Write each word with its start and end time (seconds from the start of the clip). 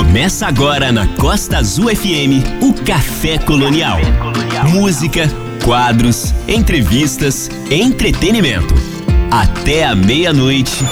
Começa 0.00 0.46
agora 0.46 0.90
na 0.90 1.06
Costa 1.06 1.58
Azul 1.58 1.94
FM 1.94 2.62
o 2.62 2.72
Café 2.72 3.36
Colonial. 3.36 3.98
Música, 4.70 5.28
quadros, 5.62 6.34
entrevistas, 6.48 7.50
entretenimento. 7.70 8.74
Até 9.30 9.84
a 9.84 9.94
meia-noite. 9.94 10.86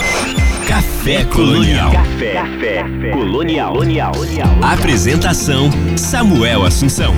Café 0.68 1.24
Colonial. 1.24 1.90
Café, 1.90 2.84
Colonial. 3.10 3.72
Apresentação: 4.60 5.70
Samuel 5.96 6.66
Assunção. 6.66 7.14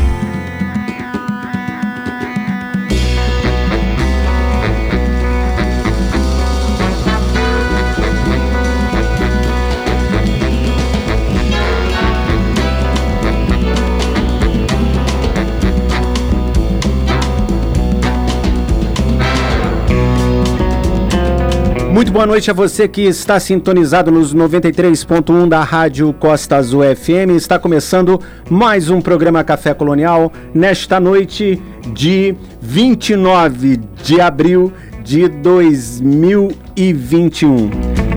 Muito 22.00 22.12
boa 22.12 22.24
noite 22.24 22.50
a 22.50 22.54
você 22.54 22.88
que 22.88 23.02
está 23.02 23.38
sintonizado 23.38 24.10
nos 24.10 24.34
93.1 24.34 25.46
da 25.46 25.62
Rádio 25.62 26.10
Costa 26.14 26.56
Azul 26.56 26.80
FM. 26.82 27.36
Está 27.36 27.59
começando 27.59 28.18
mais 28.48 28.88
um 28.88 29.02
programa 29.02 29.45
Café 29.45 29.74
Colonial 29.74 30.32
nesta 30.54 30.98
noite 30.98 31.60
de 31.92 32.34
29 32.59 33.80
de 34.02 34.18
abril 34.18 34.73
de 35.04 35.28
2021. 35.28 37.70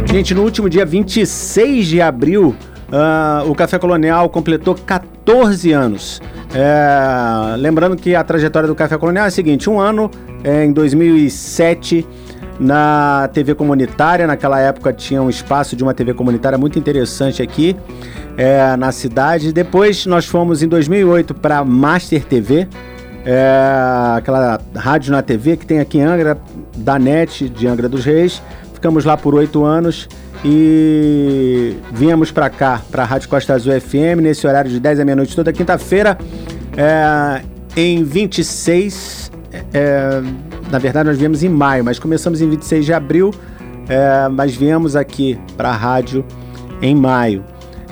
Gente, 0.10 0.34
no 0.34 0.44
último 0.44 0.70
dia 0.70 0.86
26 0.86 1.86
de 1.86 2.00
abril, 2.00 2.56
uh, 2.88 3.52
o 3.52 3.54
Café 3.54 3.78
Colonial 3.78 4.30
completou 4.30 4.76
14 4.76 5.74
anos. 5.74 6.22
É, 6.56 7.58
lembrando 7.58 7.98
que 7.98 8.16
a 8.16 8.24
trajetória 8.24 8.68
do 8.68 8.76
Café 8.76 8.98
Colonial 8.98 9.26
é 9.26 9.28
a 9.28 9.32
seguinte: 9.32 9.70
um 9.70 9.78
ano 9.78 10.10
é, 10.42 10.64
em 10.64 10.72
2007 10.72 12.08
na 12.60 13.30
TV 13.34 13.56
comunitária. 13.56 14.28
Naquela 14.28 14.60
época 14.60 14.94
tinha 14.94 15.22
um 15.22 15.30
espaço 15.30 15.76
de 15.76 15.84
uma 15.84 15.94
TV 15.94 16.14
comunitária 16.14 16.58
muito 16.58 16.78
interessante 16.78 17.42
aqui 17.42 17.76
é, 18.38 18.76
na 18.76 18.92
cidade. 18.92 19.52
Depois 19.52 20.06
nós 20.06 20.26
fomos 20.26 20.64
em 20.64 20.68
2008 20.68 21.34
para 21.34 21.64
Master 21.64 22.24
TV, 22.24 22.68
é, 23.26 24.16
aquela 24.18 24.60
rádio 24.76 25.12
na 25.12 25.22
TV 25.22 25.58
que 25.58 25.66
tem 25.66 25.80
aqui 25.80 26.00
em 26.00 26.04
Angra, 26.04 26.38
da 26.76 26.98
NET 27.00 27.50
de 27.50 27.68
Angra 27.68 27.88
dos 27.88 28.04
Reis. 28.06 28.42
Ficamos 28.74 29.06
lá 29.06 29.16
por 29.16 29.34
oito 29.36 29.64
anos 29.64 30.10
e 30.44 31.78
viemos 31.92 32.32
para 32.32 32.50
cá, 32.50 32.82
para 32.92 33.04
a 33.04 33.06
Rádio 33.06 33.30
Costa 33.30 33.54
Azul 33.54 33.80
FM, 33.80 34.20
nesse 34.22 34.46
horário 34.46 34.70
de 34.70 34.80
10 34.80 35.00
à 35.00 35.06
meia-noite 35.06 35.36
toda 35.36 35.54
quinta-feira, 35.54 36.18
é, 36.76 37.42
em 37.78 38.04
26. 38.04 39.32
É, 39.74 40.22
na 40.74 40.80
verdade, 40.80 41.08
nós 41.08 41.20
viemos 41.20 41.44
em 41.44 41.50
maio, 41.50 41.86
mas 41.86 42.00
começamos 42.00 42.42
em 42.42 42.50
26 42.50 42.84
de 42.84 42.94
abril, 42.94 43.32
é, 43.88 44.28
mas 44.28 44.56
viemos 44.56 44.96
aqui 44.96 45.40
para 45.56 45.70
a 45.70 45.76
rádio 45.76 46.26
em 46.82 46.96
maio. 46.96 47.46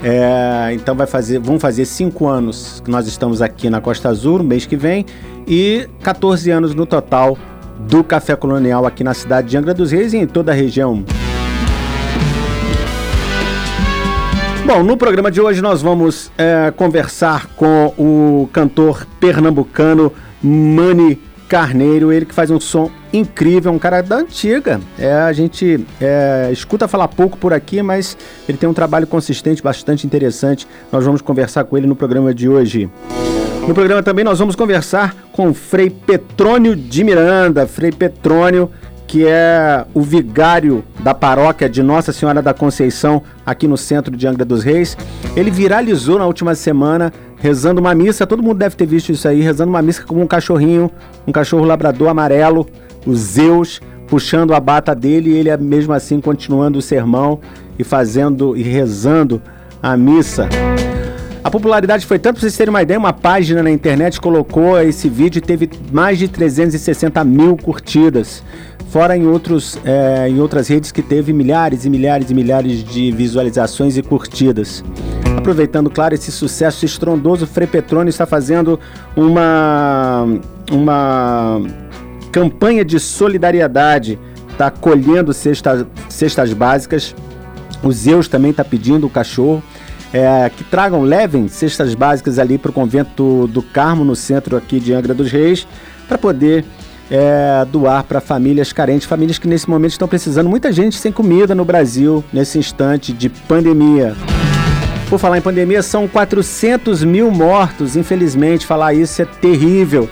É, 0.04 0.74
então 0.74 0.96
vai 0.96 1.06
fazer, 1.06 1.38
vão 1.38 1.60
fazer 1.60 1.86
cinco 1.86 2.28
anos 2.28 2.82
que 2.84 2.90
nós 2.90 3.06
estamos 3.06 3.40
aqui 3.40 3.70
na 3.70 3.80
Costa 3.80 4.10
Azul 4.10 4.40
no 4.40 4.44
mês 4.44 4.66
que 4.66 4.76
vem 4.76 5.06
e 5.48 5.88
14 6.02 6.50
anos 6.50 6.74
no 6.74 6.88
total 6.88 7.38
do 7.82 8.04
Café 8.04 8.36
Colonial 8.36 8.84
aqui 8.88 9.04
na 9.04 9.14
cidade 9.14 9.50
de 9.50 9.58
Angra 9.58 9.76
dos 9.76 9.92
Reis 9.92 10.14
e 10.14 10.18
em 10.18 10.26
toda 10.26 10.52
a 10.52 10.56
região. 10.56 11.06
Bom, 14.66 14.82
no 14.82 14.98
programa 14.98 15.30
de 15.30 15.40
hoje 15.40 15.62
nós 15.62 15.84
vamos 15.84 16.32
é, 16.36 16.74
conversar 16.76 17.46
com 17.56 17.94
o 17.96 18.50
cantor 18.52 19.06
pernambucano 19.20 20.12
Mani 20.42 21.31
Carneiro, 21.52 22.14
ele 22.14 22.26
que 22.26 22.34
faz 22.34 22.50
um 22.50 22.62
som 22.62 22.90
incrível, 23.12 23.74
um 23.74 23.78
cara 23.78 24.02
da 24.02 24.16
antiga. 24.16 24.80
É, 24.98 25.12
a 25.12 25.34
gente 25.34 25.86
é, 26.00 26.48
escuta 26.50 26.88
falar 26.88 27.10
pouco 27.10 27.38
por 27.38 27.52
aqui, 27.52 27.82
mas 27.82 28.16
ele 28.48 28.58
tem 28.58 28.70
um 28.70 28.74
trabalho 28.74 29.06
consistente, 29.06 29.62
bastante 29.62 30.08
interessante. 30.08 30.66
Nós 30.90 31.04
vamos 31.04 31.22
conversar 31.22 31.66
com 31.66 31.78
ele 31.78 31.88
no 31.88 31.96
programa 31.96 32.34
de 32.34 32.48
hoje. 32.48 32.90
No 33.68 33.74
programa 33.74 34.02
também 34.02 34.24
nós 34.24 34.40
vamos 34.40 34.56
conversar 34.56 35.14
com 35.34 35.54
Frei 35.54 35.90
Petrônio 35.90 36.74
de 36.74 37.04
Miranda. 37.04 37.68
Frei 37.68 37.92
Petrônio, 37.92 38.72
que 39.12 39.28
é 39.28 39.86
o 39.94 40.02
vigário 40.02 40.86
da 41.02 41.14
paróquia 41.14 41.68
de 41.68 41.84
Nossa 41.84 42.14
Senhora 42.14 42.42
da 42.42 42.54
Conceição, 42.54 43.22
aqui 43.46 43.68
no 43.68 43.76
centro 43.76 44.16
de 44.16 44.26
Angra 44.26 44.46
dos 44.46 44.64
Reis. 44.64 44.98
Ele 45.36 45.52
viralizou 45.52 46.18
na 46.18 46.26
última 46.26 46.56
semana 46.56 47.12
rezando 47.36 47.82
uma 47.82 47.94
missa, 47.94 48.26
todo 48.26 48.42
mundo 48.42 48.60
deve 48.60 48.78
ter 48.78 48.86
visto 48.86 49.12
isso 49.12 49.28
aí, 49.28 49.42
rezando 49.42 49.70
uma 49.70 49.82
missa 49.82 50.02
com 50.04 50.22
um 50.22 50.26
cachorrinho, 50.26 50.90
um 51.28 51.32
cachorro 51.34 51.66
labrador 51.66 52.08
amarelo, 52.08 52.66
o 53.06 53.14
Zeus, 53.14 53.82
puxando 54.08 54.54
a 54.54 54.62
bata 54.62 54.96
dele 54.96 55.32
e 55.32 55.38
ele 55.40 55.58
mesmo 55.58 55.92
assim 55.92 56.22
continuando 56.22 56.80
o 56.80 56.82
sermão 56.82 57.42
e 57.78 57.84
fazendo 57.84 58.56
e 58.56 58.64
rezando 58.64 59.42
a 59.84 59.98
missa. 59.98 60.48
A 61.44 61.50
popularidade 61.50 62.06
foi 62.06 62.20
tanto, 62.20 62.36
para 62.36 62.42
vocês 62.42 62.56
terem 62.56 62.70
uma 62.70 62.84
ideia, 62.84 63.00
uma 63.00 63.12
página 63.12 63.64
na 63.64 63.72
internet 63.72 64.22
colocou 64.22 64.80
esse 64.80 65.10
vídeo 65.10 65.40
e 65.40 65.42
teve 65.42 65.70
mais 65.92 66.20
de 66.20 66.28
360 66.28 67.24
mil 67.24 67.58
curtidas. 67.58 68.44
Fora 68.92 69.16
em, 69.16 69.26
outros, 69.26 69.80
é, 69.86 70.28
em 70.28 70.42
outras 70.42 70.68
redes 70.68 70.92
que 70.92 71.02
teve 71.02 71.32
milhares 71.32 71.86
e 71.86 71.90
milhares 71.90 72.30
e 72.30 72.34
milhares 72.34 72.84
de 72.84 73.10
visualizações 73.10 73.96
e 73.96 74.04
curtidas. 74.04 74.84
Aproveitando, 75.38 75.90
claro, 75.90 76.14
esse 76.14 76.30
sucesso 76.30 76.84
estrondoso, 76.84 77.48
Frei 77.48 77.66
Petrone 77.66 78.10
está 78.10 78.26
fazendo 78.26 78.78
uma, 79.16 80.28
uma 80.70 81.62
campanha 82.34 82.84
de 82.84 83.00
solidariedade, 83.00 84.20
está 84.52 84.70
colhendo 84.70 85.32
cesta, 85.32 85.88
cestas 86.10 86.52
básicas. 86.52 87.16
O 87.82 87.94
Zeus 87.94 88.28
também 88.28 88.52
está 88.52 88.66
pedindo 88.66 89.08
o 89.08 89.10
cachorro. 89.10 89.64
É, 90.14 90.50
que 90.50 90.66
tragam, 90.66 91.04
levem 91.04 91.48
cestas 91.48 91.96
básicas 91.96 92.38
ali 92.38 92.58
para 92.58 92.72
o 92.72 92.74
convento 92.74 93.48
do 93.48 93.62
Carmo, 93.62 94.04
no 94.04 94.18
centro 94.18 94.58
aqui 94.58 94.82
de 94.82 94.94
Angra 94.94 95.14
dos 95.14 95.32
Reis, 95.32 95.66
para 96.10 96.18
poder 96.18 96.66
é, 97.12 97.66
doar 97.66 98.06
para 98.06 98.22
famílias 98.22 98.72
carentes, 98.72 99.06
famílias 99.06 99.38
que 99.38 99.46
nesse 99.46 99.70
momento 99.70 99.92
estão 99.92 100.08
precisando. 100.08 100.50
Muita 100.50 100.72
gente 100.72 100.98
sem 100.98 101.12
comida 101.12 101.54
no 101.54 101.66
Brasil, 101.66 102.24
nesse 102.32 102.58
instante 102.58 103.12
de 103.12 103.28
pandemia. 103.28 104.16
Por 105.10 105.20
falar 105.20 105.38
em 105.38 105.42
pandemia, 105.42 105.84
são 105.84 106.08
400 106.08 107.04
mil 107.04 107.30
mortos. 107.30 107.98
Infelizmente, 107.98 108.66
falar 108.66 108.94
isso 108.94 109.22
é 109.22 109.26
terrível. 109.26 110.10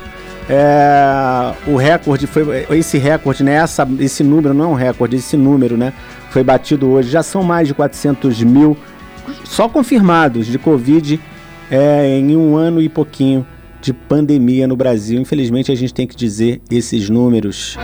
É, 0.49 1.53
o 1.67 1.77
recorde 1.77 2.27
foi 2.27 2.65
esse 2.71 2.97
recorde, 2.97 3.43
né? 3.43 3.53
Essa, 3.53 3.87
esse 3.99 4.21
número 4.21 4.53
não 4.53 4.65
é 4.65 4.67
um 4.67 4.73
recorde, 4.73 5.15
esse 5.15 5.37
número, 5.37 5.77
né? 5.77 5.93
Foi 6.31 6.43
batido 6.43 6.89
hoje. 6.89 7.09
Já 7.09 7.23
são 7.23 7.43
mais 7.43 7.69
de 7.69 7.73
400 7.73 8.43
mil 8.43 8.75
só 9.45 9.69
confirmados 9.69 10.47
de 10.47 10.59
Covid 10.59 11.17
é, 11.71 12.17
em 12.19 12.35
um 12.35 12.57
ano 12.57 12.81
e 12.81 12.89
pouquinho 12.89 13.45
de 13.81 13.93
pandemia 13.93 14.67
no 14.67 14.75
Brasil. 14.75 15.19
Infelizmente, 15.19 15.71
a 15.71 15.75
gente 15.75 15.93
tem 15.93 16.07
que 16.07 16.15
dizer 16.15 16.61
esses 16.69 17.09
números. 17.09 17.77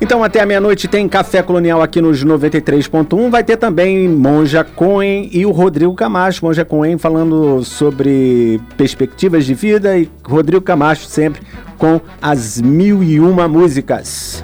Então, 0.00 0.24
até 0.24 0.40
a 0.40 0.46
meia-noite 0.46 0.88
tem 0.88 1.06
Café 1.06 1.42
Colonial 1.42 1.82
aqui 1.82 2.00
nos 2.00 2.24
93.1. 2.24 3.30
Vai 3.30 3.44
ter 3.44 3.58
também 3.58 4.08
Monja 4.08 4.64
Coen 4.64 5.28
e 5.30 5.44
o 5.44 5.50
Rodrigo 5.50 5.94
Camacho. 5.94 6.44
Monja 6.44 6.64
Coen 6.64 6.96
falando 6.96 7.62
sobre 7.62 8.58
perspectivas 8.78 9.44
de 9.44 9.52
vida 9.52 9.98
e 9.98 10.08
Rodrigo 10.24 10.62
Camacho 10.62 11.04
sempre 11.04 11.42
com 11.76 12.00
as 12.20 12.60
mil 12.60 13.02
e 13.02 13.20
uma 13.20 13.46
músicas. 13.46 14.42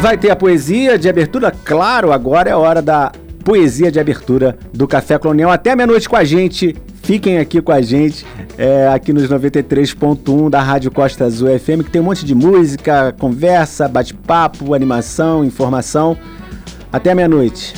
Vai 0.00 0.18
ter 0.18 0.30
a 0.30 0.36
poesia 0.36 0.98
de 0.98 1.08
abertura? 1.08 1.50
Claro, 1.50 2.12
agora 2.12 2.50
é 2.50 2.54
hora 2.54 2.80
da 2.80 3.10
poesia 3.46 3.92
de 3.92 4.00
abertura 4.00 4.58
do 4.74 4.88
Café 4.88 5.16
Colonial. 5.18 5.52
Até 5.52 5.76
meia-noite 5.76 6.08
com 6.08 6.16
a 6.16 6.24
gente. 6.24 6.74
Fiquem 7.04 7.38
aqui 7.38 7.62
com 7.62 7.70
a 7.70 7.80
gente, 7.80 8.26
é, 8.58 8.88
aqui 8.88 9.12
nos 9.12 9.28
93.1 9.28 10.50
da 10.50 10.60
Rádio 10.60 10.90
Costa 10.90 11.24
Azul 11.24 11.56
FM, 11.56 11.84
que 11.84 11.90
tem 11.92 12.02
um 12.02 12.04
monte 12.04 12.24
de 12.24 12.34
música, 12.34 13.14
conversa, 13.16 13.86
bate-papo, 13.86 14.74
animação, 14.74 15.44
informação. 15.44 16.18
Até 16.92 17.14
meia-noite. 17.14 17.74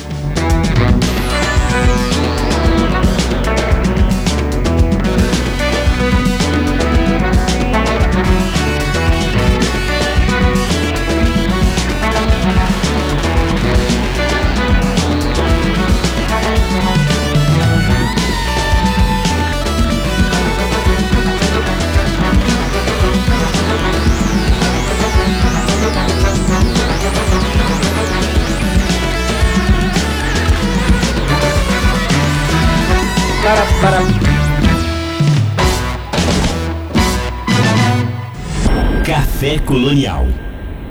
Café 39.39 39.57
Colonial. 39.59 40.25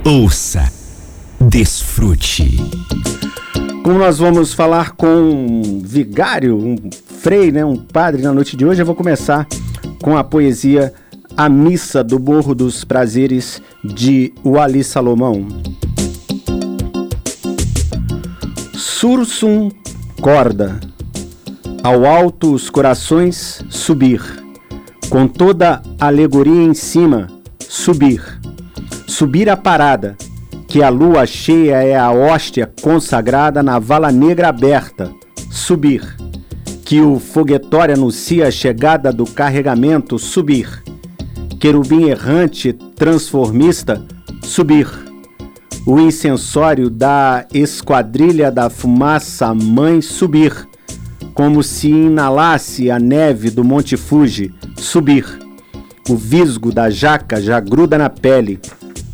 Ouça, 0.06 0.72
desfrute. 1.38 2.56
Como 3.84 3.98
nós 3.98 4.18
vamos 4.18 4.54
falar 4.54 4.92
com 4.92 5.06
um 5.06 5.80
vigário, 5.84 6.56
um 6.56 6.76
frei, 7.20 7.52
né, 7.52 7.62
um 7.62 7.76
padre 7.76 8.22
na 8.22 8.32
noite 8.32 8.56
de 8.56 8.64
hoje, 8.64 8.80
eu 8.80 8.86
vou 8.86 8.94
começar 8.94 9.46
com 10.02 10.16
a 10.16 10.24
poesia 10.24 10.94
A 11.36 11.46
Missa 11.46 12.02
do 12.02 12.18
Morro 12.18 12.54
dos 12.54 12.84
Prazeres 12.84 13.60
de 13.84 14.32
Wali 14.42 14.82
Salomão. 14.82 15.46
Sursum 18.72 19.68
corda, 20.22 20.80
ao 21.82 22.06
alto 22.06 22.54
os 22.54 22.70
corações 22.70 23.62
subir, 23.68 24.22
com 25.10 25.28
toda 25.28 25.82
alegoria 26.00 26.62
em 26.62 26.72
cima, 26.72 27.28
subir, 27.58 28.37
subir 29.18 29.50
a 29.50 29.56
parada, 29.56 30.16
que 30.68 30.80
a 30.80 30.88
lua 30.88 31.26
cheia 31.26 31.82
é 31.82 31.98
a 31.98 32.12
hóstia 32.12 32.72
consagrada 32.80 33.64
na 33.64 33.80
vala 33.80 34.12
negra 34.12 34.50
aberta, 34.50 35.10
subir, 35.50 36.16
que 36.84 37.00
o 37.00 37.18
foguetório 37.18 37.96
anuncia 37.96 38.46
a 38.46 38.50
chegada 38.52 39.12
do 39.12 39.24
carregamento, 39.24 40.20
subir, 40.20 40.84
querubim 41.58 42.04
errante 42.04 42.72
transformista, 42.94 44.00
subir, 44.40 44.86
o 45.84 45.98
incensório 45.98 46.88
da 46.88 47.44
esquadrilha 47.52 48.52
da 48.52 48.70
fumaça 48.70 49.52
mãe 49.52 50.00
subir, 50.00 50.54
como 51.34 51.60
se 51.64 51.90
inalasse 51.90 52.88
a 52.88 53.00
neve 53.00 53.50
do 53.50 53.64
Monte 53.64 53.96
Fuji, 53.96 54.54
subir. 54.76 55.26
O 56.08 56.14
visgo 56.14 56.72
da 56.72 56.88
jaca 56.88 57.40
já 57.40 57.58
gruda 57.58 57.98
na 57.98 58.08
pele, 58.08 58.60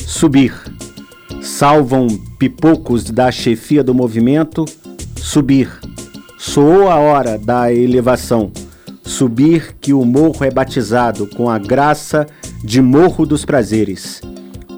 subir. 0.07 0.55
Salvam 1.43 2.09
pipocos 2.39 3.05
da 3.05 3.31
chefia 3.31 3.83
do 3.83 3.95
movimento, 3.95 4.65
subir. 5.17 5.71
Soou 6.39 6.91
a 6.91 6.97
hora 6.97 7.39
da 7.39 7.73
elevação, 7.73 8.53
subir 9.03 9.77
que 9.81 9.93
o 9.93 10.05
morro 10.05 10.45
é 10.45 10.51
batizado 10.51 11.27
com 11.27 11.49
a 11.49 11.59
graça 11.59 12.27
de 12.63 12.81
Morro 12.81 13.27
dos 13.27 13.45
Prazeres. 13.45 14.21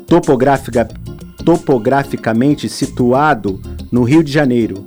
Topográfica 0.07 0.89
topograficamente 1.45 2.69
situado 2.69 3.61
no 3.91 4.03
Rio 4.03 4.23
de 4.23 4.33
Janeiro. 4.33 4.85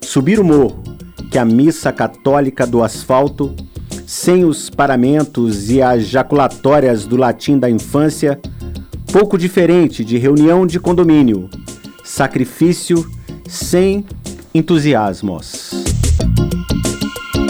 Subir 0.00 0.40
o 0.40 0.44
morro, 0.44 0.82
que 1.30 1.36
a 1.36 1.44
missa 1.44 1.92
católica 1.92 2.66
do 2.66 2.82
asfalto, 2.82 3.54
sem 4.06 4.44
os 4.44 4.70
paramentos 4.70 5.70
e 5.70 5.82
as 5.82 6.06
jaculatórias 6.06 7.04
do 7.04 7.16
latim 7.16 7.58
da 7.58 7.68
infância, 7.68 8.40
pouco 9.12 9.38
diferente 9.38 10.04
de 10.04 10.18
reunião 10.18 10.66
de 10.66 10.78
condomínio, 10.78 11.48
sacrifício 12.04 13.10
sem 13.48 14.04
entusiasmos. 14.54 15.70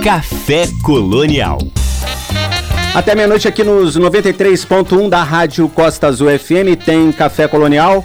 Café 0.03 0.69
Colonial. 0.85 1.59
Até 2.95 3.15
meia-noite 3.15 3.49
aqui 3.49 3.65
nos 3.65 3.99
93.1 3.99 5.09
da 5.09 5.23
Rádio 5.23 5.69
Costa 5.69 6.07
Azul 6.07 6.29
FM 6.39 6.83
tem 6.85 7.11
Café 7.13 7.49
Colonial. 7.49 8.05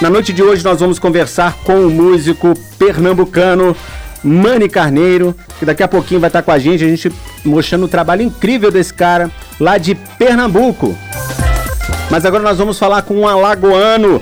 Na 0.00 0.10
noite 0.10 0.32
de 0.32 0.42
hoje 0.42 0.62
nós 0.62 0.80
vamos 0.80 0.98
conversar 0.98 1.56
com 1.64 1.86
o 1.86 1.90
músico 1.90 2.54
pernambucano 2.78 3.74
Mani 4.22 4.68
Carneiro, 4.68 5.34
que 5.58 5.64
daqui 5.64 5.82
a 5.82 5.88
pouquinho 5.88 6.20
vai 6.20 6.28
estar 6.28 6.42
com 6.42 6.52
a 6.52 6.58
gente, 6.58 6.84
a 6.84 6.88
gente 6.88 7.10
mostrando 7.44 7.86
o 7.86 7.88
trabalho 7.88 8.22
incrível 8.22 8.70
desse 8.70 8.92
cara 8.92 9.30
lá 9.58 9.78
de 9.78 9.94
Pernambuco. 9.94 10.96
Mas 12.10 12.24
agora 12.24 12.42
nós 12.42 12.58
vamos 12.58 12.76
falar 12.76 13.02
com 13.02 13.20
um 13.20 13.28
alagoano. 13.28 14.20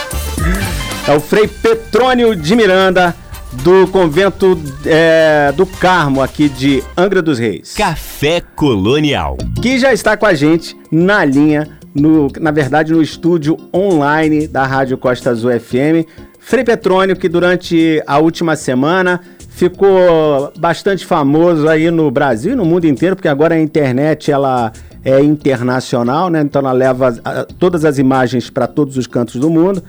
é 1.06 1.12
o 1.14 1.20
Frei 1.20 1.46
Petrônio 1.46 2.34
de 2.34 2.56
Miranda, 2.56 3.14
do 3.62 3.86
convento 3.88 4.58
é, 4.86 5.52
do 5.54 5.66
Carmo, 5.66 6.22
aqui 6.22 6.48
de 6.48 6.82
Angra 6.96 7.20
dos 7.20 7.38
Reis. 7.38 7.74
Café 7.74 8.40
Colonial. 8.56 9.36
Que 9.60 9.78
já 9.78 9.92
está 9.92 10.16
com 10.16 10.24
a 10.24 10.32
gente 10.32 10.74
na 10.90 11.22
linha 11.22 11.68
no, 11.94 12.28
na 12.40 12.50
verdade, 12.50 12.92
no 12.92 13.02
estúdio 13.02 13.58
online 13.74 14.46
da 14.48 14.64
Rádio 14.64 14.96
Costa 14.96 15.30
Azul 15.30 15.50
FM. 15.58 16.08
Frei 16.38 16.64
Petrônio, 16.64 17.14
que 17.14 17.28
durante 17.28 18.02
a 18.06 18.18
última 18.18 18.56
semana 18.56 19.20
ficou 19.60 20.50
bastante 20.58 21.04
famoso 21.04 21.68
aí 21.68 21.90
no 21.90 22.10
Brasil 22.10 22.54
e 22.54 22.56
no 22.56 22.64
mundo 22.64 22.86
inteiro, 22.86 23.14
porque 23.14 23.28
agora 23.28 23.54
a 23.54 23.60
internet 23.60 24.32
ela 24.32 24.72
é 25.04 25.22
internacional, 25.22 26.30
né? 26.30 26.40
Então 26.40 26.60
ela 26.60 26.72
leva 26.72 27.14
a, 27.22 27.44
todas 27.44 27.84
as 27.84 27.98
imagens 27.98 28.48
para 28.48 28.66
todos 28.66 28.96
os 28.96 29.06
cantos 29.06 29.36
do 29.36 29.50
mundo. 29.50 29.82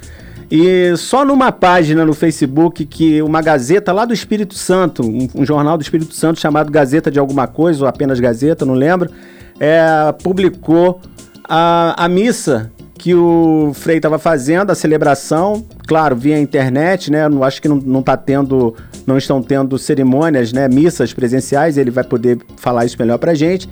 E 0.52 0.94
só 0.98 1.24
numa 1.24 1.54
página 1.54 2.04
no 2.04 2.14
Facebook 2.14 2.86
que 2.86 3.22
uma 3.22 3.42
Gazeta 3.42 3.94
lá 3.94 4.04
do 4.04 4.14
Espírito 4.14 4.56
Santo, 4.56 5.04
um, 5.04 5.30
um 5.36 5.46
jornal 5.46 5.78
do 5.78 5.82
Espírito 5.84 6.14
Santo 6.14 6.42
chamado 6.42 6.70
Gazeta 6.70 7.10
de 7.10 7.18
alguma 7.18 7.48
coisa, 7.48 7.84
ou 7.84 7.88
apenas 7.88 8.20
Gazeta, 8.20 8.66
não 8.66 8.74
lembro, 8.74 9.10
é, 9.58 10.14
publicou 10.22 11.00
a, 11.48 11.96
a 11.98 12.10
missa 12.10 12.70
que 13.02 13.16
o 13.16 13.72
Frei 13.74 13.98
estava 13.98 14.20
fazendo, 14.20 14.70
a 14.70 14.76
celebração, 14.76 15.66
claro, 15.88 16.16
via 16.16 16.40
internet, 16.40 17.12
né? 17.12 17.28
Não 17.28 17.44
acho 17.44 17.60
que 17.60 17.68
não, 17.68 17.78
não 17.78 18.04
tá 18.04 18.16
tendo, 18.16 18.76
não 19.08 19.18
estão 19.18 19.42
tendo 19.42 19.76
cerimônias, 19.80 20.54
né? 20.54 20.68
Missas 20.68 21.12
presenciais, 21.12 21.80
ele 21.80 21.90
vai 21.90 22.04
poder 22.04 22.38
falar 22.58 22.86
isso 22.86 22.96
melhor 23.00 23.18
pra 23.18 23.34
gente. 23.34 23.68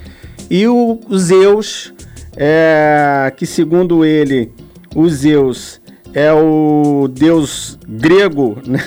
E 0.49 0.67
o, 0.67 0.99
o 1.07 1.19
Zeus, 1.19 1.93
é, 2.35 3.31
que 3.37 3.45
segundo 3.45 4.03
ele, 4.03 4.51
o 4.95 5.07
Zeus 5.07 5.79
é 6.11 6.33
o 6.33 7.07
deus 7.07 7.77
grego, 7.87 8.57
né? 8.65 8.79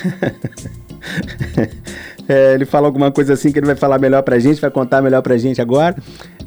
É, 2.27 2.53
ele 2.53 2.65
fala 2.65 2.87
alguma 2.87 3.11
coisa 3.11 3.33
assim 3.33 3.51
que 3.51 3.59
ele 3.59 3.65
vai 3.65 3.75
falar 3.75 3.99
melhor 3.99 4.23
pra 4.23 4.39
gente, 4.39 4.61
vai 4.61 4.71
contar 4.71 5.01
melhor 5.01 5.21
pra 5.21 5.37
gente 5.37 5.61
agora. 5.61 5.95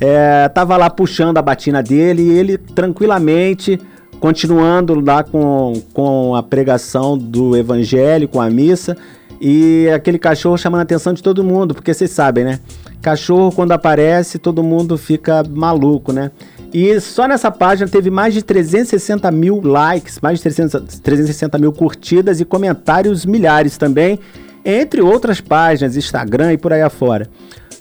É, 0.00 0.48
tava 0.48 0.76
lá 0.76 0.88
puxando 0.88 1.36
a 1.38 1.42
batina 1.42 1.82
dele 1.82 2.22
e 2.22 2.30
ele 2.30 2.58
tranquilamente, 2.58 3.78
continuando 4.18 4.98
lá 4.98 5.22
com, 5.22 5.74
com 5.92 6.34
a 6.34 6.42
pregação 6.42 7.16
do 7.16 7.56
evangelho, 7.56 8.28
com 8.28 8.40
a 8.40 8.48
missa, 8.48 8.96
e 9.40 9.88
aquele 9.94 10.18
cachorro 10.18 10.56
chamando 10.56 10.80
a 10.80 10.82
atenção 10.84 11.12
de 11.12 11.22
todo 11.22 11.44
mundo, 11.44 11.74
porque 11.74 11.92
vocês 11.92 12.10
sabem, 12.10 12.44
né? 12.44 12.60
Cachorro, 13.02 13.52
quando 13.52 13.72
aparece, 13.72 14.38
todo 14.38 14.62
mundo 14.62 14.96
fica 14.96 15.44
maluco, 15.48 16.10
né? 16.12 16.30
E 16.72 16.98
só 17.00 17.28
nessa 17.28 17.50
página 17.50 17.88
teve 17.88 18.10
mais 18.10 18.34
de 18.34 18.42
360 18.42 19.30
mil 19.30 19.60
likes, 19.62 20.18
mais 20.20 20.38
de 20.38 20.42
300, 20.42 20.98
360 21.00 21.58
mil 21.58 21.72
curtidas 21.72 22.40
e 22.40 22.44
comentários 22.44 23.24
milhares 23.24 23.76
também 23.76 24.18
entre 24.66 25.00
outras 25.00 25.40
páginas, 25.40 25.96
Instagram 25.96 26.52
e 26.52 26.58
por 26.58 26.72
aí 26.72 26.82
afora. 26.82 27.30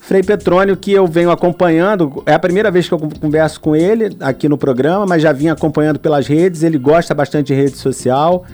Frei 0.01 0.22
Petrônio, 0.22 0.77
que 0.77 0.92
eu 0.92 1.08
venho 1.08 1.32
acompanhando, 1.32 2.22
é 2.27 2.34
a 2.36 2.38
primeira 2.38 2.70
vez 2.70 2.88
que 2.88 2.94
eu 2.94 3.00
converso 3.00 3.60
com 3.60 3.75
ele 3.75 4.15
aqui 4.20 4.48
no 4.48 4.56
programa, 4.56 5.04
mas 5.04 5.24
já 5.24 5.32
vim 5.32 5.48
acompanhando 5.48 5.98
pelas 5.98 6.27
redes, 6.27 6.62
ele 6.62 6.77
gosta 6.77 7.15
bastante 7.15 7.48
de 7.48 7.56
rede 7.56 7.75
social. 7.75 8.46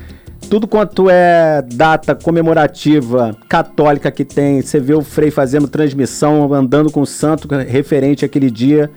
Tudo 0.50 0.65
quanto 0.65 1.09
é 1.09 1.61
data 1.73 2.15
comemorativa 2.15 3.35
católica 3.50 4.09
que 4.09 4.23
tem, 4.23 4.61
você 4.61 4.79
vê 4.79 4.93
o 4.93 5.01
Frei 5.01 5.29
fazendo 5.29 5.67
transmissão, 5.67 6.53
andando 6.53 6.89
com 6.89 7.01
o 7.01 7.05
santo 7.05 7.50
referente 7.67 8.23
àquele 8.23 8.50
dia 8.50 8.89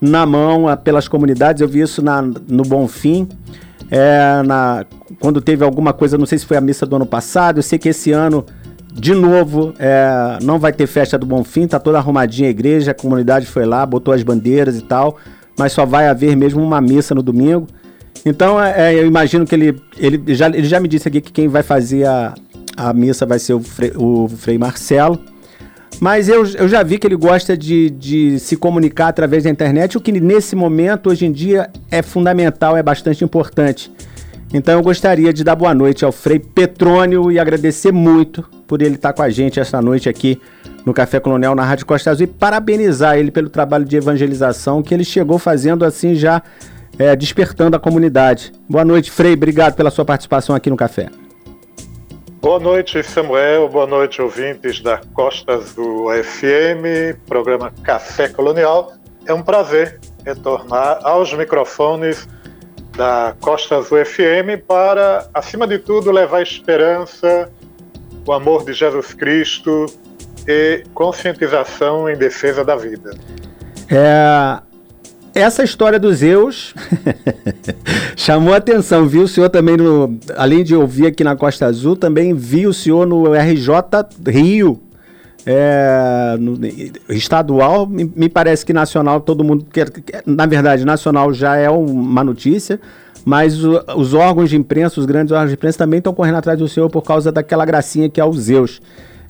na 0.00 0.26
mão 0.26 0.64
pelas 0.82 1.06
comunidades. 1.06 1.62
Eu 1.62 1.68
vi 1.68 1.80
isso 1.80 2.02
na, 2.02 2.20
no 2.20 2.64
Bonfim. 2.64 3.28
É, 3.88 4.42
na, 4.44 4.84
quando 5.20 5.40
teve 5.40 5.64
alguma 5.64 5.92
coisa, 5.92 6.18
não 6.18 6.26
sei 6.26 6.38
se 6.38 6.46
foi 6.46 6.56
a 6.56 6.60
missa 6.60 6.84
do 6.84 6.96
ano 6.96 7.06
passado, 7.06 7.58
eu 7.58 7.62
sei 7.62 7.78
que 7.78 7.88
esse 7.88 8.10
ano 8.10 8.44
de 8.92 9.14
novo, 9.14 9.72
é, 9.78 10.38
não 10.42 10.58
vai 10.58 10.72
ter 10.72 10.86
festa 10.86 11.16
do 11.16 11.24
Bonfim, 11.24 11.66
tá 11.66 11.78
toda 11.78 11.98
arrumadinha 11.98 12.48
a 12.48 12.50
igreja, 12.50 12.90
a 12.90 12.94
comunidade 12.94 13.46
foi 13.46 13.64
lá, 13.64 13.86
botou 13.86 14.12
as 14.12 14.22
bandeiras 14.22 14.76
e 14.76 14.82
tal, 14.82 15.16
mas 15.58 15.72
só 15.72 15.86
vai 15.86 16.08
haver 16.08 16.36
mesmo 16.36 16.62
uma 16.62 16.80
missa 16.80 17.14
no 17.14 17.22
domingo. 17.22 17.66
Então, 18.24 18.62
é, 18.62 18.92
é 18.92 18.94
eu 18.94 19.06
imagino 19.06 19.46
que 19.46 19.54
ele, 19.54 19.80
ele, 19.96 20.34
já, 20.34 20.48
ele 20.48 20.64
já 20.64 20.80
me 20.80 20.88
disse 20.88 21.08
aqui 21.08 21.20
que 21.20 21.32
quem 21.32 21.48
vai 21.48 21.62
fazer 21.62 22.06
a, 22.06 22.34
a 22.76 22.92
missa 22.92 23.24
vai 23.24 23.38
ser 23.38 23.54
o 23.54 23.60
Frei, 23.60 23.92
o 23.96 24.28
Frei 24.28 24.58
Marcelo. 24.58 25.18
Mas 26.00 26.28
eu, 26.28 26.46
eu 26.46 26.68
já 26.68 26.82
vi 26.82 26.98
que 26.98 27.06
ele 27.06 27.16
gosta 27.16 27.56
de, 27.56 27.90
de 27.90 28.38
se 28.38 28.56
comunicar 28.56 29.08
através 29.08 29.44
da 29.44 29.50
internet, 29.50 29.98
o 29.98 30.00
que 30.00 30.12
nesse 30.12 30.56
momento, 30.56 31.10
hoje 31.10 31.26
em 31.26 31.32
dia, 31.32 31.68
é 31.90 32.00
fundamental, 32.00 32.76
é 32.76 32.82
bastante 32.82 33.22
importante. 33.22 33.92
Então 34.52 34.74
eu 34.74 34.82
gostaria 34.82 35.32
de 35.32 35.44
dar 35.44 35.54
boa 35.54 35.72
noite 35.72 36.04
ao 36.04 36.10
Frei 36.10 36.40
Petrônio 36.40 37.30
e 37.30 37.38
agradecer 37.38 37.92
muito 37.92 38.42
por 38.66 38.82
ele 38.82 38.96
estar 38.96 39.12
com 39.12 39.22
a 39.22 39.30
gente 39.30 39.60
esta 39.60 39.80
noite 39.80 40.08
aqui 40.08 40.40
no 40.84 40.92
Café 40.92 41.20
Colonial 41.20 41.54
na 41.54 41.64
Rádio 41.64 41.86
Costa 41.86 42.10
Azul 42.10 42.24
e 42.24 42.26
parabenizar 42.26 43.16
ele 43.16 43.30
pelo 43.30 43.48
trabalho 43.48 43.84
de 43.84 43.96
evangelização 43.96 44.82
que 44.82 44.92
ele 44.92 45.04
chegou 45.04 45.38
fazendo 45.38 45.84
assim 45.84 46.16
já 46.16 46.42
é, 46.98 47.14
despertando 47.14 47.76
a 47.76 47.80
comunidade. 47.80 48.52
Boa 48.68 48.84
noite, 48.84 49.10
Frei. 49.10 49.34
Obrigado 49.34 49.74
pela 49.76 49.90
sua 49.90 50.04
participação 50.04 50.56
aqui 50.56 50.68
no 50.68 50.76
Café. 50.76 51.08
Boa 52.42 52.58
noite, 52.58 53.00
Samuel. 53.04 53.68
Boa 53.68 53.86
noite, 53.86 54.20
ouvintes 54.20 54.80
da 54.80 55.00
Costa 55.14 55.52
Azul 55.52 56.08
FM, 56.10 57.16
programa 57.28 57.72
Café 57.84 58.28
Colonial. 58.28 58.94
É 59.26 59.32
um 59.32 59.42
prazer 59.42 60.00
retornar 60.24 60.98
aos 61.04 61.32
microfones 61.34 62.26
da 62.96 63.34
Costa 63.40 63.76
Azul 63.76 64.04
FM 64.04 64.62
para, 64.66 65.28
acima 65.32 65.66
de 65.66 65.78
tudo, 65.78 66.10
levar 66.10 66.42
esperança, 66.42 67.50
o 68.26 68.32
amor 68.32 68.64
de 68.64 68.72
Jesus 68.72 69.14
Cristo 69.14 69.86
e 70.46 70.84
conscientização 70.94 72.08
em 72.08 72.16
defesa 72.16 72.64
da 72.64 72.76
vida. 72.76 73.10
É, 73.90 74.60
essa 75.34 75.62
história 75.62 75.98
dos 75.98 76.18
Zeus 76.18 76.74
chamou 78.16 78.54
atenção. 78.54 79.06
Viu 79.06 79.22
o 79.22 79.28
senhor 79.28 79.48
também, 79.48 79.76
no, 79.76 80.18
além 80.36 80.64
de 80.64 80.74
ouvir 80.74 81.06
aqui 81.06 81.22
na 81.22 81.36
Costa 81.36 81.66
Azul, 81.66 81.96
também 81.96 82.34
vi 82.34 82.66
o 82.66 82.74
senhor 82.74 83.06
no 83.06 83.32
RJ 83.32 83.68
Rio. 84.26 84.80
É, 85.46 86.36
no, 86.38 86.58
estadual, 87.08 87.86
me, 87.86 88.10
me, 88.14 88.28
parece 88.28 88.64
que 88.64 88.72
nacional 88.72 89.20
todo 89.20 89.42
mundo 89.42 89.66
quer. 89.72 89.90
Na 90.26 90.46
verdade, 90.46 90.84
nacional 90.84 91.32
já 91.32 91.56
é 91.56 91.70
uma 91.70 92.22
notícia, 92.22 92.78
mas 93.24 93.64
o, 93.64 93.82
os 93.96 94.12
órgãos 94.12 94.50
de 94.50 94.56
imprensa, 94.56 95.00
os 95.00 95.06
grandes 95.06 95.32
órgãos 95.32 95.50
de 95.50 95.54
imprensa 95.54 95.78
também 95.78 95.98
estão 95.98 96.12
correndo 96.12 96.36
atrás 96.36 96.58
do 96.58 96.68
senhor 96.68 96.90
por 96.90 97.02
causa 97.02 97.32
daquela 97.32 97.64
gracinha 97.64 98.08
que 98.08 98.20
é 98.20 98.24
o 98.24 98.32
Zeus. 98.32 98.82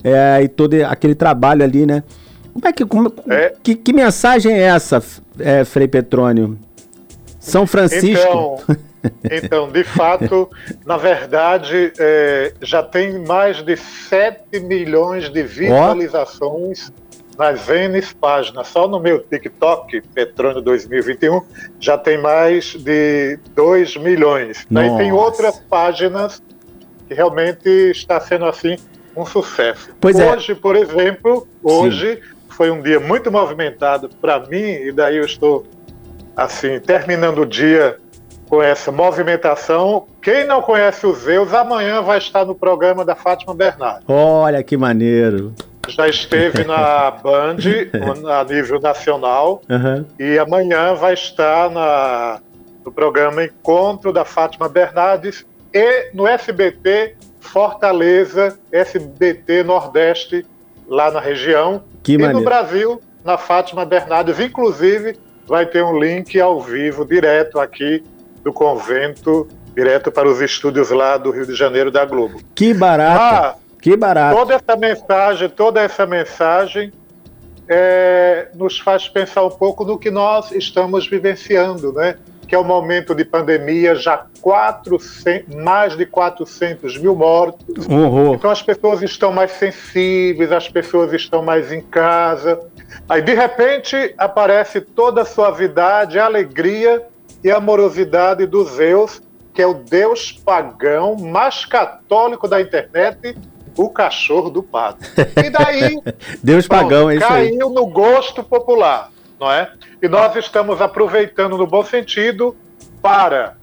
É, 0.02 0.43
e 0.43 0.49
todo 0.49 0.75
aquele 0.85 1.14
trabalho 1.14 1.62
ali, 1.62 1.87
né? 1.87 2.02
Como 2.52 2.67
é 2.67 2.73
que. 2.73 2.85
Como, 2.85 3.12
é. 3.29 3.55
Que, 3.62 3.75
que, 3.75 3.93
mensagem 3.93 4.52
é 4.52 4.62
essa, 4.62 5.02
é, 5.38 5.64
Frei 5.64 5.87
Petrônio? 5.87 6.59
São 7.38 7.67
Francisco. 7.67 8.61
Então, 8.64 8.76
então 9.25 9.71
de 9.71 9.85
fato, 9.85 10.49
na 10.85 10.97
verdade, 10.97 11.92
é, 11.99 12.52
já 12.61 12.83
tem 12.83 13.19
mais 13.25 13.62
de 13.62 13.76
7 13.76 14.61
milhões 14.61 15.30
de 15.30 15.42
visualizações 15.42 16.90
oh. 16.90 17.42
nas 17.42 17.69
N 17.69 18.00
páginas. 18.21 18.69
Só 18.69 18.87
no 18.87 19.00
meu 19.00 19.21
TikTok, 19.21 20.00
Petrônio 20.14 20.61
2021, 20.61 21.40
já 21.78 21.97
tem 21.97 22.19
mais 22.19 22.75
de 22.75 23.38
2 23.54 23.97
milhões. 23.97 24.66
Aí 24.75 24.97
tem 24.97 25.12
outras 25.12 25.59
páginas 25.61 26.42
que 27.09 27.14
realmente 27.14 27.69
está 27.90 28.21
sendo 28.21 28.45
assim 28.45 28.76
um 29.16 29.26
sucesso. 29.26 29.90
Pois 30.00 30.19
é. 30.19 30.30
hoje, 30.30 30.52
é. 30.52 30.54
por 30.54 30.76
exemplo, 30.76 31.49
hoje 31.62 32.16
Sim 32.16 32.40
foi 32.61 32.71
um 32.71 32.83
dia 32.83 33.00
muito 33.00 33.33
movimentado 33.33 34.11
para 34.21 34.38
mim 34.40 34.61
e 34.61 34.92
daí 34.92 35.16
eu 35.16 35.25
estou 35.25 35.64
assim 36.37 36.78
terminando 36.78 37.38
o 37.38 37.47
dia 37.47 37.97
com 38.50 38.61
essa 38.61 38.90
movimentação. 38.90 40.07
Quem 40.21 40.45
não 40.45 40.61
conhece 40.61 41.07
os 41.07 41.19
Zeus, 41.19 41.54
amanhã 41.54 42.02
vai 42.02 42.19
estar 42.19 42.45
no 42.45 42.54
programa 42.54 43.04
da 43.04 43.14
Fátima 43.14 43.54
Bernardo. 43.54 44.02
Olha 44.09 44.61
que 44.61 44.76
maneiro. 44.76 45.54
Já 45.88 46.09
esteve 46.09 46.64
na 46.64 47.12
Band 47.12 47.59
a 48.28 48.45
nível 48.45 48.80
nacional 48.80 49.62
uhum. 49.71 50.04
e 50.19 50.37
amanhã 50.37 50.95
vai 50.95 51.14
estar 51.14 51.71
na, 51.71 52.40
no 52.85 52.90
programa 52.90 53.45
Encontro 53.45 54.12
da 54.12 54.25
Fátima 54.25 54.69
Bernardes 54.69 55.47
e 55.73 56.11
no 56.12 56.26
SBT 56.26 57.14
Fortaleza, 57.38 58.59
SBT 58.73 59.62
Nordeste 59.62 60.45
lá 60.88 61.11
na 61.11 61.21
região. 61.21 61.85
Que 62.02 62.14
e 62.14 62.19
maneiro. 62.19 62.40
no 62.40 62.45
Brasil, 62.45 63.00
na 63.25 63.38
Fátima 63.38 63.85
Bernardes, 63.85 64.40
inclusive, 64.40 65.16
vai 65.47 65.66
ter 65.66 65.85
um 65.85 65.99
link 65.99 66.38
ao 66.40 66.61
vivo, 66.61 67.04
direto 67.04 67.61
aqui 67.61 68.02
do 68.42 68.52
convento, 68.52 69.49
direto 69.75 70.11
para 70.11 70.28
os 70.28 70.40
estúdios 70.40 70.90
lá 70.90 71.16
do 71.16 71.30
Rio 71.30 71.47
de 71.47 71.54
Janeiro 71.54 71.90
da 71.90 72.04
Globo. 72.04 72.40
Que 72.54 72.75
barato! 72.75 73.20
Ah, 73.20 73.54
que 73.80 73.97
barato! 73.97 74.37
Toda 74.37 74.54
essa 74.54 74.76
mensagem, 74.76 75.49
toda 75.49 75.80
essa 75.80 76.06
mensagem 76.06 76.92
é, 77.68 78.49
nos 78.54 78.78
faz 78.78 79.09
pensar 79.09 79.44
um 79.44 79.50
pouco 79.50 79.85
no 79.85 79.99
que 79.99 80.11
nós 80.11 80.52
estamos 80.52 81.06
vivenciando, 81.06 81.92
né? 81.92 82.16
que 82.50 82.54
é 82.56 82.59
o 82.59 82.64
momento 82.64 83.14
de 83.14 83.25
pandemia, 83.25 83.94
já 83.94 84.26
400, 84.40 85.54
mais 85.54 85.97
de 85.97 86.04
400 86.04 86.99
mil 86.99 87.14
mortos. 87.14 87.87
Uhum. 87.87 88.35
Então 88.35 88.50
as 88.50 88.61
pessoas 88.61 89.02
estão 89.02 89.30
mais 89.30 89.52
sensíveis, 89.52 90.50
as 90.50 90.68
pessoas 90.68 91.12
estão 91.12 91.44
mais 91.44 91.70
em 91.70 91.80
casa. 91.80 92.59
Aí 93.09 93.23
de 93.23 93.35
repente 93.35 94.12
aparece 94.18 94.80
toda 94.80 95.23
a 95.23 95.25
suavidade, 95.25 96.18
a 96.18 96.25
alegria 96.25 97.06
e 97.42 97.50
a 97.50 97.56
amorosidade 97.56 98.47
dos 98.47 98.73
Zeus, 98.73 99.23
que 99.52 99.62
é 99.62 99.66
o 99.66 99.75
deus 99.75 100.32
pagão 100.32 101.16
mais 101.16 101.64
católico 101.64 102.47
da 102.47 102.61
internet, 102.61 103.37
o 103.76 103.88
cachorro 103.88 104.50
do 104.50 104.62
padre. 104.62 105.09
E 105.44 105.50
daí. 105.50 105.99
Deus 106.42 106.66
pagão, 106.66 107.11
é 107.11 107.16
isso 107.16 107.25
aí. 107.25 107.50
Caiu 107.50 107.70
no 107.70 107.87
gosto 107.87 108.42
popular 108.42 109.11
não 109.40 109.50
é? 109.50 109.73
E 110.02 110.06
nós 110.06 110.37
estamos 110.37 110.82
aproveitando 110.82 111.56
no 111.56 111.66
bom 111.66 111.82
sentido 111.82 112.54
para 113.00 113.56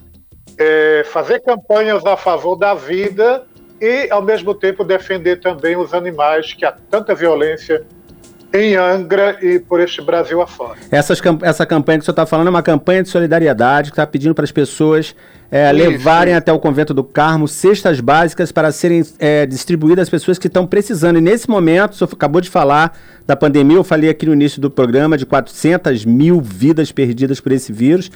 é, 0.57 1.03
fazer 1.05 1.39
campanhas 1.41 2.03
a 2.03 2.17
favor 2.17 2.55
da 2.55 2.74
vida 2.74 3.46
e, 3.79 4.10
ao 4.10 4.24
mesmo 4.24 4.55
tempo, 4.55 4.84
defender 4.84 5.39
também 5.39 5.77
os 5.77 5.93
animais 5.93 6.51
que 6.51 6.65
há 6.65 6.72
tanta 6.72 7.13
violência 7.13 7.86
em 8.54 8.75
Angra 8.75 9.38
e 9.42 9.60
por 9.60 9.80
este 9.80 10.01
Brasil 10.01 10.42
afora. 10.42 10.77
Essas, 10.89 11.22
essa 11.42 11.66
campanha 11.66 12.00
que 12.00 12.04
o 12.04 12.06
senhor 12.06 12.13
está 12.13 12.25
falando 12.25 12.48
é 12.48 12.50
uma 12.50 12.63
campanha 12.63 13.04
de 13.04 13.10
solidariedade 13.10 13.92
que 13.92 13.94
está 13.94 14.08
pedindo 14.08 14.34
para 14.34 14.46
as 14.46 14.51
pessoas 14.51 15.16
é, 15.50 15.72
levarem 15.72 16.34
até 16.34 16.51
o 16.51 16.60
convento 16.60 16.94
do 16.94 17.04
Carmo 17.04 17.48
cestas 17.48 18.00
básicas 18.00 18.51
para 18.51 18.72
serem 18.72 19.04
é, 19.20 19.46
distribuídas 19.46 20.04
às 20.04 20.10
pessoas 20.10 20.38
que 20.38 20.48
estão 20.48 20.66
precisando. 20.66 21.18
E 21.18 21.22
nesse 21.22 21.50
momento, 21.50 21.94
o 21.94 21.96
senhor 21.96 22.10
acabou 22.12 22.42
de 22.42 22.50
falar 22.50 22.98
da 23.25 23.36
pandemia, 23.36 23.77
eu 23.77 23.84
falei 23.84 24.10
aqui 24.10 24.25
no 24.25 24.34
início 24.34 24.62
do 24.62 24.70
programa 24.70 25.18
de 25.18 25.25
400 25.25 26.06
mil 26.06 26.42
vidas 26.42 26.92
perdidas 26.92 27.39
por 27.39 27.51
esse 27.51 27.72
vírus. 27.72 28.12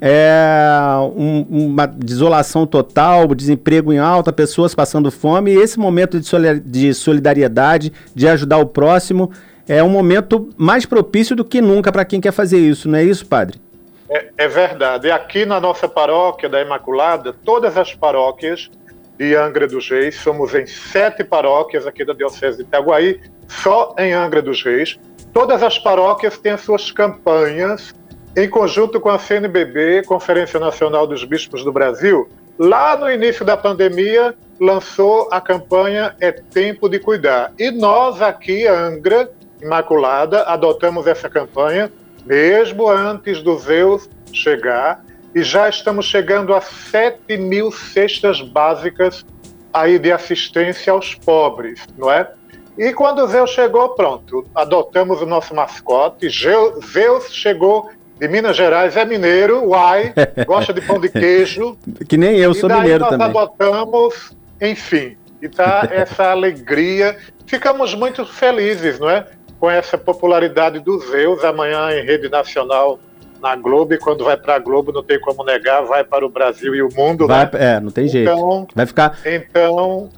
É, 0.00 0.68
um, 1.16 1.46
uma 1.48 1.86
desolação 1.86 2.66
total, 2.66 3.34
desemprego 3.34 3.92
em 3.92 3.98
alta, 3.98 4.32
pessoas 4.32 4.74
passando 4.74 5.10
fome. 5.10 5.52
E 5.52 5.56
esse 5.56 5.78
momento 5.78 6.20
de 6.64 6.94
solidariedade, 6.94 7.92
de 8.14 8.28
ajudar 8.28 8.58
o 8.58 8.66
próximo, 8.66 9.30
é 9.68 9.82
um 9.82 9.88
momento 9.88 10.48
mais 10.56 10.86
propício 10.86 11.34
do 11.34 11.44
que 11.44 11.60
nunca 11.60 11.90
para 11.90 12.04
quem 12.04 12.20
quer 12.20 12.32
fazer 12.32 12.58
isso, 12.58 12.88
não 12.88 12.98
é 12.98 13.04
isso, 13.04 13.26
padre? 13.26 13.60
É, 14.08 14.28
é, 14.36 14.48
verdade. 14.48 15.10
Aqui 15.10 15.44
na 15.44 15.60
nossa 15.60 15.88
paróquia 15.88 16.48
da 16.48 16.60
Imaculada, 16.60 17.32
todas 17.32 17.76
as 17.76 17.92
paróquias 17.94 18.70
de 19.18 19.34
Angra 19.34 19.66
dos 19.66 19.88
Reis, 19.90 20.14
somos 20.16 20.54
em 20.54 20.66
sete 20.66 21.24
paróquias 21.24 21.86
aqui 21.86 22.04
da 22.04 22.12
Diocese 22.12 22.58
de 22.58 22.62
Itaguaí, 22.62 23.20
só 23.48 23.94
em 23.98 24.12
Angra 24.12 24.40
dos 24.40 24.62
Reis. 24.62 24.98
Todas 25.32 25.62
as 25.62 25.78
paróquias 25.78 26.38
têm 26.38 26.52
as 26.52 26.60
suas 26.60 26.92
campanhas 26.92 27.94
em 28.36 28.48
conjunto 28.48 29.00
com 29.00 29.08
a 29.08 29.18
CNBB, 29.18 30.02
Conferência 30.04 30.60
Nacional 30.60 31.06
dos 31.06 31.24
Bispos 31.24 31.64
do 31.64 31.72
Brasil. 31.72 32.28
Lá 32.58 32.96
no 32.96 33.10
início 33.10 33.44
da 33.44 33.56
pandemia, 33.56 34.34
lançou 34.60 35.28
a 35.30 35.40
campanha 35.40 36.14
É 36.20 36.30
Tempo 36.30 36.88
de 36.88 36.98
Cuidar. 36.98 37.52
E 37.58 37.70
nós 37.70 38.20
aqui, 38.20 38.66
Angra, 38.66 39.30
Imaculada, 39.60 40.42
adotamos 40.42 41.06
essa 41.06 41.28
campanha 41.28 41.90
mesmo 42.26 42.88
antes 42.88 43.40
do 43.40 43.56
Zeus 43.56 44.10
chegar, 44.32 45.04
e 45.34 45.42
já 45.42 45.68
estamos 45.68 46.06
chegando 46.06 46.52
a 46.52 46.60
7 46.60 47.36
mil 47.36 47.70
cestas 47.70 48.40
básicas 48.40 49.24
aí 49.72 49.98
de 49.98 50.10
assistência 50.10 50.92
aos 50.92 51.14
pobres, 51.14 51.86
não 51.96 52.10
é? 52.10 52.28
E 52.76 52.92
quando 52.92 53.22
o 53.22 53.28
Zeus 53.28 53.50
chegou, 53.50 53.90
pronto, 53.90 54.44
adotamos 54.54 55.22
o 55.22 55.26
nosso 55.26 55.54
mascote, 55.54 56.28
Zeus 56.28 57.32
chegou 57.32 57.90
de 58.18 58.28
Minas 58.28 58.56
Gerais, 58.56 58.96
é 58.96 59.04
mineiro, 59.04 59.64
uai, 59.68 60.12
gosta 60.46 60.72
de 60.74 60.80
pão 60.80 60.98
de 60.98 61.08
queijo. 61.08 61.76
Que 62.08 62.16
nem 62.16 62.36
eu 62.36 62.52
sou 62.54 62.68
mineiro 62.68 63.00
nós 63.00 63.10
também. 63.10 63.28
nós 63.28 63.36
adotamos, 63.36 64.36
enfim, 64.60 65.16
e 65.40 65.48
tá 65.48 65.86
essa 65.92 66.30
alegria. 66.30 67.16
Ficamos 67.46 67.94
muito 67.94 68.26
felizes, 68.26 68.98
não 68.98 69.08
é? 69.08 69.26
Com 69.58 69.70
essa 69.70 69.96
popularidade 69.96 70.78
dos 70.80 71.08
Zeus, 71.08 71.44
amanhã 71.44 71.90
em 71.92 72.04
rede 72.04 72.28
nacional 72.28 72.98
na 73.40 73.54
Globo, 73.54 73.94
e 73.94 73.98
quando 73.98 74.24
vai 74.24 74.36
para 74.36 74.54
a 74.54 74.58
Globo, 74.58 74.92
não 74.92 75.02
tem 75.02 75.20
como 75.20 75.44
negar, 75.44 75.82
vai 75.82 76.02
para 76.02 76.24
o 76.24 76.28
Brasil 76.28 76.74
e 76.74 76.82
o 76.82 76.88
mundo. 76.94 77.26
Vai, 77.26 77.44
né? 77.44 77.50
É, 77.54 77.80
não 77.80 77.90
tem 77.90 78.08
jeito. 78.08 78.30
Então, 78.30 78.66
vai 78.74 78.86
ficar. 78.86 79.18
Então, 79.24 80.08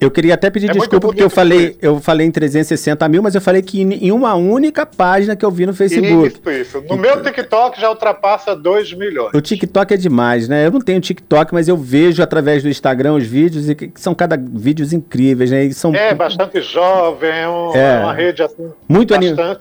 eu 0.00 0.10
queria 0.10 0.34
até 0.34 0.50
pedir 0.50 0.70
é 0.70 0.72
desculpa 0.72 1.08
porque 1.08 1.22
eu 1.22 1.30
falei, 1.30 1.76
eu 1.80 2.00
falei 2.00 2.26
em 2.26 2.30
360 2.30 3.08
mil, 3.08 3.22
mas 3.22 3.34
eu 3.34 3.40
falei 3.40 3.62
que 3.62 3.82
em 3.82 4.10
uma 4.10 4.34
única 4.34 4.84
página 4.84 5.34
que 5.36 5.44
eu 5.44 5.50
vi 5.50 5.66
no 5.66 5.74
Facebook. 5.74 6.38
Isso, 6.38 6.50
isso. 6.50 6.78
No 6.78 6.84
então, 6.84 6.96
meu 6.96 7.22
TikTok 7.22 7.80
já 7.80 7.88
ultrapassa 7.88 8.54
2 8.54 8.92
milhões. 8.94 9.30
O 9.34 9.40
TikTok 9.40 9.94
é 9.94 9.96
demais, 9.96 10.48
né? 10.48 10.66
Eu 10.66 10.70
não 10.70 10.80
tenho 10.80 11.00
TikTok, 11.00 11.54
mas 11.54 11.68
eu 11.68 11.76
vejo 11.76 12.22
através 12.22 12.62
do 12.62 12.68
Instagram 12.68 13.14
os 13.14 13.26
vídeos 13.26 13.68
e 13.68 13.74
que 13.74 13.92
são 13.94 14.14
cada 14.14 14.36
vídeos 14.36 14.92
incríveis, 14.92 15.50
né? 15.50 15.64
E 15.64 15.72
são 15.72 15.94
é 15.94 16.14
bastante 16.14 16.60
jovem, 16.60 17.30
é, 17.30 17.48
um, 17.48 17.74
é. 17.74 17.98
uma 18.00 18.12
rede 18.12 18.42
assim. 18.42 18.70
Muito 18.88 19.14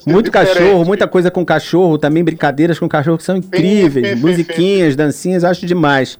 muito 0.05 0.31
cachorro, 0.31 0.85
muita 0.85 1.07
coisa 1.07 1.29
com 1.31 1.45
cachorro, 1.45 1.97
também 1.97 2.23
brincadeiras 2.23 2.79
com 2.79 2.89
cachorro 2.89 3.17
que 3.17 3.23
são 3.23 3.37
incríveis, 3.37 4.07
sim, 4.07 4.15
sim, 4.15 4.21
musiquinhas, 4.21 4.91
sim, 4.91 4.97
dancinhas, 4.97 5.43
acho 5.43 5.65
demais. 5.65 6.19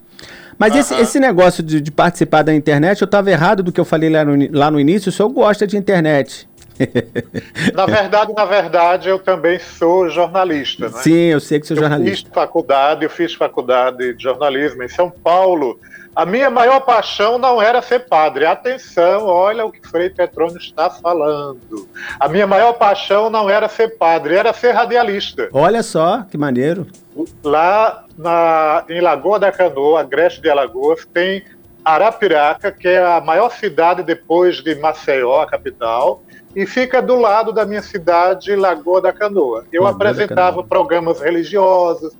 Mas 0.58 0.76
esse, 0.76 0.94
esse 0.96 1.20
negócio 1.20 1.64
de, 1.64 1.82
de 1.82 1.92
participar 1.92 2.44
da 2.44 2.54
internet, 2.54 3.02
eu 3.02 3.06
estava 3.06 3.30
errado 3.30 3.64
do 3.64 3.72
que 3.72 3.80
eu 3.80 3.86
falei 3.86 4.10
lá 4.10 4.24
no, 4.24 4.58
lá 4.58 4.72
no 4.72 4.80
início, 4.80 5.10
o 5.10 5.12
senhor 5.12 5.30
gosta 5.30 5.66
de 5.66 5.78
internet. 5.78 6.48
Na 7.74 7.86
verdade, 7.86 8.34
na 8.34 8.46
verdade, 8.46 9.10
eu 9.10 9.20
também 9.20 9.60
sou 9.60 10.10
jornalista. 10.10 10.90
Né? 10.90 11.02
Sim, 11.02 11.26
eu 11.26 11.40
sei 11.40 11.60
que 11.60 11.68
sou 11.68 11.78
eu 11.78 11.82
jornalista. 11.82 12.28
Fiz 12.28 12.34
faculdade, 12.34 13.04
eu 13.04 13.10
fiz 13.10 13.34
faculdade 13.34 14.14
de 14.16 14.24
jornalismo 14.24 14.84
em 14.84 14.88
São 14.88 15.10
Paulo. 15.10 15.80
A 16.15 16.27
minha 16.27 16.50
maior 16.50 16.79
paixão 16.82 17.39
não 17.39 17.60
era 17.60 17.82
ser 17.82 18.08
padre. 18.08 18.46
Atenção, 18.46 19.25
olha 19.25 19.65
o 19.65 19.72
que 19.72 19.88
Frei 19.88 20.12
Petrônio 20.12 20.58
está 20.58 20.89
falando. 20.89 21.89
A 22.20 22.27
minha 22.27 22.46
maior 22.46 22.74
paixão 22.74 23.32
não 23.32 23.50
era 23.50 23.67
ser 23.67 23.98
padre, 23.98 24.36
era 24.36 24.53
ser 24.53 24.72
radialista. 24.74 25.50
Olha 25.51 25.82
só, 25.82 26.22
que 26.29 26.38
maneiro. 26.38 26.86
Lá 27.43 28.05
na, 28.15 28.84
em 28.89 29.01
Lagoa 29.01 29.39
da 29.39 29.51
Canoa, 29.51 30.01
Agreste 30.01 30.39
de 30.39 30.50
Alagoas, 30.50 31.03
tem 31.12 31.43
Arapiraca, 31.84 32.72
que 32.72 32.88
é 32.88 33.03
a 33.03 33.20
maior 33.20 33.50
cidade 33.50 34.03
depois 34.03 34.58
de 34.58 34.75
Maceió, 34.75 35.41
a 35.41 35.48
capital, 35.48 36.24
e 36.55 36.67
fica 36.67 37.01
do 37.01 37.15
lado 37.15 37.51
da 37.51 37.65
minha 37.65 37.82
cidade, 37.82 38.55
Lagoa 38.55 39.01
da 39.01 39.12
Canoa. 39.12 39.65
Eu 39.74 39.84
Lagoa 39.84 39.96
apresentava 39.96 40.58
Canoa. 40.58 40.67
programas 40.67 41.20
religiosos 41.20 42.13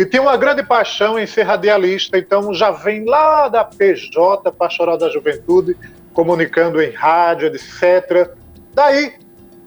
e 0.00 0.06
tinha 0.06 0.22
uma 0.22 0.34
grande 0.34 0.62
paixão 0.62 1.18
em 1.18 1.26
ser 1.26 1.42
radialista, 1.42 2.16
então 2.16 2.54
já 2.54 2.70
vem 2.70 3.04
lá 3.04 3.48
da 3.48 3.62
PJ, 3.62 4.50
Pastoral 4.50 4.96
da 4.96 5.10
Juventude, 5.10 5.76
comunicando 6.14 6.80
em 6.80 6.90
rádio, 6.90 7.48
etc. 7.48 8.30
Daí 8.72 9.12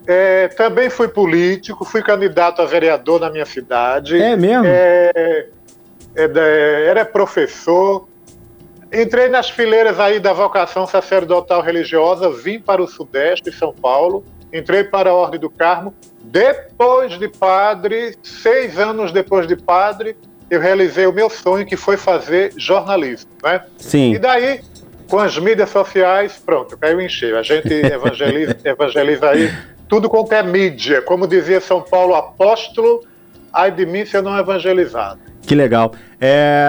é, 0.04 0.48
também 0.48 0.90
fui 0.90 1.06
político, 1.06 1.84
fui 1.84 2.02
candidato 2.02 2.60
a 2.60 2.64
vereador 2.64 3.20
na 3.20 3.30
minha 3.30 3.46
cidade. 3.46 4.20
É 4.20 4.36
mesmo? 4.36 4.64
É, 4.66 5.46
é, 6.16 6.86
era 6.88 7.04
professor, 7.04 8.08
Entrei 8.92 9.28
nas 9.28 9.50
fileiras 9.50 9.98
aí 9.98 10.20
da 10.20 10.32
vocação 10.32 10.86
sacerdotal 10.86 11.60
religiosa, 11.60 12.30
vim 12.30 12.60
para 12.60 12.80
o 12.80 12.86
Sudeste, 12.86 13.50
São 13.50 13.72
Paulo, 13.72 14.24
entrei 14.54 14.84
para 14.84 15.10
a 15.10 15.14
Ordem 15.14 15.40
do 15.40 15.50
Carmo. 15.50 15.92
Depois 16.22 17.18
de 17.18 17.28
padre, 17.28 18.16
seis 18.22 18.78
anos 18.78 19.12
depois 19.12 19.46
de 19.46 19.56
padre, 19.56 20.16
eu 20.48 20.60
realizei 20.60 21.06
o 21.06 21.12
meu 21.12 21.28
sonho, 21.28 21.66
que 21.66 21.76
foi 21.76 21.96
fazer 21.96 22.52
jornalismo, 22.56 23.30
né? 23.42 23.62
Sim. 23.76 24.14
E 24.14 24.18
daí, 24.18 24.60
com 25.08 25.18
as 25.18 25.36
mídias 25.36 25.70
sociais, 25.70 26.40
pronto, 26.44 26.78
caiu 26.78 27.00
em 27.00 27.08
cheio. 27.08 27.36
A 27.36 27.42
gente 27.42 27.68
evangeliza, 27.74 28.56
evangeliza 28.64 29.30
aí 29.30 29.52
tudo 29.88 30.08
quanto 30.08 30.32
é 30.32 30.42
mídia. 30.42 31.02
Como 31.02 31.26
dizia 31.26 31.60
São 31.60 31.82
Paulo, 31.82 32.14
apóstolo, 32.14 33.02
ai 33.52 33.70
de 33.70 33.84
mim 33.84 34.04
se 34.06 34.16
eu 34.16 34.22
não 34.22 34.38
evangelizado. 34.38 35.20
Que 35.42 35.54
legal. 35.54 35.92
É, 36.20 36.66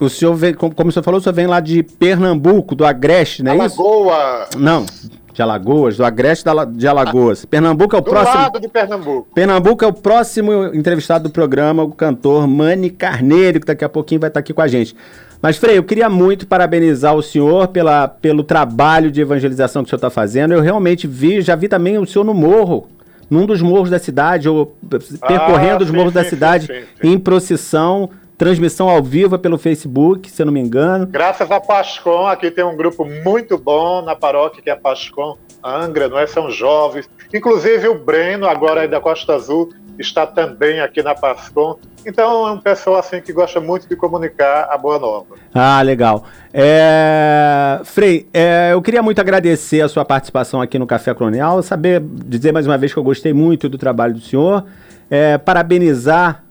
o 0.00 0.08
senhor 0.08 0.34
vem, 0.34 0.54
como, 0.54 0.74
como 0.74 0.88
o 0.90 0.92
senhor 0.92 1.04
falou, 1.04 1.20
o 1.20 1.22
senhor 1.22 1.34
vem 1.34 1.46
lá 1.46 1.60
de 1.60 1.82
Pernambuco, 1.84 2.74
do 2.74 2.84
Agreste, 2.84 3.42
não 3.42 3.52
é 3.52 3.54
Alagoas. 3.54 4.48
isso? 4.48 4.58
Não, 4.58 4.84
de 5.32 5.42
Alagoas, 5.42 5.96
do 5.96 6.04
Agreste 6.04 6.44
de 6.74 6.86
Alagoas. 6.86 7.44
Pernambuco 7.44 7.96
é 7.96 7.98
o 7.98 8.02
do 8.02 8.10
próximo. 8.10 8.36
lado 8.36 8.60
de 8.60 8.68
Pernambuco. 8.68 9.28
Pernambuco 9.34 9.84
é 9.84 9.88
o 9.88 9.92
próximo 9.92 10.66
entrevistado 10.74 11.24
do 11.24 11.30
programa, 11.30 11.82
o 11.82 11.92
cantor 11.92 12.46
Mani 12.46 12.90
Carneiro, 12.90 13.60
que 13.60 13.66
daqui 13.66 13.84
a 13.84 13.88
pouquinho 13.88 14.20
vai 14.20 14.28
estar 14.28 14.40
aqui 14.40 14.52
com 14.52 14.62
a 14.62 14.68
gente. 14.68 14.94
Mas, 15.40 15.56
Frei, 15.56 15.76
eu 15.76 15.82
queria 15.82 16.08
muito 16.08 16.46
parabenizar 16.46 17.14
o 17.14 17.22
senhor 17.22 17.68
pela, 17.68 18.06
pelo 18.06 18.44
trabalho 18.44 19.10
de 19.10 19.20
evangelização 19.20 19.82
que 19.82 19.88
o 19.88 19.90
senhor 19.90 19.98
está 19.98 20.10
fazendo. 20.10 20.54
Eu 20.54 20.60
realmente 20.60 21.06
vi, 21.06 21.40
já 21.40 21.56
vi 21.56 21.68
também 21.68 21.98
o 21.98 22.06
senhor 22.06 22.24
no 22.24 22.34
morro 22.34 22.88
num 23.32 23.46
dos 23.46 23.62
morros 23.62 23.88
da 23.88 23.98
cidade, 23.98 24.46
ou 24.46 24.76
percorrendo 25.26 25.76
ah, 25.76 25.84
os 25.84 25.88
sim, 25.88 25.96
morros 25.96 26.12
sim, 26.12 26.18
da 26.18 26.24
cidade 26.24 26.66
sim, 26.66 27.08
em 27.08 27.18
procissão, 27.18 28.10
transmissão 28.36 28.88
ao 28.88 29.02
vivo 29.02 29.38
pelo 29.38 29.58
Facebook, 29.58 30.30
se 30.30 30.42
eu 30.42 30.46
não 30.46 30.52
me 30.52 30.60
engano. 30.60 31.06
Graças 31.06 31.50
a 31.50 31.60
Pascom, 31.60 32.26
aqui 32.26 32.50
tem 32.50 32.64
um 32.64 32.76
grupo 32.76 33.04
muito 33.04 33.56
bom 33.56 34.02
na 34.02 34.16
paróquia, 34.16 34.62
que 34.62 34.70
é 34.70 34.72
a 34.72 34.76
Pascom 34.76 35.36
Angra, 35.62 36.08
não 36.08 36.18
é? 36.18 36.26
São 36.26 36.50
jovens. 36.50 37.08
Inclusive 37.32 37.88
o 37.88 37.98
Breno, 37.98 38.46
agora 38.46 38.82
aí 38.82 38.88
da 38.88 39.00
Costa 39.00 39.34
Azul, 39.34 39.70
está 39.98 40.26
também 40.26 40.80
aqui 40.80 41.02
na 41.02 41.14
Pascom. 41.14 41.78
Então 42.04 42.48
é 42.48 42.50
um 42.50 42.58
pessoal 42.58 42.96
assim 42.96 43.20
que 43.20 43.32
gosta 43.32 43.60
muito 43.60 43.88
de 43.88 43.94
comunicar 43.94 44.68
a 44.70 44.76
boa 44.76 44.98
nova. 44.98 45.36
Ah, 45.54 45.80
legal. 45.82 46.24
É... 46.52 47.80
Frei, 47.84 48.28
é, 48.34 48.70
eu 48.72 48.82
queria 48.82 49.02
muito 49.02 49.20
agradecer 49.20 49.80
a 49.80 49.88
sua 49.88 50.04
participação 50.04 50.60
aqui 50.60 50.78
no 50.78 50.86
Café 50.86 51.14
Colonial, 51.14 51.62
saber 51.62 52.00
dizer 52.00 52.52
mais 52.52 52.66
uma 52.66 52.76
vez 52.76 52.92
que 52.92 52.98
eu 52.98 53.04
gostei 53.04 53.32
muito 53.32 53.68
do 53.68 53.78
trabalho 53.78 54.14
do 54.14 54.20
senhor, 54.20 54.64
é, 55.08 55.38
parabenizar 55.38 56.41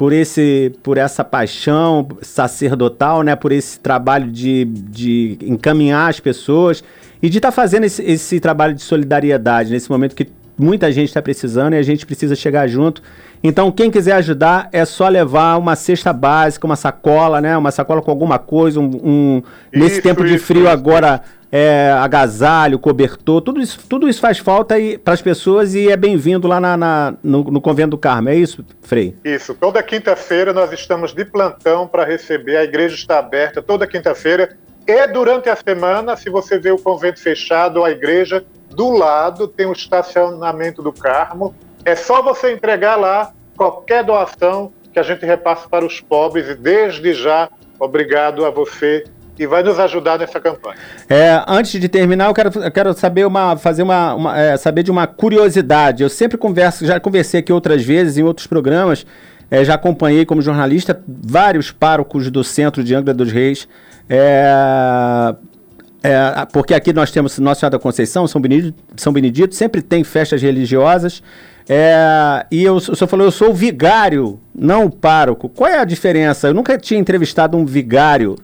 por 0.00 0.14
esse 0.14 0.72
por 0.82 0.96
essa 0.96 1.22
paixão 1.22 2.08
sacerdotal, 2.22 3.22
né, 3.22 3.36
por 3.36 3.52
esse 3.52 3.78
trabalho 3.78 4.30
de, 4.30 4.64
de 4.64 5.36
encaminhar 5.42 6.08
as 6.08 6.18
pessoas 6.18 6.82
e 7.22 7.28
de 7.28 7.36
estar 7.36 7.48
tá 7.48 7.52
fazendo 7.52 7.84
esse, 7.84 8.02
esse 8.04 8.40
trabalho 8.40 8.72
de 8.74 8.80
solidariedade 8.80 9.70
nesse 9.70 9.90
momento 9.90 10.16
que 10.16 10.26
muita 10.56 10.90
gente 10.90 11.08
está 11.08 11.20
precisando 11.20 11.74
e 11.74 11.76
a 11.76 11.82
gente 11.82 12.06
precisa 12.06 12.34
chegar 12.34 12.66
junto. 12.66 13.02
Então, 13.44 13.70
quem 13.70 13.90
quiser 13.90 14.12
ajudar, 14.12 14.70
é 14.72 14.86
só 14.86 15.06
levar 15.06 15.58
uma 15.58 15.76
cesta 15.76 16.14
básica, 16.14 16.66
uma 16.66 16.76
sacola, 16.76 17.38
né? 17.38 17.56
Uma 17.56 17.70
sacola 17.70 18.00
com 18.00 18.10
alguma 18.10 18.38
coisa, 18.38 18.80
um, 18.80 18.90
um 19.04 19.42
isso, 19.70 19.84
nesse 19.84 20.00
tempo 20.00 20.24
de 20.24 20.38
frio 20.38 20.62
isso, 20.62 20.70
agora, 20.70 21.20
é, 21.52 21.90
agasalho, 21.92 22.78
cobertor, 22.78 23.40
tudo 23.40 23.60
isso, 23.60 23.80
tudo 23.88 24.08
isso 24.08 24.20
faz 24.20 24.38
falta 24.38 24.76
para 25.02 25.14
as 25.14 25.22
pessoas 25.22 25.74
e 25.74 25.90
é 25.90 25.96
bem-vindo 25.96 26.46
lá 26.46 26.60
na, 26.60 26.76
na 26.76 27.14
no, 27.22 27.44
no, 27.44 27.60
Convento 27.60 27.90
do 27.90 27.98
Carmo, 27.98 28.28
é 28.28 28.36
isso, 28.36 28.64
Frei? 28.82 29.16
Isso, 29.24 29.54
toda 29.54 29.82
quinta-feira 29.82 30.52
nós 30.52 30.72
estamos 30.72 31.12
de 31.12 31.24
plantão 31.24 31.88
para 31.88 32.04
receber, 32.04 32.56
a 32.56 32.64
igreja 32.64 32.94
está 32.94 33.18
aberta 33.18 33.60
toda 33.60 33.86
quinta-feira 33.86 34.56
e 34.86 35.06
durante 35.06 35.48
a 35.48 35.56
semana, 35.56 36.16
se 36.16 36.28
você 36.28 36.58
vê 36.58 36.72
o 36.72 36.78
convento 36.78 37.20
fechado, 37.20 37.84
a 37.84 37.90
igreja 37.90 38.44
do 38.70 38.90
lado 38.90 39.46
tem 39.46 39.66
o 39.66 39.72
estacionamento 39.72 40.82
do 40.82 40.92
Carmo. 40.92 41.54
É 41.84 41.94
só 41.94 42.22
você 42.22 42.52
entregar 42.52 42.96
lá 42.96 43.32
qualquer 43.56 44.02
doação 44.02 44.72
que 44.92 44.98
a 44.98 45.02
gente 45.02 45.24
repassa 45.24 45.68
para 45.68 45.84
os 45.84 46.00
pobres 46.00 46.48
e 46.48 46.54
desde 46.54 47.14
já 47.14 47.48
obrigado 47.78 48.44
a 48.44 48.50
você 48.50 49.04
que 49.40 49.46
vai 49.46 49.62
nos 49.62 49.80
ajudar 49.80 50.18
nessa 50.18 50.38
campanha. 50.38 50.76
É, 51.08 51.42
antes 51.48 51.80
de 51.80 51.88
terminar, 51.88 52.26
eu 52.26 52.34
quero, 52.34 52.62
eu 52.62 52.70
quero 52.70 52.92
saber 52.92 53.26
uma, 53.26 53.56
fazer 53.56 53.82
uma, 53.82 54.12
uma 54.12 54.38
é, 54.38 54.54
saber 54.58 54.82
de 54.82 54.90
uma 54.90 55.06
curiosidade. 55.06 56.02
Eu 56.02 56.10
sempre 56.10 56.36
converso, 56.36 56.84
já 56.84 57.00
conversei 57.00 57.40
aqui 57.40 57.50
outras 57.50 57.82
vezes 57.82 58.18
em 58.18 58.22
outros 58.22 58.46
programas, 58.46 59.06
é, 59.50 59.64
já 59.64 59.72
acompanhei 59.72 60.26
como 60.26 60.42
jornalista 60.42 61.02
vários 61.08 61.72
párocos 61.72 62.30
do 62.30 62.44
centro 62.44 62.84
de 62.84 62.94
Angra 62.94 63.14
dos 63.14 63.32
Reis. 63.32 63.66
É, 64.10 65.34
é, 66.02 66.46
porque 66.52 66.74
aqui 66.74 66.92
nós 66.92 67.10
temos 67.10 67.38
Nossa 67.38 67.60
Senhora 67.60 67.78
da 67.78 67.82
Conceição, 67.82 68.26
São 68.26 68.42
Benedito, 68.42 68.78
São 68.94 69.10
Benedito 69.10 69.54
sempre 69.54 69.80
tem 69.80 70.04
festas 70.04 70.42
religiosas. 70.42 71.22
É, 71.72 72.46
e 72.50 72.64
eu, 72.64 72.74
o 72.74 72.80
senhor 72.80 73.06
falou, 73.06 73.24
eu 73.24 73.30
sou 73.30 73.50
o 73.50 73.54
vigário, 73.54 74.40
não 74.52 74.86
o 74.86 74.90
pároco. 74.90 75.48
Qual 75.48 75.70
é 75.70 75.78
a 75.78 75.84
diferença? 75.84 76.48
Eu 76.48 76.54
nunca 76.54 76.76
tinha 76.76 76.98
entrevistado 76.98 77.56
um 77.56 77.64
vigário. 77.64 78.36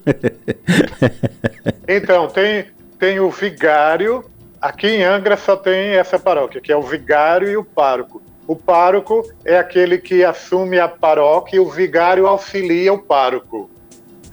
então, 1.88 2.28
tem, 2.28 2.66
tem 3.00 3.18
o 3.18 3.28
vigário, 3.28 4.24
aqui 4.62 4.86
em 4.86 5.02
Angra 5.02 5.36
só 5.36 5.56
tem 5.56 5.96
essa 5.96 6.20
paróquia, 6.20 6.60
que 6.60 6.70
é 6.70 6.76
o 6.76 6.82
vigário 6.82 7.50
e 7.50 7.56
o 7.56 7.64
pároco. 7.64 8.22
O 8.46 8.54
pároco 8.54 9.28
é 9.44 9.58
aquele 9.58 9.98
que 9.98 10.22
assume 10.22 10.78
a 10.78 10.86
paróquia 10.86 11.56
e 11.56 11.58
o 11.58 11.68
vigário 11.68 12.28
auxilia 12.28 12.92
o 12.92 12.98
pároco. 12.98 13.68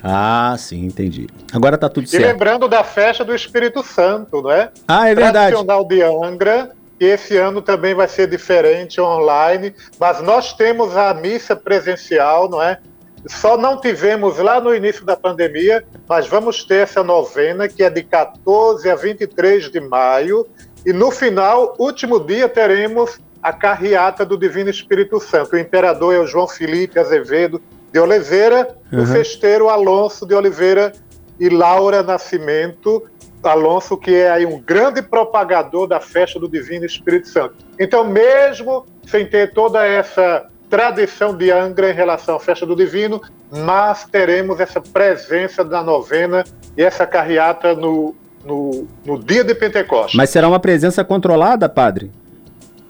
Ah, 0.04 0.54
sim, 0.60 0.86
entendi. 0.86 1.28
Agora 1.52 1.80
tá 1.80 1.90
tudo 1.90 2.08
certo. 2.08 2.22
E 2.22 2.28
lembrando 2.28 2.68
da 2.68 2.84
festa 2.84 3.26
do 3.26 3.34
Espírito 3.34 3.82
Santo, 3.82 4.44
não 4.44 4.52
é? 4.52 4.70
Ah, 4.88 5.10
é 5.10 5.16
verdade. 5.16 5.54
Tradicional 5.54 5.84
de 5.84 6.04
Angra, 6.04 6.76
esse 7.00 7.38
ano 7.38 7.62
também 7.62 7.94
vai 7.94 8.08
ser 8.08 8.28
diferente 8.28 9.02
online, 9.02 9.74
mas 10.00 10.22
nós 10.22 10.54
temos 10.54 10.96
a 10.96 11.14
missa 11.14 11.56
presencial, 11.56 12.50
não 12.50 12.62
é? 12.62 12.80
Só 13.26 13.58
não 13.58 13.80
tivemos 13.80 14.38
lá 14.38 14.60
no 14.60 14.76
início 14.76 15.06
da 15.06 15.16
pandemia, 15.16 15.84
mas 16.08 16.28
vamos 16.28 16.64
ter 16.64 16.84
essa 16.84 17.04
novena 17.04 17.68
que 17.70 17.84
é 17.84 17.90
de 17.90 18.04
14 18.04 18.90
a 18.90 18.96
23 18.96 19.72
de 19.72 19.80
maio. 19.80 20.46
E 20.86 20.92
no 20.92 21.10
final, 21.10 21.74
último 21.80 22.20
dia, 22.20 22.50
teremos 22.50 23.20
a 23.42 23.54
carreata 23.54 24.26
do 24.26 24.38
Divino 24.38 24.70
Espírito 24.70 25.20
Santo. 25.20 25.56
O 25.56 25.60
imperador 25.60 26.14
é 26.14 26.20
o 26.20 26.28
João 26.28 26.48
Felipe 26.48 27.00
Azevedo, 27.00 27.62
de 27.92 28.00
Oliveira, 28.00 28.76
uhum. 28.92 29.04
o 29.04 29.06
festeiro 29.06 29.70
Alonso 29.70 30.26
de 30.26 30.34
Oliveira 30.34 30.92
e 31.40 31.48
Laura 31.48 32.02
Nascimento, 32.02 33.04
Alonso, 33.44 33.98
que 33.98 34.14
é 34.14 34.32
aí 34.32 34.46
um 34.46 34.60
grande 34.60 35.02
propagador 35.02 35.88
da 35.88 36.00
festa 36.00 36.40
do 36.40 36.48
Divino 36.48 36.86
Espírito 36.86 37.28
Santo. 37.28 37.56
Então, 37.80 38.04
mesmo 38.04 38.86
sem 39.06 39.26
ter 39.26 39.54
toda 39.54 39.86
essa 39.86 40.48
tradição 40.70 41.36
de 41.38 41.52
Angra 41.52 41.92
em 41.92 41.94
relação 41.94 42.36
à 42.36 42.40
festa 42.40 42.66
do 42.66 42.76
Divino, 42.76 43.22
mas 43.52 44.06
teremos 44.06 44.60
essa 44.60 44.82
presença 44.82 45.64
da 45.64 45.84
novena 45.84 46.44
e 46.76 46.82
essa 46.82 47.06
carreata 47.06 47.76
no, 47.76 48.16
no, 48.44 48.88
no 49.06 49.20
dia 49.20 49.44
de 49.44 49.54
Pentecostes. 49.54 50.16
Mas 50.16 50.32
será 50.32 50.48
uma 50.48 50.60
presença 50.60 51.04
controlada, 51.04 51.70
padre? 51.70 52.12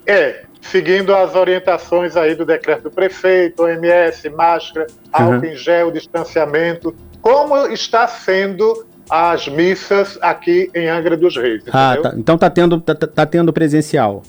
É, 0.05 0.43
seguindo 0.61 1.13
as 1.13 1.35
orientações 1.35 2.15
aí 2.15 2.35
do 2.35 2.45
decreto 2.45 2.83
do 2.83 2.91
prefeito, 2.91 3.63
OMS, 3.63 4.29
máscara, 4.29 4.87
álcool 5.11 5.35
uhum. 5.35 5.45
em 5.45 5.55
gel, 5.55 5.91
distanciamento. 5.91 6.95
como 7.21 7.67
está 7.67 8.07
sendo 8.07 8.85
as 9.09 9.47
missas 9.47 10.17
aqui 10.21 10.69
em 10.73 10.87
Angra 10.87 11.17
dos 11.17 11.35
Reis. 11.35 11.63
Ah, 11.71 11.97
tá. 12.01 12.13
então 12.17 12.37
tá 12.37 12.49
tendo, 12.49 12.79
tá, 12.79 12.95
tá, 12.95 13.07
tá 13.07 13.25
tendo 13.25 13.51
presencial. 13.51 14.23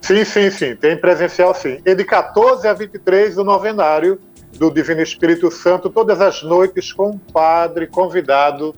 Sim, 0.00 0.24
sim, 0.24 0.50
sim, 0.50 0.76
tem 0.76 0.96
presencial 0.96 1.54
sim. 1.54 1.80
E 1.84 1.94
de 1.94 2.04
14 2.04 2.66
a 2.66 2.72
23 2.72 3.36
o 3.38 3.44
novenário 3.44 4.18
do 4.56 4.70
Divino 4.70 5.02
Espírito 5.02 5.50
Santo, 5.50 5.90
todas 5.90 6.20
as 6.20 6.42
noites 6.42 6.92
com 6.92 7.10
um 7.10 7.18
padre 7.18 7.86
convidado 7.86 8.74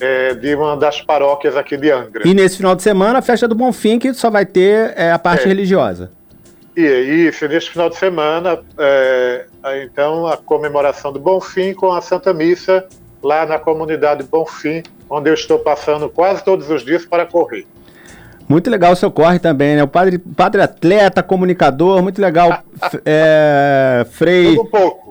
é, 0.00 0.34
de 0.34 0.54
uma 0.54 0.76
das 0.76 1.00
paróquias 1.00 1.56
aqui 1.56 1.76
de 1.76 1.90
Angra. 1.90 2.26
E 2.26 2.34
nesse 2.34 2.56
final 2.56 2.74
de 2.74 2.82
semana, 2.82 3.20
a 3.20 3.22
festa 3.22 3.46
do 3.46 3.54
Bonfim, 3.54 3.98
que 3.98 4.12
só 4.12 4.30
vai 4.30 4.44
ter 4.44 4.92
é, 4.96 5.12
a 5.12 5.18
parte 5.18 5.44
é. 5.44 5.48
religiosa. 5.48 6.10
E 6.76 6.82
isso, 6.82 7.46
nesse 7.46 7.70
final 7.70 7.88
de 7.88 7.96
semana, 7.96 8.58
é, 8.76 9.46
então, 9.84 10.26
a 10.26 10.36
comemoração 10.36 11.12
do 11.12 11.20
Bonfim 11.20 11.72
com 11.72 11.92
a 11.92 12.00
Santa 12.00 12.34
Missa 12.34 12.84
lá 13.24 13.46
na 13.46 13.58
comunidade 13.58 14.22
Bonfim, 14.22 14.82
onde 15.08 15.30
eu 15.30 15.34
estou 15.34 15.58
passando 15.58 16.08
quase 16.08 16.44
todos 16.44 16.70
os 16.70 16.84
dias 16.84 17.04
para 17.04 17.26
correr. 17.26 17.66
Muito 18.48 18.70
legal 18.70 18.92
o 18.92 18.96
seu 18.96 19.10
corre 19.10 19.38
também, 19.38 19.74
né? 19.74 19.82
O 19.82 19.88
padre, 19.88 20.18
padre 20.18 20.60
atleta, 20.60 21.22
comunicador, 21.22 22.02
muito 22.02 22.20
legal. 22.20 22.62
é, 23.04 24.06
Frei 24.10 24.58
um 24.58 24.66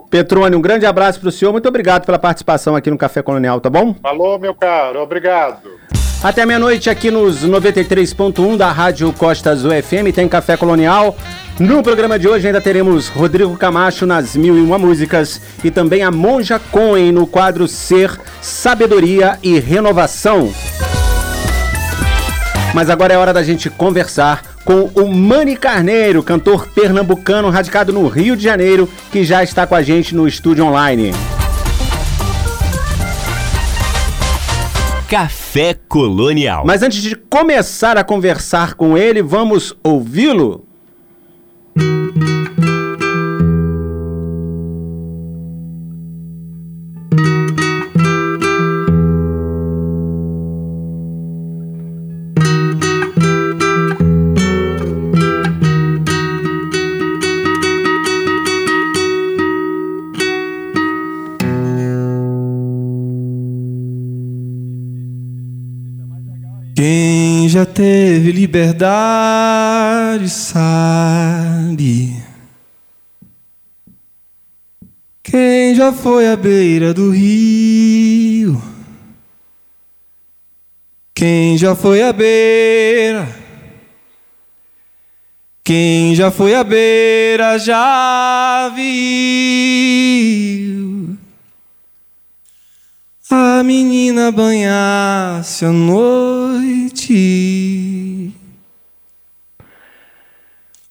Petrone, 0.10 0.56
um 0.56 0.62
grande 0.62 0.86
abraço 0.86 1.20
para 1.20 1.30
o 1.30 1.32
senhor. 1.32 1.52
Muito 1.52 1.68
obrigado 1.68 2.06
pela 2.06 2.20
participação 2.20 2.76
aqui 2.76 2.92
no 2.92 2.98
Café 2.98 3.24
Colonial, 3.24 3.60
tá 3.60 3.70
bom? 3.70 3.96
Falou, 4.00 4.38
meu 4.38 4.54
caro. 4.54 5.02
Obrigado. 5.02 5.72
Até 6.24 6.46
meia-noite 6.46 6.90
aqui 6.90 7.10
nos 7.10 7.44
93.1 7.44 8.56
da 8.56 8.72
Rádio 8.72 9.12
Costa 9.14 9.50
Azul 9.50 9.72
FM 9.72 10.14
tem 10.14 10.30
Café 10.30 10.56
Colonial. 10.56 11.16
No 11.60 11.84
programa 11.84 12.18
de 12.18 12.28
hoje 12.28 12.48
ainda 12.48 12.60
teremos 12.60 13.10
Rodrigo 13.10 13.56
Camacho 13.56 14.08
nas 14.08 14.36
Mil 14.36 14.58
e 14.58 14.62
Uma 14.62 14.80
Músicas 14.80 15.40
e 15.64 15.70
também 15.70 16.02
a 16.02 16.10
Monja 16.10 16.58
Cohen 16.58 17.12
no 17.12 17.28
quadro 17.28 17.68
Ser, 17.68 18.10
Sabedoria 18.42 19.38
e 19.44 19.60
Renovação. 19.60 20.52
Mas 22.74 22.90
agora 22.90 23.14
é 23.14 23.18
hora 23.18 23.32
da 23.32 23.44
gente 23.44 23.70
conversar 23.70 24.42
com 24.66 24.90
o 24.96 25.08
Mani 25.08 25.56
Carneiro, 25.56 26.24
cantor 26.24 26.70
pernambucano 26.70 27.52
radicado 27.52 27.94
no 27.94 28.08
Rio 28.08 28.36
de 28.36 28.44
Janeiro, 28.44 28.90
que 29.12 29.24
já 29.24 29.44
está 29.44 29.68
com 29.68 29.76
a 29.76 29.84
gente 29.84 30.16
no 30.16 30.28
estúdio 30.28 30.66
online. 30.66 31.12
Café 35.08 35.76
Colonial. 35.88 36.64
Mas 36.66 36.82
antes 36.82 37.00
de 37.00 37.16
começar 37.16 37.96
a 37.96 38.04
conversar 38.04 38.74
com 38.74 38.98
ele, 38.98 39.22
vamos 39.22 39.78
ouvi-lo? 39.84 40.73
Quem 66.86 67.48
já 67.48 67.66
teve 67.66 68.34
liberdade 68.34 70.28
sabe. 70.28 72.22
Quem 75.24 75.76
já 75.76 75.94
foi 75.94 76.28
à 76.28 76.36
beira 76.36 76.94
do 76.94 77.10
rio. 77.10 78.62
Quem 81.16 81.58
já 81.58 81.74
foi 81.74 82.04
à 82.04 82.12
beira. 82.12 83.34
Quem 85.64 86.14
já 86.16 86.30
foi 86.32 86.54
à 86.54 86.66
beira 86.66 87.58
já 87.60 88.70
viu 88.76 90.04
a 93.64 93.66
menina 93.66 94.30
banhasse 94.30 95.64
à 95.64 95.72
noite. 95.72 97.14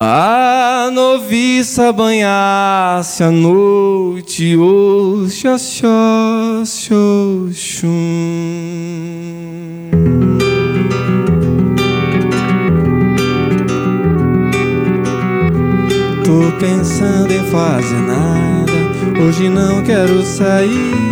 A 0.01 0.89
noviça 0.91 1.93
banhasse 1.93 3.23
à 3.23 3.31
noite, 3.31 4.57
oxa, 4.57 5.53
oxa, 5.53 5.87
oxa, 6.63 7.87
Tô 16.25 16.51
pensando 16.59 17.33
em 17.33 17.45
fazer 17.51 18.01
nada, 18.01 18.73
hoje 19.23 19.51
não 19.51 19.83
quero 19.85 20.23
sair. 20.23 21.12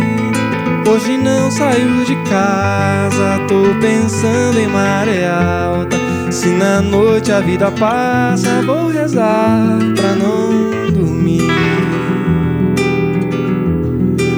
Hoje 0.87 1.17
não 1.17 1.49
saio 1.51 2.03
de 2.05 2.15
casa, 2.29 3.39
tô 3.47 3.79
pensando 3.79 4.59
em 4.59 4.67
maré 4.67 5.27
alta. 5.27 5.97
Se 6.31 6.47
na 6.47 6.81
noite 6.81 7.31
a 7.31 7.39
vida 7.39 7.71
passa, 7.71 8.61
vou 8.63 8.87
rezar 8.87 9.77
pra 9.95 10.15
não 10.15 10.91
dormir. 10.91 11.47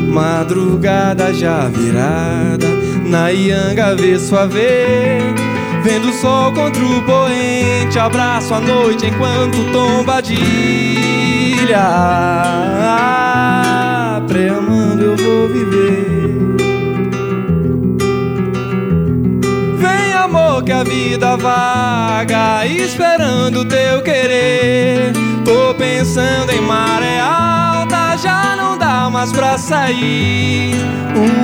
Madrugada 0.10 1.34
já 1.34 1.68
virada, 1.70 2.68
na 3.06 3.32
Ianga 3.32 3.96
vê 3.96 4.20
sua 4.20 4.46
vez. 4.46 5.43
Vendo 5.84 6.10
o 6.10 6.14
sol 6.14 6.54
contra 6.54 6.84
o 6.84 7.02
poente, 7.04 8.00
abraço 8.00 8.54
a 8.54 8.60
noite 8.60 9.06
enquanto 9.08 9.72
tomba 9.72 10.22
de 10.22 10.34
ilha. 10.34 11.80
Ah, 12.90 14.22
preamando 14.28 15.04
eu 15.04 15.16
vou 15.18 15.48
viver. 15.50 16.14
que 20.64 20.72
a 20.72 20.84
vida 20.84 21.36
vaga, 21.36 22.66
esperando 22.66 23.66
teu 23.66 24.02
querer. 24.02 25.12
Tô 25.44 25.74
pensando 25.76 26.52
em 26.52 26.62
maré 26.62 27.20
alta, 27.20 27.73
já 28.24 28.56
não 28.56 28.78
dá 28.78 29.10
mais 29.10 29.34
pra 29.34 29.58
sair. 29.58 30.76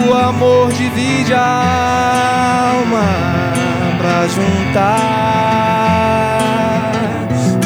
O 0.08 0.14
amor 0.14 0.72
divide 0.72 1.34
a 1.34 2.72
alma 2.74 3.04
pra 3.98 4.26
juntar 4.28 5.10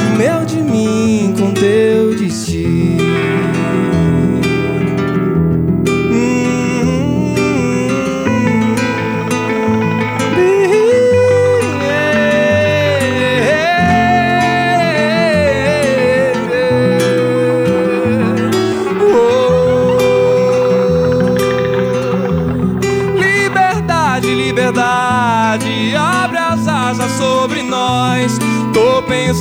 o 0.02 0.17
meu 0.17 0.43
de 0.45 0.62
mim 0.62 1.36
com 1.38 1.52
teu 1.54 2.15
destino. 2.15 3.62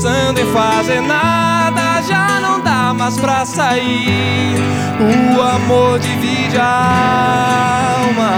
pensando 0.03 0.41
em 0.41 0.47
fazer 0.53 1.01
nada, 1.01 2.03
já 2.03 2.41
não 2.41 2.61
dá 2.61 2.93
mais 2.93 3.17
pra 3.21 3.47
sair. 3.47 4.57
O 4.99 5.41
amor 5.41 6.01
divide 6.01 6.59
a 6.59 8.01
alma 8.01 8.33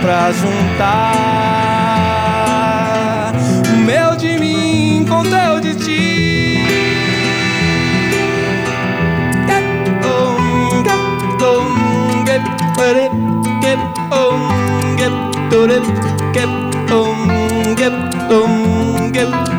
pra 0.00 0.32
juntar. 0.32 0.82
O 3.72 3.76
meu 3.76 4.16
de 4.16 4.36
mim 4.40 5.06
com 5.08 5.22
teu 5.22 5.60
de 5.60 5.76
ti. 5.76 6.64
Get 9.46 9.62
on, 10.04 10.82
get 10.82 10.90
on, 11.44 11.76
get 16.32 16.48
on, 16.90 17.74
get 17.76 17.92
on, 18.32 19.12
get 19.12 19.28
on. 19.28 19.51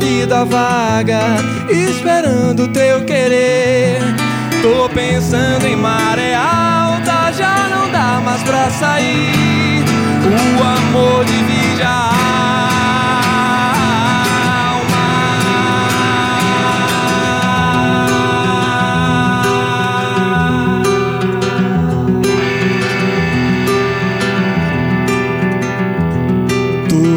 Vida 0.00 0.44
vaga, 0.44 1.20
esperando 1.68 2.66
teu 2.68 3.04
querer. 3.04 4.00
Tô 4.62 4.88
pensando 4.88 5.66
em 5.66 5.76
maré 5.76 6.34
alta, 6.34 7.32
já 7.32 7.68
não 7.68 7.90
dá 7.92 8.20
mais 8.24 8.42
pra 8.42 8.70
sair. 8.70 9.84
O 10.24 10.62
amor 10.62 11.24
divide 11.24 11.82
a 11.82 12.10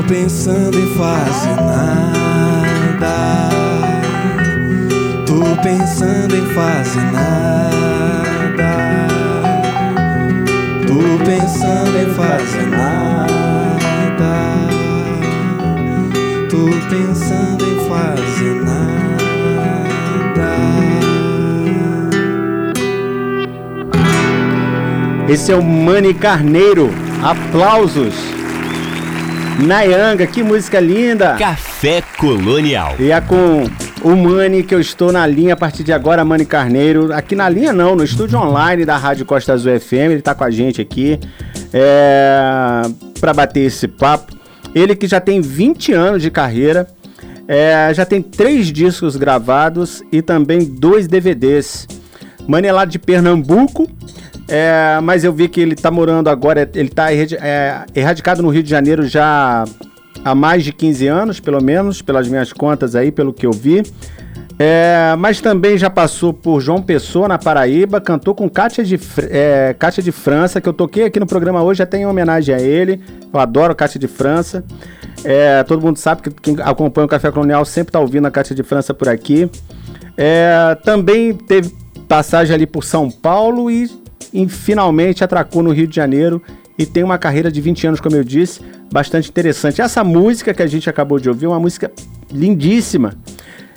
pensando 0.07 0.77
em 0.77 0.95
fazer 0.95 1.55
nada. 1.55 2.12
Pensando 5.63 6.35
em 6.35 6.45
fazer 6.47 7.01
nada. 7.11 7.71
Tô 10.85 11.23
pensando 11.23 11.97
em 11.97 12.13
fazer 12.13 12.67
nada. 12.67 13.29
Tô 16.49 16.65
pensando 16.89 17.65
em 17.65 17.79
fazer 17.87 18.61
nada. 18.61 18.83
Esse 25.29 25.53
é 25.53 25.55
o 25.55 25.63
Mani 25.63 26.13
Carneiro. 26.13 26.93
Aplausos. 27.23 28.15
Nayanga, 29.59 30.27
que 30.27 30.43
música 30.43 30.81
linda! 30.81 31.35
Café 31.39 32.03
Colonial. 32.17 32.95
E 32.99 33.11
é 33.11 33.21
com 33.21 33.65
o 34.03 34.15
Mani 34.17 34.63
que 34.63 34.75
eu 34.75 34.81
estou 34.81 35.11
na 35.11 35.25
linha 35.25 35.53
a 35.53 35.57
partir 35.57 35.83
de 35.83 35.93
agora, 35.93 36.25
Mani 36.25 36.45
Carneiro. 36.45 37.13
Aqui 37.13 37.35
na 37.35 37.47
linha 37.47 37.71
não, 37.71 37.95
no 37.95 38.03
estúdio 38.03 38.37
online 38.37 38.85
da 38.85 38.97
Rádio 38.97 39.25
Costa 39.25 39.53
Azul 39.53 39.79
FM. 39.79 39.93
Ele 39.93 40.13
está 40.15 40.35
com 40.35 40.43
a 40.43 40.51
gente 40.51 40.81
aqui 40.81 41.17
é, 41.71 42.81
para 43.19 43.33
bater 43.33 43.61
esse 43.61 43.87
papo. 43.87 44.33
Ele 44.75 44.95
que 44.95 45.07
já 45.07 45.21
tem 45.21 45.39
20 45.39 45.93
anos 45.93 46.21
de 46.21 46.29
carreira, 46.29 46.87
é, 47.47 47.93
já 47.93 48.05
tem 48.05 48.21
três 48.21 48.67
discos 48.67 49.15
gravados 49.15 50.03
e 50.11 50.21
também 50.21 50.65
dois 50.65 51.07
DVDs. 51.07 51.87
Mani 52.45 52.67
é 52.67 52.73
lá 52.73 52.83
de 52.83 52.99
Pernambuco, 52.99 53.89
é, 54.49 54.99
mas 55.01 55.23
eu 55.23 55.31
vi 55.31 55.47
que 55.47 55.61
ele 55.61 55.75
está 55.75 55.89
morando 55.89 56.29
agora, 56.29 56.69
ele 56.75 56.89
está 56.89 57.13
é, 57.13 57.85
erradicado 57.95 58.41
no 58.41 58.49
Rio 58.49 58.63
de 58.63 58.69
Janeiro 58.69 59.07
já 59.07 59.63
há 60.23 60.33
mais 60.35 60.63
de 60.63 60.71
15 60.71 61.07
anos, 61.07 61.39
pelo 61.39 61.61
menos, 61.61 62.01
pelas 62.01 62.27
minhas 62.27 62.53
contas 62.53 62.95
aí, 62.95 63.11
pelo 63.11 63.33
que 63.33 63.45
eu 63.45 63.51
vi. 63.51 63.83
É, 64.59 65.15
mas 65.17 65.41
também 65.41 65.77
já 65.77 65.89
passou 65.89 66.31
por 66.31 66.61
João 66.61 66.81
Pessoa 66.81 67.27
na 67.27 67.39
Paraíba, 67.39 67.99
cantou 67.99 68.35
com 68.35 68.47
Kátia 68.47 68.83
de, 68.83 68.99
é, 69.29 69.75
de 70.01 70.11
França, 70.11 70.61
que 70.61 70.69
eu 70.69 70.73
toquei 70.73 71.05
aqui 71.05 71.19
no 71.19 71.25
programa 71.25 71.63
hoje, 71.63 71.81
até 71.81 71.97
em 71.97 72.05
homenagem 72.05 72.53
a 72.53 72.59
ele. 72.59 73.01
Eu 73.33 73.39
adoro 73.39 73.75
Kátia 73.75 73.99
de 73.99 74.07
França. 74.07 74.63
É, 75.23 75.63
todo 75.63 75.81
mundo 75.81 75.97
sabe 75.97 76.21
que 76.21 76.29
quem 76.29 76.55
acompanha 76.61 77.05
o 77.05 77.09
Café 77.09 77.31
Colonial 77.31 77.65
sempre 77.65 77.89
está 77.89 77.99
ouvindo 77.99 78.27
a 78.27 78.31
Kátia 78.31 78.55
de 78.55 78.63
França 78.63 78.93
por 78.93 79.09
aqui. 79.09 79.49
É, 80.15 80.77
também 80.83 81.33
teve 81.33 81.73
passagem 82.07 82.53
ali 82.53 82.67
por 82.67 82.83
São 82.83 83.09
Paulo 83.09 83.71
e 83.71 83.89
e 84.33 84.49
finalmente 84.49 85.23
atracou 85.23 85.61
no 85.61 85.71
Rio 85.71 85.87
de 85.87 85.95
Janeiro 85.95 86.41
e 86.77 86.85
tem 86.85 87.03
uma 87.03 87.17
carreira 87.17 87.51
de 87.51 87.61
20 87.61 87.87
anos, 87.87 87.99
como 87.99 88.15
eu 88.15 88.23
disse, 88.23 88.61
bastante 88.91 89.29
interessante. 89.29 89.81
Essa 89.81 90.03
música 90.03 90.53
que 90.53 90.61
a 90.61 90.67
gente 90.67 90.89
acabou 90.89 91.19
de 91.19 91.29
ouvir 91.29 91.45
é 91.45 91.49
uma 91.49 91.59
música 91.59 91.91
lindíssima 92.31 93.13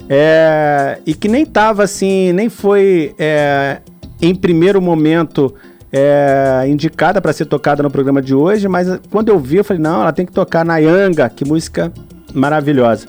é, 0.08 0.98
e 1.04 1.14
que 1.14 1.28
nem 1.28 1.42
estava 1.42 1.82
assim, 1.82 2.32
nem 2.32 2.48
foi 2.48 3.14
é, 3.18 3.80
em 4.20 4.34
primeiro 4.34 4.80
momento 4.80 5.54
é, 5.92 6.64
indicada 6.68 7.20
para 7.20 7.32
ser 7.32 7.46
tocada 7.46 7.82
no 7.82 7.90
programa 7.90 8.22
de 8.22 8.34
hoje, 8.34 8.68
mas 8.68 8.88
quando 9.10 9.28
eu 9.28 9.38
vi, 9.38 9.56
eu 9.56 9.64
falei: 9.64 9.82
não, 9.82 10.02
ela 10.02 10.12
tem 10.12 10.24
que 10.24 10.32
tocar 10.32 10.64
na 10.64 10.78
Yanga, 10.78 11.28
que 11.28 11.44
música 11.44 11.92
maravilhosa. 12.32 13.08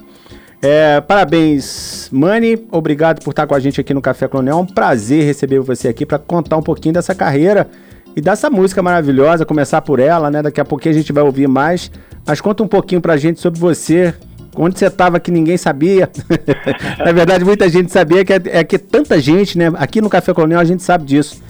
É, 0.59 0.99
parabéns, 1.01 2.09
Mani. 2.11 2.65
Obrigado 2.71 3.23
por 3.23 3.29
estar 3.29 3.45
com 3.45 3.53
a 3.53 3.59
gente 3.59 3.79
aqui 3.79 3.93
no 3.93 4.01
Café 4.01 4.27
Colonial. 4.27 4.57
É 4.57 4.61
um 4.61 4.65
prazer 4.65 5.23
receber 5.23 5.59
você 5.59 5.87
aqui 5.87 6.03
para 6.03 6.17
contar 6.17 6.57
um 6.57 6.63
pouquinho 6.63 6.93
dessa 6.95 7.13
carreira 7.13 7.69
e 8.17 8.21
dessa 8.21 8.49
música 8.49 8.81
maravilhosa. 8.81 9.45
Começar 9.45 9.79
por 9.83 9.99
ela, 9.99 10.31
né? 10.31 10.41
Daqui 10.41 10.59
a 10.59 10.65
pouquinho 10.65 10.95
a 10.95 10.97
gente 10.97 11.13
vai 11.13 11.21
ouvir 11.21 11.47
mais. 11.47 11.91
Mas 12.25 12.41
conta 12.41 12.63
um 12.63 12.67
pouquinho 12.67 12.99
pra 12.99 13.15
gente 13.15 13.39
sobre 13.39 13.59
você. 13.59 14.11
Onde 14.55 14.79
você 14.79 14.87
estava 14.87 15.19
que 15.19 15.29
ninguém 15.29 15.55
sabia. 15.55 16.09
Na 16.97 17.11
verdade, 17.11 17.45
muita 17.45 17.69
gente 17.69 17.91
sabia 17.91 18.25
que 18.25 18.33
é, 18.33 18.41
é 18.45 18.63
que 18.63 18.79
tanta 18.79 19.19
gente, 19.19 19.55
né? 19.55 19.71
Aqui 19.75 20.01
no 20.01 20.09
Café 20.09 20.33
Colonial 20.33 20.59
a 20.59 20.65
gente 20.65 20.81
sabe 20.81 21.05
disso. 21.05 21.43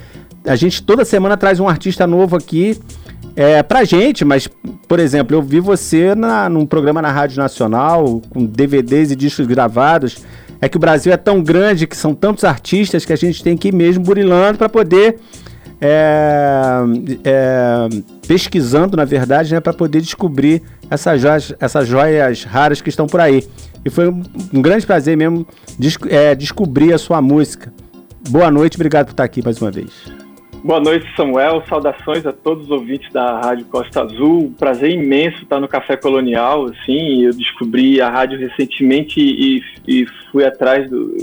A 0.45 0.57
gente 0.57 0.83
toda 0.83 1.05
semana 1.05 1.37
traz 1.37 1.57
um 1.61 1.69
artista 1.69 2.05
novo 2.05 2.35
aqui 2.35 2.77
é, 3.33 3.63
pra 3.63 3.85
gente, 3.85 4.25
mas, 4.25 4.49
por 4.89 4.99
exemplo, 4.99 5.37
eu 5.37 5.41
vi 5.41 5.61
você 5.61 6.13
na, 6.15 6.49
num 6.49 6.65
programa 6.65 7.01
na 7.01 7.09
Rádio 7.09 7.37
Nacional, 7.37 8.21
com 8.29 8.45
DVDs 8.45 9.09
e 9.09 9.15
discos 9.15 9.47
gravados. 9.47 10.17
É 10.59 10.67
que 10.67 10.75
o 10.75 10.79
Brasil 10.81 11.13
é 11.13 11.17
tão 11.17 11.41
grande, 11.41 11.87
que 11.87 11.95
são 11.95 12.13
tantos 12.13 12.43
artistas, 12.43 13.05
que 13.05 13.13
a 13.13 13.17
gente 13.17 13.41
tem 13.41 13.55
que 13.55 13.69
ir 13.69 13.73
mesmo 13.73 14.03
burilando 14.03 14.57
para 14.57 14.67
poder. 14.67 15.17
É, 15.79 16.79
é, 17.23 17.87
pesquisando, 18.27 18.97
na 18.97 19.05
verdade, 19.05 19.53
né, 19.53 19.59
para 19.59 19.73
poder 19.73 20.01
descobrir 20.01 20.63
essas 20.89 21.21
joias, 21.21 21.53
essas 21.59 21.87
joias 21.87 22.43
raras 22.43 22.81
que 22.81 22.89
estão 22.89 23.05
por 23.05 23.19
aí. 23.19 23.47
E 23.85 23.89
foi 23.89 24.09
um, 24.09 24.23
um 24.53 24.61
grande 24.61 24.85
prazer 24.85 25.15
mesmo 25.15 25.45
des 25.77 25.97
é, 26.09 26.33
descobrir 26.33 26.93
a 26.93 26.97
sua 26.97 27.21
música. 27.21 27.71
Boa 28.29 28.49
noite, 28.49 28.75
obrigado 28.75 29.05
por 29.05 29.11
estar 29.11 29.23
aqui 29.23 29.43
mais 29.43 29.61
uma 29.61 29.71
vez. 29.71 30.11
Boa 30.63 30.79
noite, 30.79 31.07
Samuel. 31.15 31.63
Saudações 31.69 32.25
a 32.25 32.33
todos 32.33 32.65
os 32.65 32.71
ouvintes 32.71 33.11
da 33.13 33.39
Rádio 33.39 33.65
Costa 33.67 34.01
Azul. 34.01 34.53
Prazer 34.57 34.91
imenso 34.91 35.43
estar 35.43 35.59
no 35.61 35.67
Café 35.67 35.95
Colonial. 35.95 36.65
Assim, 36.65 37.23
eu 37.23 37.31
descobri 37.33 38.01
a 38.01 38.09
rádio 38.09 38.39
recentemente 38.39 39.19
e, 39.19 39.61
e 39.87 40.05
fui 40.31 40.43
atrás 40.43 40.89
do, 40.89 41.15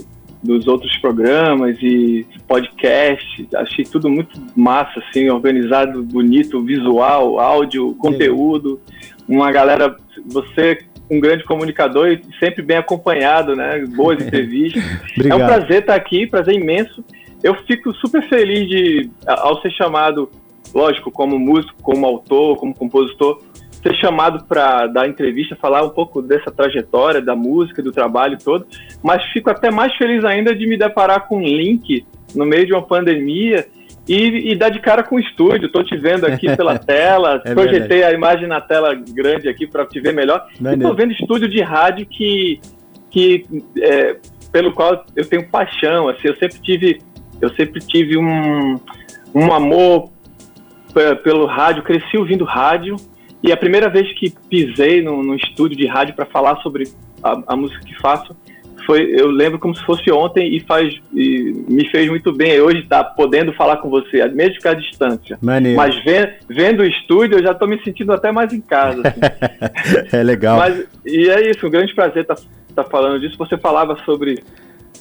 dos 0.45 0.69
outros 0.69 0.97
programas 0.99 1.77
e 1.83 2.25
podcast. 2.47 3.49
Achei 3.57 3.85
tudo 3.85 4.09
muito 4.09 4.41
massa, 4.55 5.01
assim, 5.01 5.29
organizado, 5.31 6.03
bonito, 6.03 6.63
visual, 6.63 7.41
áudio, 7.41 7.95
conteúdo. 7.95 8.81
Uma 9.27 9.51
galera, 9.51 9.97
você 10.27 10.79
um 11.11 11.21
grande 11.21 11.45
comunicador 11.45 12.09
e 12.09 12.21
sempre 12.39 12.63
bem 12.63 12.77
acompanhado, 12.77 13.57
né? 13.57 13.85
Boas 13.97 14.21
entrevistas. 14.25 14.83
é 15.19 15.35
um 15.35 15.39
prazer 15.39 15.81
estar 15.81 15.95
aqui, 15.95 16.27
prazer 16.27 16.55
imenso 16.55 17.05
eu 17.45 17.55
fico 17.67 17.93
super 17.97 18.27
feliz 18.27 18.67
de, 18.67 19.11
ao 19.27 19.61
ser 19.61 19.71
chamado, 19.73 20.31
lógico, 20.75 21.11
como 21.11 21.39
músico, 21.39 21.75
como 21.83 22.07
autor, 22.07 22.57
como 22.57 22.75
compositor, 22.75 23.39
ser 23.85 23.95
chamado 23.97 24.45
para 24.47 24.87
dar 24.87 25.07
entrevista, 25.07 25.55
falar 25.55 25.83
um 25.83 25.91
pouco 25.91 26.23
dessa 26.23 26.51
trajetória 26.51 27.21
da 27.21 27.37
música, 27.37 27.83
do 27.83 27.93
trabalho 27.93 28.39
todo, 28.43 28.67
mas 29.03 29.23
fico 29.27 29.51
até 29.51 29.71
mais 29.71 29.95
feliz 29.97 30.25
ainda 30.25 30.55
de 30.55 30.67
me 30.67 30.79
deparar 30.79 31.29
com 31.29 31.37
um 31.37 31.45
link 31.45 32.05
no 32.35 32.47
meio 32.47 32.67
de 32.67 32.73
uma 32.73 32.83
pandemia 32.83 33.67
e, 34.09 34.53
e 34.53 34.57
dar 34.57 34.71
de 34.71 34.81
cara 34.81 35.03
com 35.03 35.17
o 35.17 35.21
estúdio. 35.21 35.67
Estou 35.67 35.85
te 35.85 35.97
vendo 35.97 36.25
aqui 36.25 36.57
pela 36.57 36.79
tela, 36.81 37.43
é 37.45 37.53
projetei 37.53 37.99
verdade. 37.99 38.15
a 38.15 38.17
imagem 38.17 38.49
na 38.49 38.61
tela 38.61 38.95
grande 38.95 39.49
aqui 39.49 39.67
para 39.67 39.85
te 39.85 40.01
ver 40.01 40.15
melhor. 40.15 40.47
Estou 40.55 40.95
vendo 40.95 41.13
estúdio 41.13 41.49
de 41.49 41.61
rádio 41.61 42.07
que, 42.07 42.61
que 43.11 43.45
é, 43.79 44.17
pelo 44.51 44.73
qual 44.73 45.05
eu 45.15 45.27
tenho 45.27 45.47
paixão. 45.49 46.09
Assim, 46.09 46.29
eu 46.29 46.37
sempre 46.37 46.59
tive 46.61 46.99
eu 47.41 47.53
sempre 47.55 47.81
tive 47.81 48.17
um, 48.17 48.81
um 49.35 49.53
amor 49.53 50.11
pelo 51.23 51.45
rádio, 51.47 51.83
cresci 51.83 52.17
ouvindo 52.17 52.45
rádio. 52.45 52.97
E 53.45 53.53
a 53.53 53.57
primeira 53.59 53.91
vez 53.91 54.11
que 54.19 54.33
pisei 54.49 55.03
no, 55.03 55.23
no 55.23 55.37
estúdio 55.37 55.77
de 55.77 55.87
rádio 55.87 56.15
para 56.15 56.25
falar 56.25 56.57
sobre 56.63 56.85
a, 57.23 57.43
a, 57.49 57.55
música 57.55 57.85
que 57.85 57.95
faço, 58.01 58.35
foi, 58.87 59.03
eu 59.21 59.31
lembro 59.31 59.59
como 59.59 59.77
se 59.77 59.85
fosse 59.85 60.11
ontem 60.11 60.57
e 60.57 60.61
faz 60.61 60.95
e 61.13 61.53
me 61.69 61.87
fez 61.91 62.09
muito 62.09 62.33
bem 62.33 62.59
hoje 62.59 62.81
estar 62.81 63.05
tá 63.05 63.11
podendo 63.11 63.53
falar 63.53 63.77
com 63.77 63.91
você, 63.91 64.27
mesmo 64.29 64.59
que 64.61 64.67
à 64.69 64.73
distância. 64.73 65.39
Maneiro. 65.43 65.77
Mas 65.77 65.95
vendo, 66.03 66.33
vendo 66.49 66.81
o 66.81 66.87
estúdio, 66.87 67.37
eu 67.37 67.43
já 67.43 67.53
estou 67.53 67.69
me 67.69 67.79
sentindo 67.85 68.15
até 68.15 68.33
mais 68.33 68.51
em 68.51 68.63
casa. 68.63 69.03
Assim. 69.07 70.09
é 70.17 70.23
legal. 70.23 70.57
Mas, 70.57 70.87
e 71.05 71.29
é 71.29 71.51
isso, 71.51 71.67
um 71.67 71.71
grande 71.71 71.95
prazer 71.95 72.23
estar 72.23 72.37
tá, 72.37 72.43
tá 72.77 72.85
falando 72.85 73.21
disso. 73.21 73.37
Você 73.37 73.59
falava 73.59 73.95
sobre 74.07 74.43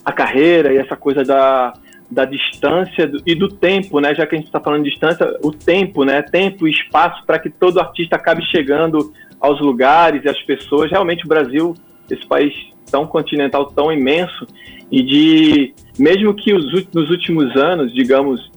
a 0.04 0.12
carreira 0.12 0.74
e 0.74 0.78
essa 0.78 0.98
coisa 0.98 1.24
da, 1.24 1.72
da 2.14 2.26
distância 2.26 3.12
e 3.26 3.36
do 3.36 3.48
tempo, 3.48 4.00
né? 4.00 4.14
Já 4.16 4.26
que 4.26 4.36
a 4.36 4.38
gente 4.38 4.48
está 4.48 4.60
falando 4.60 4.84
de 4.84 4.90
distância, 4.90 5.38
o 5.44 5.52
tempo, 5.52 6.04
né? 6.04 6.22
Tempo 6.22 6.68
e 6.68 6.72
espaço 6.72 7.26
para 7.26 7.40
que 7.40 7.50
todo 7.50 7.80
artista 7.80 8.16
acabe 8.16 8.44
chegando 8.46 9.12
aos 9.40 9.60
lugares 9.60 10.24
e 10.24 10.30
às 10.30 10.42
pessoas. 10.44 10.92
Realmente 10.92 11.26
o 11.26 11.28
Brasil, 11.28 11.74
esse 12.10 12.26
país 12.26 12.54
tão 12.90 13.08
continental, 13.08 13.66
tão 13.66 13.92
imenso, 13.92 14.48
e 14.92 15.02
de 15.02 15.74
mesmo 15.98 16.34
que 16.34 16.54
os, 16.54 16.88
nos 16.94 17.10
últimos 17.10 17.56
anos, 17.56 17.94
digamos, 17.94 18.52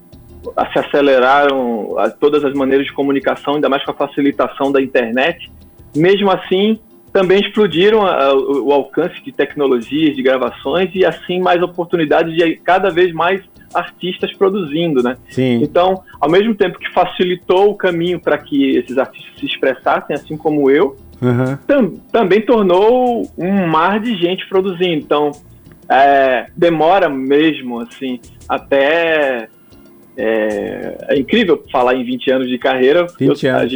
se 0.72 0.78
aceleraram 0.78 1.96
todas 2.20 2.44
as 2.44 2.52
maneiras 2.54 2.86
de 2.86 2.92
comunicação, 2.92 3.54
ainda 3.54 3.68
mais 3.68 3.84
com 3.84 3.90
a 3.90 3.94
facilitação 3.94 4.70
da 4.70 4.80
internet, 4.80 5.50
mesmo 5.96 6.30
assim 6.30 6.78
também 7.16 7.40
explodiram 7.40 8.06
a, 8.06 8.34
o, 8.34 8.66
o, 8.66 8.72
alcance 8.72 9.24
de 9.24 9.32
tecnologias, 9.32 10.14
de 10.14 10.22
gravações 10.22 10.90
e 10.94 11.02
assim 11.02 11.40
mais 11.40 11.62
oportunidades 11.62 12.36
de 12.36 12.56
cada 12.56 12.90
vez 12.90 13.10
mais 13.10 13.42
artistas 13.72 14.30
produzindo, 14.34 15.02
né? 15.02 15.16
Sim. 15.30 15.62
Então, 15.62 16.02
ao 16.20 16.30
mesmo 16.30 16.54
tempo 16.54 16.78
que 16.78 16.92
facilitou 16.92 17.70
o 17.70 17.74
caminho 17.74 18.20
para 18.20 18.36
que 18.36 18.76
esses 18.76 18.98
artistas 18.98 19.32
se 19.40 19.46
expressassem, 19.46 20.14
assim 20.14 20.36
como 20.36 20.70
eu, 20.70 20.94
uhum. 21.22 21.56
tam, 21.66 21.94
também 22.12 22.42
tornou 22.42 23.22
um 23.38 23.66
mar 23.66 23.98
de 23.98 24.14
gente 24.18 24.46
produzindo. 24.46 25.02
Então, 25.02 25.30
é, 25.88 26.48
demora 26.54 27.08
mesmo, 27.08 27.80
assim, 27.80 28.20
até 28.46 29.48
é, 30.18 30.98
é, 31.08 31.18
incrível 31.18 31.64
falar 31.72 31.94
em 31.94 32.04
20 32.04 32.30
anos 32.30 32.48
de 32.48 32.58
carreira. 32.58 33.06
20 33.18 33.46
eu, 33.46 33.56
anos. 33.56 33.72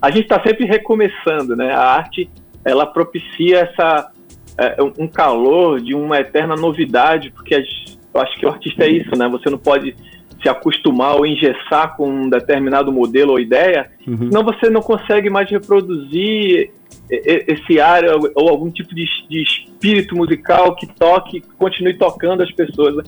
A 0.00 0.10
gente 0.10 0.22
está 0.22 0.42
sempre 0.42 0.64
recomeçando, 0.64 1.54
né? 1.54 1.70
A 1.70 1.82
arte 1.82 2.30
ela 2.64 2.86
propicia 2.86 3.60
essa 3.60 4.10
é, 4.58 4.76
um 4.98 5.06
calor 5.06 5.80
de 5.80 5.94
uma 5.94 6.18
eterna 6.18 6.56
novidade, 6.56 7.30
porque 7.30 7.54
as, 7.54 7.98
eu 8.12 8.20
acho 8.20 8.38
que 8.38 8.46
o 8.46 8.48
artista 8.48 8.84
é 8.84 8.90
isso, 8.90 9.16
né? 9.16 9.28
Você 9.28 9.48
não 9.48 9.58
pode 9.58 9.94
se 10.42 10.48
acostumar 10.48 11.16
ou 11.16 11.26
engessar 11.26 11.96
com 11.96 12.08
um 12.08 12.30
determinado 12.30 12.92
modelo 12.92 13.32
ou 13.32 13.40
ideia, 13.40 13.90
uhum. 14.06 14.28
senão 14.28 14.44
você 14.44 14.70
não 14.70 14.80
consegue 14.80 15.28
mais 15.28 15.50
reproduzir 15.50 16.70
esse 17.10 17.80
ar 17.80 18.02
ou 18.34 18.48
algum 18.48 18.70
tipo 18.70 18.94
de, 18.94 19.04
de 19.28 19.42
espírito 19.42 20.14
musical 20.14 20.76
que 20.76 20.86
toque, 20.86 21.42
continue 21.56 21.94
tocando 21.94 22.42
as 22.42 22.52
pessoas. 22.52 22.96
Né? 22.96 23.02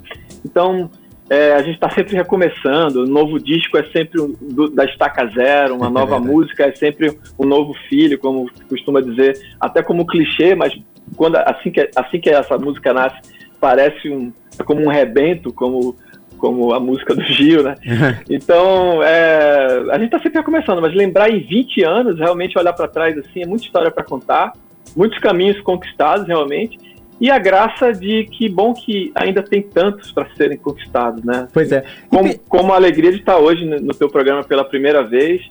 Então, 0.45 0.91
é, 1.31 1.53
a 1.53 1.62
gente 1.62 1.77
está 1.77 1.88
sempre 1.90 2.16
recomeçando. 2.16 3.05
Um 3.05 3.07
novo 3.07 3.38
disco 3.38 3.79
é 3.79 3.85
sempre 3.85 4.21
um, 4.21 4.35
do, 4.40 4.69
da 4.69 4.85
estaca 4.85 5.25
zero, 5.29 5.77
uma 5.77 5.88
nova 5.88 6.19
música 6.19 6.66
é 6.66 6.75
sempre 6.75 7.16
um 7.38 7.47
novo 7.47 7.73
filho, 7.88 8.19
como 8.19 8.51
costuma 8.69 9.01
dizer, 9.01 9.38
até 9.61 9.81
como 9.81 10.05
clichê, 10.05 10.57
mas 10.57 10.77
quando 11.16 11.37
assim 11.37 11.71
que 11.71 11.88
assim 11.95 12.21
que 12.21 12.29
essa 12.29 12.59
música 12.59 12.93
nasce, 12.93 13.16
parece 13.61 14.11
um 14.11 14.33
é 14.59 14.64
como 14.64 14.83
um 14.83 14.88
rebento, 14.88 15.53
como 15.53 15.97
como 16.37 16.73
a 16.73 16.81
música 16.81 17.14
do 17.14 17.23
Gil, 17.23 17.62
né? 17.62 17.75
Então, 18.29 19.03
é, 19.03 19.85
a 19.90 19.99
gente 19.99 20.07
está 20.07 20.19
sempre 20.19 20.38
recomeçando, 20.38 20.81
mas 20.81 20.95
lembrar 20.95 21.31
em 21.31 21.40
20 21.47 21.85
anos, 21.85 22.19
realmente 22.19 22.59
olhar 22.59 22.73
para 22.73 22.88
trás 22.88 23.16
assim, 23.19 23.43
é 23.43 23.47
muita 23.47 23.64
história 23.64 23.90
para 23.90 24.03
contar, 24.03 24.53
muitos 24.97 25.19
caminhos 25.19 25.61
conquistados 25.61 26.27
realmente. 26.27 26.89
E 27.21 27.31
a 27.31 27.39
graça 27.39 27.93
de 27.93 28.25
que 28.25 28.49
bom 28.49 28.73
que 28.73 29.13
ainda 29.15 29.43
tem 29.43 29.63
tantos 29.63 30.11
para 30.11 30.27
serem 30.37 30.57
conquistados, 30.57 31.23
né? 31.23 31.47
Pois 31.53 31.71
é. 31.71 31.85
Como, 32.09 32.39
como 32.49 32.73
a 32.73 32.77
alegria 32.77 33.13
de 33.13 33.19
estar 33.19 33.37
hoje 33.39 33.65
no 33.65 33.95
teu 33.95 34.09
programa 34.09 34.43
pela 34.43 34.65
primeira 34.65 35.03
vez 35.03 35.43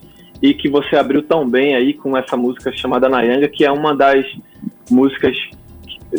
e 0.42 0.54
que 0.54 0.68
você 0.68 0.96
abriu 0.96 1.22
tão 1.22 1.48
bem 1.48 1.76
aí 1.76 1.94
com 1.94 2.18
essa 2.18 2.36
música 2.36 2.72
chamada 2.72 3.08
Nayanga, 3.08 3.48
que 3.48 3.64
é 3.64 3.72
uma 3.72 3.96
das 3.96 4.26
músicas 4.90 5.38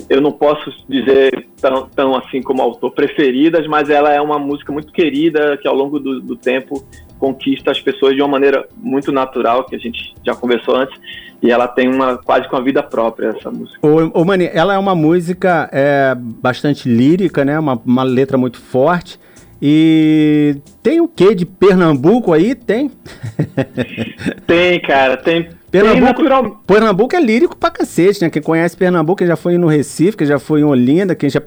eu 0.09 0.21
não 0.21 0.31
posso 0.31 0.73
dizer 0.89 1.49
tão, 1.61 1.89
tão 1.89 2.17
assim 2.17 2.41
como 2.41 2.63
autor 2.63 2.93
preferidas, 2.93 3.67
mas 3.67 3.91
ela 3.91 4.13
é 4.13 4.21
uma 4.21 4.39
música 4.39 4.73
muito 4.73 4.93
querida 4.93 5.57
que 5.57 5.67
ao 5.67 5.75
longo 5.75 5.99
do, 5.99 6.21
do 6.21 6.37
tempo 6.37 6.85
conquista 7.19 7.71
as 7.71 7.81
pessoas 7.81 8.15
de 8.15 8.23
uma 8.23 8.29
maneira 8.29 8.67
muito 8.77 9.11
natural, 9.11 9.65
que 9.65 9.75
a 9.75 9.79
gente 9.79 10.15
já 10.25 10.35
conversou 10.35 10.77
antes, 10.77 10.97
e 11.43 11.51
ela 11.51 11.67
tem 11.67 11.89
uma 11.89 12.19
quase 12.19 12.49
com 12.49 12.57
a 12.57 12.61
vida 12.61 12.83
própria 12.83 13.29
essa 13.29 13.51
música. 13.51 13.79
Ô, 13.83 14.21
ô 14.21 14.25
Mani, 14.25 14.51
ela 14.53 14.75
é 14.75 14.79
uma 14.79 14.95
música 14.95 15.69
é, 15.73 16.15
bastante 16.17 16.89
lírica, 16.89 17.45
né? 17.45 17.59
Uma, 17.59 17.81
uma 17.85 18.03
letra 18.03 18.37
muito 18.37 18.61
forte. 18.61 19.19
E 19.63 20.57
tem 20.83 21.01
o 21.01 21.09
que 21.09 21.35
de 21.35 21.45
Pernambuco 21.45 22.33
aí? 22.33 22.55
Tem? 22.55 22.91
tem, 24.47 24.81
cara. 24.81 25.17
Tem 25.19 25.51
Pernambuco, 25.71 26.63
Pernambuco 26.67 27.15
é 27.15 27.21
lírico 27.21 27.57
pra 27.57 27.71
cacete, 27.71 28.23
né? 28.23 28.31
Quem 28.31 28.43
conhece 28.43 28.77
Pernambuco, 28.77 29.19
quem 29.19 29.27
já 29.27 29.37
foi 29.37 29.57
no 29.57 29.67
Recife, 29.67 30.17
quem 30.17 30.27
já 30.27 30.39
foi 30.39 30.61
em 30.61 30.65
Olinda, 30.65 31.15
quem 31.15 31.31
já 31.31 31.41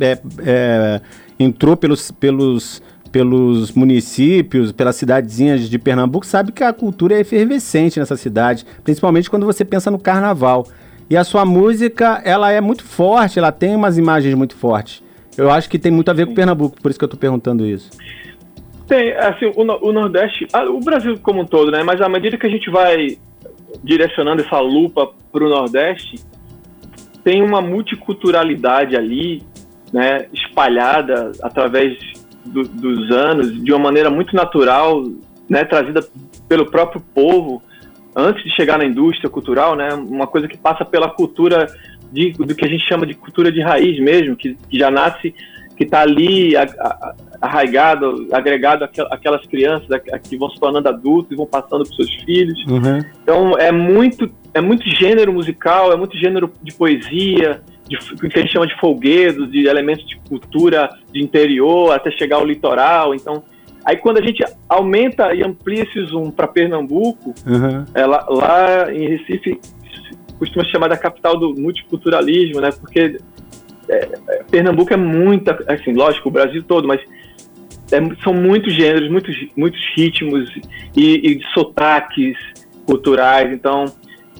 é, 0.00 0.18
é, 0.44 1.00
entrou 1.38 1.76
pelos, 1.76 2.10
pelos, 2.10 2.82
pelos 3.12 3.72
municípios, 3.72 4.72
pelas 4.72 4.96
cidadezinhas 4.96 5.68
de 5.68 5.78
Pernambuco, 5.78 6.24
sabe 6.24 6.50
que 6.50 6.64
a 6.64 6.72
cultura 6.72 7.14
é 7.14 7.20
efervescente 7.20 8.00
nessa 8.00 8.16
cidade, 8.16 8.64
principalmente 8.82 9.28
quando 9.28 9.44
você 9.44 9.64
pensa 9.64 9.90
no 9.90 9.98
carnaval. 9.98 10.66
E 11.10 11.16
a 11.16 11.22
sua 11.22 11.44
música, 11.44 12.22
ela 12.24 12.50
é 12.50 12.60
muito 12.60 12.82
forte, 12.84 13.38
ela 13.38 13.52
tem 13.52 13.76
umas 13.76 13.98
imagens 13.98 14.34
muito 14.34 14.56
fortes. 14.56 15.02
Eu 15.36 15.50
acho 15.50 15.68
que 15.68 15.78
tem 15.78 15.92
muito 15.92 16.10
a 16.10 16.14
ver 16.14 16.26
com 16.26 16.34
Pernambuco, 16.34 16.80
por 16.80 16.90
isso 16.90 16.98
que 16.98 17.04
eu 17.04 17.08
tô 17.08 17.18
perguntando 17.18 17.66
isso. 17.66 17.90
Tem, 18.88 19.12
assim, 19.12 19.52
o, 19.54 19.88
o 19.88 19.92
Nordeste, 19.92 20.46
o 20.70 20.80
Brasil 20.80 21.18
como 21.22 21.42
um 21.42 21.46
todo, 21.46 21.70
né? 21.70 21.82
Mas 21.82 22.00
à 22.00 22.08
medida 22.08 22.38
que 22.38 22.46
a 22.46 22.50
gente 22.50 22.70
vai 22.70 23.18
direcionando 23.84 24.42
essa 24.42 24.58
lupa 24.60 25.10
para 25.30 25.44
o 25.44 25.48
Nordeste, 25.48 26.16
tem 27.22 27.42
uma 27.42 27.60
multiculturalidade 27.60 28.96
ali, 28.96 29.42
né? 29.92 30.26
Espalhada 30.32 31.32
através 31.42 31.98
do, 32.44 32.62
dos 32.64 33.10
anos, 33.10 33.62
de 33.62 33.72
uma 33.72 33.78
maneira 33.78 34.10
muito 34.10 34.34
natural, 34.34 35.04
né? 35.48 35.64
Trazida 35.64 36.04
pelo 36.48 36.70
próprio 36.70 37.00
povo 37.14 37.62
antes 38.14 38.42
de 38.44 38.50
chegar 38.50 38.78
na 38.78 38.84
indústria 38.84 39.30
cultural, 39.30 39.74
né? 39.74 39.92
Uma 39.94 40.26
coisa 40.26 40.48
que 40.48 40.56
passa 40.56 40.84
pela 40.84 41.10
cultura 41.10 41.66
de, 42.12 42.32
do 42.32 42.54
que 42.54 42.64
a 42.64 42.68
gente 42.68 42.86
chama 42.86 43.06
de 43.06 43.14
cultura 43.14 43.50
de 43.50 43.60
raiz 43.60 43.98
mesmo, 43.98 44.36
que, 44.36 44.54
que 44.68 44.78
já 44.78 44.90
nasce 44.90 45.34
que 45.76 45.84
está 45.84 46.02
ali 46.02 46.52
arraigado, 47.40 48.28
agregado 48.30 48.84
aquelas 49.10 49.44
crianças 49.46 49.88
que 50.22 50.36
vão 50.36 50.50
se 50.50 50.60
tornando 50.60 50.88
adultos 50.88 51.32
e 51.32 51.34
vão 51.34 51.46
passando 51.46 51.84
para 51.84 51.96
seus 51.96 52.14
filhos. 52.22 52.58
Uhum. 52.66 53.00
Então 53.22 53.58
é 53.58 53.72
muito, 53.72 54.30
é 54.54 54.60
muito 54.60 54.88
gênero 54.88 55.32
musical, 55.32 55.92
é 55.92 55.96
muito 55.96 56.16
gênero 56.16 56.52
de 56.62 56.72
poesia, 56.74 57.62
de, 57.98 58.28
que 58.28 58.38
a 58.38 58.42
gente 58.42 58.52
chama 58.52 58.66
de 58.66 58.78
folguedos, 58.78 59.50
de 59.50 59.66
elementos 59.66 60.06
de 60.06 60.16
cultura 60.28 60.90
de 61.12 61.22
interior 61.22 61.92
até 61.92 62.10
chegar 62.10 62.36
ao 62.36 62.46
litoral. 62.46 63.14
Então, 63.14 63.42
aí 63.84 63.96
quando 63.96 64.18
a 64.18 64.22
gente 64.22 64.42
aumenta 64.68 65.34
e 65.34 65.42
amplia 65.42 65.82
esse 65.82 66.04
zoom 66.06 66.30
para 66.30 66.48
Pernambuco, 66.48 67.34
uhum. 67.46 67.84
é, 67.94 68.06
lá, 68.06 68.92
em 68.92 69.08
Recife 69.08 69.60
costuma 70.38 70.64
chamar 70.64 70.88
da 70.88 70.96
capital 70.96 71.38
do 71.38 71.54
multiculturalismo, 71.54 72.60
né? 72.60 72.70
Porque 72.72 73.18
é, 73.88 74.08
é, 74.28 74.42
Pernambuco 74.50 74.92
é 74.92 74.96
muita, 74.96 75.56
assim, 75.68 75.92
lógico, 75.92 76.28
o 76.28 76.32
Brasil 76.32 76.62
todo, 76.62 76.88
mas 76.88 77.00
é, 77.92 78.00
são 78.24 78.34
muitos 78.34 78.74
gêneros, 78.74 79.08
muitos, 79.10 79.36
muitos 79.56 79.80
ritmos 79.94 80.50
e, 80.96 81.38
e 81.38 81.40
sotaques 81.52 82.36
culturais, 82.86 83.52
então... 83.52 83.84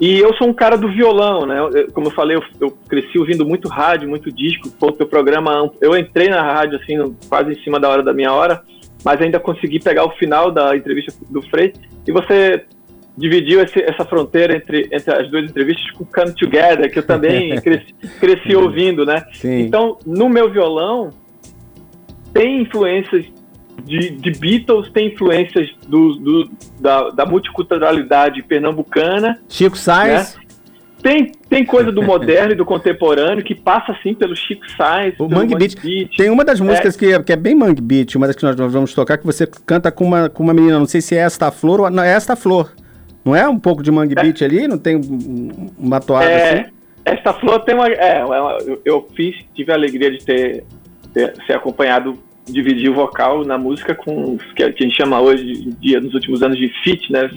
E 0.00 0.18
eu 0.18 0.34
sou 0.34 0.48
um 0.48 0.54
cara 0.54 0.76
do 0.76 0.88
violão, 0.88 1.46
né? 1.46 1.58
Eu, 1.58 1.92
como 1.92 2.08
eu 2.08 2.10
falei, 2.10 2.36
eu, 2.36 2.42
eu, 2.60 2.76
cresci 2.88 3.18
ouvindo 3.18 3.46
muito 3.46 3.68
rádio, 3.68 4.08
muito 4.08 4.32
disco. 4.32 4.70
Pô, 4.78 4.88
o 4.88 4.92
teu 4.92 5.06
programa, 5.06 5.70
eu 5.80 5.96
entrei 5.96 6.28
na 6.28 6.42
rádio 6.42 6.78
assim, 6.78 7.14
quase 7.28 7.52
em 7.52 7.62
cima 7.62 7.78
da 7.78 7.88
hora 7.88 8.02
da 8.02 8.12
minha 8.12 8.32
hora, 8.32 8.62
mas 9.04 9.20
ainda 9.20 9.38
consegui 9.38 9.78
pegar 9.78 10.04
o 10.04 10.16
final 10.16 10.50
da 10.50 10.76
entrevista 10.76 11.12
do 11.30 11.42
Frei. 11.42 11.72
E 12.06 12.10
você 12.10 12.64
dividiu 13.16 13.60
esse, 13.60 13.80
essa 13.82 14.04
fronteira 14.04 14.56
entre, 14.56 14.88
entre 14.90 15.14
as 15.14 15.30
duas 15.30 15.44
entrevistas 15.44 15.90
com 15.92 16.04
Come 16.04 16.34
Together, 16.34 16.90
que 16.90 16.98
eu 16.98 17.06
também 17.06 17.54
cresci, 17.60 17.94
cresci 18.18 18.56
ouvindo, 18.56 19.04
né? 19.04 19.24
Sim. 19.34 19.60
Então, 19.60 19.98
no 20.06 20.28
meu 20.28 20.50
violão, 20.50 21.10
tem 22.32 22.62
influências 22.62 23.26
de, 23.84 24.10
de 24.10 24.30
Beatles, 24.32 24.90
tem 24.90 25.08
influências 25.08 25.70
do, 25.86 26.14
do 26.14 26.50
da, 26.80 27.10
da, 27.10 27.26
multiculturalidade 27.26 28.42
pernambucana. 28.42 29.38
Chico 29.48 29.76
Sainz. 29.76 30.34
Né? 30.36 30.42
Tem, 31.02 31.32
tem 31.48 31.64
coisa 31.66 31.90
do 31.90 32.00
moderno 32.00 32.52
e 32.52 32.54
do 32.54 32.64
contemporâneo 32.64 33.42
que 33.42 33.56
passa 33.56 33.90
assim 33.90 34.14
pelo 34.14 34.36
Chico 34.36 34.64
Sainz. 34.76 35.14
O 35.18 35.28
Mangue 35.28 35.56
Beat. 35.56 35.80
Beat. 35.80 36.16
Tem 36.16 36.30
uma 36.30 36.44
das 36.44 36.60
músicas 36.60 36.94
é. 36.94 36.98
que, 36.98 37.12
é, 37.12 37.22
que 37.22 37.32
é 37.32 37.36
bem 37.36 37.56
Mangue 37.56 37.82
Beat, 37.82 38.14
uma 38.14 38.28
das 38.28 38.36
que 38.36 38.44
nós 38.44 38.54
vamos 38.54 38.94
tocar, 38.94 39.18
que 39.18 39.26
você 39.26 39.46
canta 39.66 39.90
com 39.90 40.04
uma, 40.04 40.28
com 40.28 40.44
uma 40.44 40.54
menina, 40.54 40.78
não 40.78 40.86
sei 40.86 41.00
se 41.00 41.16
é 41.16 41.18
esta 41.18 41.50
flor 41.50 41.80
ou 41.80 41.90
não, 41.90 42.04
é 42.04 42.12
esta 42.12 42.36
flor. 42.36 42.72
Não 43.24 43.34
é 43.34 43.48
um 43.48 43.58
pouco 43.58 43.82
de 43.82 43.90
Mangue 43.90 44.14
é. 44.16 44.22
Beat 44.22 44.42
ali? 44.42 44.68
Não 44.68 44.78
tem 44.78 45.00
uma 45.76 46.00
toada 46.00 46.24
é, 46.24 46.60
assim? 46.60 46.70
Esta 47.04 47.32
flor 47.32 47.60
tem 47.64 47.74
uma. 47.74 47.88
É, 47.88 48.20
é 48.20 48.78
eu 48.84 49.08
fiz, 49.14 49.36
tive 49.54 49.72
a 49.72 49.74
alegria 49.74 50.10
de 50.10 50.24
ter, 50.24 50.64
ter 51.12 51.34
ser 51.46 51.54
acompanhado, 51.54 52.16
dividir 52.46 52.90
o 52.90 52.94
vocal 52.94 53.44
na 53.44 53.56
música 53.56 53.94
com 53.94 54.36
que 54.54 54.62
a 54.62 54.70
gente 54.70 54.96
chama 54.96 55.20
hoje, 55.20 55.74
dia, 55.80 56.00
nos 56.00 56.14
últimos 56.14 56.42
anos, 56.42 56.58
de 56.58 56.68
fit, 56.82 57.12
né? 57.12 57.28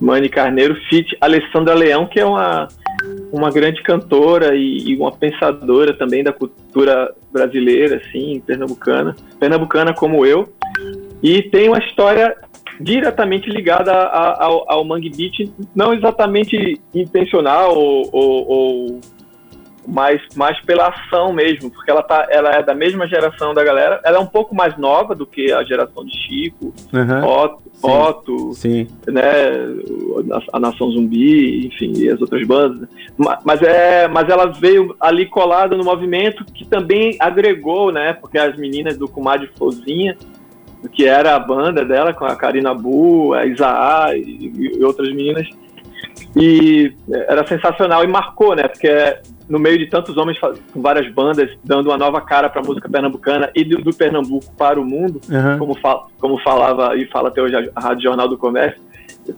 Mani 0.00 0.28
Carneiro, 0.28 0.74
fit 0.88 1.14
Alessandra 1.20 1.74
Leão, 1.74 2.06
que 2.06 2.18
é 2.18 2.24
uma, 2.24 2.68
uma 3.30 3.50
grande 3.50 3.82
cantora 3.82 4.56
e, 4.56 4.78
e, 4.88 4.96
uma 4.96 5.12
pensadora 5.12 5.92
também 5.92 6.24
da 6.24 6.32
cultura 6.32 7.14
brasileira, 7.30 7.96
assim, 7.96 8.42
pernambucana. 8.46 9.14
Pernambucana 9.38 9.92
como 9.92 10.24
eu. 10.24 10.50
E 11.22 11.42
tem 11.42 11.68
uma 11.68 11.78
história 11.78 12.34
diretamente 12.80 13.50
ligada 13.50 13.92
a, 13.92 14.06
a, 14.06 14.44
ao, 14.44 14.72
ao 14.72 14.84
Mangue 14.84 15.10
Beat, 15.10 15.52
não 15.74 15.92
exatamente 15.92 16.80
intencional 16.94 17.76
ou, 17.76 18.08
ou, 18.10 18.48
ou 18.48 19.00
mais, 19.86 20.20
mais 20.36 20.60
pela 20.64 20.88
ação 20.88 21.32
mesmo, 21.32 21.70
porque 21.70 21.90
ela, 21.90 22.02
tá, 22.02 22.26
ela 22.30 22.50
é 22.54 22.62
da 22.62 22.74
mesma 22.74 23.06
geração 23.08 23.54
da 23.54 23.64
galera. 23.64 24.00
Ela 24.04 24.18
é 24.18 24.20
um 24.20 24.26
pouco 24.26 24.54
mais 24.54 24.76
nova 24.78 25.14
do 25.14 25.26
que 25.26 25.50
a 25.52 25.62
geração 25.64 26.04
de 26.04 26.12
Chico, 26.26 26.72
Aham. 26.92 27.24
Otto, 27.26 27.62
Sim. 27.72 27.88
Otto 27.90 28.52
Sim. 28.54 28.86
né, 29.08 29.22
a 30.52 30.60
Nação 30.60 30.90
Zumbi, 30.90 31.66
enfim, 31.66 31.92
e 31.96 32.10
as 32.10 32.20
outras 32.20 32.46
bandas. 32.46 32.88
Ma- 33.16 33.38
Mas, 33.44 33.62
é, 33.62 34.06
mas 34.06 34.28
ela 34.28 34.46
veio 34.46 34.94
ali 35.00 35.26
colada 35.26 35.76
no 35.76 35.84
movimento 35.84 36.44
que 36.44 36.64
também 36.66 37.16
agregou, 37.18 37.90
né? 37.90 38.12
Porque 38.12 38.38
as 38.38 38.56
meninas 38.56 38.96
do 38.98 39.08
Comadre 39.08 39.50
Florzinha, 39.56 40.16
que 40.92 41.06
era 41.06 41.34
a 41.34 41.38
banda 41.38 41.84
dela, 41.84 42.12
com 42.12 42.24
a 42.24 42.36
Karina 42.36 42.74
Bu, 42.74 43.32
a 43.34 43.44
Isaá 43.46 44.10
e, 44.14 44.52
e 44.78 44.84
outras 44.84 45.08
meninas, 45.08 45.48
e 46.36 46.92
era 47.28 47.46
sensacional 47.46 48.04
e 48.04 48.06
marcou, 48.06 48.54
né? 48.54 48.68
Porque 48.68 48.88
no 49.50 49.58
meio 49.58 49.76
de 49.76 49.86
tantos 49.88 50.16
homens 50.16 50.38
com 50.38 50.80
várias 50.80 51.12
bandas 51.12 51.50
dando 51.64 51.88
uma 51.90 51.98
nova 51.98 52.20
cara 52.20 52.48
para 52.48 52.62
a 52.62 52.64
música 52.64 52.88
pernambucana 52.88 53.50
e 53.54 53.64
do, 53.64 53.78
do 53.82 53.92
Pernambuco 53.94 54.46
para 54.56 54.80
o 54.80 54.84
mundo, 54.84 55.20
Aham. 55.30 55.58
como, 55.58 55.74
fa- 55.78 56.04
como 56.20 56.38
falava 56.40 56.96
e 56.96 57.04
fala 57.06 57.28
até 57.28 57.42
hoje 57.42 57.56
a, 57.74 57.80
Rádio 57.80 58.04
Jornal 58.04 58.28
do 58.28 58.38
Comércio, 58.38 58.80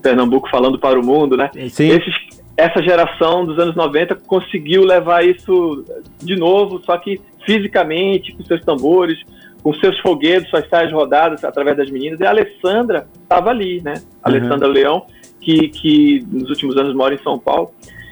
Pernambuco 0.01 0.47
falando 0.49 0.79
para 0.79 0.99
o 0.99 1.05
mundo, 1.05 1.35
né? 1.35 1.49
Sim. 1.69 1.89
Esses, 1.89 2.13
essa 2.55 2.81
geração 2.81 3.45
dos 3.45 3.57
anos 3.59 3.75
90 3.75 4.15
conseguiu 4.27 4.83
levar 4.85 5.25
isso 5.25 5.83
de 6.23 6.35
novo, 6.35 6.79
só 6.83 6.95
que 6.97 7.19
fisicamente, 7.45 8.33
com 8.35 8.43
seus 8.45 8.61
tambores, 8.61 9.19
com 9.63 9.73
seus 9.75 9.97
foguetes, 9.99 10.49
suas 10.49 10.67
saias 10.69 10.91
rodadas 10.91 11.43
através 11.43 11.75
das 11.75 11.89
meninas. 11.89 12.19
E 12.19 12.25
a 12.25 12.29
Alessandra 12.29 13.07
estava 13.21 13.49
ali, 13.49 13.81
né? 13.81 13.95
A 14.21 14.29
Uhum. 14.29 14.35
Alessandra 14.35 14.67
Leão, 14.67 15.05
que, 15.41 15.69
que 15.69 16.25
nos 16.31 16.49
últimos 16.49 16.77
anos 16.77 16.93
mora 16.95 17.13
em 17.15 17.19
São 17.23 17.37
Paulo. 17.39 17.71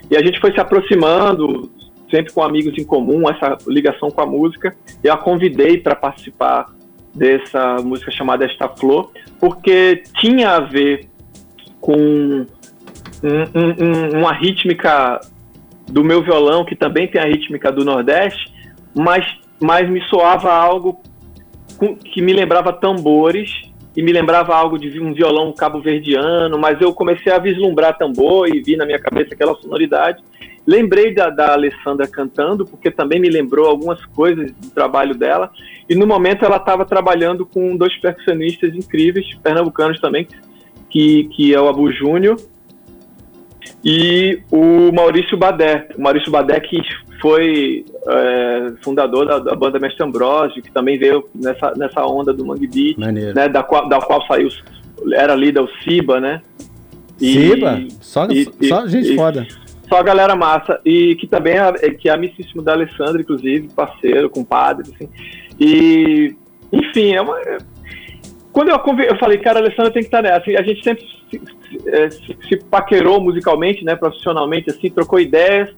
E 0.10 0.18
a 0.18 0.22
gente 0.22 0.40
foi 0.42 0.52
se 0.52 0.60
aproximando, 0.60 1.72
sempre 2.12 2.32
com 2.34 2.44
amigos 2.44 2.78
em 2.78 2.84
comum, 2.84 3.28
essa 3.30 3.58
ligação 3.66 4.12
com 4.12 4.22
a 4.22 4.26
música. 4.26 4.76
Eu 5.04 5.14
a 5.14 5.18
convidei 5.18 5.78
para 5.78 5.96
participar 5.96 6.68
dessa 7.16 7.78
música 7.78 8.12
chamada 8.12 8.46
Esta 8.46 8.70
Flor, 8.70 9.10
porque 9.40 10.04
tinha 10.20 10.52
a 10.52 10.60
ver 10.60 11.08
com 11.80 11.98
um- 11.98 12.46
um- 13.24 13.86
um- 13.86 14.20
uma 14.20 14.34
rítmica 14.34 15.20
do 15.88 16.04
meu 16.04 16.22
violão, 16.22 16.64
que 16.64 16.76
também 16.76 17.08
tem 17.08 17.20
a 17.20 17.26
rítmica 17.26 17.72
do 17.72 17.84
Nordeste, 17.84 18.54
mas, 18.96 19.26
mas 19.60 19.90
me 19.90 20.02
soava 20.04 20.54
algo 20.54 21.02
que 22.14 22.22
me 22.22 22.34
lembrava 22.34 22.72
tambores 22.72 23.50
e 23.96 24.02
me 24.02 24.14
lembrava 24.14 24.56
algo 24.56 24.78
de 24.78 25.00
um 25.02 25.14
violão 25.14 25.52
cabo-verdiano, 25.52 26.58
mas 26.58 26.80
eu 26.80 26.94
comecei 26.94 27.32
a 27.32 27.40
vislumbrar 27.40 27.98
tambor 27.98 28.48
e 28.48 28.62
vi 28.62 28.78
na 28.78 28.86
minha 28.86 29.00
cabeça 29.00 29.34
aquela 29.34 29.56
sonoridade. 29.56 30.24
Lembrei 30.66 31.14
da, 31.14 31.30
da 31.30 31.54
Alessandra 31.54 32.08
cantando, 32.08 32.66
porque 32.66 32.92
também 32.92 33.20
me 33.20 33.30
lembrou 33.30 33.68
algumas 33.68 34.04
coisas 34.06 34.52
do 34.52 34.70
trabalho 34.70 35.16
dela. 35.16 35.52
E 35.90 35.96
no 35.96 36.06
momento 36.06 36.46
ela 36.46 36.58
estava 36.58 36.86
trabalhando 36.86 37.46
com 37.46 37.76
dois 37.76 37.96
percussionistas 38.00 38.74
incríveis, 38.76 39.26
pernambucanos 39.42 40.00
também, 40.00 40.28
que, 40.90 41.26
que 41.36 41.54
é 41.54 41.60
o 41.60 41.68
Abu 41.68 41.92
Júnior 41.92 42.38
e 43.84 44.40
o 44.52 44.92
Maurício 44.92 45.38
Badé. 45.38 45.88
O 45.98 46.02
Maurício 46.02 46.32
Badé 46.32 46.60
que 46.60 46.82
foi 47.20 47.86
é, 48.08 48.74
fundador 48.84 49.28
da, 49.28 49.40
da 49.40 49.56
banda 49.56 49.80
Mestre 49.80 50.04
Ambrosio, 50.04 50.62
que 50.62 50.72
também 50.72 50.98
veio 50.98 51.24
nessa, 51.36 51.74
nessa 51.76 52.06
onda 52.06 52.34
do 52.34 52.46
Mangue 52.46 52.68
Beat, 52.68 52.98
né, 53.34 53.48
da, 53.48 53.64
qual, 53.64 53.88
da 53.88 54.00
qual 54.00 54.26
saiu, 54.26 54.50
era 55.14 55.36
líder 55.36 55.62
o 55.62 55.70
Siba, 55.84 56.20
né? 56.20 56.42
E- 57.20 57.34
Siba? 57.34 57.84
Só, 58.02 58.28
e- 58.28 58.68
só 58.68 58.88
gente 58.88 59.14
e- 59.14 59.16
foda. 59.16 59.48
Só 59.92 60.00
a 60.00 60.04
galera 60.04 60.36
massa. 60.36 60.80
E 60.86 61.16
que 61.16 61.28
também 61.28 61.56
é, 61.56 61.74
é- 61.82 61.90
que 61.92 62.08
é 62.08 62.14
amicíssimo 62.14 62.62
da 62.62 62.72
Alessandra, 62.72 63.22
inclusive, 63.22 63.68
parceiro, 63.76 64.30
compadre, 64.30 64.90
assim. 64.96 65.10
E, 65.60 66.34
enfim, 66.72 67.14
é 67.14 67.22
uma. 67.22 67.38
é- 67.42 67.58
Quando 68.54 68.70
eu, 68.70 68.76
eu 69.04 69.18
falei, 69.18 69.38
cara, 69.38 69.60
a 69.60 69.62
Alessandra 69.62 69.92
tem 69.92 70.02
que 70.02 70.08
estar 70.08 70.22
nessa. 70.22 70.50
E 70.50 70.56
a 70.58 70.62
gente 70.62 70.82
sempre 70.84 71.06
se, 71.30 71.42
é, 71.90 72.10
se- 72.10 72.38
se 72.48 72.58
paquerou 72.70 73.22
musicalmente, 73.22 73.84
né, 73.84 73.96
profissionalmente, 73.96 74.70
assim, 74.70 74.90
trocou 74.90 75.20
ideias. 75.20 75.70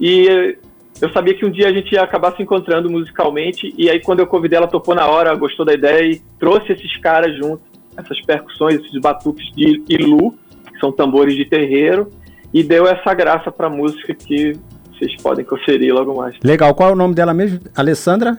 E 0.00 0.56
eu 1.00 1.12
sabia 1.12 1.34
que 1.34 1.44
um 1.44 1.50
dia 1.50 1.68
a 1.68 1.72
gente 1.72 1.92
ia 1.92 2.02
acabar 2.02 2.34
se 2.36 2.42
encontrando 2.42 2.88
musicalmente. 2.90 3.72
E 3.76 3.88
aí, 3.90 4.00
quando 4.00 4.20
eu 4.20 4.26
convidei, 4.26 4.56
ela 4.56 4.66
topou 4.68 4.94
na 4.94 5.06
hora, 5.08 5.34
gostou 5.34 5.64
da 5.66 5.74
ideia 5.74 6.12
e 6.12 6.20
trouxe 6.38 6.72
esses 6.72 6.96
caras 6.98 7.36
juntos, 7.36 7.64
essas 7.96 8.20
percussões, 8.24 8.80
esses 8.80 9.00
batuques 9.00 9.46
de 9.54 9.82
Ilu, 9.88 10.34
que 10.72 10.78
são 10.78 10.92
tambores 10.92 11.34
de 11.34 11.44
terreiro 11.44 12.08
e 12.52 12.62
deu 12.62 12.86
essa 12.86 13.12
graça 13.14 13.50
pra 13.52 13.68
música 13.68 14.14
que 14.14 14.52
vocês 14.92 15.14
podem 15.22 15.44
conferir 15.44 15.94
logo 15.94 16.16
mais. 16.16 16.36
Legal. 16.42 16.74
Qual 16.74 16.90
é 16.90 16.92
o 16.92 16.96
nome 16.96 17.14
dela 17.14 17.32
mesmo? 17.34 17.60
Alessandra? 17.76 18.36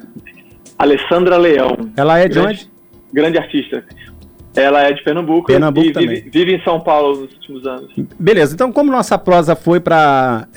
Alessandra 0.77 1.37
Leão, 1.37 1.75
Ela 1.95 2.19
é 2.19 2.27
de 2.27 2.35
Grande. 2.35 2.47
onde? 2.49 2.69
grande 3.11 3.37
artista. 3.37 3.83
Ela 4.55 4.83
é 4.83 4.93
de 4.93 5.03
Pernambuco, 5.03 5.47
Pernambuco 5.47 5.85
e 5.87 5.91
vive, 5.93 6.05
também. 6.17 6.29
vive 6.31 6.55
em 6.55 6.63
São 6.63 6.79
Paulo 6.79 7.21
nos 7.21 7.33
últimos 7.33 7.65
anos. 7.67 7.91
Beleza, 8.19 8.53
então 8.53 8.71
como 8.71 8.91
nossa 8.91 9.17
prosa 9.17 9.55
foi 9.55 9.79
para 9.79 10.47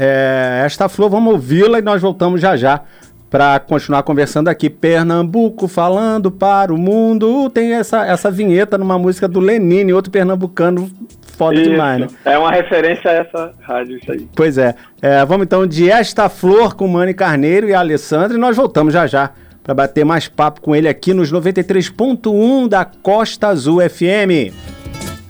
esta 0.65 0.89
flor, 0.89 1.11
vamos 1.11 1.33
ouvi-la 1.35 1.79
e 1.79 1.83
nós 1.83 2.01
voltamos 2.01 2.41
já 2.41 2.57
já 2.57 2.83
para 3.31 3.59
continuar 3.61 4.03
conversando 4.03 4.49
aqui. 4.49 4.69
Pernambuco 4.71 5.67
falando 5.69 6.31
para 6.31 6.73
o 6.73 6.79
mundo. 6.79 7.49
Tem 7.51 7.73
essa, 7.73 8.05
essa 8.07 8.31
vinheta 8.31 8.77
numa 8.77 8.99
música 8.99 9.27
do 9.29 9.41
Lenine, 9.41 9.93
outro 9.93 10.11
pernambucano 10.11 10.91
foda 11.37 11.61
Isso. 11.61 11.71
demais, 11.71 12.01
né? 12.01 12.09
É 12.25 12.39
uma 12.39 12.51
referência 12.51 13.11
a 13.11 13.15
essa 13.15 13.53
rádio, 13.61 13.97
isso 13.97 14.13
aí. 14.13 14.29
Pois 14.35 14.59
é. 14.59 14.75
É, 15.01 15.25
Vamos 15.25 15.45
então 15.45 15.67
de 15.67 15.91
Esta 15.91 16.29
Flor 16.29 16.75
com 16.75 16.87
Mani 16.87 17.15
Carneiro 17.15 17.69
e 17.69 17.75
a 17.75 17.81
Alessandra 17.81 18.37
e 18.37 18.41
nós 18.41 18.57
voltamos 18.57 18.93
já 18.93 19.07
já 19.07 19.31
para 19.63 19.75
bater 19.75 20.05
mais 20.05 20.29
papo 20.29 20.61
com 20.61 20.75
ele 20.75 20.89
aqui 20.89 21.15
nos 21.15 21.33
93.1 21.33 22.69
da 22.69 22.85
Costa 22.85 23.49
Azul 23.49 23.81
FM. 23.81 24.53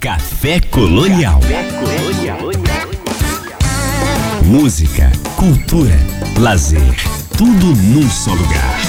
Café 0.01 0.59
Colonial. 0.71 1.39
Música, 4.45 5.11
cultura, 5.37 5.95
lazer, 6.39 6.81
tudo 7.39 7.67
num 7.67 8.09
só 8.09 8.33
lugar. 8.33 8.82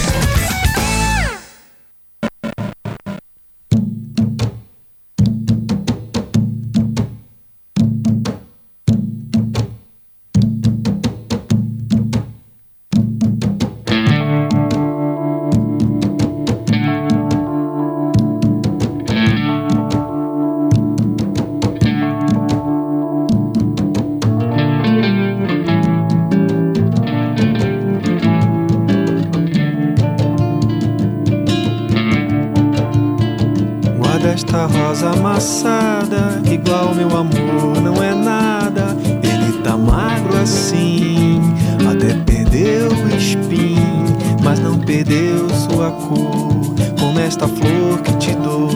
Rosa 34.93 35.09
amassada, 35.09 36.39
igual 36.45 36.93
meu 36.93 37.07
amor 37.17 37.81
não 37.81 38.03
é 38.03 38.13
nada. 38.13 38.95
Ele 39.23 39.57
tá 39.63 39.75
magro 39.75 40.37
assim, 40.37 41.41
até 41.89 42.13
perdeu 42.13 42.89
o 42.91 43.15
espinho, 43.17 44.05
mas 44.43 44.59
não 44.59 44.77
perdeu 44.77 45.49
sua 45.49 45.89
cor. 45.89 46.75
Como 46.99 47.19
esta 47.19 47.47
flor 47.47 48.01
que 48.03 48.13
te 48.17 48.35
dou, 48.35 48.69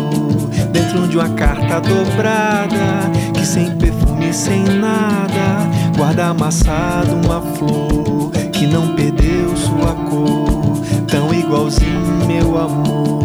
dentro 0.71 1.07
de 1.07 1.17
uma 1.17 1.29
carta 1.29 1.81
dobrada, 1.81 3.11
que 3.35 3.45
sem 3.45 3.77
perfume, 3.77 4.33
sem 4.33 4.63
nada, 4.63 5.69
guarda 5.95 6.29
amassado 6.29 7.13
uma 7.13 7.41
flor 7.41 8.31
que 8.51 8.65
não 8.65 8.95
perdeu 8.95 9.55
sua 9.55 9.93
cor, 10.09 10.81
tão 11.05 11.31
igualzinho 11.31 12.25
meu 12.25 12.57
amor. 12.57 13.16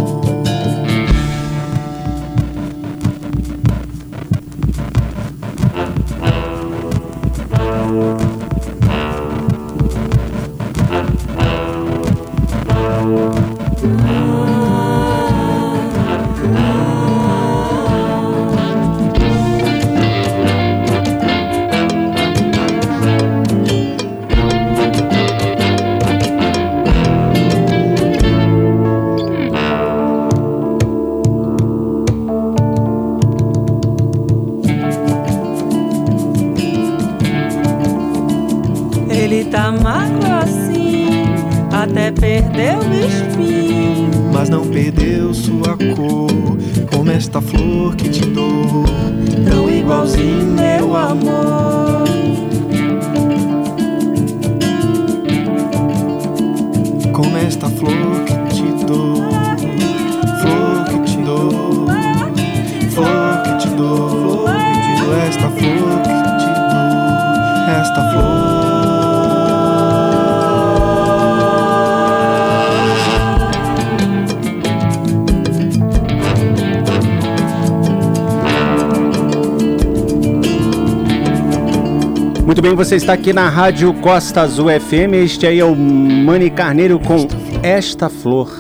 Você 82.93 82.97
está 82.97 83.15
aqui 83.15 83.33
na 83.33 83.49
Rádio 83.49 83.95
Costa 83.95 84.43
Azul 84.43 84.67
FM. 84.69 85.15
Este 85.25 85.47
aí 85.47 85.61
é 85.61 85.65
o 85.65 85.75
Mani 85.75 86.51
Carneiro 86.51 86.99
com 86.99 87.27
Esta 87.63 88.11
Flor. 88.11 88.51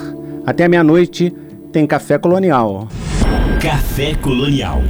Até 0.47 0.67
meia-noite 0.69 1.31
tem 1.71 1.87
Café 1.87 2.17
Colonial. 2.17 2.89
Café 3.61 4.15
Colonial. 4.15 4.81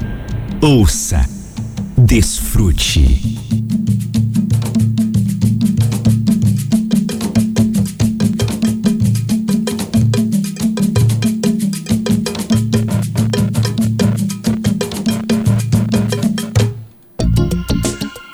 Ouça, 0.60 1.28
desfrute. 1.98 3.41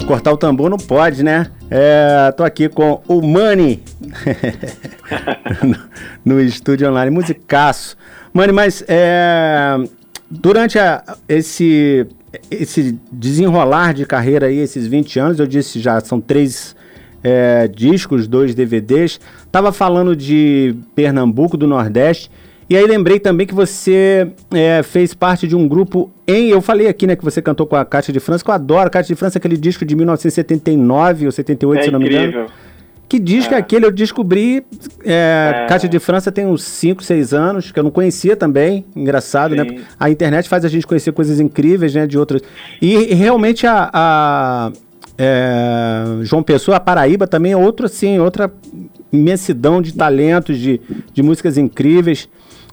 Cortar 0.08 0.32
o 0.32 0.38
tambor 0.38 0.70
não 0.70 0.78
pode, 0.78 1.22
né? 1.22 1.48
É, 1.70 2.32
tô 2.34 2.42
aqui 2.42 2.66
com 2.66 3.02
o 3.06 3.20
Mani 3.20 3.82
no, 6.24 6.34
no 6.36 6.40
estúdio 6.40 6.88
online, 6.88 7.10
musicaço. 7.10 7.94
Mani, 8.32 8.50
mas 8.50 8.82
é, 8.88 9.76
durante 10.30 10.78
a, 10.78 11.04
esse, 11.28 12.06
esse 12.50 12.98
desenrolar 13.12 13.92
de 13.92 14.06
carreira 14.06 14.46
aí, 14.46 14.56
esses 14.56 14.86
20 14.86 15.18
anos, 15.20 15.40
eu 15.40 15.46
disse 15.46 15.78
já, 15.78 16.00
são 16.00 16.22
três 16.22 16.74
é, 17.22 17.68
discos, 17.68 18.26
dois 18.26 18.54
DVDs. 18.54 19.20
Tava 19.52 19.72
falando 19.72 20.16
de 20.16 20.74
Pernambuco, 20.94 21.54
do 21.54 21.66
Nordeste. 21.66 22.30
E 22.70 22.76
aí 22.76 22.86
lembrei 22.86 23.18
também 23.18 23.46
que 23.46 23.54
você 23.54 24.28
é, 24.52 24.82
fez 24.82 25.14
parte 25.14 25.48
de 25.48 25.56
um 25.56 25.66
grupo 25.66 26.10
em. 26.26 26.48
Eu 26.48 26.60
falei 26.60 26.86
aqui, 26.86 27.06
né, 27.06 27.16
que 27.16 27.24
você 27.24 27.40
cantou 27.40 27.66
com 27.66 27.76
a 27.76 27.84
Caixa 27.84 28.12
de 28.12 28.20
França, 28.20 28.44
que 28.44 28.50
eu 28.50 28.54
adoro. 28.54 28.90
Caixa 28.90 29.08
de 29.08 29.14
França, 29.14 29.38
aquele 29.38 29.56
disco 29.56 29.84
de 29.84 29.96
1979 29.96 31.26
ou 31.26 31.32
78, 31.32 31.80
É 31.80 31.84
se 31.84 31.90
não 31.90 31.98
me 31.98 32.06
engano. 32.08 32.24
incrível. 32.28 32.46
Que 33.08 33.18
disco 33.18 33.54
é, 33.54 33.56
É. 33.56 33.60
aquele? 33.60 33.86
Eu 33.86 33.90
descobri. 33.90 34.62
É, 35.02 35.62
É. 35.64 35.66
Caixa 35.66 35.88
de 35.88 35.98
França 35.98 36.30
tem 36.30 36.44
uns 36.44 36.62
5, 36.62 37.02
6 37.02 37.32
anos, 37.32 37.72
que 37.72 37.78
eu 37.78 37.82
não 37.84 37.90
conhecia 37.90 38.36
também. 38.36 38.84
Engraçado, 38.94 39.56
né? 39.56 39.64
Sim. 39.66 39.80
A 39.98 40.10
internet 40.10 40.46
faz 40.46 40.62
a 40.62 40.68
gente 40.68 40.86
conhecer 40.86 41.10
coisas 41.12 41.40
incríveis, 41.40 41.94
né? 41.94 42.06
De 42.06 42.18
outras. 42.18 42.42
E 42.82 43.14
realmente 43.14 43.66
a. 43.66 43.88
a, 43.90 44.72
é, 45.16 46.04
João 46.22 46.42
Pessoa, 46.42 46.76
a 46.76 46.80
Paraíba 46.80 47.26
também 47.26 47.52
é 47.52 47.56
outro, 47.56 47.86
assim, 47.86 48.18
outra 48.18 48.52
imensidão 49.12 49.80
de 49.82 49.94
talentos, 49.94 50.58
de, 50.58 50.80
de 51.12 51.22
músicas 51.22 51.56
incríveis. 51.56 52.28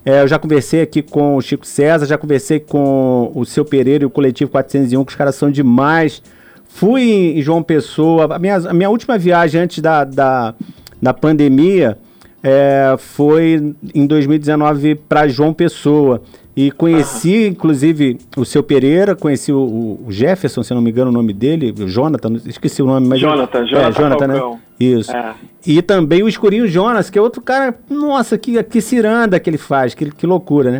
É, 0.05 0.21
eu 0.21 0.27
já 0.27 0.37
conversei 0.37 0.81
aqui 0.83 1.01
com 1.01 1.35
o 1.35 1.41
Chico 1.41 1.65
César, 1.65 2.05
já 2.05 2.15
conversei 2.15 2.59
com 2.59 3.31
o 3.33 3.43
seu 3.43 3.65
Pereira 3.65 4.03
e 4.03 4.05
o 4.05 4.09
Coletivo 4.09 4.51
401, 4.51 5.03
que 5.03 5.11
os 5.11 5.15
caras 5.15 5.33
são 5.33 5.49
demais. 5.49 6.21
Fui 6.67 7.01
em 7.35 7.41
João 7.41 7.63
Pessoa. 7.63 8.35
A 8.35 8.37
minha, 8.37 8.57
a 8.57 8.73
minha 8.73 8.89
última 8.89 9.17
viagem 9.17 9.61
antes 9.61 9.79
da, 9.79 10.03
da, 10.03 10.53
da 11.01 11.11
pandemia 11.11 11.97
é, 12.43 12.95
foi 12.99 13.73
em 13.95 14.05
2019 14.05 14.93
para 14.93 15.27
João 15.27 15.51
Pessoa. 15.51 16.21
E 16.57 16.71
conheci, 16.71 17.47
inclusive, 17.47 18.17
o 18.37 18.45
seu 18.45 18.63
Pereira, 18.63 19.13
conheci 19.13 19.51
o, 19.51 19.99
o 20.05 20.07
Jefferson, 20.09 20.63
se 20.63 20.73
não 20.73 20.81
me 20.81 20.89
engano 20.89 21.09
o 21.09 21.13
nome 21.13 21.33
dele, 21.33 21.73
o 21.77 21.87
Jonathan, 21.87 22.39
esqueci 22.45 22.81
o 22.81 22.85
nome, 22.85 23.05
mas. 23.07 23.19
Jonathan, 23.19 23.59
é, 23.63 23.65
Jonathan 23.65 23.91
Jonathan, 24.01 24.27
né? 24.27 24.39
Falcão. 24.39 24.59
Isso. 24.79 25.11
É. 25.11 25.33
E 25.67 25.81
também 25.81 26.23
o 26.23 26.29
Escurinho 26.29 26.65
Jonas, 26.67 27.09
que 27.09 27.19
é 27.19 27.21
outro 27.21 27.41
cara, 27.41 27.75
nossa, 27.89 28.37
que, 28.37 28.61
que 28.63 28.79
ciranda 28.79 29.37
que 29.39 29.49
ele 29.49 29.57
faz, 29.57 29.93
que, 29.93 30.09
que 30.11 30.25
loucura, 30.25 30.71
né? 30.71 30.79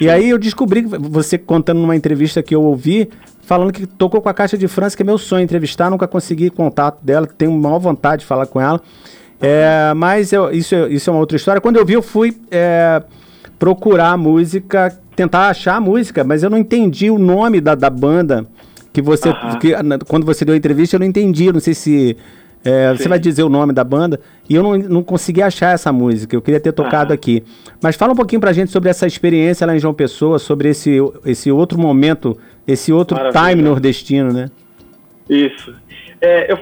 E 0.00 0.08
aí 0.08 0.30
eu 0.30 0.38
descobri, 0.38 0.82
você 0.82 1.36
contando 1.36 1.78
numa 1.80 1.94
entrevista 1.94 2.42
que 2.42 2.54
eu 2.54 2.62
ouvi, 2.62 3.08
falando 3.42 3.70
que 3.72 3.86
tocou 3.86 4.20
com 4.22 4.28
a 4.28 4.34
Caixa 4.34 4.56
de 4.56 4.66
França, 4.66 4.96
que 4.96 5.02
é 5.02 5.06
meu 5.06 5.18
sonho 5.18 5.44
entrevistar, 5.44 5.90
nunca 5.90 6.08
consegui 6.08 6.48
contato 6.50 7.04
dela, 7.04 7.26
tenho 7.26 7.52
maior 7.52 7.78
vontade 7.78 8.20
de 8.20 8.26
falar 8.26 8.46
com 8.46 8.60
ela. 8.60 8.80
É, 9.40 9.92
mas 9.94 10.32
eu- 10.32 10.50
isso, 10.50 10.74
é- 10.74 10.88
isso 10.88 11.08
é 11.08 11.12
uma 11.12 11.20
outra 11.20 11.36
história. 11.36 11.60
Quando 11.60 11.76
eu 11.76 11.84
vi, 11.84 11.92
eu 11.94 12.02
fui 12.02 12.36
é, 12.50 13.02
procurar 13.58 14.10
a 14.12 14.16
música, 14.16 14.98
tentar 15.16 15.48
achar 15.48 15.76
a 15.76 15.80
música, 15.80 16.24
mas 16.24 16.42
eu 16.42 16.50
não 16.50 16.58
entendi 16.58 17.10
o 17.10 17.18
nome 17.18 17.60
da, 17.60 17.74
da 17.74 17.90
banda 17.90 18.46
que 18.92 19.00
você. 19.02 19.28
Aham. 19.30 19.58
que, 19.58 19.82
na- 19.82 19.98
quando 19.98 20.24
você 20.26 20.44
deu 20.44 20.54
a 20.54 20.58
entrevista, 20.58 20.96
eu 20.96 21.00
não 21.00 21.06
entendi. 21.06 21.46
eu 21.46 21.52
Não 21.52 21.60
sei 21.60 21.74
se. 21.74 22.16
é, 22.64 22.92
você 22.92 23.08
vai 23.08 23.18
dizer 23.18 23.42
o 23.42 23.48
nome 23.48 23.72
da 23.72 23.82
banda 23.84 24.20
e 24.48 24.54
eu 24.54 24.62
não, 24.62 24.76
não 24.78 25.02
consegui 25.02 25.42
achar 25.42 25.74
essa 25.74 25.92
música. 25.92 26.34
Eu 26.36 26.42
queria 26.42 26.60
ter 26.60 26.72
tocado 26.72 27.12
aqui. 27.12 27.42
Mas 27.82 27.96
fala 27.96 28.12
um 28.12 28.16
pouquinho 28.16 28.40
pra 28.40 28.52
gente 28.52 28.70
sobre 28.70 28.88
essa 28.90 29.06
experiência 29.06 29.66
lá 29.66 29.74
em 29.74 29.78
João 29.78 29.94
Pessoa, 29.94 30.38
sobre 30.38 30.68
esse, 30.68 30.98
esse 31.24 31.50
outro 31.50 31.78
momento, 31.78 32.36
esse 32.66 32.92
outro 32.92 33.16
Maravilha. 33.16 33.50
time 33.50 33.62
nordestino, 33.62 34.32
né? 34.32 34.48
Isso. 35.28 35.74
É, 36.24 36.52
eu- 36.52 36.58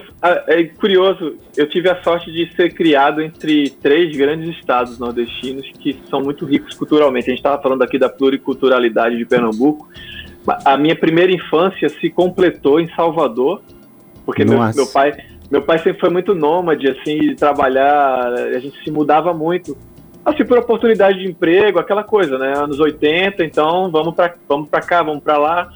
é 0.46 0.64
curioso, 0.64 1.36
eu 1.54 1.68
tive 1.68 1.90
a 1.90 2.02
sorte 2.02 2.32
de 2.32 2.50
ser 2.56 2.72
criado 2.72 3.20
entre 3.20 3.68
três 3.68 4.16
grandes 4.16 4.56
estados 4.56 4.98
nordestinos 4.98 5.70
que 5.78 6.00
são 6.08 6.22
muito 6.22 6.46
ricos 6.46 6.74
culturalmente. 6.74 7.26
A 7.26 7.30
gente 7.30 7.40
estava 7.40 7.60
falando 7.60 7.82
aqui 7.82 7.98
da 7.98 8.08
pluriculturalidade 8.08 9.18
de 9.18 9.26
Pernambuco. 9.26 9.86
A 10.64 10.78
minha 10.78 10.96
primeira 10.96 11.30
infância 11.30 11.90
se 11.90 12.08
completou 12.08 12.80
em 12.80 12.88
Salvador, 12.94 13.60
porque 14.24 14.44
meu, 14.46 14.58
meu 14.76 14.86
pai 14.86 15.12
meu 15.50 15.60
pai 15.62 15.78
sempre 15.78 15.98
foi 16.00 16.10
muito 16.10 16.32
nômade, 16.32 16.88
assim, 16.88 17.18
de 17.18 17.34
trabalhar, 17.34 18.32
a 18.32 18.58
gente 18.60 18.82
se 18.84 18.90
mudava 18.90 19.34
muito. 19.34 19.76
Assim, 20.24 20.44
por 20.44 20.56
oportunidade 20.58 21.18
de 21.18 21.26
emprego, 21.28 21.78
aquela 21.80 22.04
coisa, 22.04 22.38
né? 22.38 22.56
Anos 22.56 22.78
80, 22.78 23.44
então 23.44 23.90
vamos 23.90 24.14
para 24.14 24.34
vamos 24.48 24.68
pra 24.70 24.80
cá, 24.80 25.02
vamos 25.02 25.22
para 25.22 25.36
lá. 25.38 25.68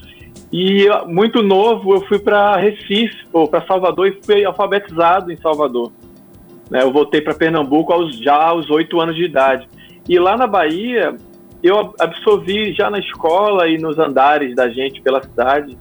E 0.56 0.86
muito 1.08 1.42
novo, 1.42 1.96
eu 1.96 2.02
fui 2.02 2.20
para 2.20 2.54
Recife, 2.54 3.26
ou 3.32 3.48
para 3.48 3.66
Salvador, 3.66 4.06
e 4.06 4.24
fui 4.24 4.44
alfabetizado 4.44 5.32
em 5.32 5.36
Salvador. 5.38 5.90
Né, 6.70 6.80
eu 6.80 6.92
voltei 6.92 7.20
para 7.20 7.34
Pernambuco 7.34 7.92
aos, 7.92 8.16
já 8.20 8.40
aos 8.40 8.70
oito 8.70 9.00
anos 9.00 9.16
de 9.16 9.24
idade. 9.24 9.68
E 10.08 10.16
lá 10.16 10.36
na 10.36 10.46
Bahia, 10.46 11.16
eu 11.60 11.76
ab- 11.76 11.94
absorvi 11.98 12.72
já 12.72 12.88
na 12.88 13.00
escola 13.00 13.66
e 13.66 13.78
nos 13.78 13.98
andares 13.98 14.54
da 14.54 14.68
gente 14.68 15.02
pela 15.02 15.20
cidade. 15.20 15.76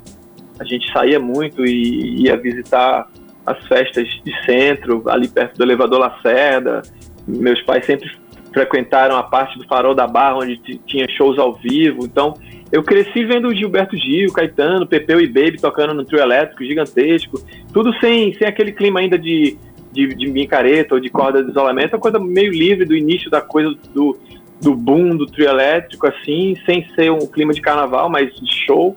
A 0.59 0.63
gente 0.63 0.91
saía 0.91 1.19
muito 1.19 1.63
e 1.63 2.23
ia 2.23 2.35
visitar 2.35 3.07
as 3.45 3.63
festas 3.67 4.07
de 4.25 4.43
centro, 4.43 5.03
ali 5.07 5.27
perto 5.27 5.55
do 5.55 5.63
elevador 5.63 5.99
Lacerda. 5.99 6.81
Meus 7.27 7.61
pais 7.61 7.85
sempre 7.85 8.09
frequentaram 8.53 9.17
a 9.17 9.23
parte 9.23 9.57
do 9.57 9.67
Farol 9.67 9.95
da 9.95 10.07
Barra, 10.07 10.37
onde 10.37 10.57
tinha 10.85 11.07
shows 11.09 11.39
ao 11.39 11.53
vivo. 11.53 12.05
Então, 12.05 12.33
eu 12.71 12.83
cresci 12.83 13.25
vendo 13.25 13.47
o 13.47 13.55
Gilberto 13.55 13.97
Gil, 13.97 14.31
Caetano, 14.31 14.87
Pepeu 14.87 15.19
e 15.19 15.27
Baby 15.27 15.59
tocando 15.59 15.93
no 15.93 16.05
trio 16.05 16.21
elétrico 16.21 16.63
gigantesco. 16.63 17.41
Tudo 17.71 17.93
sem, 17.99 18.33
sem 18.35 18.47
aquele 18.47 18.71
clima 18.71 18.99
ainda 18.99 19.17
de, 19.17 19.57
de, 19.91 20.07
de 20.07 20.27
micareta 20.27 20.95
ou 20.95 21.01
de 21.01 21.09
corda 21.09 21.43
de 21.43 21.51
isolamento. 21.51 21.93
Uma 21.93 21.99
coisa 21.99 22.19
meio 22.19 22.51
livre 22.51 22.85
do 22.85 22.95
início 22.95 23.29
da 23.29 23.41
coisa 23.41 23.75
do, 23.93 24.17
do 24.61 24.75
boom 24.75 25.15
do 25.15 25.25
trio 25.25 25.49
elétrico, 25.49 26.07
assim, 26.07 26.55
sem 26.65 26.87
ser 26.95 27.11
um 27.11 27.27
clima 27.27 27.53
de 27.53 27.61
carnaval, 27.61 28.09
mas 28.09 28.33
de 28.35 28.65
show. 28.65 28.95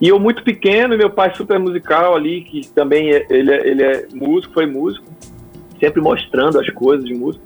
E 0.00 0.08
eu 0.08 0.18
muito 0.18 0.42
pequeno, 0.44 0.96
meu 0.96 1.10
pai 1.10 1.34
super 1.34 1.58
musical 1.58 2.14
ali, 2.14 2.42
que 2.42 2.68
também 2.72 3.10
é- 3.10 3.26
ele, 3.28 3.50
é- 3.52 3.68
ele 3.68 3.82
é 3.82 4.06
músico, 4.14 4.54
foi 4.54 4.64
músico, 4.66 5.06
sempre 5.80 6.00
mostrando 6.00 6.58
as 6.60 6.68
coisas 6.70 7.04
de 7.04 7.14
música. 7.14 7.44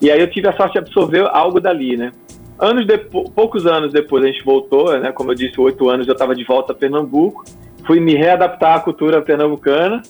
E 0.00 0.10
aí 0.10 0.20
eu 0.20 0.30
tive 0.30 0.48
a 0.48 0.56
sorte 0.56 0.74
de 0.74 0.78
absorver 0.78 1.26
algo 1.32 1.60
dali, 1.60 1.96
né? 1.96 2.12
Anos 2.58 2.86
depois, 2.86 3.28
poucos 3.30 3.66
anos 3.66 3.92
depois 3.92 4.24
a 4.24 4.26
gente 4.26 4.44
voltou, 4.44 4.98
né? 4.98 5.12
Como 5.12 5.30
eu 5.30 5.34
disse, 5.34 5.60
oito 5.60 5.88
anos 5.88 6.06
eu 6.06 6.12
estava 6.12 6.34
de 6.34 6.44
volta 6.44 6.72
a 6.72 6.76
Pernambuco, 6.76 7.44
fui 7.86 8.00
me 8.00 8.14
readaptar 8.14 8.76
à 8.76 8.80
cultura 8.80 9.22
pernambucana 9.22 10.02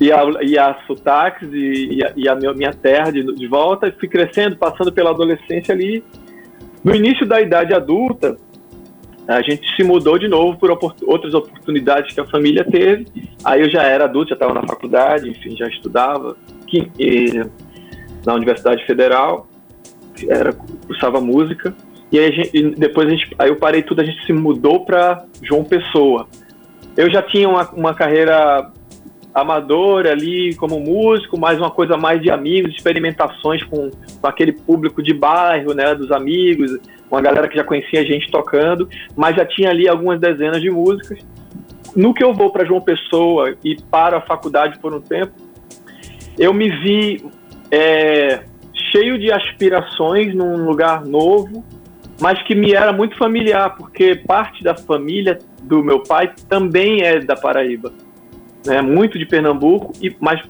e 0.00 0.10
a, 0.12 0.22
e 0.42 0.58
a 0.58 0.76
sotaques 0.86 1.48
e, 1.52 1.94
e 1.94 2.04
a, 2.04 2.12
e 2.16 2.28
a 2.28 2.34
minha, 2.34 2.52
minha 2.52 2.72
terra 2.72 3.10
de, 3.10 3.22
de 3.34 3.46
volta, 3.46 3.94
fui 3.98 4.08
crescendo, 4.08 4.56
passando 4.56 4.92
pela 4.92 5.10
adolescência 5.10 5.74
ali. 5.74 6.02
No 6.82 6.94
início 6.94 7.26
da 7.26 7.40
idade 7.40 7.74
adulta, 7.74 8.36
a 9.28 9.42
gente 9.42 9.64
se 9.76 9.84
mudou 9.84 10.18
de 10.18 10.26
novo 10.26 10.58
por 10.58 10.70
opor- 10.70 10.94
outras 11.02 11.34
oportunidades 11.34 12.14
que 12.14 12.20
a 12.20 12.26
família 12.26 12.64
teve. 12.64 13.06
Aí 13.44 13.60
eu 13.60 13.70
já 13.70 13.82
era 13.82 14.04
adulto, 14.04 14.30
já 14.30 14.34
estava 14.34 14.54
na 14.54 14.62
faculdade, 14.62 15.28
enfim, 15.28 15.54
já 15.56 15.68
estudava. 15.68 16.36
Que, 16.66 16.90
na 18.24 18.34
Universidade 18.34 18.84
Federal, 18.86 19.48
era 20.28 20.52
cursava 20.86 21.20
música. 21.20 21.74
E 22.12 22.18
aí 22.18 22.26
a 22.26 22.30
gente, 22.30 22.70
depois 22.76 23.08
a 23.08 23.10
gente, 23.10 23.34
aí 23.38 23.48
eu 23.48 23.56
parei 23.56 23.82
tudo, 23.82 24.00
a 24.00 24.04
gente 24.04 24.24
se 24.26 24.32
mudou 24.32 24.84
para 24.84 25.24
João 25.42 25.64
Pessoa. 25.64 26.26
Eu 26.96 27.10
já 27.10 27.22
tinha 27.22 27.48
uma, 27.48 27.68
uma 27.70 27.94
carreira 27.94 28.70
amadora 29.32 30.10
ali 30.10 30.54
como 30.56 30.80
músico, 30.80 31.38
mas 31.38 31.58
uma 31.58 31.70
coisa 31.70 31.96
mais 31.96 32.20
de 32.20 32.30
amigos, 32.30 32.74
experimentações 32.74 33.62
com, 33.62 33.90
com 34.20 34.26
aquele 34.26 34.52
público 34.52 35.02
de 35.02 35.14
bairro, 35.14 35.72
né, 35.72 35.94
dos 35.94 36.10
amigos, 36.10 36.78
uma 37.08 37.20
galera 37.20 37.48
que 37.48 37.56
já 37.56 37.64
conhecia 37.64 38.00
a 38.00 38.04
gente 38.04 38.30
tocando, 38.30 38.88
mas 39.16 39.36
já 39.36 39.44
tinha 39.44 39.70
ali 39.70 39.88
algumas 39.88 40.20
dezenas 40.20 40.60
de 40.60 40.70
músicas. 40.70 41.18
No 41.94 42.12
que 42.14 42.22
eu 42.22 42.32
vou 42.32 42.50
para 42.50 42.64
João 42.64 42.80
Pessoa 42.80 43.56
e 43.64 43.76
para 43.76 44.18
a 44.18 44.20
faculdade 44.20 44.78
por 44.78 44.94
um 44.94 45.00
tempo, 45.00 45.32
eu 46.38 46.52
me 46.54 46.68
vi 46.68 47.24
é, 47.70 48.40
cheio 48.92 49.18
de 49.18 49.30
aspirações 49.32 50.34
num 50.34 50.64
lugar 50.64 51.04
novo, 51.04 51.64
mas 52.20 52.42
que 52.42 52.54
me 52.54 52.72
era 52.72 52.92
muito 52.92 53.16
familiar, 53.16 53.76
porque 53.76 54.14
parte 54.14 54.62
da 54.62 54.76
família 54.76 55.38
do 55.62 55.82
meu 55.82 56.02
pai 56.02 56.32
também 56.48 57.02
é 57.02 57.20
da 57.20 57.36
Paraíba 57.36 57.92
né, 58.66 58.82
muito 58.82 59.18
de 59.18 59.26
Pernambuco, 59.26 59.92
e, 60.00 60.14
mas 60.20 60.40